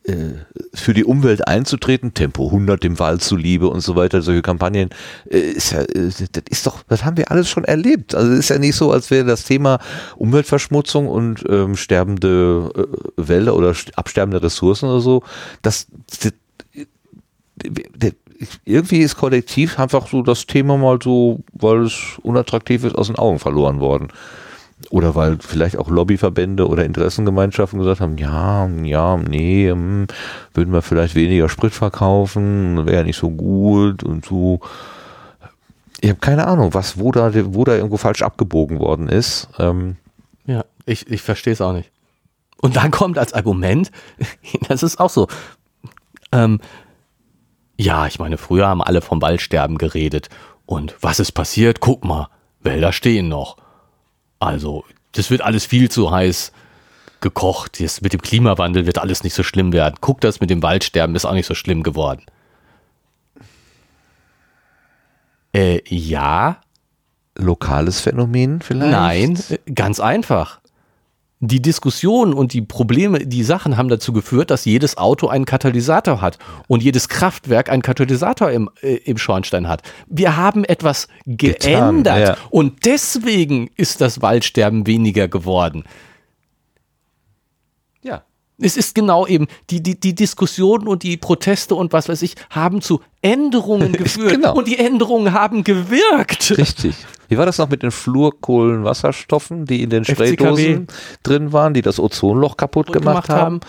äh, 0.03 0.35
für 0.73 0.93
die 0.93 1.03
Umwelt 1.03 1.47
einzutreten, 1.47 2.13
Tempo 2.13 2.45
100 2.45 2.83
dem 2.83 2.99
Wald 2.99 3.23
zuliebe 3.23 3.67
und 3.67 3.81
so 3.81 3.95
weiter, 3.95 4.21
solche 4.21 4.41
Kampagnen, 4.41 4.89
äh, 5.29 5.39
ist 5.39 5.71
ja, 5.71 5.81
äh, 5.81 6.11
das 6.31 6.43
ist 6.49 6.67
doch, 6.67 6.83
das 6.87 7.03
haben 7.03 7.17
wir 7.17 7.31
alles 7.31 7.49
schon 7.49 7.63
erlebt. 7.65 8.13
Also 8.13 8.31
ist 8.33 8.49
ja 8.49 8.59
nicht 8.59 8.75
so, 8.75 8.91
als 8.91 9.09
wäre 9.09 9.25
das 9.25 9.43
Thema 9.45 9.79
Umweltverschmutzung 10.17 11.07
und 11.07 11.43
ähm, 11.49 11.75
sterbende 11.75 12.71
äh, 12.75 13.27
Wälder 13.27 13.55
oder 13.55 13.71
st- 13.71 13.95
absterbende 13.95 14.43
Ressourcen 14.43 14.89
oder 14.89 15.01
so, 15.01 15.23
das, 15.61 15.87
das 16.09 16.33
der, 17.55 18.11
irgendwie 18.65 18.99
ist 18.99 19.15
kollektiv 19.15 19.79
einfach 19.79 20.07
so 20.07 20.21
das 20.21 20.45
Thema 20.45 20.77
mal 20.77 20.99
so, 21.01 21.39
weil 21.53 21.83
es 21.83 22.19
unattraktiv 22.21 22.83
ist, 22.83 22.95
aus 22.95 23.07
den 23.07 23.15
Augen 23.15 23.39
verloren 23.39 23.79
worden. 23.79 24.09
Oder 24.95 25.13
weil 25.13 25.39
vielleicht 25.41 25.77
auch 25.77 25.89
Lobbyverbände 25.89 26.69
oder 26.69 26.85
Interessengemeinschaften 26.85 27.79
gesagt 27.79 27.99
haben, 27.99 28.17
ja, 28.17 28.65
ja, 28.81 29.17
nee, 29.17 29.69
hm, 29.69 30.07
würden 30.53 30.73
wir 30.73 30.81
vielleicht 30.81 31.15
weniger 31.15 31.49
Sprit 31.49 31.73
verkaufen, 31.73 32.85
wäre 32.87 33.03
nicht 33.03 33.17
so 33.17 33.29
gut 33.29 34.05
und 34.05 34.23
so. 34.23 34.61
Ich 35.99 36.09
habe 36.09 36.21
keine 36.21 36.47
Ahnung, 36.47 36.73
was, 36.73 36.97
wo 36.97 37.11
da, 37.11 37.29
wo 37.53 37.65
da 37.65 37.75
irgendwo 37.75 37.97
falsch 37.97 38.21
abgebogen 38.21 38.79
worden 38.79 39.09
ist. 39.09 39.49
Ähm, 39.59 39.97
ja, 40.45 40.63
ich, 40.85 41.11
ich 41.11 41.21
verstehe 41.21 41.51
es 41.51 41.59
auch 41.59 41.73
nicht. 41.73 41.91
Und 42.61 42.77
dann 42.77 42.89
kommt 42.89 43.17
als 43.17 43.33
Argument, 43.33 43.91
das 44.69 44.81
ist 44.81 45.01
auch 45.01 45.09
so, 45.09 45.27
ähm, 46.31 46.61
ja, 47.75 48.07
ich 48.07 48.17
meine, 48.17 48.37
früher 48.37 48.67
haben 48.67 48.81
alle 48.81 49.01
vom 49.01 49.21
Waldsterben 49.21 49.77
geredet. 49.77 50.29
Und 50.65 50.95
was 51.01 51.19
ist 51.19 51.33
passiert? 51.33 51.81
Guck 51.81 52.05
mal, 52.05 52.29
Wälder 52.61 52.93
stehen 52.93 53.27
noch. 53.27 53.57
Also, 54.45 54.85
das 55.13 55.29
wird 55.29 55.41
alles 55.41 55.65
viel 55.65 55.89
zu 55.89 56.11
heiß 56.11 56.51
gekocht. 57.21 57.79
Jetzt 57.79 58.01
mit 58.01 58.13
dem 58.13 58.21
Klimawandel 58.21 58.85
wird 58.85 58.97
alles 58.97 59.23
nicht 59.23 59.33
so 59.33 59.43
schlimm 59.43 59.73
werden. 59.73 59.95
Guck, 60.01 60.21
das 60.21 60.39
mit 60.41 60.49
dem 60.49 60.61
Waldsterben 60.61 61.15
ist 61.15 61.25
auch 61.25 61.33
nicht 61.33 61.47
so 61.47 61.55
schlimm 61.55 61.83
geworden. 61.83 62.23
Äh, 65.53 65.81
ja. 65.87 66.61
Lokales 67.37 67.99
Phänomen 67.99 68.61
vielleicht? 68.61 68.91
Nein, 68.91 69.43
ganz 69.73 69.99
einfach 69.99 70.61
die 71.47 71.61
Diskussion 71.61 72.33
und 72.33 72.53
die 72.53 72.61
Probleme, 72.61 73.19
die 73.19 73.43
Sachen 73.43 73.77
haben 73.77 73.89
dazu 73.89 74.13
geführt, 74.13 74.51
dass 74.51 74.65
jedes 74.65 74.97
Auto 74.97 75.27
einen 75.27 75.45
Katalysator 75.45 76.21
hat 76.21 76.37
und 76.67 76.83
jedes 76.83 77.09
Kraftwerk 77.09 77.69
einen 77.69 77.81
Katalysator 77.81 78.51
im, 78.51 78.69
äh, 78.81 78.95
im 78.95 79.17
Schornstein 79.17 79.67
hat. 79.67 79.81
Wir 80.07 80.37
haben 80.37 80.63
etwas 80.63 81.07
geändert 81.25 81.55
Getan, 81.61 82.03
ja. 82.05 82.37
und 82.49 82.85
deswegen 82.85 83.69
ist 83.75 84.01
das 84.01 84.21
Waldsterben 84.21 84.87
weniger 84.87 85.27
geworden. 85.27 85.83
Es 88.57 88.77
ist 88.77 88.95
genau 88.95 89.27
eben, 89.27 89.47
die, 89.69 89.83
die, 89.83 89.99
die 89.99 90.15
Diskussionen 90.15 90.87
und 90.87 91.03
die 91.03 91.17
Proteste 91.17 91.75
und 91.75 91.91
was 91.91 92.07
weiß 92.07 92.21
ich 92.21 92.35
haben 92.49 92.81
zu 92.81 93.01
Änderungen 93.21 93.91
geführt 93.93 94.35
genau. 94.35 94.55
und 94.55 94.67
die 94.67 94.77
Änderungen 94.77 95.33
haben 95.33 95.63
gewirkt. 95.63 96.57
Richtig. 96.57 96.95
Wie 97.27 97.37
war 97.37 97.45
das 97.45 97.57
noch 97.57 97.69
mit 97.69 97.83
den 97.83 97.91
Fluorkohlenwasserstoffen, 97.91 99.65
die 99.65 99.81
in 99.81 99.89
den 99.89 100.05
Spraydosen 100.05 100.87
drin 101.23 101.53
waren, 101.53 101.73
die 101.73 101.81
das 101.81 101.99
Ozonloch 101.99 102.55
kaputt 102.55 102.93
gemacht, 102.93 103.27
gemacht, 103.27 103.29
haben? 103.29 103.59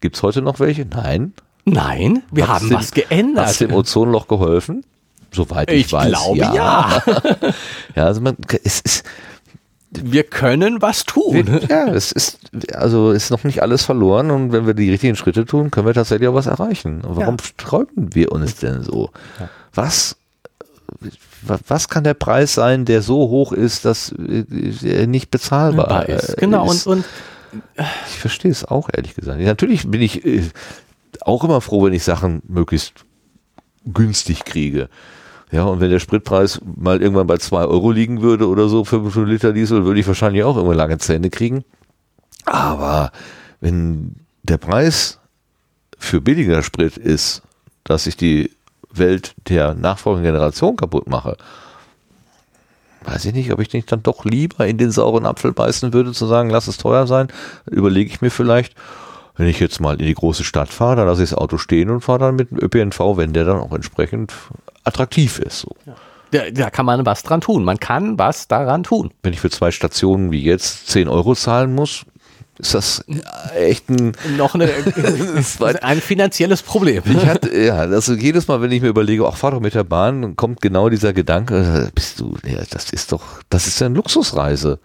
Gibt 0.00 0.16
es 0.16 0.22
heute 0.22 0.42
noch 0.42 0.60
welche? 0.60 0.84
Nein. 0.84 1.32
Nein, 1.64 2.22
wir 2.30 2.48
hat's 2.48 2.62
haben 2.62 2.68
dem, 2.68 2.78
was 2.78 2.90
geändert. 2.92 3.46
Hat 3.46 3.52
es 3.52 3.58
dem 3.58 3.72
Ozonloch 3.72 4.28
geholfen? 4.28 4.84
Soweit 5.32 5.70
ich, 5.70 5.86
ich 5.86 5.92
weiß. 5.92 6.08
Glaube, 6.08 6.38
ja. 6.38 6.54
ja. 6.54 7.02
ja, 7.96 8.04
also 8.04 8.20
man, 8.20 8.36
es 8.62 8.80
ist, 8.80 9.04
wir 10.02 10.24
können 10.24 10.82
was 10.82 11.04
tun. 11.04 11.46
Wir, 11.46 11.60
ja, 11.68 11.86
es 11.88 12.12
ist, 12.12 12.38
also 12.72 13.10
ist 13.10 13.30
noch 13.30 13.44
nicht 13.44 13.62
alles 13.62 13.84
verloren 13.84 14.30
und 14.30 14.52
wenn 14.52 14.66
wir 14.66 14.74
die 14.74 14.90
richtigen 14.90 15.16
Schritte 15.16 15.44
tun, 15.44 15.70
können 15.70 15.86
wir 15.86 15.94
tatsächlich 15.94 16.28
auch 16.28 16.34
was 16.34 16.46
erreichen. 16.46 17.02
Und 17.02 17.16
warum 17.16 17.36
ja. 17.36 17.44
sträuben 17.44 18.14
wir 18.14 18.32
uns 18.32 18.56
denn 18.56 18.82
so? 18.82 19.10
Ja. 19.38 19.48
Was 19.74 20.16
was 21.42 21.88
kann 21.88 22.04
der 22.04 22.14
Preis 22.14 22.54
sein, 22.54 22.84
der 22.84 23.02
so 23.02 23.28
hoch 23.28 23.52
ist, 23.52 23.84
dass 23.84 24.12
er 24.12 25.00
äh, 25.00 25.06
nicht 25.06 25.30
bezahlbar 25.30 26.08
ist? 26.08 26.36
Genau, 26.38 26.70
ist. 26.70 26.86
und, 26.86 26.98
und 26.98 27.04
ich 28.06 28.18
verstehe 28.18 28.50
es 28.50 28.64
auch, 28.64 28.88
ehrlich 28.92 29.14
gesagt. 29.14 29.40
Natürlich 29.40 29.88
bin 29.88 30.00
ich 30.00 30.24
äh, 30.24 30.42
auch 31.20 31.44
immer 31.44 31.60
froh, 31.60 31.84
wenn 31.84 31.92
ich 31.92 32.04
Sachen 32.04 32.42
möglichst 32.48 33.04
günstig 33.84 34.44
kriege. 34.44 34.88
Ja, 35.54 35.62
und 35.66 35.80
wenn 35.80 35.90
der 35.92 36.00
Spritpreis 36.00 36.60
mal 36.64 37.00
irgendwann 37.00 37.28
bei 37.28 37.36
zwei 37.36 37.64
Euro 37.64 37.92
liegen 37.92 38.22
würde 38.22 38.48
oder 38.48 38.68
so 38.68 38.84
für, 38.84 39.08
für 39.08 39.22
Liter 39.22 39.52
Diesel, 39.52 39.84
würde 39.84 40.00
ich 40.00 40.06
wahrscheinlich 40.08 40.42
auch 40.42 40.56
immer 40.56 40.74
lange 40.74 40.98
Zähne 40.98 41.30
kriegen. 41.30 41.62
Aber 42.44 43.12
wenn 43.60 44.16
der 44.42 44.56
Preis 44.56 45.20
für 45.96 46.20
billiger 46.20 46.64
Sprit 46.64 46.96
ist, 46.96 47.42
dass 47.84 48.08
ich 48.08 48.16
die 48.16 48.50
Welt 48.90 49.36
der 49.48 49.74
nachfolgenden 49.74 50.32
Generation 50.32 50.74
kaputt 50.74 51.06
mache, 51.06 51.36
weiß 53.04 53.24
ich 53.26 53.32
nicht, 53.32 53.52
ob 53.52 53.60
ich 53.60 53.72
nicht 53.72 53.92
dann 53.92 54.02
doch 54.02 54.24
lieber 54.24 54.66
in 54.66 54.76
den 54.76 54.90
sauren 54.90 55.24
Apfel 55.24 55.52
beißen 55.52 55.92
würde, 55.92 56.10
zu 56.10 56.26
sagen, 56.26 56.50
lass 56.50 56.66
es 56.66 56.78
teuer 56.78 57.06
sein, 57.06 57.28
überlege 57.70 58.10
ich 58.10 58.20
mir 58.20 58.30
vielleicht, 58.30 58.74
wenn 59.36 59.46
ich 59.46 59.60
jetzt 59.60 59.80
mal 59.80 60.00
in 60.00 60.06
die 60.06 60.14
große 60.14 60.42
Stadt 60.42 60.70
fahre, 60.70 60.96
dann 60.96 61.06
lasse 61.06 61.22
ich 61.22 61.30
das 61.30 61.38
Auto 61.38 61.58
stehen 61.58 61.90
und 61.90 62.00
fahre 62.00 62.18
dann 62.18 62.34
mit 62.34 62.50
dem 62.50 62.58
ÖPNV, 62.58 63.16
wenn 63.16 63.32
der 63.32 63.44
dann 63.44 63.60
auch 63.60 63.72
entsprechend 63.72 64.32
attraktiv 64.84 65.38
ist. 65.38 65.60
So. 65.60 65.74
Ja. 65.86 65.94
Da, 66.30 66.50
da, 66.50 66.70
kann 66.70 66.86
man 66.86 67.06
was 67.06 67.22
dran 67.22 67.40
tun. 67.40 67.64
Man 67.64 67.78
kann 67.78 68.18
was 68.18 68.48
daran 68.48 68.82
tun. 68.82 69.12
Wenn 69.22 69.32
ich 69.32 69.40
für 69.40 69.50
zwei 69.50 69.70
Stationen 69.70 70.32
wie 70.32 70.42
jetzt 70.42 70.88
10 70.88 71.08
Euro 71.08 71.34
zahlen 71.34 71.74
muss, 71.74 72.04
ist 72.58 72.74
das 72.74 73.04
echt 73.54 73.88
ein 73.88 74.12
noch 74.36 74.54
eine, 74.54 74.68
ein 75.82 76.00
finanzielles 76.00 76.62
Problem. 76.62 77.02
Ich 77.06 77.26
hatte, 77.26 77.56
ja, 77.56 77.76
also 77.76 78.14
jedes 78.14 78.48
Mal, 78.48 78.62
wenn 78.62 78.72
ich 78.72 78.82
mir 78.82 78.88
überlege, 78.88 79.26
ach, 79.26 79.36
fahr 79.36 79.52
doch 79.52 79.60
mit 79.60 79.74
der 79.74 79.84
Bahn, 79.84 80.36
kommt 80.36 80.60
genau 80.60 80.88
dieser 80.88 81.12
Gedanke, 81.12 81.90
bist 81.94 82.20
du, 82.20 82.36
ja, 82.44 82.62
das 82.70 82.90
ist 82.90 83.12
doch, 83.12 83.22
das 83.50 83.66
ist 83.66 83.80
ja 83.80 83.86
eine 83.86 83.96
Luxusreise. 83.96 84.78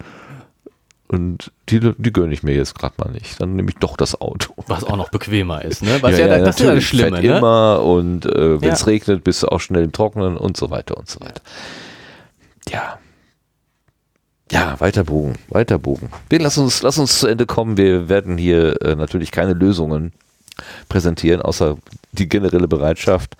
Und 1.11 1.51
die, 1.69 1.79
die 1.97 2.13
gönne 2.13 2.33
ich 2.33 2.43
mir 2.43 2.53
jetzt 2.53 2.77
gerade 2.77 2.93
mal 2.99 3.11
nicht. 3.11 3.41
Dann 3.41 3.55
nehme 3.55 3.69
ich 3.69 3.77
doch 3.77 3.97
das 3.97 4.21
Auto. 4.21 4.53
Was 4.67 4.83
auch 4.83 4.95
noch 4.95 5.09
bequemer 5.09 5.65
ist, 5.65 5.81
ne? 5.81 5.97
Was 6.01 6.19
ja, 6.19 6.27
ja, 6.27 6.37
ja 6.37 6.43
das 6.43 6.59
ist 6.59 6.65
ja 6.65 6.75
das 6.75 6.83
Schlimme, 6.83 7.19
ne? 7.19 7.37
immer 7.37 7.81
und 7.81 8.27
äh, 8.27 8.61
wenn 8.61 8.69
es 8.69 8.85
regnet, 8.85 9.23
bist 9.23 9.41
du 9.41 9.47
auch 9.47 9.59
schnell 9.59 9.83
im 9.83 9.91
Trocknen 9.91 10.37
und 10.37 10.55
so 10.55 10.69
weiter 10.69 10.97
und 10.97 11.09
so 11.09 11.19
weiter. 11.21 11.41
Ja. 12.69 12.99
Ja, 14.51 14.79
weiter 14.79 15.03
Bogen, 15.03 15.33
weiter 15.47 15.79
Bogen. 15.79 16.11
Wir 16.29 16.39
lass 16.39 16.59
uns, 16.59 16.83
lass 16.83 16.99
uns 16.99 17.19
zu 17.19 17.27
Ende 17.27 17.47
kommen. 17.47 17.77
Wir 17.77 18.07
werden 18.07 18.37
hier 18.37 18.79
äh, 18.83 18.95
natürlich 18.95 19.31
keine 19.31 19.53
Lösungen 19.53 20.13
präsentieren, 20.89 21.41
außer 21.41 21.77
die 22.11 22.29
generelle 22.29 22.67
Bereitschaft, 22.67 23.35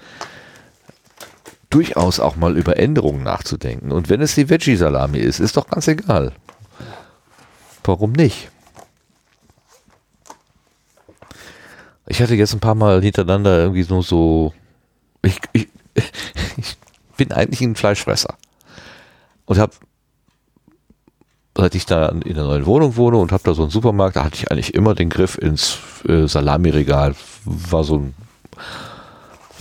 durchaus 1.70 2.20
auch 2.20 2.36
mal 2.36 2.58
über 2.58 2.78
Änderungen 2.78 3.22
nachzudenken. 3.22 3.92
Und 3.92 4.10
wenn 4.10 4.22
es 4.22 4.34
die 4.34 4.50
Veggie-Salami 4.50 5.20
ist, 5.20 5.40
ist 5.40 5.56
doch 5.56 5.68
ganz 5.68 5.88
egal. 5.88 6.32
Warum 7.84 8.12
nicht? 8.12 8.50
Ich 12.08 12.22
hatte 12.22 12.36
jetzt 12.36 12.54
ein 12.54 12.60
paar 12.60 12.76
Mal 12.76 13.02
hintereinander 13.02 13.60
irgendwie 13.60 13.86
nur 13.88 14.04
so. 14.04 14.54
Ich, 15.22 15.40
ich, 15.54 15.68
ich 16.58 16.78
bin 17.18 17.32
eigentlich 17.32 17.62
ein 17.62 17.76
Fleischfresser. 17.76 18.36
Und 19.46 19.58
habe 19.58 19.74
seit 21.56 21.76
ich 21.76 21.86
da 21.86 22.08
in 22.10 22.36
der 22.36 22.46
neuen 22.46 22.66
Wohnung 22.66 22.96
wohne 22.96 23.18
und 23.18 23.32
habe 23.32 23.44
da 23.44 23.54
so 23.54 23.64
einen 23.64 23.72
Supermarkt, 23.72 24.16
da 24.16 24.24
hatte 24.24 24.36
ich 24.36 24.50
eigentlich 24.50 24.74
immer 24.74 24.96
den 24.96 25.10
Griff 25.10 25.38
ins 25.38 25.80
äh, 26.08 26.26
Salamiregal. 26.26 27.16
War 27.46 27.84
so 27.84 27.98
ein 27.98 28.14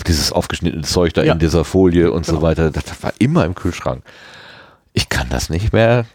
dieses 0.06 0.32
aufgeschnittene 0.32 0.84
Zeug 0.84 1.12
da 1.12 1.22
ja. 1.22 1.32
in 1.32 1.38
dieser 1.38 1.64
Folie 1.64 2.12
und 2.12 2.24
genau. 2.24 2.38
so 2.38 2.42
weiter. 2.42 2.70
Das, 2.70 2.84
das 2.84 3.02
war 3.02 3.12
immer 3.18 3.44
im 3.44 3.54
Kühlschrank. 3.54 4.02
Ich 4.92 5.08
kann 5.08 5.28
das 5.28 5.50
nicht 5.50 5.72
mehr 5.72 6.06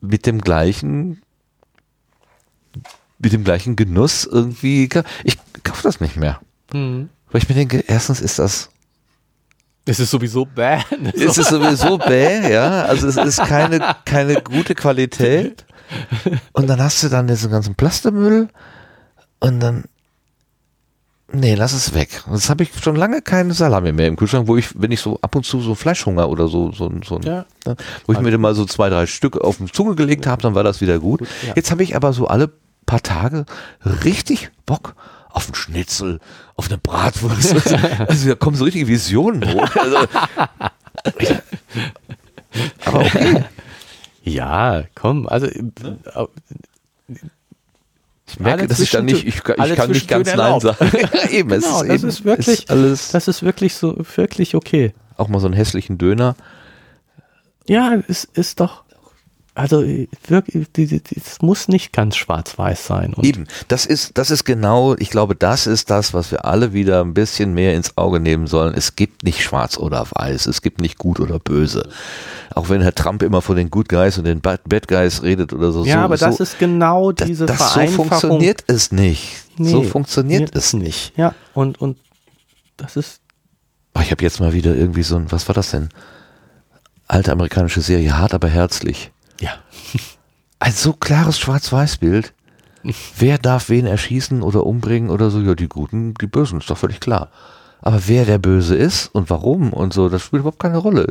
mit 0.00 0.26
dem 0.26 0.40
gleichen 0.40 1.22
mit 3.18 3.32
dem 3.32 3.44
gleichen 3.44 3.76
Genuss 3.76 4.24
irgendwie. 4.24 4.88
Ich 5.24 5.38
kaufe 5.64 5.82
das 5.82 6.00
nicht 6.00 6.16
mehr. 6.16 6.40
Mhm. 6.72 7.08
Weil 7.30 7.42
ich 7.42 7.48
mir 7.48 7.54
denke, 7.54 7.84
erstens 7.86 8.20
ist 8.20 8.38
das 8.38 8.70
es 9.88 10.00
ist 10.00 10.10
sowieso 10.10 10.44
bäh. 10.44 10.80
Es 11.14 11.38
ist 11.38 11.48
sowieso 11.48 11.96
bäh, 11.96 12.52
ja. 12.52 12.82
Also 12.82 13.08
es 13.08 13.16
ist 13.16 13.38
keine, 13.38 13.96
keine 14.04 14.42
gute 14.42 14.74
Qualität. 14.74 15.64
Und 16.52 16.66
dann 16.66 16.82
hast 16.82 17.02
du 17.02 17.08
dann 17.08 17.26
diesen 17.26 17.50
ganzen 17.50 17.74
Plastemüll 17.74 18.48
und 19.40 19.60
dann, 19.60 19.84
nee, 21.32 21.54
lass 21.54 21.72
es 21.72 21.94
weg. 21.94 22.22
Jetzt 22.30 22.50
habe 22.50 22.64
ich 22.64 22.70
schon 22.82 22.96
lange 22.96 23.22
keine 23.22 23.54
Salami 23.54 23.92
mehr 23.92 24.08
im 24.08 24.16
Kühlschrank, 24.16 24.46
wo 24.46 24.58
ich, 24.58 24.78
wenn 24.78 24.92
ich 24.92 25.00
so 25.00 25.18
ab 25.22 25.34
und 25.34 25.46
zu 25.46 25.60
so 25.60 25.74
Fleischhunger 25.74 26.28
oder 26.28 26.48
so, 26.48 26.70
so, 26.72 26.92
so 27.02 27.18
ja. 27.20 27.46
ne, 27.64 27.74
wo 28.04 28.12
ich 28.12 28.20
mir 28.20 28.30
dann 28.30 28.42
mal 28.42 28.54
so 28.54 28.66
zwei, 28.66 28.90
drei 28.90 29.06
Stück 29.06 29.38
auf 29.38 29.56
die 29.56 29.72
Zunge 29.72 29.94
gelegt 29.94 30.26
habe, 30.26 30.42
dann 30.42 30.54
war 30.54 30.64
das 30.64 30.82
wieder 30.82 30.98
gut. 30.98 31.20
gut 31.20 31.28
ja. 31.46 31.54
Jetzt 31.56 31.70
habe 31.70 31.82
ich 31.82 31.96
aber 31.96 32.12
so 32.12 32.26
alle 32.26 32.52
paar 32.88 33.02
Tage 33.02 33.46
richtig 33.84 34.50
Bock 34.66 34.96
auf 35.30 35.46
einen 35.46 35.54
Schnitzel, 35.54 36.18
auf 36.56 36.68
eine 36.68 36.78
Bratwurst. 36.78 37.54
Also 38.08 38.28
da 38.28 38.34
kommen 38.34 38.56
so 38.56 38.64
richtige 38.64 38.88
Visionen 38.88 39.48
hoch. 39.52 39.76
Also, 39.76 39.96
aber 42.84 43.00
okay. 43.00 43.44
Ja, 44.24 44.84
komm, 44.94 45.28
also 45.28 45.46
äh, 45.46 45.62
ich 48.26 48.40
merke, 48.40 48.66
dass 48.66 48.80
ich 48.80 48.90
dann 48.90 49.06
nicht, 49.06 49.26
ich, 49.26 49.36
ich 49.36 49.42
kann 49.42 49.90
nicht 49.90 50.08
ganz 50.08 50.34
Nein 50.34 50.60
sagen. 50.60 50.90
eben, 51.30 51.50
es 51.52 51.64
genau, 51.64 51.82
ist, 51.82 51.88
das 51.88 52.00
eben, 52.00 52.08
ist 52.08 52.24
wirklich, 52.24 52.48
ist 52.48 52.70
alles 52.70 53.10
das 53.10 53.28
ist 53.28 53.42
wirklich 53.42 53.74
so, 53.74 53.96
wirklich 54.16 54.54
okay. 54.54 54.92
Auch 55.16 55.28
mal 55.28 55.40
so 55.40 55.46
einen 55.46 55.54
hässlichen 55.54 55.98
Döner. 55.98 56.36
Ja, 57.66 57.94
es 58.06 58.24
ist 58.24 58.60
doch, 58.60 58.84
also 59.58 59.84
wirklich, 60.28 61.02
es 61.16 61.42
muss 61.42 61.66
nicht 61.66 61.92
ganz 61.92 62.14
schwarz-weiß 62.14 62.86
sein. 62.86 63.12
Und 63.12 63.24
Eben, 63.24 63.48
das 63.66 63.86
ist, 63.86 64.16
das 64.16 64.30
ist 64.30 64.44
genau, 64.44 64.94
ich 64.98 65.10
glaube, 65.10 65.34
das 65.34 65.66
ist 65.66 65.90
das, 65.90 66.14
was 66.14 66.30
wir 66.30 66.44
alle 66.44 66.72
wieder 66.72 67.00
ein 67.02 67.12
bisschen 67.12 67.54
mehr 67.54 67.74
ins 67.74 67.96
Auge 67.96 68.20
nehmen 68.20 68.46
sollen. 68.46 68.72
Es 68.72 68.94
gibt 68.94 69.24
nicht 69.24 69.42
schwarz 69.42 69.76
oder 69.76 70.06
weiß, 70.12 70.46
es 70.46 70.62
gibt 70.62 70.80
nicht 70.80 70.96
gut 70.96 71.18
oder 71.18 71.40
böse. 71.40 71.88
Auch 72.54 72.68
wenn 72.68 72.82
Herr 72.82 72.94
Trump 72.94 73.20
immer 73.24 73.42
von 73.42 73.56
den 73.56 73.68
Good 73.68 73.88
Guys 73.88 74.16
und 74.16 74.24
den 74.24 74.40
Bad, 74.40 74.60
Bad 74.68 74.86
Guys 74.86 75.24
redet 75.24 75.52
oder 75.52 75.72
so. 75.72 75.84
Ja, 75.84 75.94
so, 75.94 76.00
aber 76.02 76.16
so, 76.18 76.26
das 76.26 76.38
ist 76.38 76.58
genau 76.60 77.10
diese 77.10 77.46
das, 77.46 77.58
das 77.58 77.74
So 77.74 77.86
funktioniert 77.88 78.62
es 78.68 78.92
nicht. 78.92 79.42
Nee, 79.56 79.70
so 79.70 79.82
funktioniert 79.82 80.54
es 80.54 80.72
nicht. 80.72 81.14
Ja, 81.16 81.34
und, 81.54 81.80
und 81.80 81.98
das 82.76 82.96
ist. 82.96 83.20
Oh, 83.96 84.00
ich 84.00 84.12
habe 84.12 84.22
jetzt 84.22 84.38
mal 84.38 84.52
wieder 84.52 84.76
irgendwie 84.76 85.02
so 85.02 85.16
ein, 85.16 85.32
was 85.32 85.48
war 85.48 85.54
das 85.56 85.72
denn? 85.72 85.88
Alte 87.08 87.32
amerikanische 87.32 87.80
Serie, 87.80 88.16
hart 88.16 88.34
aber 88.34 88.48
herzlich. 88.48 89.10
Ja. 89.40 89.58
Ein 90.58 90.72
so 90.72 90.92
klares 90.92 91.38
Schwarz-Weiß-Bild. 91.38 92.32
Wer 93.16 93.38
darf 93.38 93.68
wen 93.68 93.86
erschießen 93.86 94.42
oder 94.42 94.64
umbringen 94.64 95.10
oder 95.10 95.30
so? 95.30 95.40
Ja, 95.40 95.54
die 95.54 95.68
Guten, 95.68 96.14
die 96.14 96.26
Bösen, 96.26 96.58
ist 96.58 96.70
doch 96.70 96.78
völlig 96.78 97.00
klar. 97.00 97.30
Aber 97.80 98.08
wer 98.08 98.24
der 98.24 98.38
Böse 98.38 98.74
ist 98.74 99.08
und 99.08 99.30
warum 99.30 99.72
und 99.72 99.92
so, 99.92 100.08
das 100.08 100.22
spielt 100.22 100.40
überhaupt 100.40 100.60
keine 100.60 100.78
Rolle. 100.78 101.06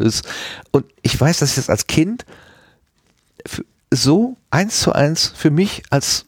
Und 0.72 0.86
ich 1.02 1.20
weiß, 1.20 1.40
dass 1.40 1.50
ich 1.52 1.56
das 1.56 1.70
als 1.70 1.88
Kind 1.88 2.26
so 3.92 4.38
eins 4.50 4.82
zu 4.82 4.92
eins 4.92 5.28
für 5.28 5.50
mich 5.50 5.84
als 5.90 6.26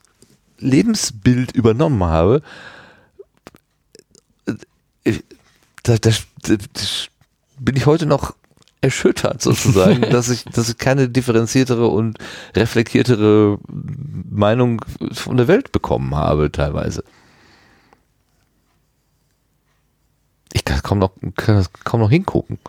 Lebensbild 0.59 1.51
übernommen 1.51 2.03
habe. 2.03 2.41
Da, 5.83 5.97
da, 5.97 5.97
da, 5.97 6.57
bin 7.59 7.75
ich 7.75 7.85
heute 7.85 8.05
noch 8.05 8.35
erschüttert 8.81 9.41
sozusagen, 9.41 10.01
dass 10.09 10.29
ich, 10.29 10.45
dass 10.45 10.69
ich 10.69 10.77
keine 10.77 11.09
differenziertere 11.09 11.87
und 11.87 12.17
reflektiertere 12.55 13.59
Meinung 13.67 14.81
von 15.11 15.37
der 15.37 15.47
Welt 15.47 15.71
bekommen 15.71 16.15
habe 16.15 16.51
teilweise. 16.51 17.03
Ich 20.53 20.65
kann 20.65 20.81
kaum 20.81 20.99
noch, 20.99 21.11
kann 21.35 21.65
kaum 21.83 21.99
noch 22.01 22.09
hingucken. 22.09 22.59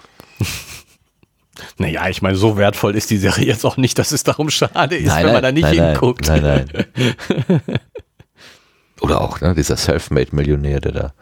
Naja, 1.77 2.09
ich 2.09 2.23
meine, 2.23 2.37
so 2.37 2.57
wertvoll 2.57 2.97
ist 2.97 3.11
die 3.11 3.19
Serie 3.19 3.45
jetzt 3.45 3.67
auch 3.67 3.77
nicht, 3.77 3.99
dass 3.99 4.13
es 4.13 4.25
darum 4.25 4.49
schade 4.49 4.97
ist, 4.97 5.09
nein, 5.09 5.27
wenn 5.27 5.33
man 5.35 5.43
da 5.43 5.53
nicht 5.53 5.65
nein, 5.65 5.91
hinguckt. 5.91 6.27
Nein, 6.27 6.71
nein. 6.73 7.53
Oder 9.01 9.21
auch 9.21 9.41
ne, 9.43 9.55
dieser 9.55 9.77
Selfmade-Millionär, 9.77 10.81
der 10.81 10.93
da 10.93 11.15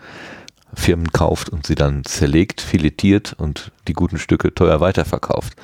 Firmen 0.74 1.12
kauft 1.12 1.48
und 1.48 1.66
sie 1.66 1.74
dann 1.74 2.04
zerlegt, 2.04 2.60
filetiert 2.60 3.34
und 3.38 3.72
die 3.86 3.92
guten 3.92 4.18
Stücke 4.18 4.54
teuer 4.54 4.80
weiterverkauft. 4.80 5.54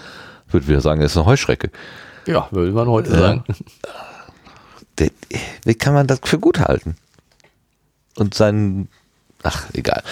Würde 0.49 0.69
wieder 0.69 0.81
sagen, 0.81 1.01
das 1.01 1.13
ist 1.13 1.17
eine 1.17 1.27
Heuschrecke. 1.27 1.71
Ja, 2.27 2.49
würde 2.51 2.73
man 2.73 2.89
heute 2.89 3.11
ja. 3.11 3.19
sagen. 3.19 3.45
Wie 5.65 5.75
kann 5.75 5.95
man 5.95 6.07
das 6.07 6.21
für 6.25 6.39
gut 6.39 6.61
halten? 6.61 6.97
Und 8.17 8.35
seinen, 8.35 8.89
ach, 9.43 9.65
egal. 9.73 10.03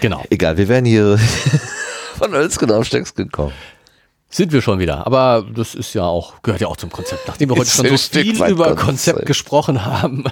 Genau. 0.00 0.24
Egal, 0.30 0.56
wir 0.56 0.68
werden 0.68 0.84
hier 0.84 1.18
von 2.18 2.34
Ölsken 2.34 2.70
auf 2.72 2.84
Stöcksken 2.84 3.30
kommen. 3.30 3.52
Sind 4.28 4.50
wir 4.50 4.62
schon 4.62 4.78
wieder, 4.78 5.06
aber 5.06 5.46
das 5.54 5.74
ist 5.74 5.92
ja 5.92 6.04
auch, 6.04 6.40
gehört 6.42 6.62
ja 6.62 6.66
auch 6.66 6.78
zum 6.78 6.90
Konzept, 6.90 7.28
nachdem 7.28 7.50
wir 7.50 7.56
heute 7.56 7.68
schon 7.68 7.86
so 7.86 7.96
viel 7.98 8.42
über 8.46 8.74
Konzept 8.76 9.26
gesprochen 9.26 9.84
haben. 9.84 10.24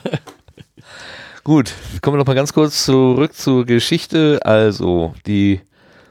Gut, 1.43 1.73
kommen 2.03 2.15
wir 2.15 2.19
noch 2.19 2.27
mal 2.27 2.35
ganz 2.35 2.53
kurz 2.53 2.85
zurück 2.85 3.35
zur 3.35 3.65
Geschichte. 3.65 4.41
Also, 4.45 5.15
die 5.27 5.61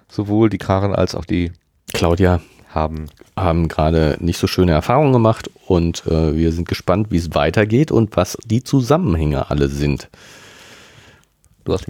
sowohl 0.07 0.49
die 0.49 0.57
Karen 0.57 0.93
als 0.93 1.13
auch 1.13 1.25
die 1.25 1.51
Claudia 1.93 2.41
haben, 2.69 3.09
haben 3.35 3.67
gerade 3.67 4.17
nicht 4.19 4.39
so 4.39 4.47
schöne 4.47 4.71
Erfahrungen 4.71 5.13
gemacht 5.13 5.49
und 5.67 6.05
äh, 6.07 6.35
wir 6.35 6.51
sind 6.51 6.67
gespannt, 6.67 7.07
wie 7.11 7.17
es 7.17 7.33
weitergeht 7.35 7.91
und 7.91 8.15
was 8.17 8.37
die 8.45 8.63
Zusammenhänge 8.63 9.49
alle 9.49 9.67
sind. 9.69 10.09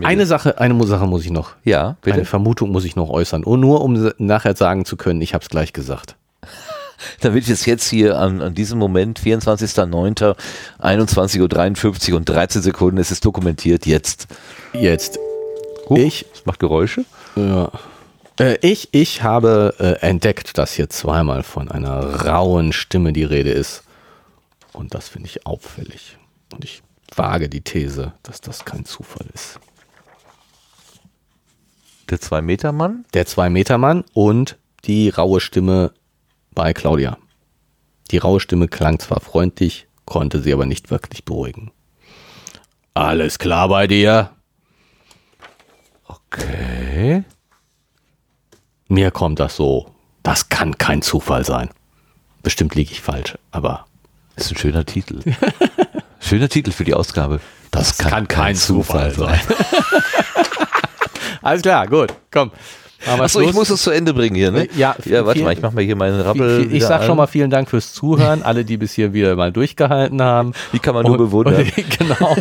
eine 0.02 0.26
Sache, 0.26 0.60
eine 0.60 0.84
Sache 0.86 1.06
muss 1.08 1.24
ich 1.24 1.32
noch. 1.32 1.52
Ja, 1.64 1.98
bitte. 2.02 2.18
Eine 2.18 2.26
Vermutung 2.26 2.72
muss 2.72 2.84
ich 2.86 2.96
noch 2.96 3.10
äußern. 3.10 3.44
Und 3.44 3.62
nur 3.62 3.82
um 3.82 4.12
nachher 4.18 4.56
sagen 4.56 4.84
zu 4.84 4.98
können, 4.98 5.22
ich 5.22 5.34
habe 5.34 5.44
es 5.44 5.50
gleich 5.50 5.72
gesagt. 5.72 6.16
damit 7.22 7.44
ich 7.44 7.50
es 7.50 7.66
jetzt 7.66 7.90
hier 7.90 8.18
an, 8.18 8.42
an 8.42 8.54
diesem 8.54 8.80
Moment, 8.80 9.20
24.09., 9.20 10.36
21.53 10.80 12.12
Uhr 12.12 12.18
und 12.18 12.30
13 12.30 12.62
Sekunden, 12.62 12.98
es 12.98 13.12
ist 13.12 13.26
dokumentiert, 13.26 13.86
jetzt. 13.86 14.28
Jetzt. 14.74 15.20
Huch, 15.88 15.98
ich. 15.98 16.26
Es 16.34 16.46
macht 16.46 16.60
Geräusche. 16.60 17.06
Ja. 17.36 17.72
Äh, 18.40 18.58
ich, 18.62 18.90
ich 18.92 19.24
habe 19.24 19.76
äh, 19.80 20.06
entdeckt, 20.06 20.58
dass 20.58 20.74
hier 20.74 20.90
zweimal 20.90 21.44
von 21.44 21.70
einer 21.70 22.26
rauen 22.26 22.74
Stimme 22.74 23.14
die 23.14 23.24
Rede 23.24 23.52
ist. 23.52 23.84
Und 24.74 24.94
das 24.94 25.10
finde 25.10 25.28
ich 25.28 25.46
auffällig. 25.46 26.18
Und 26.54 26.64
ich 26.64 26.82
wage 27.16 27.50
die 27.50 27.62
These, 27.62 28.14
dass 28.24 28.42
das 28.42 28.66
kein 28.66 28.86
Zufall 28.86 29.26
ist. 29.34 29.60
Der 32.10 32.20
Zwei-Meter-Mann? 32.20 33.06
Der 33.14 33.26
Zwei-Meter-Mann 33.26 34.04
und 34.14 34.58
die 34.86 35.10
raue 35.10 35.40
Stimme 35.40 35.92
bei 36.60 36.74
Claudia. 36.74 37.18
Die 38.12 38.18
raue 38.18 38.42
Stimme 38.42 38.68
klang 38.68 39.00
zwar 39.00 39.22
freundlich, 39.22 39.88
konnte 40.04 40.42
sie 40.42 40.52
aber 40.52 40.66
nicht 40.66 40.92
wirklich 40.92 41.24
beruhigen. 41.24 41.72
Alles 42.94 43.40
klar 43.40 43.70
bei 43.70 43.88
dir? 43.88 44.32
Okay. 46.06 47.24
Mir 48.90 49.10
kommt 49.12 49.40
das 49.40 49.56
so. 49.56 49.96
Das 50.22 50.50
kann 50.50 50.78
kein 50.78 51.02
Zufall 51.02 51.46
sein. 51.46 51.70
Bestimmt 52.44 52.76
liege 52.76 52.92
ich 52.92 53.00
falsch, 53.00 53.38
aber. 53.52 53.86
Ist 54.36 54.52
ein 54.52 54.58
schöner 54.58 54.86
Titel. 54.86 55.22
schöner 56.20 56.50
Titel 56.50 56.74
für 56.74 56.84
die 56.84 56.94
Ausgabe. 56.94 57.40
Das, 57.72 57.96
das 57.96 57.98
kann, 58.00 58.12
kann, 58.12 58.28
kein, 58.28 58.46
kein 58.48 58.56
Zufall, 58.58 59.14
Zufall 59.14 59.38
sein. 59.38 59.56
Alles 61.42 61.62
klar, 61.62 61.88
gut, 61.88 62.14
komm. 62.30 62.52
Achso, 63.06 63.42
ich 63.42 63.54
muss 63.54 63.70
es 63.70 63.82
zu 63.82 63.92
Ende 63.92 64.14
bringen 64.14 64.36
hier, 64.36 64.52
ne? 64.52 64.68
Ja, 64.76 64.96
ja 65.06 65.26
warte 65.26 65.42
mal, 65.42 65.54
ich 65.54 65.62
mache 65.62 65.74
mal 65.74 65.84
hier 65.84 65.96
meinen 65.96 66.20
Rappel. 66.20 66.68
Ich 66.72 66.84
sag 66.84 67.02
an. 67.02 67.08
schon 67.08 67.18
mal 67.18 67.28
vielen 67.28 67.50
Dank 67.50 67.70
fürs 67.70 67.94
Zuhören, 67.94 68.44
alle, 68.44 68.66
die 68.66 68.78
bis 68.78 68.94
hier 68.94 69.14
wieder 69.14 69.36
mal 69.36 69.52
durchgehalten 69.52 70.22
haben. 70.22 70.54
Die 70.74 70.80
kann 70.80 70.94
man 70.94 71.04
nur 71.04 71.14
und, 71.14 71.18
bewundern. 71.20 71.56
Und, 71.56 71.74
genau. 72.00 72.36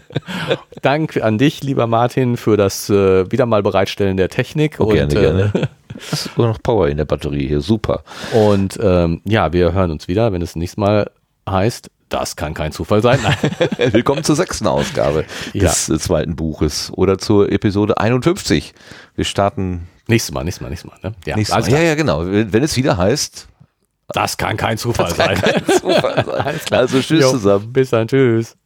Dank 0.82 1.22
an 1.22 1.38
dich, 1.38 1.62
lieber 1.62 1.86
Martin, 1.86 2.36
für 2.36 2.56
das 2.56 2.88
äh, 2.90 3.30
wieder 3.30 3.46
mal 3.46 3.62
Bereitstellen 3.62 4.16
der 4.16 4.28
Technik. 4.28 4.76
Oh, 4.78 4.84
und, 4.84 4.94
gerne, 4.94 5.14
äh, 5.14 5.20
gerne. 5.20 5.52
Hast 6.10 6.30
du 6.36 6.42
noch 6.42 6.62
Power 6.62 6.88
in 6.88 6.96
der 6.96 7.04
Batterie 7.04 7.46
hier, 7.46 7.60
super. 7.60 8.02
Und 8.32 8.78
ähm, 8.82 9.20
ja, 9.24 9.52
wir 9.52 9.72
hören 9.72 9.90
uns 9.90 10.08
wieder, 10.08 10.32
wenn 10.32 10.40
es 10.40 10.56
nächstes 10.56 10.78
Mal 10.78 11.10
heißt, 11.48 11.90
das 12.12 12.36
kann 12.36 12.54
kein 12.54 12.72
Zufall 12.72 13.02
sein. 13.02 13.18
Willkommen 13.78 14.22
zur 14.22 14.36
sechsten 14.36 14.66
Ausgabe 14.66 15.24
ja. 15.52 15.62
des 15.62 15.88
äh, 15.88 15.98
zweiten 15.98 16.36
Buches 16.36 16.92
oder 16.94 17.18
zur 17.18 17.50
Episode 17.50 17.98
51. 17.98 18.74
Wir 19.14 19.24
starten. 19.24 19.88
Nächstes 20.08 20.34
Mal, 20.34 20.44
nächstes 20.44 20.62
Mal, 20.62 20.68
nächstes 20.68 20.90
Mal. 20.90 20.98
Ne? 21.02 21.14
Ja, 21.24 21.36
nächstes 21.36 21.68
Mal. 21.68 21.72
ja, 21.72 21.80
ja, 21.80 21.94
genau. 21.94 22.26
Wenn 22.26 22.62
es 22.62 22.76
wieder 22.76 22.96
heißt. 22.96 23.48
Das 24.08 24.36
kann 24.36 24.56
kein 24.58 24.76
Zufall 24.76 25.08
das 25.08 25.16
sein. 25.16 25.40
Kann 25.40 25.52
kein 25.52 25.66
Zufall 25.66 26.24
sein. 26.68 26.78
Also 26.78 27.00
tschüss 27.00 27.22
jo, 27.22 27.30
zusammen. 27.30 27.72
Bis 27.72 27.90
dann, 27.90 28.08
tschüss. 28.08 28.56